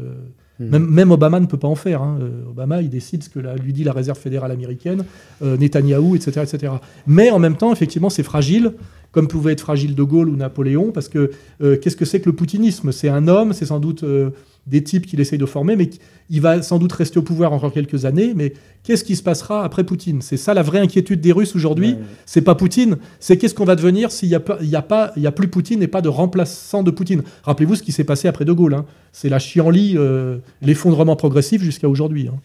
Hmm. 0.59 0.69
même, 0.69 0.86
même 0.86 1.11
Obama 1.11 1.39
ne 1.39 1.47
peut 1.47 1.57
pas 1.57 1.67
en 1.69 1.75
faire. 1.75 2.03
hein. 2.03 2.19
Euh, 2.21 2.49
Obama, 2.51 2.82
il 2.84 2.89
décide 2.89 3.23
ce 3.23 3.29
que 3.29 3.39
la- 3.39 3.55
lui 3.55 3.73
dit 3.73 3.84
la 3.84 3.93
réserve 3.93 4.19
fédérale 4.19 4.51
américaine, 4.51 5.05
euh, 5.41 5.57
Netanyahou, 5.57 6.15
etc., 6.15 6.41
etc. 6.43 6.73
Mais 7.07 7.32
en 7.32 7.39
même 7.39 7.55
temps, 7.57 7.71
effectivement, 7.73 8.11
c'est 8.11 8.21
fragile, 8.21 8.73
comme 9.12 9.28
pouvait 9.28 9.53
être 9.53 9.62
fragile 9.62 9.95
De 9.95 10.03
Gaulle 10.03 10.30
ou 10.30 10.36
Napoléon, 10.36 10.91
parce 10.91 11.09
que 11.09 11.32
euh, 11.62 11.78
qu'est-ce 11.78 11.95
que 11.97 12.05
c'est 12.05 12.22
que 12.22 12.30
le 12.30 12.36
poutinisme? 12.36 12.91
C'est 12.91 13.09
un 13.09 13.28
homme, 13.28 13.53
c'est 13.53 13.66
sans 13.66 13.80
doute 13.80 14.03
euh, 14.03 14.30
des 14.68 14.84
types 14.84 15.05
qu'il 15.05 15.20
essaye 15.20 15.39
de 15.39 15.45
former, 15.45 15.76
mais 15.76 15.89
il 16.30 16.39
va 16.39 16.62
sans 16.62 16.78
doute 16.80 16.93
rester 16.93 17.18
au 17.20 17.22
pouvoir 17.24 17.51
encore 17.51 17.74
quelques 17.74 18.05
années. 18.05 18.34
Mais 18.36 18.53
qu'est-ce 18.84 19.03
qui 19.03 19.16
se 19.16 19.24
passera 19.24 19.64
après 19.66 19.84
Poutine? 19.84 20.22
C'est 20.22 20.38
ça 20.38 20.53
la 20.53 20.62
vraie 20.62 20.80
inquiétude 20.80 21.20
des 21.20 21.32
Russes 21.32 21.55
aujourd'hui? 21.55 21.93
Ouais. 21.93 21.99
C'est 22.26 22.41
pas 22.41 22.55
Poutine, 22.55 22.97
c'est 23.20 23.38
qu'est-ce 23.38 23.53
qu'on 23.55 23.66
va 23.66 23.76
devenir 23.76 24.12
s'il 24.12 24.30
n'y 24.30 24.36
a, 24.36 24.39
pas- 24.39 24.59
il 24.62 24.70
y 24.70 24.76
a, 24.76 24.82
pas- 24.82 25.12
il 25.18 25.24
y 25.24 25.28
a 25.28 25.32
plus 25.32 25.47
Poutine 25.49 25.82
et 25.84 25.88
pas 25.88 26.01
de 26.01 26.09
remplaçant 26.09 26.84
de 26.84 26.91
Poutine? 26.91 27.24
Rappelez-vous 27.43 27.76
ce 27.76 27.84
qui 27.84 27.91
s'est 27.91 28.03
passé 28.05 28.28
après 28.28 28.45
De 28.45 28.53
Gaulle. 28.53 28.76
hein. 28.76 28.86
C'est 29.12 29.30
la 29.30 29.39
chienlit, 29.39 29.95
euh, 29.97 30.38
l'effondrement 30.62 31.16
progressif 31.16 31.62
jusqu'à 31.62 31.89
aujourd'hui. 31.89 32.28
hein. 32.30 32.36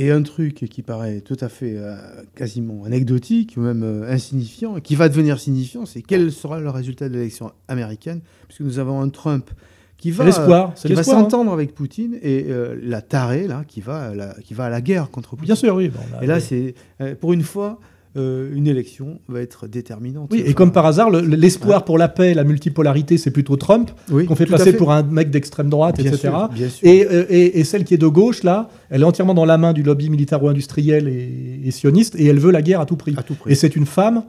Et 0.00 0.12
un 0.12 0.22
truc 0.22 0.54
qui 0.70 0.82
paraît 0.82 1.20
tout 1.20 1.36
à 1.40 1.48
fait 1.48 1.74
euh, 1.76 1.96
quasiment 2.36 2.84
anecdotique 2.84 3.54
ou 3.56 3.60
même 3.60 3.82
euh, 3.82 4.10
insignifiant, 4.10 4.76
et 4.76 4.80
qui 4.80 4.94
va 4.94 5.08
devenir 5.08 5.40
signifiant, 5.40 5.86
c'est 5.86 6.02
quel 6.02 6.30
sera 6.30 6.60
le 6.60 6.70
résultat 6.70 7.08
de 7.08 7.14
l'élection 7.14 7.50
américaine, 7.66 8.20
puisque 8.46 8.60
nous 8.60 8.78
avons 8.78 9.00
un 9.00 9.08
Trump 9.08 9.50
qui 9.98 10.12
va, 10.12 10.24
l'espoir, 10.24 10.72
c'est 10.76 10.86
qui 10.86 10.94
va 10.94 11.00
l'espoir, 11.00 11.18
hein. 11.18 11.22
s'entendre 11.22 11.52
avec 11.52 11.74
Poutine 11.74 12.16
et 12.22 12.46
euh, 12.48 12.78
la 12.80 13.02
tarée 13.02 13.48
là 13.48 13.64
qui 13.66 13.80
va, 13.80 14.10
à 14.10 14.14
la, 14.14 14.34
qui 14.44 14.54
va 14.54 14.66
à 14.66 14.70
la 14.70 14.80
guerre 14.80 15.10
contre 15.10 15.30
Poutine. 15.30 15.46
Bien 15.46 15.56
sûr, 15.56 15.74
oui. 15.74 15.88
Bon, 15.88 16.00
Et 16.22 16.26
là, 16.26 16.38
c'est 16.38 16.74
euh, 17.00 17.16
pour 17.16 17.32
une 17.32 17.42
fois, 17.42 17.80
euh, 18.18 18.50
une 18.54 18.66
élection 18.66 19.20
va 19.28 19.40
être 19.40 19.66
déterminante. 19.66 20.28
Oui, 20.32 20.42
et 20.44 20.52
comme 20.54 20.72
par 20.72 20.84
hasard, 20.86 21.08
le- 21.10 21.20
l'espoir 21.20 21.84
pour 21.84 21.96
la 21.96 22.08
paix, 22.08 22.34
la 22.34 22.44
multipolarité, 22.44 23.16
c'est 23.16 23.30
plutôt 23.30 23.56
Trump, 23.56 23.90
oui, 24.10 24.26
qu'on 24.26 24.34
fait 24.34 24.44
passer 24.46 24.72
pour 24.74 24.92
un 24.92 25.02
mec 25.02 25.30
d'extrême 25.30 25.70
droite, 25.70 25.96
Bien 26.00 26.10
etc. 26.12 26.28
sûr, 26.28 26.48
bien 26.48 26.68
sûr. 26.68 26.88
Et, 26.88 27.06
euh, 27.10 27.24
et- 27.30 27.60
et 27.60 27.64
celle 27.64 27.84
qui 27.84 27.94
est 27.94 27.98
de 27.98 28.06
gauche, 28.06 28.42
là, 28.42 28.68
elle 28.90 29.00
est 29.02 29.04
entièrement 29.04 29.34
dans 29.34 29.44
la 29.46 29.56
main 29.58 29.72
du 29.72 29.82
lobby 29.82 30.10
militaro-industriel 30.10 31.08
et, 31.08 31.60
et 31.64 31.70
sioniste, 31.70 32.14
et 32.18 32.26
elle 32.26 32.38
veut 32.38 32.50
la 32.50 32.62
guerre 32.62 32.80
à 32.80 32.86
tout 32.86 32.96
prix. 32.96 33.14
à 33.16 33.22
tout 33.22 33.34
prix. 33.34 33.52
Et 33.52 33.54
c'est 33.54 33.74
une 33.76 33.86
femme 33.86 34.24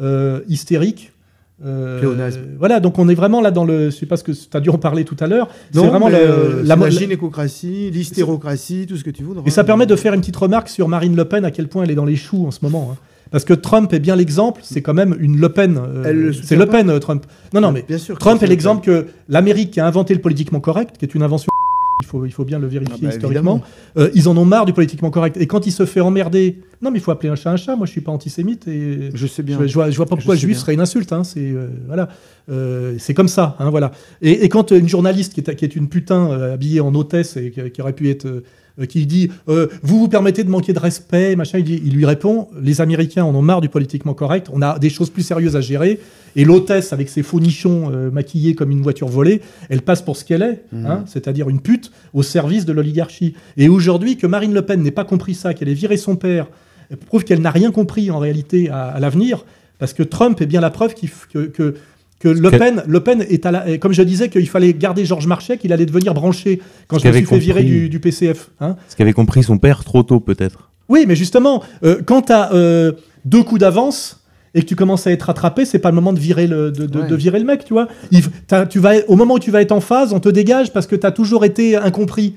euh, 0.00 0.40
hystérique. 0.48 1.12
euh, 1.64 2.00
voilà, 2.58 2.80
donc 2.80 2.98
on 2.98 3.08
est 3.08 3.14
vraiment 3.14 3.40
là 3.40 3.50
dans 3.52 3.64
le. 3.64 3.86
Je 3.90 3.96
sais 3.96 4.06
pas 4.06 4.16
ce 4.16 4.24
que 4.24 4.32
tu 4.32 4.56
as 4.56 4.60
dû 4.60 4.70
en 4.70 4.78
parler 4.78 5.04
tout 5.04 5.16
à 5.20 5.26
l'heure. 5.28 5.48
C'est 5.72 5.86
vraiment 5.86 6.08
le- 6.08 6.16
euh, 6.16 6.62
la, 6.64 6.74
la 6.74 6.90
gynécocratie, 6.90 7.90
l'hystérocratie, 7.92 8.86
tout 8.88 8.96
ce 8.96 9.04
que 9.04 9.10
tu 9.10 9.22
voudras. 9.22 9.44
Et 9.46 9.50
ça 9.50 9.62
permet 9.64 9.86
de 9.86 9.94
faire 9.96 10.14
une 10.14 10.20
petite 10.20 10.36
remarque 10.36 10.68
sur 10.68 10.88
Marine 10.88 11.14
Le 11.14 11.24
Pen, 11.24 11.44
à 11.44 11.50
quel 11.52 11.68
point 11.68 11.84
elle 11.84 11.90
est 11.92 11.94
dans 11.94 12.04
les 12.04 12.16
choux 12.16 12.44
en 12.46 12.50
ce 12.50 12.58
moment. 12.62 12.90
hein. 12.92 12.96
Parce 13.34 13.44
que 13.44 13.52
Trump 13.52 13.92
est 13.92 13.98
bien 13.98 14.14
l'exemple, 14.14 14.60
c'est 14.62 14.80
quand 14.80 14.94
même 14.94 15.16
une 15.18 15.40
Le 15.40 15.48
Pen. 15.48 15.76
euh, 15.76 16.04
Elle 16.06 16.20
le 16.26 16.32
c'est 16.32 16.54
Le 16.54 16.66
Pen, 16.66 16.88
euh, 16.88 17.00
Trump. 17.00 17.26
Non, 17.52 17.60
non, 17.60 17.72
mais 17.72 17.84
Bien 17.88 17.98
sûr. 17.98 18.14
que 18.14 18.20
Trump 18.20 18.40
est 18.40 18.46
le 18.46 18.50
l'exemple 18.50 18.84
que 18.84 19.06
l'Amérique 19.28 19.72
qui 19.72 19.80
a 19.80 19.86
inventé 19.88 20.14
le 20.14 20.20
politiquement 20.20 20.60
correct, 20.60 20.94
qui 20.98 21.04
est 21.04 21.16
une 21.16 21.22
invention, 21.24 21.48
il 22.02 22.06
faut, 22.06 22.24
il 22.26 22.32
faut 22.32 22.44
bien 22.44 22.60
le 22.60 22.68
vérifier 22.68 22.94
Ah 23.02 23.06
bah, 23.08 23.12
historiquement, 23.12 23.60
euh, 23.96 24.08
ils 24.14 24.28
en 24.28 24.36
ont 24.36 24.44
marre 24.44 24.66
du 24.66 24.72
politiquement 24.72 25.10
correct. 25.10 25.36
Et 25.40 25.48
quand 25.48 25.66
il 25.66 25.72
se 25.72 25.84
fait 25.84 26.00
emmerder, 26.00 26.58
non 26.80 26.92
mais 26.92 26.98
il 26.98 27.02
faut 27.02 27.10
appeler 27.10 27.28
un 27.28 27.34
chat 27.34 27.50
un 27.50 27.56
chat, 27.56 27.74
moi 27.74 27.86
je 27.86 27.90
suis 27.92 28.00
pas 28.02 28.12
antisémite 28.12 28.68
et 28.68 29.10
Je 29.14 29.26
sais 29.26 29.42
bien. 29.42 29.58
je, 29.60 29.66
je 29.66 29.74
vois, 29.74 29.90
je 29.90 29.96
vois 29.96 30.06
pas 30.06 30.14
pourquoi 30.14 30.36
juif 30.36 30.56
serait 30.58 30.74
une 30.74 30.80
insulte. 30.80 31.12
Hein, 31.12 31.24
c'est 31.24 31.40
euh, 31.40 31.66
voilà, 31.88 32.08
Euh, 32.50 32.94
c'est 32.98 33.14
comme 33.14 33.26
ça. 33.28 33.56
Hein, 33.58 33.70
voilà. 33.70 33.90
Et, 34.22 34.44
et 34.44 34.48
quand 34.48 34.70
euh, 34.70 34.78
une 34.78 34.88
journaliste 34.88 35.32
qui 35.34 35.40
est, 35.40 35.54
qui 35.56 35.64
est 35.64 35.74
une 35.74 35.88
putain 35.88 36.30
euh, 36.30 36.54
habillée 36.54 36.80
en 36.80 36.94
hôtesse 36.94 37.36
et 37.36 37.50
qui, 37.50 37.68
qui 37.72 37.80
aurait 37.82 37.94
pu 37.94 38.10
être, 38.10 38.26
euh, 38.26 38.44
qui 38.88 39.06
dit, 39.06 39.30
euh, 39.48 39.68
vous 39.82 40.00
vous 40.00 40.08
permettez 40.08 40.42
de 40.44 40.50
manquer 40.50 40.72
de 40.72 40.78
respect, 40.80 41.36
machin, 41.36 41.58
il, 41.58 41.64
dit- 41.64 41.80
il 41.84 41.92
lui 41.94 42.04
répond, 42.06 42.48
les 42.60 42.80
Américains 42.80 43.24
en 43.24 43.34
ont 43.34 43.42
marre 43.42 43.60
du 43.60 43.68
politiquement 43.68 44.14
correct. 44.14 44.48
On 44.52 44.62
a 44.62 44.78
des 44.78 44.90
choses 44.90 45.10
plus 45.10 45.22
sérieuses 45.22 45.54
à 45.56 45.60
gérer. 45.60 46.00
Et 46.36 46.44
l'hôtesse 46.44 46.92
avec 46.92 47.08
ses 47.08 47.22
faux 47.22 47.38
nichons 47.38 47.92
euh, 47.92 48.10
maquillés 48.10 48.56
comme 48.56 48.72
une 48.72 48.82
voiture 48.82 49.06
volée, 49.06 49.40
elle 49.68 49.82
passe 49.82 50.02
pour 50.02 50.16
ce 50.16 50.24
qu'elle 50.24 50.42
est, 50.42 50.64
Mhm. 50.72 50.86
hein, 50.86 51.04
c'est-à-dire 51.06 51.48
une 51.48 51.60
pute 51.60 51.92
au 52.12 52.24
service 52.24 52.64
de 52.64 52.72
l'oligarchie. 52.72 53.34
Et 53.56 53.68
aujourd'hui, 53.68 54.16
que 54.16 54.26
Marine 54.26 54.52
Le 54.52 54.62
Pen 54.62 54.82
n'ait 54.82 54.90
pas 54.90 55.04
compris 55.04 55.34
ça, 55.34 55.54
qu'elle 55.54 55.68
ait 55.68 55.74
viré 55.74 55.96
son 55.96 56.16
père, 56.16 56.48
prouve 57.06 57.22
qu'elle 57.24 57.40
n'a 57.40 57.52
rien 57.52 57.70
compris 57.70 58.10
en 58.10 58.18
réalité 58.18 58.68
à, 58.70 58.86
à 58.86 58.98
l'avenir, 58.98 59.44
parce 59.78 59.92
que 59.92 60.02
Trump 60.02 60.40
est 60.40 60.46
bien 60.46 60.60
la 60.60 60.70
preuve 60.70 60.94
que, 61.32 61.74
que 62.24 62.28
Le, 62.28 62.50
Pen, 62.50 62.82
Le 62.88 63.00
Pen 63.00 63.24
est 63.28 63.46
à 63.46 63.50
la. 63.52 63.78
Comme 63.78 63.92
je 63.92 64.02
disais, 64.02 64.28
qu'il 64.28 64.48
fallait 64.48 64.72
garder 64.72 65.04
Georges 65.04 65.26
Marchais, 65.26 65.58
qu'il 65.58 65.72
allait 65.72 65.86
devenir 65.86 66.14
branché 66.14 66.60
quand 66.88 66.98
je 66.98 67.06
me 67.06 67.12
suis 67.12 67.24
fait 67.26 67.38
virer 67.38 67.62
du, 67.62 67.88
du 67.88 68.00
PCF. 68.00 68.50
hein. 68.60 68.76
Ce 68.88 68.96
qu'avait 68.96 69.12
compris 69.12 69.42
son 69.42 69.58
père 69.58 69.84
trop 69.84 70.02
tôt, 70.02 70.18
peut-être. 70.20 70.70
Oui, 70.88 71.04
mais 71.06 71.14
justement, 71.16 71.62
euh, 71.84 72.00
quand 72.04 72.22
tu 72.22 72.32
as 72.32 72.50
deux 73.24 73.42
coups 73.42 73.60
d'avance 73.60 74.20
et 74.56 74.60
que 74.62 74.66
tu 74.66 74.76
commences 74.76 75.06
à 75.06 75.10
être 75.12 75.22
rattrapé, 75.24 75.64
c'est 75.64 75.78
pas 75.80 75.88
le 75.90 75.94
moment 75.96 76.12
de 76.12 76.20
virer 76.20 76.46
le, 76.46 76.70
de, 76.70 76.86
de- 76.86 77.00
Ouais. 77.00 77.06
de 77.08 77.14
virer 77.16 77.38
le 77.40 77.44
mec, 77.44 77.64
tu 77.64 77.72
vois. 77.72 77.88
Il- 78.12 78.22
tu 78.70 78.78
vas, 78.78 78.92
au 79.08 79.16
moment 79.16 79.34
où 79.34 79.38
tu 79.38 79.50
vas 79.50 79.60
être 79.62 79.72
en 79.72 79.80
phase, 79.80 80.12
on 80.12 80.20
te 80.20 80.28
dégage 80.28 80.72
parce 80.72 80.86
que 80.86 80.94
tu 80.96 81.06
as 81.06 81.10
toujours 81.10 81.44
été 81.44 81.76
incompris. 81.76 82.36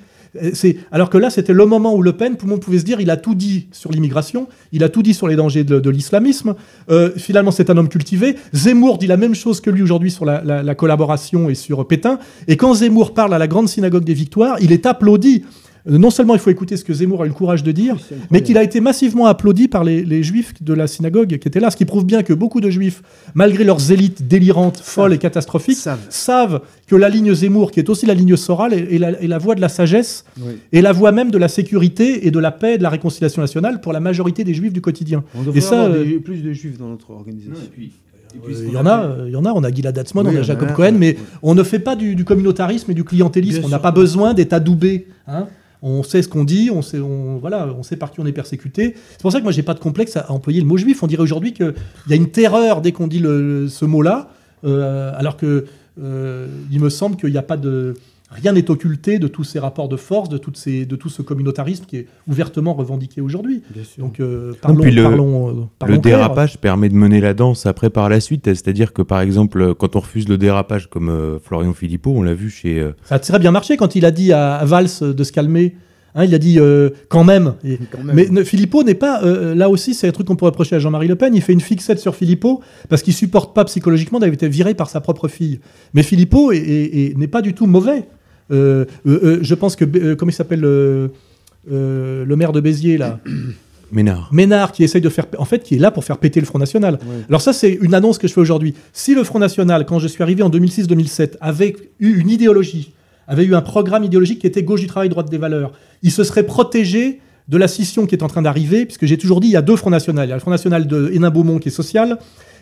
Alors 0.92 1.10
que 1.10 1.18
là, 1.18 1.30
c'était 1.30 1.54
le 1.54 1.66
moment 1.66 1.96
où 1.96 2.02
Le 2.02 2.14
Pen, 2.14 2.38
tout 2.38 2.46
le 2.46 2.52
monde 2.52 2.62
pouvait 2.62 2.80
se 2.80 2.84
dire, 2.84 3.00
il 3.00 3.10
a 3.10 3.18
tout 3.18 3.36
dit 3.36 3.68
sur 3.72 3.92
l'immigration, 3.92 4.48
il 4.72 4.84
a 4.84 4.90
tout 4.90 5.04
dit 5.04 5.14
sur 5.14 5.28
les 5.28 5.36
dangers 5.36 5.64
de, 5.64 5.90
l'islamisme. 5.90 6.56
Euh, 6.90 7.12
finalement, 7.18 7.52
c'est 7.52 7.70
un 7.70 7.78
homme 7.78 7.90
cultivé. 7.90 8.36
Zemmour 8.54 8.98
dit 8.98 9.08
la 9.08 9.18
même 9.18 9.36
chose 9.36 9.62
que 9.62 9.70
lui 9.70 9.82
aujourd'hui 9.82 10.12
sur 10.12 10.26
la 10.26 10.76
collaboration 10.76 11.50
et 11.50 11.56
sur 11.56 11.88
Pétain. 11.88 12.20
Et 12.48 12.58
quand 12.58 12.74
Zemmour 12.76 13.14
parle 13.14 13.34
à 13.34 13.38
la 13.38 13.48
grande 13.48 13.70
synagogue 13.70 14.04
des 14.04 14.14
Victoires, 14.14 14.58
il 14.62 14.72
est 14.72 14.86
applaudi. 14.86 15.44
Euh, 15.90 15.98
Non 15.98 16.10
seulement 16.10 16.34
il 16.34 16.40
faut 16.40 16.50
écouter 16.50 16.76
ce 16.78 16.84
que 16.84 16.94
Zemmour 16.94 17.22
a 17.22 17.26
eu 17.26 17.30
le 17.30 17.34
courage 17.34 17.64
de 17.64 17.72
dire, 17.72 17.96
mais 18.32 18.42
qu'il 18.42 18.58
a 18.58 18.64
été 18.64 18.80
massivement 18.82 19.26
applaudi 19.26 19.68
par 19.68 19.84
les, 19.84 20.04
les 20.04 20.24
juifs 20.24 20.54
de 20.62 20.74
la 20.74 20.88
synagogue 20.88 21.38
qui 21.38 21.48
étaient 21.48 21.60
là, 21.60 21.72
ce 21.72 21.78
qui 21.78 21.86
prouve 21.86 22.06
bien 22.06 22.24
que 22.24 22.34
beaucoup 22.34 22.62
de 22.62 22.70
juifs, 22.70 23.02
malgré 23.36 23.64
leurs 23.64 23.92
élites 23.92 24.28
délirantes, 24.28 24.80
folles 24.84 25.14
et 25.14 25.18
catastrophiques, 25.18 25.78
Savent. 25.78 26.00
savent 26.10 26.62
que 26.88 26.96
la 26.96 27.10
ligne 27.10 27.34
Zemmour, 27.34 27.72
qui 27.72 27.80
est 27.80 27.90
aussi 27.90 28.06
la 28.06 28.14
ligne 28.14 28.36
Soral, 28.36 28.74
est, 28.74 28.94
est 28.96 28.98
la, 28.98 29.12
est 29.22 29.28
la 29.28 29.38
voie 29.38 29.56
de 29.56 29.62
la 29.62 29.70
sagesse 29.70 30.26
Oui. 30.40 30.54
et 30.72 30.82
la 30.82 30.92
voie 30.92 31.12
même 31.12 31.32
de 31.32 31.38
la 31.38 31.48
sécurité 31.48 32.28
et 32.28 32.32
de 32.32 32.40
la 32.40 32.52
paix 32.52 32.76
et 32.76 32.78
de 32.78 32.84
la 32.84 32.90
réconciliation 32.90 33.42
nationale 33.42 33.82
pour 33.82 33.94
la 33.94 34.00
majorité 34.00 34.44
des 34.44 34.54
juifs 34.54 34.74
du 34.74 34.82
quotidien. 34.82 35.24
On 35.36 35.44
devrait 35.44 35.58
Et 35.58 35.62
ça, 35.62 35.84
avoir 35.84 35.98
euh, 35.98 36.04
des- 36.04 36.20
plus 36.20 36.42
de 36.44 36.52
juifs 36.54 36.78
dans 36.78 36.90
notre 36.90 37.12
organisation. 37.12 37.54
Euh, 37.76 38.66
Il 38.68 38.74
y 38.74 38.78
en 38.78 38.86
a, 38.86 39.16
il 39.26 39.32
y 39.32 39.36
en 39.36 39.46
a, 39.46 39.52
on 39.54 39.64
a 39.64 39.72
Gilad 39.72 39.98
Atzmon, 39.98 40.24
Oui, 40.26 40.34
on 40.36 40.40
a 40.40 40.44
Jacob 40.44 40.70
a- 40.70 40.74
Cohen, 40.74 40.92
mais 40.98 41.12
ouais. 41.14 41.18
on 41.42 41.56
ne 41.56 41.64
fait 41.64 41.80
pas 41.80 41.96
du, 41.96 42.14
du 42.14 42.24
communautarisme 42.26 42.92
et 42.92 42.94
du 42.94 43.04
clientélisme. 43.04 43.60
Bien 43.60 43.68
on 43.68 43.70
n'a 43.72 43.80
pas 43.80 43.92
besoin 43.92 44.34
d'être 44.34 44.54
adoubé. 44.54 45.08
hein. 45.28 45.48
On 45.82 46.04
sait 46.04 46.22
ce 46.22 46.28
qu'on 46.28 46.44
dit, 46.44 46.70
on 46.72 46.82
sait, 46.82 47.00
on, 47.00 47.84
sait 47.84 47.98
par 47.98 48.12
qui 48.12 48.20
on 48.20 48.26
est 48.26 48.32
persécuté. 48.32 48.96
C'est 49.12 49.22
pour 49.22 49.32
ça 49.32 49.40
que 49.40 49.44
moi, 49.44 49.52
j'ai 49.52 49.64
pas 49.64 49.74
de 49.74 49.80
complexe 49.80 50.18
à, 50.18 50.32
employer 50.32 50.62
le 50.62 50.68
mot 50.68 50.78
juif. 50.78 51.04
On 51.04 51.08
dirait 51.08 51.24
aujourd'hui 51.24 51.54
qu'il 51.54 51.74
y 52.08 52.14
a 52.14 52.16
une 52.16 52.30
terreur 52.32 52.82
dès 52.82 52.92
qu'on 52.92 53.08
dit 53.08 53.20
ce 53.20 53.86
mot-là, 53.86 54.30
euh, 54.64 55.12
alors 55.16 55.38
que 55.38 55.66
euh, 56.02 56.48
il 56.72 56.80
me 56.80 56.90
semble 56.90 57.16
qu'il 57.16 57.32
n'y 57.32 57.38
a 57.38 57.44
pas 57.44 57.58
de. 57.58 57.96
Rien 58.30 58.52
n'est 58.52 58.70
occulté 58.70 59.20
de 59.20 59.28
tous 59.30 59.46
ces 59.46 59.58
rapports 59.58 59.88
de 59.88 59.96
force, 59.96 60.28
de, 60.28 60.38
toutes 60.38 60.58
ces, 60.58 60.86
de 60.86 60.96
tout 60.98 61.08
ce 61.08 61.22
communautarisme 61.22 61.86
qui 61.86 61.96
est 61.98 62.08
ouvertement 62.28 62.74
revendiqué 62.74 63.22
aujourd'hui. 63.22 63.62
Bien 63.74 63.84
sûr. 63.86 64.04
Donc, 64.04 64.20
euh, 64.20 64.52
parlons, 64.62 64.82
puis 64.82 64.92
le- 64.92 65.04
parlons, 65.04 65.50
euh, 65.50 65.54
parlons 65.80 65.96
Le 65.96 66.02
clair. 66.02 66.18
dérapage 66.18 66.58
permet 66.58 66.90
de 66.90 66.96
mener 66.96 67.22
la 67.22 67.34
danse 67.34 67.66
après 67.66 67.90
par 67.90 68.10
la 68.10 68.20
suite. 68.20 68.44
C'est-à-dire 68.46 68.92
que, 68.92 69.02
par 69.02 69.22
exemple, 69.22 69.74
quand 69.76 69.96
on 69.96 70.02
refuse 70.02 70.28
le 70.28 70.38
dérapage 70.38 70.90
comme 70.90 71.10
euh, 71.10 71.40
Florian 71.40 71.74
Philippot, 71.74 72.12
on 72.16 72.22
l'a 72.22 72.34
vu 72.34 72.50
chez. 72.50 72.80
euh, 72.80 72.92
Ça 73.06 73.16
a 73.16 73.20
très 73.20 73.40
bien 73.40 73.52
marché 73.52 73.78
quand 73.78 73.96
il 73.96 74.04
a 74.04 74.12
dit 74.12 74.34
à, 74.34 74.56
à 74.56 74.66
Valls 74.66 74.90
de 75.02 75.24
se 75.24 75.32
calmer. 75.32 75.76
Hein, 76.16 76.26
il 76.26 76.34
a 76.34 76.40
dit 76.40 76.60
euh, 76.60 76.90
quand 77.10 77.24
même. 77.24 77.54
Et- 77.64 77.78
Quand 77.92 78.04
même. 78.04 78.16
mais 78.16 78.28
ne- 78.30 78.44
Philippot 78.44 78.84
n'est 78.84 78.96
pas. 78.96 79.24
euh, 79.24 79.54
là 79.56 79.70
aussi, 79.70 79.94
c'est 79.94 80.08
un 80.08 80.12
truc 80.12 80.28
qu'on 80.28 80.36
pourrait 80.36 80.50
reprocher 80.52 80.76
à 80.76 80.80
Jean-Marie 80.80 81.08
Le 81.08 81.16
Pen. 81.16 81.34
Il 81.36 81.42
fait 81.42 81.54
une 81.54 81.62
fixette 81.62 82.00
sur 82.00 82.16
Philippot 82.16 82.60
parce 82.90 83.04
qu'il 83.04 83.14
supporte 83.14 83.56
pas 83.56 83.64
psychologiquement 83.66 84.20
d'avoir 84.20 84.34
été 84.34 84.50
viré 84.50 84.74
par 84.74 84.90
sa 84.90 85.00
propre 85.00 85.28
fille. 85.30 85.60
Mais 85.94 86.02
Philippot 86.04 86.52
est- 86.52 86.58
est- 86.58 86.98
est- 87.12 87.18
n'est 87.18 87.28
pas 87.28 87.42
du 87.42 87.54
tout 87.54 87.68
mauvais. 87.68 88.04
Euh, 88.52 88.86
euh, 89.06 89.20
euh, 89.24 89.40
je 89.42 89.56
pense 89.56 89.76
que. 89.76 90.14
comment 90.14 90.30
il 90.30 90.34
s'appelle 90.34 90.62
le 90.62 92.36
maire 92.36 92.52
de 92.52 92.62
Béziers, 92.62 92.98
là 92.98 93.20
Ménard. 93.92 94.30
Ménard, 94.34 94.74
qui 94.74 94.84
essaye 94.84 95.02
de 95.02 95.10
faire. 95.10 95.26
En 95.38 95.46
fait, 95.46 95.64
qui 95.64 95.76
est 95.76 95.80
là 95.80 95.92
pour 95.92 96.04
faire 96.04 96.18
péter 96.18 96.40
le 96.42 96.46
Front 96.46 96.60
National. 96.60 96.96
Ouais. 96.96 97.24
Alors, 97.30 97.42
ça, 97.42 97.54
c'est 97.54 97.72
une 97.72 97.94
annonce 97.94 98.18
que 98.18 98.28
je 98.28 98.34
fais 98.34 98.42
aujourd'hui. 98.42 98.74
Si 98.92 99.16
le 99.16 99.24
Front 99.24 99.40
National, 99.40 99.86
quand 99.86 100.00
je 100.00 100.08
suis 100.08 100.22
arrivé 100.22 100.44
en 100.44 100.50
2006-2007, 100.50 101.38
avait 101.40 101.76
eu 102.00 102.20
une 102.20 102.30
idéologie, 102.30 102.92
avait 103.28 103.46
eu 103.46 103.56
un 103.56 103.62
programme 103.62 104.04
idéologique 104.04 104.40
qui 104.40 104.48
était 104.48 104.64
gauche 104.64 104.82
du 104.82 104.88
travail, 104.88 105.08
droite 105.08 105.30
des 105.30 105.38
valeurs, 105.38 105.72
il 106.04 106.12
se 106.12 106.26
serait 106.26 106.46
protégé 106.46 107.22
de 107.48 107.58
la 107.58 107.70
scission 107.70 108.06
qui 108.06 108.16
est 108.16 108.24
en 108.24 108.28
train 108.28 108.42
d'arriver, 108.42 108.86
puisque 108.86 109.06
j'ai 109.06 109.18
toujours 109.18 109.40
dit 109.40 109.48
il 109.48 109.54
y 109.54 109.58
a 109.58 109.62
deux 109.62 109.78
Fronts 109.78 109.90
Nationaux. 109.90 110.22
Il 110.24 110.30
y 110.30 110.32
a 110.32 110.36
le 110.36 110.42
Front 110.42 110.52
National 110.52 110.86
de 110.86 111.10
Hénin-Beaumont 111.14 111.60
qui 111.60 111.70
est 111.70 111.72
social, 111.72 112.18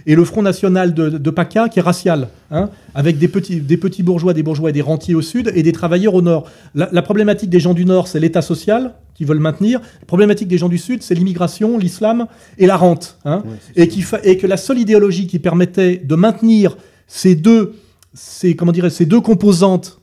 et 0.08 0.16
le 0.16 0.24
Front 0.24 0.42
National 0.44 0.94
de, 0.94 1.10
de 1.10 1.30
PACA 1.30 1.68
qui 1.70 1.80
est 1.80 1.82
racial, 1.82 2.28
hein, 2.52 2.70
avec 2.94 3.18
des 3.18 3.28
petits, 3.28 3.60
des 3.60 3.78
petits 3.78 4.04
bourgeois, 4.04 4.34
des 4.34 4.44
bourgeois 4.44 4.70
et 4.70 4.74
des 4.74 4.82
rentiers 4.82 5.16
au 5.16 5.22
sud, 5.22 5.52
et 5.56 5.64
des 5.64 5.72
travailleurs 5.72 6.14
au 6.14 6.22
nord. 6.22 6.46
La, 6.76 6.90
la 6.92 7.02
problématique 7.02 7.50
des 7.50 7.60
gens 7.60 7.74
du 7.74 7.86
nord, 7.86 8.08
c'est 8.08 8.20
l'État 8.20 8.42
social, 8.42 8.94
qui 9.16 9.26
veulent 9.26 9.40
maintenir. 9.40 9.80
La 10.02 10.06
problématique 10.06 10.48
des 10.48 10.58
gens 10.58 10.70
du 10.70 10.78
sud, 10.78 11.02
c'est 11.02 11.16
l'immigration, 11.16 11.78
l'islam 11.78 12.28
et 12.58 12.68
la 12.68 12.78
rente. 12.78 13.18
hein 13.26 13.44
et, 13.76 13.88
qui 13.88 14.02
fa- 14.02 14.20
et 14.24 14.38
que 14.38 14.46
la 14.46 14.58
seule 14.58 14.78
idéologie 14.80 15.26
qui 15.26 15.40
permettait 15.40 15.98
de 15.98 16.16
maintenir 16.16 16.78
ces 17.08 17.34
deux, 17.36 17.74
ces, 18.14 18.56
comment 18.56 18.72
dirais, 18.74 18.90
ces 18.90 19.06
deux 19.06 19.22
composantes, 19.22 20.00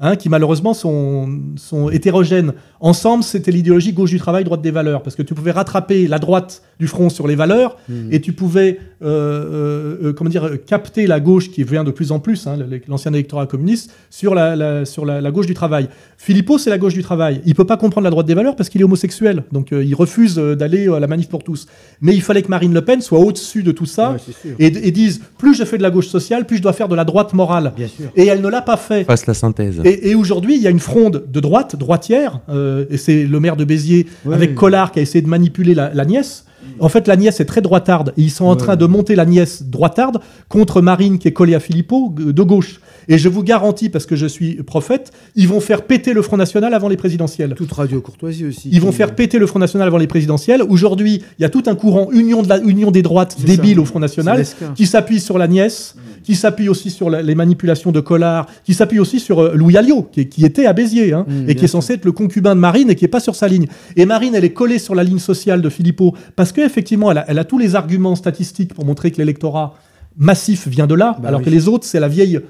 hein, 0.00 0.16
qui 0.16 0.28
malheureusement 0.28 0.74
sont, 0.74 1.40
sont 1.56 1.88
hétérogènes, 1.88 2.52
ensemble, 2.80 3.24
c'était 3.24 3.50
l'idéologie 3.50 3.92
gauche 3.92 4.10
du 4.10 4.18
travail, 4.18 4.44
droite 4.44 4.62
des 4.62 4.70
valeurs. 4.70 5.02
Parce 5.02 5.16
que 5.16 5.22
tu 5.22 5.34
pouvais 5.34 5.50
rattraper 5.52 6.06
la 6.08 6.18
droite 6.18 6.62
du 6.78 6.86
front 6.88 7.08
sur 7.08 7.26
les 7.26 7.34
valeurs, 7.36 7.76
Mhm. 7.88 8.08
et 8.12 8.20
tu 8.20 8.32
pouvais 8.32 8.78
euh, 9.02 9.06
euh, 9.06 9.96
euh, 10.08 10.12
comment 10.14 10.30
dire, 10.30 10.50
capter 10.66 11.06
la 11.06 11.20
gauche 11.20 11.50
qui 11.50 11.62
vient 11.64 11.84
de 11.84 11.90
plus 11.90 12.12
en 12.12 12.18
plus, 12.18 12.46
hein, 12.46 12.56
l'ancien 12.88 13.12
électorat 13.12 13.46
communiste, 13.46 13.90
sur, 14.10 14.34
la, 14.34 14.56
la- 14.56 14.84
sur 14.86 15.04
la, 15.04 15.20
la 15.20 15.30
gauche 15.30 15.46
du 15.46 15.52
travail. 15.54 15.88
Philippot, 16.16 16.56
c'est 16.58 16.70
la 16.70 16.78
gauche 16.78 16.94
du 16.94 17.02
travail. 17.02 17.42
Il 17.44 17.54
peut 17.54 17.66
pas 17.66 17.76
comprendre 17.76 18.04
la 18.04 18.10
droite 18.10 18.26
des 18.26 18.34
valeurs 18.34 18.56
parce 18.56 18.68
qu'il 18.70 18.80
est 18.80 18.84
homosexuel. 18.84 19.44
Donc 19.52 19.72
euh, 19.72 19.84
il 19.84 19.94
refuse 19.94 20.36
d'aller 20.36 20.88
à 20.88 20.98
la 20.98 21.06
manif 21.06 21.28
pour 21.28 21.44
tous. 21.44 21.66
Mais 22.00 22.14
il 22.14 22.22
fallait 22.22 22.40
que 22.42 22.48
Marine 22.48 22.72
Le 22.72 22.80
Pen 22.82 23.00
soit 23.02 23.18
au-dessus 23.18 23.62
de 23.62 23.72
tout 23.72 23.84
ça 23.86 24.12
Ouais, 24.12 24.54
et, 24.58 24.66
et 24.88 24.90
dise 24.90 25.20
plus 25.38 25.54
je 25.54 25.64
fais 25.64 25.76
de 25.76 25.82
la 25.82 25.90
gauche 25.90 26.08
sociale, 26.08 26.46
plus 26.46 26.56
je 26.56 26.62
dois 26.62 26.72
faire 26.72 26.88
de 26.88 26.96
la 26.96 27.04
droite 27.04 27.34
morale. 27.34 27.72
Bien 27.76 27.88
sûr. 27.88 28.06
Et 28.16 28.26
elle 28.26 28.40
ne 28.40 28.48
l'a 28.48 28.62
pas 28.62 28.76
fait. 28.78 29.04
Fasse 29.04 29.26
la 29.26 29.34
synthèse. 29.34 29.80
Et, 29.84 30.10
et 30.10 30.14
aujourd'hui, 30.14 30.56
il 30.56 30.62
y 30.62 30.66
a 30.66 30.70
une 30.70 30.80
fronde 30.80 31.24
de 31.30 31.40
droite, 31.40 31.76
droitière, 31.76 32.40
euh, 32.48 32.65
et 32.90 32.96
c'est 32.96 33.24
le 33.26 33.40
maire 33.40 33.56
de 33.56 33.64
Béziers 33.64 34.06
Ouais. 34.24 34.34
avec 34.34 34.54
Collard 34.54 34.92
qui 34.92 34.98
a 34.98 35.02
essayé 35.02 35.22
de 35.22 35.28
manipuler 35.28 35.74
la, 35.74 35.92
la 35.94 36.04
nièce. 36.04 36.44
En 36.80 36.88
fait, 36.88 37.06
la 37.08 37.16
nièce 37.16 37.40
est 37.40 37.44
très 37.44 37.60
droitarde. 37.62 38.12
Et 38.16 38.22
ils 38.22 38.30
sont 38.30 38.44
en 38.46 38.50
Ouais. 38.52 38.56
train 38.56 38.76
de 38.76 38.86
monter 38.86 39.14
la 39.16 39.24
nièce 39.26 39.62
droitarde 39.64 40.18
contre 40.48 40.80
Marine 40.82 41.18
qui 41.18 41.28
est 41.28 41.32
collée 41.32 41.54
à 41.54 41.60
Philippot 41.60 42.14
g- 42.16 42.32
de 42.32 42.42
gauche. 42.42 42.80
Et 43.08 43.18
je 43.18 43.28
vous 43.28 43.44
garantis, 43.44 43.88
parce 43.88 44.04
que 44.04 44.16
je 44.16 44.26
suis 44.26 44.54
prophète, 44.64 45.12
ils 45.36 45.46
vont 45.46 45.60
faire 45.60 45.82
péter 45.82 46.12
le 46.12 46.22
Front 46.22 46.36
National 46.36 46.74
avant 46.74 46.88
les 46.88 46.96
présidentielles. 46.96 47.54
Toute 47.56 47.70
radio 47.70 48.00
courtoisie 48.00 48.46
aussi. 48.46 48.68
Ils 48.72 48.80
vont 48.80 48.90
faire 48.90 49.14
péter 49.14 49.38
le 49.38 49.46
Front 49.46 49.60
National 49.60 49.86
avant 49.86 49.98
les 49.98 50.08
présidentielles. 50.08 50.62
Aujourd'hui, 50.68 51.22
il 51.38 51.42
y 51.42 51.44
a 51.44 51.48
tout 51.48 51.62
un 51.66 51.76
courant 51.76 52.08
union, 52.10 52.42
de 52.42 52.48
la, 52.48 52.58
union 52.60 52.90
des 52.90 53.02
droites 53.02 53.36
débile 53.44 53.76
ça. 53.76 53.80
au 53.82 53.84
Front 53.84 54.00
National 54.00 54.44
qui 54.74 54.86
s'appuie 54.86 55.20
sur 55.20 55.38
la 55.38 55.46
nièce, 55.46 55.94
qui 56.24 56.34
s'appuie 56.34 56.68
aussi 56.68 56.90
sur 56.90 57.08
la- 57.08 57.22
les 57.22 57.36
manipulations 57.36 57.92
de 57.92 58.00
Collard, 58.00 58.46
qui 58.64 58.74
s'appuie 58.74 58.98
aussi 58.98 59.20
sur 59.20 59.40
euh, 59.40 59.52
Louis 59.54 59.76
Alliot, 59.76 60.08
qui, 60.10 60.26
qui 60.28 60.44
était 60.44 60.66
à 60.66 60.72
Béziers, 60.72 61.12
hein, 61.12 61.24
Mm, 61.28 61.48
et 61.48 61.54
qui 61.54 61.64
est 61.64 61.68
censé 61.68 61.92
être 61.94 62.04
le 62.04 62.12
concubin 62.12 62.56
de 62.56 62.60
Marine 62.60 62.90
et 62.90 62.96
qui 62.96 63.04
est 63.04 63.08
pas 63.08 63.20
sur 63.20 63.36
sa 63.36 63.46
ligne. 63.46 63.66
Et 63.96 64.04
Marine, 64.04 64.34
elle 64.34 64.44
est 64.44 64.52
collée 64.52 64.80
sur 64.80 64.96
la 64.96 65.04
ligne 65.04 65.20
sociale 65.20 65.62
de 65.62 65.68
Philippot 65.68 66.12
parce 66.34 66.50
qu'effectivement, 66.56 67.10
elle 67.12 67.18
a, 67.18 67.24
elle 67.28 67.38
a 67.38 67.44
tous 67.44 67.58
les 67.58 67.74
arguments 67.76 68.16
statistiques 68.16 68.74
pour 68.74 68.84
montrer 68.84 69.10
que 69.10 69.18
l'électorat 69.18 69.74
massif 70.18 70.66
vient 70.68 70.86
de 70.86 70.94
là, 70.94 71.16
Bah 71.20 71.28
alors 71.28 71.40
oui. 71.40 71.44
que 71.46 71.50
les 71.50 71.68
autres, 71.68 71.84
c'est 71.86 72.00
la 72.00 72.08
vieille. 72.08 72.40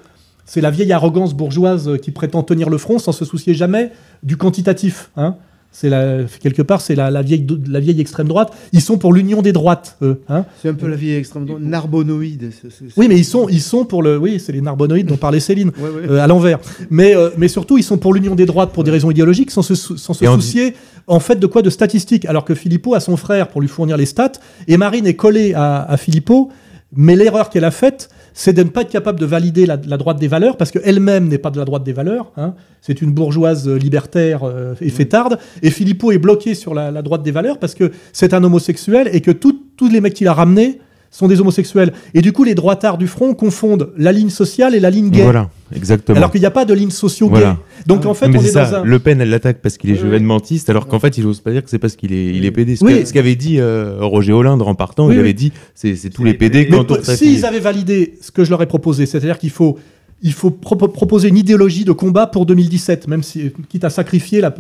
C'est 0.45 0.61
la 0.61 0.70
vieille 0.70 0.93
arrogance 0.93 1.35
bourgeoise 1.35 1.99
qui 2.01 2.12
prétend 2.12 2.43
tenir 2.45 2.70
le 2.70 2.78
front 2.78 2.99
sans 3.01 3.12
se 3.12 3.24
soucier 3.24 3.53
jamais 3.55 3.91
du 4.23 4.37
quantitatif. 4.37 5.11
hein. 5.16 5.35
c'est 5.73 5.89
la, 5.91 6.19
quelque 6.41 6.62
part, 6.62 6.81
c'est 6.81 6.95
la, 6.95 7.11
la, 7.11 7.20
vieille, 7.23 7.45
la 7.69 7.81
vieille 7.81 8.01
extrême 8.01 8.28
droite. 8.28 8.53
Ils 8.73 8.81
sont 8.81 8.97
pour 8.97 9.12
l'union 9.12 9.43
des 9.43 9.53
droites, 9.53 9.97
eux. 10.03 10.20
Hein 10.28 10.45
c'est 10.62 10.69
un 10.69 10.74
peu 10.74 10.87
la 10.87 10.95
vieille 10.95 11.16
extrême 11.16 11.47
droite, 11.47 11.62
narbonoïde. 11.62 12.53
Oui, 12.97 13.09
mais 13.09 13.16
ils 13.19 13.24
sont, 13.24 13.49
ils 13.49 13.61
sont 13.61 13.85
pour 13.85 14.05
le. 14.05 14.16
Oui, 14.16 14.39
c'est 14.39 14.53
les 14.53 14.61
narbonoïdes 14.61 15.09
dont 15.09 15.16
parlait 15.16 15.41
Céline, 15.41 15.73
euh, 15.83 16.20
à 16.23 16.28
l'envers. 16.28 16.61
Mais, 16.91 17.16
euh, 17.16 17.31
mais 17.37 17.49
surtout, 17.49 17.77
ils 17.77 17.83
sont 17.85 17.99
pour 17.99 18.15
l'union 18.15 18.37
des 18.37 18.47
droites 18.47 18.70
pour 18.73 18.85
des 18.85 18.93
raisons 18.93 19.11
idéologiques, 19.11 19.51
sans 19.51 19.62
se, 19.62 19.74
sans 19.74 20.15
se 20.15 20.24
soucier, 20.24 20.74
en 21.07 21.20
fait, 21.20 21.37
de 21.37 21.47
quoi 21.47 21.62
De 21.62 21.70
statistiques. 21.70 22.24
Alors 22.27 22.45
que 22.45 22.55
Philippot 22.55 22.95
a 22.95 23.01
son 23.01 23.16
frère 23.16 23.49
pour 23.49 23.61
lui 23.61 23.69
fournir 23.69 23.97
les 23.97 24.07
stats, 24.07 24.33
et 24.69 24.77
Marine 24.77 25.07
est 25.07 25.15
collée 25.15 25.55
à, 25.55 25.83
à 25.83 25.97
Philippot, 25.97 26.51
mais 26.95 27.16
l'erreur 27.16 27.51
qu'elle 27.51 27.65
a 27.65 27.70
faite, 27.70 28.09
c'est 28.33 28.53
de 28.53 28.62
ne 28.62 28.69
pas 28.69 28.83
être 28.83 28.91
capable 28.91 29.19
de 29.19 29.24
valider 29.24 29.65
la, 29.65 29.77
droite 29.77 30.19
des 30.19 30.28
valeurs, 30.28 30.59
parce 30.59 30.70
qu'elle-même 30.70 31.27
n'est 31.27 31.39
pas 31.39 31.51
de 31.51 31.59
la 31.59 31.65
droite 31.65 31.85
des 31.85 31.95
valeurs. 31.95 32.33
Hein. 32.37 32.55
C'est 32.83 33.01
une 33.01 33.12
bourgeoise 33.12 33.66
euh, 33.66 33.77
libertaire 33.77 34.45
euh, 34.45 34.74
et 34.81 34.91
fêtarde. 34.91 35.39
Et 35.62 35.70
Philippot 35.70 36.12
est 36.12 36.19
bloqué 36.19 36.55
sur 36.55 36.74
la, 36.74 37.03
droite 37.03 37.23
des 37.23 37.31
valeurs 37.31 37.59
parce 37.59 37.74
que 37.74 37.93
c'est 38.12 38.35
un 38.35 38.45
homosexuel 38.45 39.09
et 39.12 39.23
que 39.23 39.31
tous 39.31 39.89
les 39.91 40.01
mecs 40.03 40.15
qu'il 40.15 40.28
a 40.28 40.35
ramenés 40.35 40.81
sont 41.16 41.28
des 41.28 41.40
homosexuels. 41.40 41.93
Et 42.12 42.20
du 42.20 42.32
coup, 42.32 42.44
les 42.44 42.55
droitards 42.55 42.98
du 42.98 43.06
front 43.06 43.32
confondent 43.34 43.90
la 43.97 44.12
ligne 44.12 44.28
sociale 44.28 44.74
et 44.74 44.80
la 44.80 44.90
ligne 44.90 45.09
gay. 45.09 45.22
Voilà, 45.22 45.48
exactement. 45.74 46.18
Alors 46.18 46.30
qu'il 46.30 46.40
n'y 46.40 46.47
a 46.47 46.51
pas 46.51 46.66
de 46.66 46.74
ligne 46.74 46.90
socio-gay. 46.90 47.55
Donc 47.86 48.05
en 48.05 48.12
fait, 48.12 48.26
on 48.26 48.32
est, 48.34 48.52
dans 48.52 48.74
un... 48.74 48.84
Le 48.84 48.98
Pen, 48.98 49.20
elle 49.20 49.30
l'attaque 49.30 49.62
parce 49.62 49.78
qu'il 49.78 49.90
est 49.90 49.97
juvénementiste, 49.97 50.68
alors 50.68 50.86
qu'en 50.86 51.01
fait, 51.01 51.16
il 51.16 51.24
n'ose 51.24 51.40
pas 51.40 51.52
dire 51.52 51.64
que 51.64 51.70
c'est 51.70 51.78
parce 51.78 51.97
qu'il 51.97 52.12
est, 52.12 52.26
il 52.34 52.44
est 52.44 52.51
PD. 52.51 52.76
Ce 52.76 53.12
qu'avait 53.12 53.34
dit 53.34 53.59
euh, 53.59 53.97
Roger 54.01 54.32
Hollande 54.32 54.60
en 54.60 54.74
partant, 54.74 55.10
il 55.10 55.18
avait 55.18 55.32
dit 55.32 55.52
c'est 55.74 56.10
tous 56.10 56.24
les 56.24 56.34
PD 56.34 56.68
quand 56.68 56.90
on 56.90 57.02
S'ils 57.02 57.47
avaient 57.47 57.60
validé 57.60 58.14
ce 58.20 58.30
que 58.30 58.44
je 58.44 58.51
leur 58.51 58.60
ai 58.62 58.66
proposé, 58.66 59.06
c'est-à-dire 59.06 59.38
qu'il 59.38 59.51
faut 59.51 59.78
il 60.22 60.32
faut 60.32 60.51
proposer 60.51 61.28
une 61.28 61.36
idéologie 61.36 61.84
de 61.84 61.93
combat 61.93 62.26
pour 62.26 62.47
2017, 62.47 63.06
même 63.06 63.22
si, 63.22 63.52
quitte 63.68 63.84
à 63.84 63.90
sacrifier 63.90 64.40
la, 64.40 64.55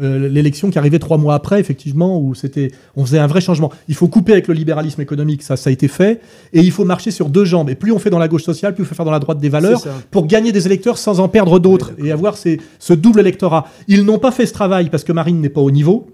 euh, 0.00 0.28
l'élection 0.28 0.70
qui 0.70 0.78
arrivait 0.78 0.98
trois 0.98 1.18
mois 1.18 1.34
après, 1.34 1.60
effectivement, 1.60 2.20
où 2.20 2.34
c'était, 2.34 2.70
on 2.96 3.04
faisait 3.04 3.18
un 3.18 3.26
vrai 3.26 3.40
changement. 3.40 3.72
Il 3.88 3.94
faut 3.94 4.08
couper 4.08 4.32
avec 4.32 4.48
le 4.48 4.54
libéralisme 4.54 5.00
économique, 5.00 5.42
ça, 5.42 5.56
ça 5.56 5.70
a 5.70 5.72
été 5.72 5.88
fait, 5.88 6.20
et 6.52 6.60
il 6.60 6.70
faut 6.70 6.84
marcher 6.84 7.10
sur 7.10 7.28
deux 7.28 7.44
jambes. 7.44 7.70
Et 7.70 7.74
plus 7.74 7.92
on 7.92 7.98
fait 7.98 8.10
dans 8.10 8.18
la 8.18 8.28
gauche 8.28 8.44
sociale, 8.44 8.74
plus 8.74 8.84
on 8.84 8.86
fait 8.86 8.94
faire 8.94 9.04
dans 9.04 9.10
la 9.10 9.18
droite 9.18 9.38
des 9.38 9.48
valeurs, 9.48 9.82
pour 10.10 10.26
gagner 10.26 10.52
des 10.52 10.66
électeurs 10.66 10.98
sans 10.98 11.20
en 11.20 11.28
perdre 11.28 11.58
d'autres, 11.58 11.92
et 11.98 12.12
avoir 12.12 12.36
ces, 12.36 12.60
ce 12.78 12.92
double 12.92 13.20
électorat. 13.20 13.68
Ils 13.88 14.04
n'ont 14.04 14.18
pas 14.18 14.32
fait 14.32 14.46
ce 14.46 14.52
travail 14.52 14.90
parce 14.90 15.04
que 15.04 15.12
Marine 15.12 15.40
n'est 15.40 15.48
pas 15.48 15.60
au 15.60 15.70
niveau. 15.70 16.08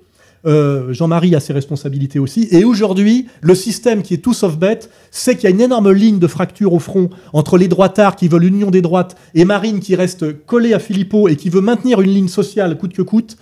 Euh, 0.44 0.92
Jean-Marie 0.92 1.34
a 1.34 1.40
ses 1.40 1.52
responsabilités 1.52 2.18
aussi. 2.18 2.48
Et 2.50 2.64
aujourd'hui, 2.64 3.26
le 3.40 3.54
système 3.54 4.02
qui 4.02 4.14
est 4.14 4.18
tout 4.18 4.34
sauf 4.34 4.56
bête, 4.56 4.90
c'est 5.10 5.36
qu'il 5.36 5.44
y 5.44 5.46
a 5.46 5.50
une 5.50 5.60
énorme 5.60 5.92
ligne 5.92 6.18
de 6.18 6.26
fracture 6.26 6.72
au 6.72 6.78
front 6.78 7.10
entre 7.32 7.59
les 7.59 7.68
droitards 7.68 8.16
qui 8.16 8.28
veulent 8.28 8.42
l'union 8.42 8.70
des 8.70 8.82
droites 8.82 9.16
et 9.34 9.44
Marine 9.44 9.80
qui 9.80 9.94
reste 9.94 10.44
collée 10.46 10.74
à 10.74 10.78
Philippot 10.78 11.28
et 11.28 11.36
qui 11.36 11.48
veut 11.48 11.60
maintenir 11.60 12.00
une 12.00 12.10
ligne 12.10 12.28
sociale 12.28 12.76
coûte 12.76 12.92
que 12.92 13.02
coûte. 13.02 13.36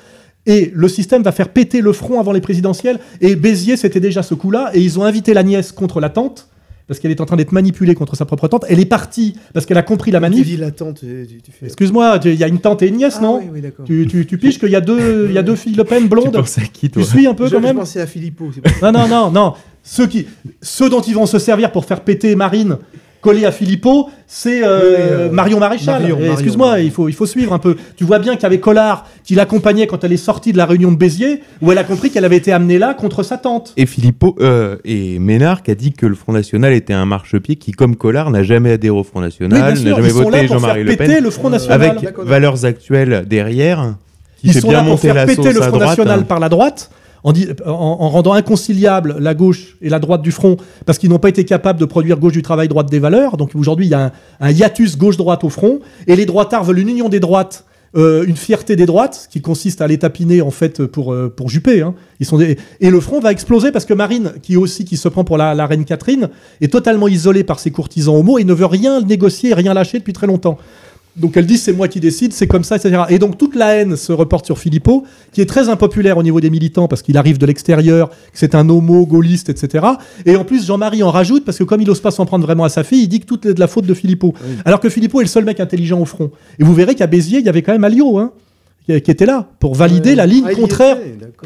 Et 0.47 0.73
le 0.75 0.89
système 0.89 1.23
va 1.23 1.33
faire 1.33 1.51
péter 1.51 1.81
le 1.81 1.93
front 1.93 2.19
avant 2.19 2.33
les 2.33 2.41
présidentielles. 2.41 2.99
Et 3.21 3.37
Béziers, 3.37 3.77
c'était 3.77 4.01
déjà 4.01 4.23
ce 4.23 4.35
coup-là. 4.35 4.71
Et 4.75 4.81
ils 4.81 4.99
ont 4.99 5.05
invité 5.05 5.35
la 5.35 5.43
nièce 5.43 5.73
contre 5.73 6.01
la 6.01 6.09
tante 6.09 6.49
parce 6.91 6.99
qu'elle 6.99 7.13
est 7.13 7.21
en 7.21 7.25
train 7.25 7.37
d'être 7.37 7.53
manipulée 7.53 7.95
contre 7.95 8.17
sa 8.17 8.25
propre 8.25 8.49
tante. 8.49 8.65
Elle 8.69 8.81
est 8.81 8.85
partie 8.85 9.37
parce 9.55 9.65
qu'elle 9.65 9.79
a 9.79 9.83
compris 9.85 10.11
la 10.11 10.19
manip. 10.19 10.41
Tu 10.41 10.45
dis 10.45 10.57
la 10.57 10.73
tante. 10.73 11.05
Excuse-moi, 11.65 12.19
il 12.25 12.35
y 12.35 12.43
a 12.43 12.49
une 12.49 12.59
tante 12.59 12.83
et 12.83 12.89
une 12.89 12.97
nièce, 12.97 13.19
ah 13.19 13.23
non 13.23 13.39
oui, 13.39 13.63
oui, 13.63 14.07
tu, 14.09 14.27
tu, 14.27 14.39
piges 14.39 14.59
qu'il 14.59 14.71
y 14.71 14.75
a 14.75 14.81
deux, 14.81 15.27
il 15.29 15.33
y 15.33 15.39
a 15.39 15.45
deux 15.45 15.55
filles 15.55 15.77
Le 15.77 15.85
Pen 15.85 16.09
blondes. 16.09 16.43
Tu, 16.45 16.69
qui, 16.73 16.91
toi 16.91 17.05
tu 17.05 17.09
suis 17.09 17.29
un 17.29 17.35
peu 17.35 17.49
quand 17.49 17.61
même. 17.61 17.77
Je 17.77 17.81
pensais 17.83 18.01
à 18.01 18.09
Philippot. 18.09 18.51
Non, 18.83 18.91
non, 18.91 19.07
non, 19.07 19.31
non. 19.31 19.55
Ceux 19.85 20.09
qui, 20.09 20.27
ceux 20.61 20.91
dont 20.91 21.01
ils 21.01 21.15
vont 21.15 21.27
se 21.27 21.39
servir 21.39 21.71
pour 21.71 21.85
faire 21.85 22.01
péter 22.01 22.35
Marine 22.35 22.79
collé 23.21 23.45
à 23.45 23.53
Philippot, 23.53 24.09
c'est 24.27 24.63
euh, 24.63 24.69
euh, 24.69 25.31
Marion 25.31 25.59
Maréchal. 25.59 26.15
Excuse-moi, 26.33 26.81
il 26.81 26.91
faut, 26.91 27.09
il 27.09 27.15
faut 27.15 27.27
suivre 27.27 27.53
un 27.53 27.59
peu. 27.59 27.77
Tu 27.97 28.05
vois 28.05 28.19
bien 28.19 28.35
qu'il 28.35 28.45
y 28.45 28.47
avait 28.47 28.61
Collard 28.61 29.07
qui 29.25 29.35
l'accompagnait 29.35 29.87
quand 29.87 30.05
elle 30.05 30.13
est 30.13 30.17
sortie 30.17 30.53
de 30.53 30.57
la 30.57 30.67
réunion 30.67 30.91
de 30.91 30.97
Béziers, 30.97 31.43
où 31.61 31.71
elle 31.71 31.79
a 31.79 31.85
compris 31.85 32.11
qu'elle 32.11 32.25
avait 32.25 32.37
été 32.37 32.53
amenée 32.53 32.79
là 32.79 32.95
contre 32.95 33.23
sa 33.23 33.39
tante. 33.39 33.73
Et 33.77 33.87
Philippot 33.87 34.37
euh, 34.41 34.77
et 34.85 35.19
Ménard 35.19 35.63
qui 35.63 35.71
a 35.71 35.75
dit 35.75 35.93
que 35.93 36.07
le 36.07 36.15
Front 36.15 36.33
National 36.33 36.73
était 36.73 36.95
un 36.95 37.07
marchepied 37.07 37.57
qui, 37.57 37.73
comme 37.73 37.97
Collard, 37.97 38.31
n'a 38.31 38.43
jamais 38.43 38.73
adhéré 38.73 38.97
au 38.97 39.05
Front 39.05 39.21
National, 39.21 39.59
n'a 39.59 39.75
jamais 39.75 40.09
voté 40.09 40.47
Jean-Marie 40.47 40.85
Le 40.85 40.97
Pen, 40.97 41.23
le 41.23 41.31
Front 41.31 41.51
National. 41.51 41.83
avec 41.83 42.19
valeurs 42.19 42.65
actuelles 42.65 43.25
derrière. 43.29 43.95
Qui 44.39 44.49
Ils 44.49 44.55
sont 44.55 44.71
là 44.71 44.83
pour 44.83 44.99
faire 44.99 45.27
péter 45.27 45.53
le 45.53 45.61
Front 45.61 45.79
National 45.79 46.25
par 46.25 46.41
la 46.41 46.49
droite 46.49 46.91
en, 47.25 48.09
rendant 48.09 48.33
inconciliable 48.33 49.17
la 49.19 49.35
gauche 49.35 49.77
et 49.83 49.89
la 49.89 49.99
droite 49.99 50.23
du 50.23 50.33
front, 50.33 50.57
parce 50.87 50.99
qu'ils 50.99 51.11
n'ont 51.11 51.19
pas 51.19 51.29
été 51.29 51.45
capables 51.45 51.79
de 51.79 51.85
produire 51.85 52.19
gauche 52.19 52.33
du 52.33 52.43
travail, 52.43 52.69
droite 52.69 52.91
des 52.91 52.99
valeurs. 52.99 53.37
Donc 53.37 53.51
aujourd'hui, 53.55 53.87
il 53.87 53.91
y 53.91 53.95
a 53.95 54.13
un, 54.41 54.51
hiatus 54.51 54.97
gauche-droite 54.97 55.45
au 55.45 55.51
front, 55.51 55.81
et 56.07 56.17
les 56.17 56.27
droitards 56.27 56.65
veulent 56.65 56.79
une 56.79 56.89
union 56.89 57.09
des 57.09 57.21
droites. 57.21 57.65
Euh, 57.97 58.25
une 58.25 58.37
fierté 58.37 58.77
des 58.77 58.87
droites 58.87 59.27
qui 59.33 59.41
consiste 59.41 59.81
à 59.81 59.89
les 59.89 59.99
tapiner 59.99 60.43
en 60.43 60.53
fait 60.53 60.87
pour, 60.87 61.13
euh, 61.13 61.29
pour 61.29 61.49
Juppé. 61.49 61.83
Hein. 61.83 61.97
Ils 62.21 62.27
sont 62.27 62.39
Et 62.39 62.89
le 62.89 63.01
front 63.01 63.19
va 63.19 63.33
exploser 63.33 63.73
parce 63.73 63.85
que 63.85 63.95
Marine, 63.95 64.35
qui 64.43 64.57
aussi 64.57 64.85
qui 64.85 64.97
se 64.97 65.09
prend 65.09 65.25
pour 65.25 65.37
la, 65.37 65.67
reine 65.67 65.85
Catherine, 65.85 66.29
est 66.61 66.73
totalement 66.73 67.09
isolée 67.09 67.43
par 67.43 67.59
ses 67.59 67.73
courtisans 67.73 68.15
homo 68.15 68.39
et 68.39 68.45
ne 68.45 68.55
veut 68.55 68.67
rien 68.67 69.01
négocier, 69.01 69.55
rien 69.55 69.75
lâcher 69.75 69.99
depuis 69.99 70.13
très 70.13 70.29
longtemps. 70.29 70.57
Donc 71.21 71.37
elle 71.37 71.47
dit 71.47 71.59
c'est 71.59 71.73
moi 71.73 71.87
qui 71.87 72.01
décide, 72.01 72.33
c'est 72.33 72.47
comme 72.47 72.65
ça, 72.65 72.77
etc. 72.77 73.03
Et 73.11 73.19
donc 73.19 73.39
toute 73.39 73.55
la 73.55 73.75
haine 73.75 73.97
se 73.97 74.13
reporte 74.13 74.47
sur 74.47 74.59
Philippot, 74.59 75.05
qui 75.33 75.41
est 75.41 75.47
très 75.47 75.69
impopulaire 75.69 76.17
au 76.17 76.23
niveau 76.23 76.41
des 76.41 76.51
militants 76.51 76.89
parce 76.89 77.03
qu'il 77.03 77.17
arrive 77.17 77.39
de 77.39 77.47
l'extérieur, 77.47 78.09
que 78.09 78.15
c'est 78.35 78.55
un 78.55 78.69
homo, 78.69 79.07
gaulliste, 79.07 79.51
etc. 79.51 79.87
Et 80.25 80.37
en 80.37 80.45
plus 80.45 80.67
Jean-Marie 80.67 81.03
en 81.03 81.11
rajoute 81.11 81.45
parce 81.45 81.59
que 81.59 81.65
comme 81.65 81.81
il 81.81 81.87
n'ose 81.87 82.01
pas 82.01 82.11
s'en 82.11 82.27
prendre 82.27 82.45
vraiment 82.45 82.65
à 82.65 82.71
sa 82.71 82.85
fille, 82.85 83.03
il 83.03 83.09
dit 83.09 83.21
que 83.21 83.27
tout 83.27 83.47
est 83.47 83.55
de 83.55 83.61
la 83.61 83.69
faute 83.69 83.87
de 83.87 83.95
Philippot. 83.95 84.35
Alors 84.65 84.81
que 84.81 84.89
Philippot 84.89 85.21
est 85.21 85.25
le 85.25 85.29
seul 85.29 85.45
mec 85.45 85.61
intelligent 85.61 86.01
au 86.01 86.07
front. 86.07 86.31
Et 86.59 86.65
vous 86.65 86.75
verrez 86.75 86.95
qu'à 86.95 87.07
Béziers, 87.07 87.39
il 87.41 87.47
y 87.47 87.49
avait 87.49 87.63
quand 87.63 87.73
même 87.73 87.85
Alliot, 87.85 88.19
hein, 88.19 88.33
qui 88.87 89.11
était 89.11 89.27
là 89.27 89.47
pour 89.61 89.75
valider 89.75 90.15
la 90.15 90.27
ligne 90.27 90.47
ah, 90.49 90.55
contraire. 90.55 90.97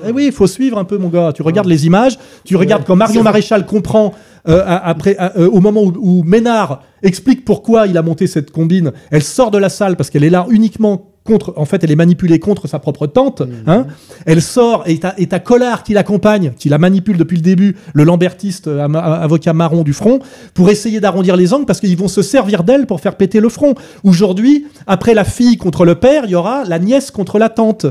Eh 0.07 0.13
oui, 0.13 0.27
il 0.27 0.33
faut 0.33 0.47
suivre 0.47 0.79
un 0.79 0.85
peu, 0.85 0.97
mon 0.97 1.09
gars. 1.09 1.33
Tu 1.35 1.43
regardes 1.43 1.69
les 1.69 1.87
images, 1.87 2.19
tu 2.45 2.57
regardes 2.57 2.85
quand 2.85 2.97
Marion 2.97 3.23
Maréchal 3.23 3.67
comprend 3.67 4.15
euh, 4.15 4.34
après, 4.47 5.17
euh, 5.21 5.49
au 5.49 5.61
moment 5.61 5.83
où, 5.83 6.23
Ménard 6.23 6.83
explique 7.03 7.45
pourquoi 7.45 7.87
il 7.87 7.97
a 7.97 8.03
monté 8.03 8.27
cette 8.27 8.51
combine, 8.51 8.93
elle 9.11 9.23
sort 9.23 9.51
de 9.51 9.59
la 9.59 9.69
salle 9.69 9.97
parce 9.97 10.11
qu'elle 10.11 10.25
est 10.25 10.31
là 10.31 10.47
uniquement 10.51 11.11
contre, 11.25 11.55
en 11.57 11.65
fait, 11.65 11.83
elle 11.83 11.91
est 11.91 11.97
manipulée 11.97 12.39
contre 12.39 12.69
sa 12.69 12.79
propre 12.79 13.07
tante. 13.07 13.41
Mhm. 13.41 13.49
Hein. 13.67 13.87
Elle 14.27 14.43
sort 14.43 14.85
et 14.87 14.99
t'as 14.99 15.39
Collard 15.39 15.83
qui 15.83 15.95
l'accompagne, 15.95 16.53
qui 16.59 16.69
la 16.69 16.79
manipule 16.79 17.17
depuis 17.17 17.37
le 17.37 17.43
début, 17.43 17.77
le 17.95 18.05
lambertiste 18.05 18.69
euh, 18.69 18.87
avocat 18.95 19.55
marron 19.55 19.83
du 19.83 19.95
front, 19.95 20.19
pour 20.53 20.69
essayer 20.69 21.01
d'arrondir 21.01 21.37
les 21.37 21.55
angles 21.55 21.65
parce 21.65 21.81
qu'ils 21.81 21.97
vont 21.97 22.09
se 22.09 22.23
servir 22.23 22.63
d'elle 22.63 22.87
pour 22.87 23.01
faire 23.01 23.17
péter 23.17 23.41
le 23.41 23.49
front. 23.49 23.75
Aujourd'hui, 24.03 24.67
après 24.87 25.15
la 25.15 25.25
fille 25.25 25.57
contre 25.57 25.87
le 25.87 25.95
père, 25.95 26.25
il 26.27 26.31
y 26.31 26.35
aura 26.35 26.65
la 26.65 26.79
nièce 26.79 27.11
contre 27.11 27.39
la 27.39 27.49
tante. 27.49 27.87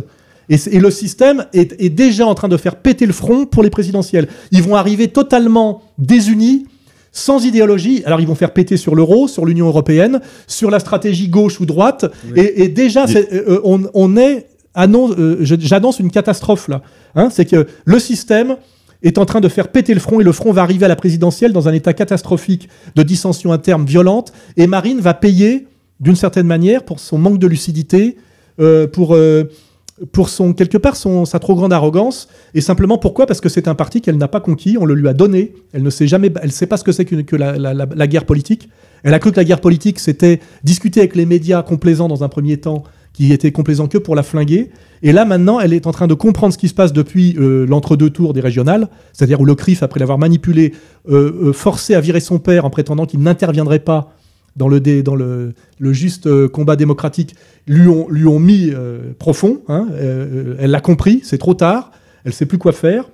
Et, 0.50 0.80
le 0.80 0.92
système 0.92 1.46
est, 1.54 1.90
déjà 1.90 2.26
en 2.26 2.36
train 2.36 2.50
de 2.50 2.58
faire 2.58 2.76
péter 2.76 3.06
le 3.06 3.14
front 3.14 3.46
pour 3.46 3.64
les 3.64 3.70
présidentielles. 3.70 4.28
Ils 4.52 4.62
vont 4.62 4.76
arriver 4.76 5.08
totalement 5.08 5.82
désunis, 5.98 6.66
sans 7.12 7.46
idéologie. 7.46 8.04
Alors 8.06 8.20
ils 8.20 8.28
vont 8.28 8.36
faire 8.36 8.52
péter 8.52 8.76
sur 8.76 8.96
l'euro, 8.96 9.28
sur 9.28 9.46
l'Union 9.46 9.68
européenne, 9.68 10.20
sur 10.48 10.70
la 10.70 10.80
stratégie 10.80 11.30
gauche 11.30 11.60
ou 11.60 11.66
droite. 11.66 12.06
Et, 12.36 12.68
déjà, 12.68 13.06
euh, 13.06 13.24
euh, 13.32 13.62
on, 13.94 14.18
est 14.18 14.48
euh, 14.78 15.38
j'annonce 15.40 16.00
une 16.00 16.12
catastrophe 16.12 16.68
là. 16.68 16.82
Hein. 17.16 17.30
c'est 17.32 17.46
que 17.46 17.68
le 17.86 18.00
système 18.00 18.58
est 19.04 19.18
en 19.18 19.26
train 19.26 19.42
de 19.42 19.50
faire 19.50 19.68
péter 19.68 19.94
le 19.94 20.00
front 20.00 20.20
et 20.20 20.24
le 20.24 20.32
front 20.32 20.52
va 20.52 20.64
arriver 20.64 20.86
à 20.86 20.88
la 20.88 20.96
présidentielle 20.96 21.54
dans 21.54 21.68
un 21.68 21.74
état 21.74 21.94
catastrophique 21.94 22.70
de 22.96 23.04
dissension 23.04 23.54
interne 23.54 23.86
violente. 23.86 24.34
Et 24.58 24.66
Marine 24.66 25.00
va 25.00 25.14
payer 25.14 25.68
d'une 26.00 26.16
certaine 26.16 26.48
manière 26.48 26.84
pour 26.84 27.00
son 27.00 27.18
manque 27.18 27.38
de 27.38 27.48
lucidité, 27.48 28.18
pour 28.94 29.16
pour 30.12 30.30
son 30.30 30.54
quelque 30.54 30.78
part 30.78 30.96
son, 30.96 31.26
sa 31.26 31.40
trop 31.40 31.56
grande 31.56 31.72
arrogance 31.72 32.28
et 32.54 32.62
simplement 32.62 32.98
pourquoi? 32.98 33.26
Parce 33.26 33.42
que 33.42 33.50
c'est 33.50 33.68
un 33.68 33.76
parti 33.76 34.02
qu'elle 34.02 34.18
n'a 34.18 34.28
pas 34.28 34.40
conquis 34.40 34.78
on 34.80 34.86
le 34.86 34.96
lui 34.96 35.08
a 35.08 35.14
donné. 35.14 35.54
Elle 35.72 35.84
ne 35.84 35.90
sait 35.90 36.08
jamais 36.08 36.32
elle 36.42 36.52
sait 36.52 36.68
pas 36.68 36.78
ce 36.78 36.84
que 36.84 36.92
c'est 36.92 37.06
que, 37.06 37.36
la, 37.36 38.08
guerre 38.08 38.26
politique. 38.26 38.70
Elle 39.04 39.14
a 39.14 39.20
cru 39.20 39.32
que 39.32 39.38
la 39.38 39.44
guerre 39.44 39.62
politique 39.62 40.00
c'était 40.00 40.40
discuter 40.64 41.02
avec 41.02 41.16
les 41.16 41.26
médias 41.26 41.62
complaisants 41.62 42.08
dans 42.08 42.24
un 42.24 42.30
premier 42.30 42.58
temps 42.58 42.84
qui 43.14 43.32
étaient 43.32 43.52
complaisants 43.52 43.88
que 43.88 44.00
pour 44.00 44.16
la 44.16 44.24
flinguer. 44.24 44.72
Et 45.04 45.12
là 45.12 45.26
maintenant 45.26 45.60
elle 45.60 45.74
est 45.74 45.86
en 45.86 45.92
train 45.92 46.08
de 46.08 46.16
comprendre 46.16 46.54
ce 46.54 46.58
qui 46.58 46.70
se 46.70 46.74
passe 46.74 46.92
depuis 46.92 47.36
euh, 47.38 47.68
l'entre-deux 47.68 48.10
tours 48.10 48.34
des 48.34 48.42
régionales 48.42 48.88
c'est-à-dire 49.14 49.42
où 49.42 49.46
le 49.46 49.54
CRIF 49.54 49.84
après 49.84 50.00
l'avoir 50.00 50.18
manipulé 50.18 50.74
euh, 51.08 51.50
euh, 51.50 51.54
forcé 51.54 51.94
à 51.94 52.02
virer 52.02 52.20
son 52.20 52.40
père 52.40 52.66
en 52.66 52.72
prétendant 52.72 53.06
qu'il 53.06 53.20
n'interviendrait 53.20 53.80
pas 53.80 54.16
dans 54.56 54.68
le, 54.68 55.54
juste 55.92 56.28
euh, 56.28 56.48
combat 56.48 56.76
démocratique, 56.76 57.36
lui 57.68 57.88
ont, 57.88 58.08
lui 58.10 58.28
ont 58.28 58.40
mis 58.40 58.72
euh, 58.72 59.14
profond. 59.18 59.62
Hein, 59.68 59.88
euh, 59.94 60.56
elle 60.60 60.72
l'a 60.72 60.82
compris, 60.82 61.22
c'est 61.24 61.38
trop 61.38 61.54
tard, 61.54 61.92
elle 62.24 62.30
ne 62.30 62.34
sait 62.34 62.46
plus 62.46 62.58
quoi 62.58 62.72
faire. 62.72 63.10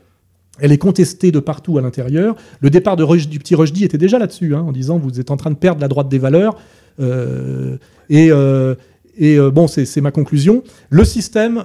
Elle 0.61 0.73
est 0.73 0.77
contestée 0.77 1.31
de 1.31 1.39
partout 1.39 1.77
à 1.77 1.81
l'intérieur. 1.81 2.35
Le 2.59 2.69
départ 2.69 2.97
du 2.97 3.39
petit 3.39 3.55
Rushdie 3.55 3.85
était 3.85 3.97
déjà 3.97 4.19
là-dessus, 4.19 4.55
hein, 4.55 4.61
en 4.61 4.73
disant 4.73 4.97
vous 4.97 5.19
êtes 5.19 5.31
en 5.31 5.37
train 5.37 5.51
de 5.51 5.55
perdre 5.55 5.79
la 5.79 5.87
droite 5.87 6.09
des 6.09 6.19
valeurs. 6.19 6.57
et, 8.09 8.29
et 9.17 9.39
bon, 9.39 9.67
c'est 9.67 10.01
ma 10.01 10.11
conclusion. 10.11 10.63
Le 10.89 11.05
système 11.05 11.63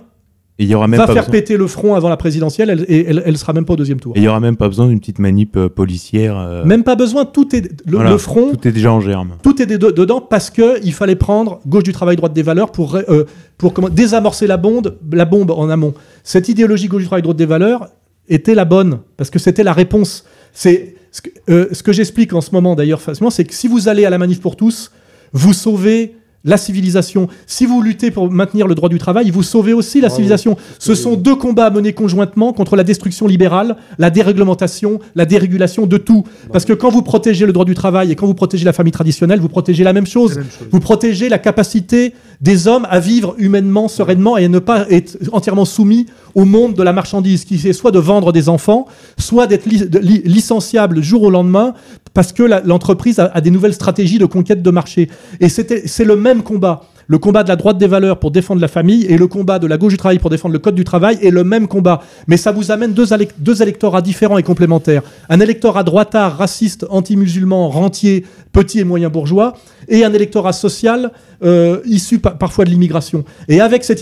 Et 0.61 0.63
il 0.65 0.71
y 0.71 0.75
aura 0.77 0.87
même 0.87 0.99
va 1.01 1.07
pas 1.09 1.13
faire 1.15 1.23
besoin- 1.25 1.33
péter 1.33 1.57
le 1.57 1.67
front 1.67 1.95
avant 1.97 2.09
la 2.09 2.17
présidentielle 2.17 2.71
elle- 2.71 2.85
et 2.89 3.07
elle, 3.09 3.23
elle 3.27 3.37
sera 3.37 3.53
même 3.53 3.65
pas 3.65 3.73
au 3.73 3.77
deuxième 3.77 3.99
tour. 3.99 4.13
et 4.15 4.21
il 4.21 4.23
y 4.23 4.29
aura 4.29 4.39
même 4.39 4.57
pas 4.57 4.69
besoin 4.69 4.87
d'une 4.87 5.01
petite 5.01 5.19
manip 5.19 5.57
euh, 5.57 5.69
policière. 5.69 6.39
euh, 6.39 6.65
Même 6.65 6.85
pas 6.85 6.95
besoin, 6.95 7.25
tout 7.25 7.57
est 7.57 7.63
le, 7.87 7.97
voilà. 7.97 8.11
le 8.11 8.19
front, 8.19 8.53
Tout 8.55 8.69
est 8.69 8.71
déjà 8.73 8.93
en 8.93 9.01
germe. 9.01 9.33
tout 9.43 9.61
est 9.61 9.67
de- 9.67 9.91
dedans 9.91 10.21
parce 10.21 10.51
que 10.51 10.79
il 10.85 10.93
fallait 10.93 11.17
prendre 11.17 11.61
gauche 11.67 11.83
du 11.83 11.93
travail, 11.93 12.15
droite 12.15 12.33
des 12.35 12.43
valeurs 12.45 12.71
pour 12.71 12.95
euh, 12.95 13.25
pour 13.59 13.73
comment 13.75 13.89
désamorcer 13.89 14.47
la 14.47 14.57
bombe, 14.57 14.97
la 15.11 15.25
bombe 15.25 15.51
en 15.51 15.69
amont. 15.71 15.93
Cette 16.23 16.49
idéologie 16.49 16.87
gauche 16.87 17.03
du 17.03 17.07
travail, 17.09 17.23
droite 17.23 17.37
des 17.37 17.47
valeurs 17.47 17.89
était 18.29 18.55
la 18.55 18.65
bonne 18.65 19.01
parce 19.17 19.31
que 19.31 19.41
c'était 19.41 19.65
la 19.65 19.73
réponse. 19.73 20.25
C'est 20.53 20.95
ce 21.11 21.21
que, 21.21 21.75
ce 21.75 21.83
que 21.83 21.93
j'explique 21.93 22.33
en 22.33 22.41
ce 22.41 22.53
moment 22.53 22.77
d'ailleurs 22.77 23.01
facilement, 23.01 23.31
c'est 23.31 23.45
que 23.45 23.55
si 23.55 23.67
vous 23.67 23.89
allez 23.89 24.05
à 24.05 24.11
la 24.11 24.19
manif 24.19 24.41
pour 24.41 24.55
tous, 24.55 24.93
vous 25.33 25.53
sauvez 25.53 26.15
la 26.45 26.57
civilisation. 26.57 27.29
Si 27.47 27.67
vous 27.67 27.81
luttez 27.83 28.11
pour 28.11 28.31
maintenir 28.31 28.67
le 28.67 28.75
droit 28.75 28.89
du 28.89 28.99
travail, 28.99 29.31
vous 29.31 29.43
sauvez 29.43 29.73
aussi 29.73 30.01
la 30.01 30.09
Bravo. 30.09 30.17
civilisation. 30.17 30.57
Ce 30.79 30.95
sont 30.95 31.17
deux 31.17 31.37
combats 31.37 31.67
à 31.67 31.71
mener 31.71 31.93
conjointement 31.93 32.53
contre 32.53 32.77
la 32.77 32.85
destruction 32.85 33.27
libérale, 33.27 33.77
la 33.99 34.11
déréglementation, 34.11 35.01
la 35.15 35.25
dérégulation 35.25 35.87
de 35.87 35.97
tout. 35.97 36.25
Parce 36.53 36.65
que 36.65 36.73
quand 36.73 36.91
vous 36.91 37.03
protégez 37.03 37.47
le 37.47 37.53
droit 37.53 37.65
du 37.65 37.75
travail 37.75 38.13
et 38.13 38.15
quand 38.15 38.27
vous 38.27 38.35
protégez 38.35 38.65
la 38.65 38.73
famille 38.73 38.93
traditionnelle, 38.93 39.41
vous 39.41 39.49
protégez 39.49 39.85
la 39.85 39.93
même 39.93 40.07
chose. 40.07 40.41
Vous 40.71 40.81
protégez 40.81 41.29
la 41.29 41.39
capacité 41.39 42.15
des 42.41 42.69
hommes 42.69 42.87
à 42.91 43.01
vivre 43.01 43.35
humainement, 43.39 43.89
sereinement 43.89 44.37
et 44.37 44.45
à 44.45 44.49
ne 44.49 44.59
pas 44.59 44.87
être 44.91 45.17
entièrement 45.33 45.65
soumis 45.65 46.07
au 46.35 46.45
monde 46.45 46.75
de 46.75 46.83
la 46.83 46.93
marchandise, 46.93 47.45
qui 47.45 47.55
est 47.57 47.73
soit 47.73 47.91
de 47.91 47.99
vendre 47.99 48.33
des 48.33 48.49
enfants, 48.49 48.87
soit 49.19 49.47
d'être 49.47 49.67
li- 49.67 49.85
li- 50.03 50.23
licenciable 50.25 51.03
jour 51.03 51.23
au 51.23 51.31
lendemain 51.31 51.75
parce 52.13 52.33
que 52.33 52.43
l'entreprise 52.43 53.19
a, 53.19 53.27
a 53.35 53.41
des 53.41 53.51
nouvelles 53.51 53.75
stratégies 53.75 54.19
de 54.19 54.27
conquête 54.27 54.63
de 54.63 54.71
marché. 54.71 55.09
Et 55.41 55.49
c'est 55.49 56.05
le 56.05 56.17
même 56.17 56.43
combat. 56.43 56.83
Le 57.07 57.19
combat 57.19 57.43
de 57.43 57.49
la 57.49 57.57
droite 57.57 57.77
des 57.79 57.87
valeurs 57.87 58.19
pour 58.19 58.31
défendre 58.31 58.61
la 58.61 58.69
famille 58.69 59.05
et 59.07 59.19
le 59.19 59.27
combat 59.27 59.59
de 59.59 59.67
la 59.67 59.77
gauche 59.77 59.93
du 59.93 59.99
travail 59.99 60.19
pour 60.19 60.31
défendre 60.31 60.53
le 60.55 60.59
code 60.59 60.75
du 60.75 60.85
travail 60.85 61.19
est 61.23 61.31
le 61.31 61.45
même 61.45 61.69
combat. 61.69 62.01
Mais 62.29 62.37
ça 62.39 62.51
vous 62.53 62.71
amène 62.71 62.93
deux, 62.95 63.07
élec- 63.13 63.33
deux 63.39 63.61
électorats 63.63 64.01
différents 64.03 64.39
et 64.39 64.43
complémentaires. 64.43 65.03
Un 65.29 65.41
électorat 65.41 65.85
droitard, 65.85 66.39
raciste, 66.39 66.87
anti-musulman, 66.89 67.69
rentier, 67.69 68.25
petit 68.53 68.81
et 68.81 68.85
moyen 68.85 69.11
bourgeois, 69.11 69.55
et 69.89 70.05
un 70.05 70.13
électorat 70.15 70.53
social 70.55 71.11
euh, 71.45 71.81
issu 71.85 72.19
pa- 72.21 72.31
parfois 72.31 72.65
de 72.65 72.71
l'immigration. 72.71 73.25
Et 73.49 73.61
avec 73.61 73.85
cette 73.85 74.01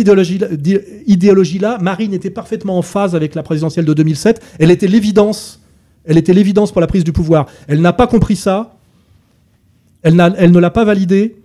idéologie-là, 1.06 1.78
Marine 1.80 2.14
était 2.14 2.30
parfaitement 2.30 2.78
en 2.78 2.82
phase 2.82 3.14
avec 3.16 3.34
la 3.34 3.42
présidentielle 3.42 3.84
de 3.84 3.94
2007. 3.94 4.40
Elle 4.58 4.70
était 4.70 4.86
l'évidence. 4.86 5.60
Elle 6.04 6.18
était 6.18 6.34
l'évidence 6.34 6.72
pour 6.72 6.80
la 6.80 6.86
prise 6.86 7.04
du 7.04 7.12
pouvoir. 7.12 7.46
Elle 7.68 7.80
n'a 7.80 7.92
pas 7.92 8.06
compris 8.06 8.36
ça. 8.36 8.74
Elle, 10.02 10.20
elle 10.36 10.50
ne 10.52 10.58
l'a 10.58 10.70
pas 10.70 10.84
validé. 10.84 11.36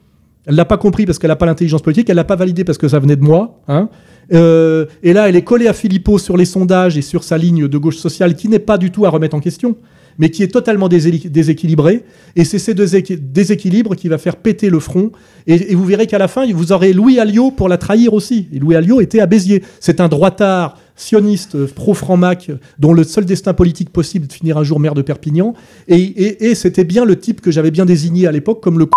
Elle 0.48 0.56
l'a 0.56 0.65
pas 0.65 0.78
compris 0.78 1.06
parce 1.06 1.19
qu'elle 1.19 1.30
n'a 1.30 1.36
pas 1.36 1.45
l'intelligence 1.45 1.82
politique. 1.82 2.10
Elle 2.10 2.15
l'a 2.15 2.24
pas 2.24 2.36
validé 2.38 2.64
parce 2.64 2.78
que 2.78 2.88
ça 2.88 2.99
venait 2.99 3.15
de 3.18 3.22
moi. 3.24 3.60
hein. 3.68 3.90
Euh, 4.34 4.86
et 5.03 5.14
là, 5.14 5.30
elle 5.30 5.36
est 5.36 5.41
collée 5.44 5.68
à 5.68 5.74
Philippot 5.74 6.18
sur 6.18 6.36
les 6.36 6.45
sondages 6.45 6.98
et 6.98 7.02
sur 7.02 7.24
sa 7.24 7.38
ligne 7.38 7.68
de 7.68 7.78
gauche 7.78 7.98
sociale 7.98 8.36
qui 8.36 8.49
n'est 8.49 8.60
pas 8.60 8.78
du 8.78 8.91
tout 8.91 9.06
à 9.06 9.10
remettre 9.10 9.36
en 9.36 9.40
question, 9.40 9.76
mais 10.19 10.30
qui 10.32 10.44
est 10.44 10.49
totalement 10.49 10.90
déséquilibrée. 10.90 12.03
Et 12.36 12.44
c'est 12.44 12.60
ces 12.60 12.74
deux 12.74 12.95
équi- 12.95 13.19
déséquilibres 13.19 13.95
qui 13.95 14.10
va 14.10 14.18
faire 14.18 14.36
péter 14.36 14.69
le 14.69 14.80
front. 14.80 15.11
Et, 15.48 15.76
vous 15.76 15.86
verrez 15.86 16.07
qu'à 16.07 16.18
la 16.18 16.28
fin, 16.28 16.45
vous 16.52 16.72
aurez 16.74 16.91
Louis 16.91 17.19
Alliot 17.19 17.52
pour 17.52 17.69
la 17.69 17.78
trahir 17.78 18.14
aussi. 18.14 18.48
Et 18.53 18.60
Louis 18.60 18.76
Alliot 18.76 18.99
était 18.99 19.19
à 19.22 19.28
Béziers. 19.28 19.64
C'est 19.80 20.02
un 20.02 20.07
droitard 20.10 20.78
sioniste, 20.98 21.56
euh, 21.56 21.68
pro-franc-mac, 21.74 22.52
dont 22.80 22.91
le 22.94 23.03
seul 23.03 23.24
destin 23.26 23.53
politique 23.53 23.91
possible 23.91 24.26
est 24.26 24.28
de 24.28 24.34
finir 24.34 24.57
un 24.57 24.64
jour 24.64 24.80
maire 24.80 24.94
de 24.95 25.02
Perpignan. 25.03 25.53
Et- 25.88 26.49
et 26.49 26.56
c'était 26.56 26.84
bien 26.84 27.06
le 27.06 27.15
type 27.18 27.40
que 27.40 27.52
j'avais 27.52 27.72
bien 27.72 27.86
désigné 27.86 28.28
à 28.28 28.32
l'époque 28.32 28.61
comme 28.61 28.78
le 28.80 28.88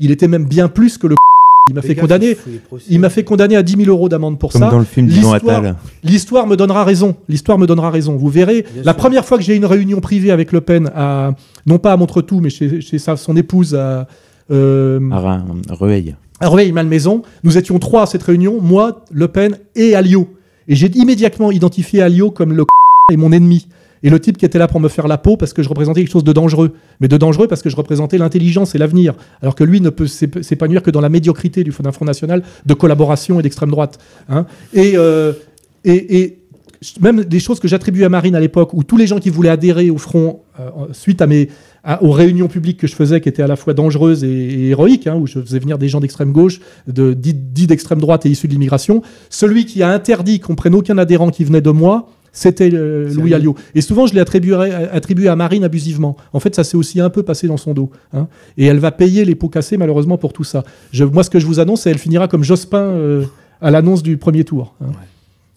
Il 0.00 0.10
était 0.10 0.28
même 0.28 0.44
bien 0.44 0.68
plus 0.68 0.98
que 0.98 1.06
le 1.06 1.14
Il 1.68 1.74
m'a 1.76 1.82
fait 1.82 1.94
condamner. 1.94 2.36
Il 2.88 2.98
m'a 2.98 3.08
fait 3.08 3.22
condamner 3.22 3.54
à 3.56 3.62
10 3.62 3.76
000 3.84 3.88
euros 3.88 4.08
d'amende 4.08 4.36
pour 4.38 4.50
Comme 4.52 4.62
ça. 4.62 4.70
dans 4.70 4.80
le 4.80 4.84
film 4.84 5.06
L'histoire- 5.06 5.34
Attal. 5.60 5.76
L'histoire 6.02 6.46
me 6.48 6.56
donnera 6.56 6.82
raison. 6.84 7.14
L'histoire 7.28 7.56
me 7.56 7.66
donnera 7.68 7.90
raison. 7.90 8.16
Vous 8.16 8.28
verrez, 8.28 8.62
Bien 8.74 8.82
la 8.84 8.92
sûr. 8.92 8.96
première 8.96 9.24
fois 9.24 9.38
que 9.38 9.44
j'ai 9.44 9.54
eu 9.54 9.56
une 9.56 9.64
réunion 9.64 10.00
privée 10.00 10.32
avec 10.32 10.50
Le 10.50 10.60
Pen, 10.60 10.90
à, 10.94 11.34
non 11.66 11.78
pas 11.78 11.92
à 11.92 11.96
Montretout, 11.96 12.40
mais 12.40 12.50
chez, 12.50 12.80
chez 12.80 12.98
sa, 12.98 13.16
son 13.16 13.36
épouse 13.36 13.76
à, 13.76 14.08
euh, 14.50 14.98
À 15.12 15.44
Rueil. 15.74 16.16
à 16.40 16.48
Rueil-Malmaison, 16.48 17.22
nous 17.44 17.56
étions 17.56 17.78
trois 17.78 18.02
à 18.02 18.06
cette 18.06 18.24
réunion, 18.24 18.60
moi, 18.60 19.04
Le 19.12 19.28
Pen 19.28 19.56
et 19.76 19.94
Alliot. 19.94 20.28
Et 20.66 20.74
j'ai 20.74 20.88
immédiatement 20.96 21.52
identifié 21.52 22.02
Alliot 22.02 22.32
comme 22.32 22.52
le 22.54 22.64
et 23.12 23.16
mon 23.16 23.30
ennemi. 23.30 23.68
Et 24.02 24.10
le 24.10 24.18
type 24.20 24.36
qui 24.36 24.44
était 24.44 24.58
là 24.58 24.68
pour 24.68 24.80
me 24.80 24.88
faire 24.88 25.06
la 25.08 25.18
peau 25.18 25.36
parce 25.36 25.52
que 25.52 25.62
je 25.62 25.68
représentais 25.68 26.00
quelque 26.00 26.12
chose 26.12 26.24
de 26.24 26.32
dangereux. 26.32 26.72
Mais 27.00 27.08
de 27.08 27.16
dangereux 27.16 27.46
parce 27.48 27.62
que 27.62 27.70
je 27.70 27.76
représentais 27.76 28.18
l'intelligence 28.18 28.74
et 28.74 28.78
l'avenir. 28.78 29.14
Alors 29.42 29.54
que 29.54 29.64
lui 29.64 29.80
ne 29.80 29.90
peut 29.90 30.06
s'ép- 30.06 30.42
s'épanouir 30.42 30.82
que 30.82 30.90
dans 30.90 31.00
la 31.00 31.08
médiocrité 31.08 31.64
du 31.64 31.72
Front 31.72 32.04
National 32.04 32.42
de 32.66 32.74
collaboration 32.74 33.38
et 33.40 33.42
d'extrême 33.42 33.70
droite. 33.70 33.98
hein. 34.28 34.46
Et, 34.74 34.92
euh, 34.96 35.32
et, 35.84 36.38
même 37.00 37.22
des 37.22 37.38
choses 37.38 37.60
que 37.60 37.68
j'attribue 37.68 38.02
à 38.02 38.08
Marine 38.08 38.34
à 38.34 38.40
l'époque, 38.40 38.74
où 38.74 38.82
tous 38.82 38.96
les 38.96 39.06
gens 39.06 39.18
qui 39.20 39.30
voulaient 39.30 39.50
adhérer 39.50 39.88
au 39.90 39.98
front 39.98 40.40
euh, 40.58 40.64
suite 40.92 41.22
à 41.22 41.28
mes, 41.28 41.48
aux 42.00 42.10
réunions 42.10 42.48
publiques 42.48 42.78
que 42.78 42.88
je 42.88 42.96
faisais, 42.96 43.20
qui 43.20 43.28
étaient 43.28 43.42
à 43.42 43.46
la 43.46 43.54
fois 43.54 43.72
dangereuses 43.72 44.24
et, 44.24 44.70
héroïques, 44.70 45.06
hein, 45.06 45.14
où 45.14 45.28
je 45.28 45.38
faisais 45.40 45.60
venir 45.60 45.78
des 45.78 45.88
gens 45.88 46.00
d'extrême 46.00 46.32
gauche, 46.32 46.60
de, 46.88 47.12
dits 47.12 47.66
d'extrême 47.68 48.00
droite 48.00 48.26
et 48.26 48.30
issus 48.30 48.48
de 48.48 48.52
l'immigration, 48.52 49.02
celui 49.30 49.64
qui 49.64 49.82
a 49.84 49.90
interdit 49.90 50.40
qu'on 50.40 50.56
prenne 50.56 50.74
aucun 50.74 50.98
adhérent 50.98 51.30
qui 51.30 51.44
venait 51.44 51.60
de 51.60 51.70
moi, 51.70 52.08
c'était 52.32 52.70
euh, 52.72 53.12
Louis 53.12 53.34
Alliot. 53.34 53.54
Et 53.74 53.80
souvent, 53.82 54.06
je 54.06 54.14
l'ai 54.14 54.20
attribué, 54.20 54.54
attribué 54.54 55.28
à 55.28 55.36
Marine 55.36 55.64
abusivement. 55.64 56.16
En 56.32 56.40
fait, 56.40 56.54
ça 56.54 56.64
s'est 56.64 56.76
aussi 56.76 57.00
un 57.00 57.10
peu 57.10 57.22
passé 57.22 57.46
dans 57.46 57.56
son 57.58 57.74
dos. 57.74 57.90
hein. 58.14 58.26
Et 58.56 58.64
elle 58.66 58.78
va 58.78 58.90
payer 58.90 59.24
les 59.24 59.34
pots 59.34 59.48
cassés, 59.48 59.76
malheureusement, 59.76 60.16
pour 60.18 60.32
tout 60.32 60.44
ça. 60.44 60.64
Je, 60.92 61.04
moi, 61.04 61.22
ce 61.24 61.30
que 61.30 61.38
je 61.38 61.46
vous 61.46 61.60
annonce, 61.60 61.82
c'est 61.82 61.90
qu'elle 61.90 61.98
finira 62.00 62.28
comme 62.28 62.42
Jospin 62.42 62.78
euh, 62.78 63.24
à 63.60 63.70
l'annonce 63.70 64.02
du 64.02 64.16
premier 64.16 64.44
tour. 64.44 64.74
hein. 64.82 64.86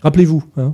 Rappelez-vous. 0.03 0.43
hein. 0.57 0.73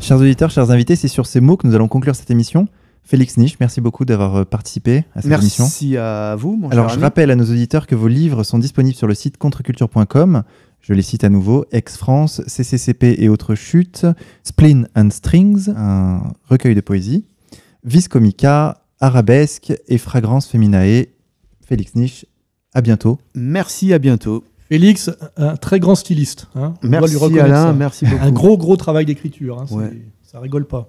Chers 0.00 0.18
auditeurs, 0.18 0.50
chers 0.50 0.70
invités, 0.70 0.96
c'est 0.96 1.08
sur 1.08 1.26
ces 1.26 1.40
mots 1.40 1.56
que 1.56 1.66
nous 1.66 1.74
allons 1.74 1.88
conclure 1.88 2.14
cette 2.14 2.30
émission. 2.30 2.68
Félix 3.06 3.36
Niche, 3.36 3.56
merci 3.60 3.80
beaucoup 3.82 4.04
d'avoir 4.06 4.34
euh, 4.36 4.44
participé 4.44 5.04
à 5.14 5.20
cette 5.20 5.30
émission. 5.30 5.64
Merci 5.64 5.96
à 5.98 6.36
vous, 6.36 6.56
mon 6.56 6.70
Alors, 6.70 6.86
cher 6.86 6.90
je 6.90 6.94
ami. 6.96 7.02
rappelle 7.04 7.30
à 7.30 7.36
nos 7.36 7.44
auditeurs 7.44 7.86
que 7.86 7.94
vos 7.94 8.08
livres 8.08 8.44
sont 8.44 8.58
disponibles 8.58 8.96
sur 8.96 9.06
le 9.06 9.14
site 9.14 9.36
contreculture.com. 9.36 10.42
Je 10.80 10.92
les 10.94 11.02
cite 11.02 11.22
à 11.24 11.28
nouveau 11.28 11.66
Ex-France, 11.70 12.40
CCCP 12.46 13.16
et 13.18 13.28
autres 13.28 13.54
chutes, 13.54 14.06
Spleen 14.42 14.88
and 14.96 15.10
Strings, 15.10 15.70
un 15.76 16.22
recueil 16.48 16.74
de 16.74 16.80
poésie, 16.80 17.26
Vis 17.84 18.08
Comica, 18.08 18.82
Arabesque 19.00 19.72
et 19.88 19.98
Fragrance 19.98 20.46
Feminae. 20.46 21.06
Félix 21.66 21.94
Niche, 21.94 22.26
à 22.74 22.80
bientôt. 22.80 23.18
Merci, 23.34 23.92
à 23.92 23.98
bientôt. 23.98 24.44
Félix, 24.70 25.10
un 25.36 25.56
très 25.56 25.78
grand 25.80 25.94
styliste. 25.94 26.48
hein. 26.54 26.74
On 26.82 26.88
doit 26.88 27.00
lui 27.00 27.06
Merci 27.06 27.16
reconnaître 27.16 27.44
Alain, 27.46 27.66
ça. 27.66 27.72
merci 27.74 28.04
beaucoup. 28.06 28.24
Un 28.24 28.32
gros, 28.32 28.56
gros 28.58 28.76
travail 28.76 29.04
d'écriture. 29.06 29.60
hein. 29.60 29.66
Ouais. 29.70 29.90
Ça 30.22 30.40
rigole 30.40 30.66
pas. 30.66 30.88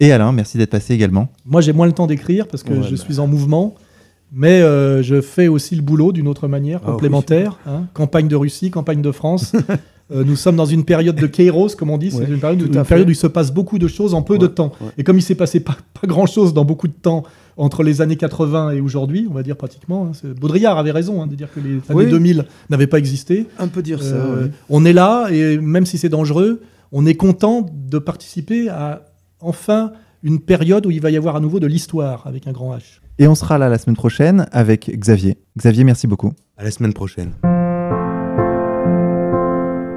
Et 0.00 0.12
Alain, 0.12 0.32
merci 0.32 0.58
d'être 0.58 0.70
passé 0.70 0.92
également. 0.94 1.28
Moi, 1.44 1.60
j'ai 1.60 1.72
moins 1.72 1.86
le 1.86 1.92
temps 1.92 2.06
d'écrire 2.06 2.46
parce 2.48 2.62
que 2.62 2.72
Ouais, 2.72 2.82
je 2.82 2.90
bah. 2.90 2.96
suis 2.96 3.18
en 3.18 3.26
mouvement. 3.26 3.74
Mais 4.36 4.62
euh, 4.62 5.00
je 5.02 5.20
fais 5.20 5.46
aussi 5.46 5.76
le 5.76 5.82
boulot 5.82 6.10
d'une 6.10 6.26
autre 6.26 6.48
manière, 6.48 6.80
Ah, 6.82 6.90
complémentaire. 6.90 7.58
hein. 7.66 7.84
Campagne 7.94 8.26
de 8.26 8.34
Russie, 8.34 8.70
campagne 8.70 9.02
de 9.02 9.12
France. 9.12 9.52
Euh, 10.12 10.22
nous 10.22 10.36
sommes 10.36 10.56
dans 10.56 10.66
une 10.66 10.84
période 10.84 11.16
de 11.16 11.26
kairos, 11.26 11.74
comme 11.78 11.88
on 11.88 11.96
dit. 11.96 12.10
Ouais, 12.14 12.26
C'est 12.26 12.30
une 12.30 12.38
période, 12.38 12.60
une 12.60 13.06
où 13.06 13.10
il 13.10 13.16
se 13.16 13.26
passe 13.26 13.50
beaucoup 13.50 13.78
de 13.78 13.88
choses 13.88 14.12
en 14.12 14.20
peu 14.20 14.36
de 14.36 14.46
temps. 14.46 14.72
ouais. 14.82 14.88
Et 14.98 15.02
comme 15.02 15.16
il 15.16 15.22
s'est 15.22 15.34
passé 15.34 15.60
pas, 15.60 15.78
pas 15.98 16.06
grand-chose 16.06 16.52
dans 16.52 16.66
beaucoup 16.66 16.88
de 16.88 16.92
temps 16.92 17.22
entre 17.56 17.82
les 17.82 18.02
années 18.02 18.16
80 18.16 18.72
et 18.72 18.80
aujourd'hui, 18.82 19.26
on 19.30 19.32
va 19.32 19.42
dire 19.42 19.56
pratiquement. 19.56 20.10
hein, 20.12 20.28
Baudrillard 20.38 20.76
avait 20.76 20.90
raison 20.90 21.22
hein, 21.22 21.26
de 21.26 21.34
dire 21.34 21.48
que 21.50 21.58
les 21.58 21.76
années 21.88 22.04
Oui. 22.04 22.10
2000 22.10 22.44
n'avaient 22.68 22.86
pas 22.86 22.98
existé. 22.98 23.46
Un 23.58 23.68
peu 23.68 23.80
dire 23.80 24.02
ça. 24.02 24.16
Euh, 24.16 24.44
ouais. 24.44 24.50
On 24.68 24.84
est 24.84 24.92
là 24.92 25.28
et 25.30 25.56
même 25.56 25.86
si 25.86 25.96
c'est 25.96 26.10
dangereux, 26.10 26.60
on 26.92 27.06
est 27.06 27.14
content 27.14 27.64
de 27.72 27.98
participer 27.98 28.68
à 28.68 29.06
enfin 29.44 29.92
une 30.22 30.40
période 30.40 30.86
où 30.86 30.90
il 30.90 31.00
va 31.00 31.10
y 31.10 31.16
avoir 31.16 31.36
à 31.36 31.40
nouveau 31.40 31.60
de 31.60 31.66
l'histoire 31.66 32.26
avec 32.26 32.46
un 32.46 32.52
grand 32.52 32.74
H. 32.74 33.00
Et 33.18 33.28
on 33.28 33.34
sera 33.34 33.58
là 33.58 33.68
la 33.68 33.78
semaine 33.78 33.96
prochaine 33.96 34.46
avec 34.50 34.90
Xavier. 34.90 35.38
Xavier, 35.56 35.84
merci 35.84 36.06
beaucoup. 36.06 36.32
À 36.56 36.64
la 36.64 36.70
semaine 36.70 36.92
prochaine. 36.92 37.32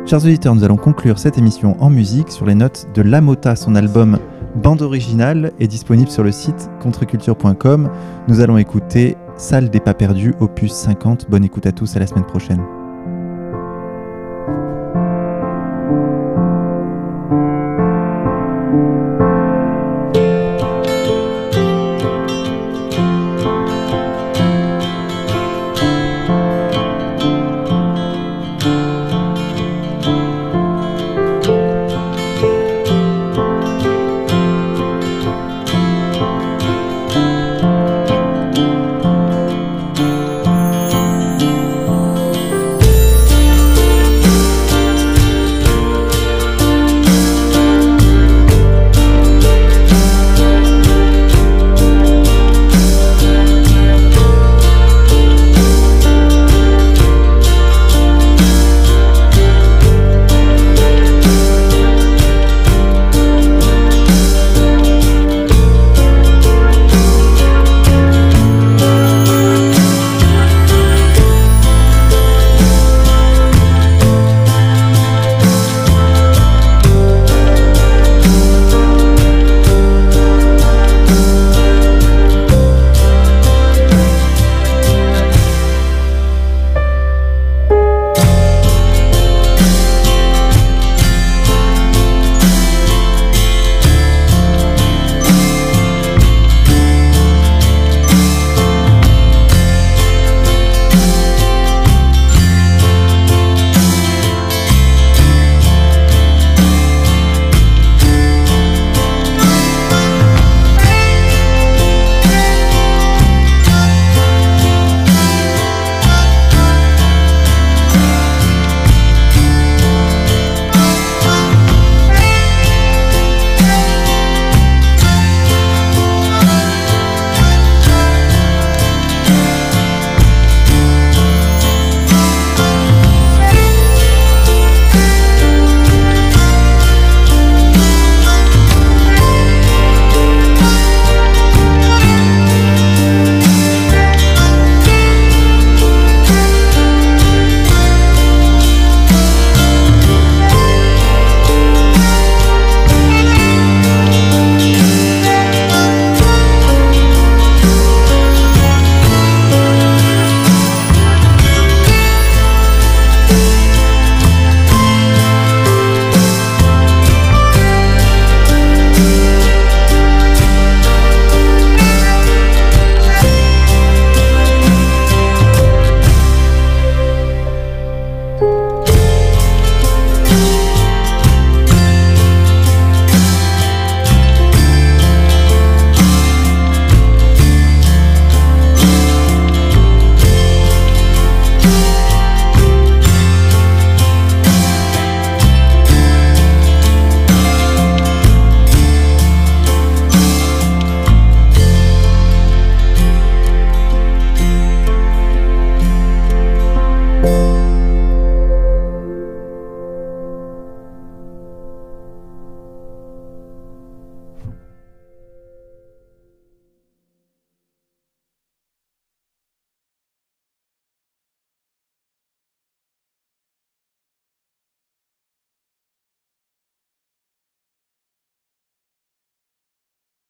Chers 0.06 0.24
auditeurs, 0.24 0.56
nous 0.56 0.64
allons 0.64 0.78
conclure 0.78 1.20
cette 1.20 1.38
émission 1.38 1.76
en 1.82 1.90
musique 1.90 2.32
sur 2.32 2.46
les 2.46 2.56
notes 2.56 2.88
de 2.94 3.02
Lamota. 3.02 3.56
Son 3.56 3.76
album 3.76 4.20
Bande 4.56 4.82
originale 4.82 5.52
est 5.60 5.68
disponible 5.68 6.10
sur 6.10 6.24
le 6.24 6.32
site 6.32 6.70
contreculture.com. 6.82 7.90
Nous 8.28 8.40
allons 8.40 8.58
écouter 8.58 9.18
Salle 9.36 9.70
des 9.70 9.80
pas 9.80 9.94
perdus, 9.94 10.34
opus 10.40 10.72
50. 10.72 11.30
Bonne 11.30 11.44
écoute 11.44 11.66
à 11.66 11.72
tous, 11.72 11.96
à 11.96 12.00
la 12.00 12.08
semaine 12.08 12.26
prochaine. 12.26 12.64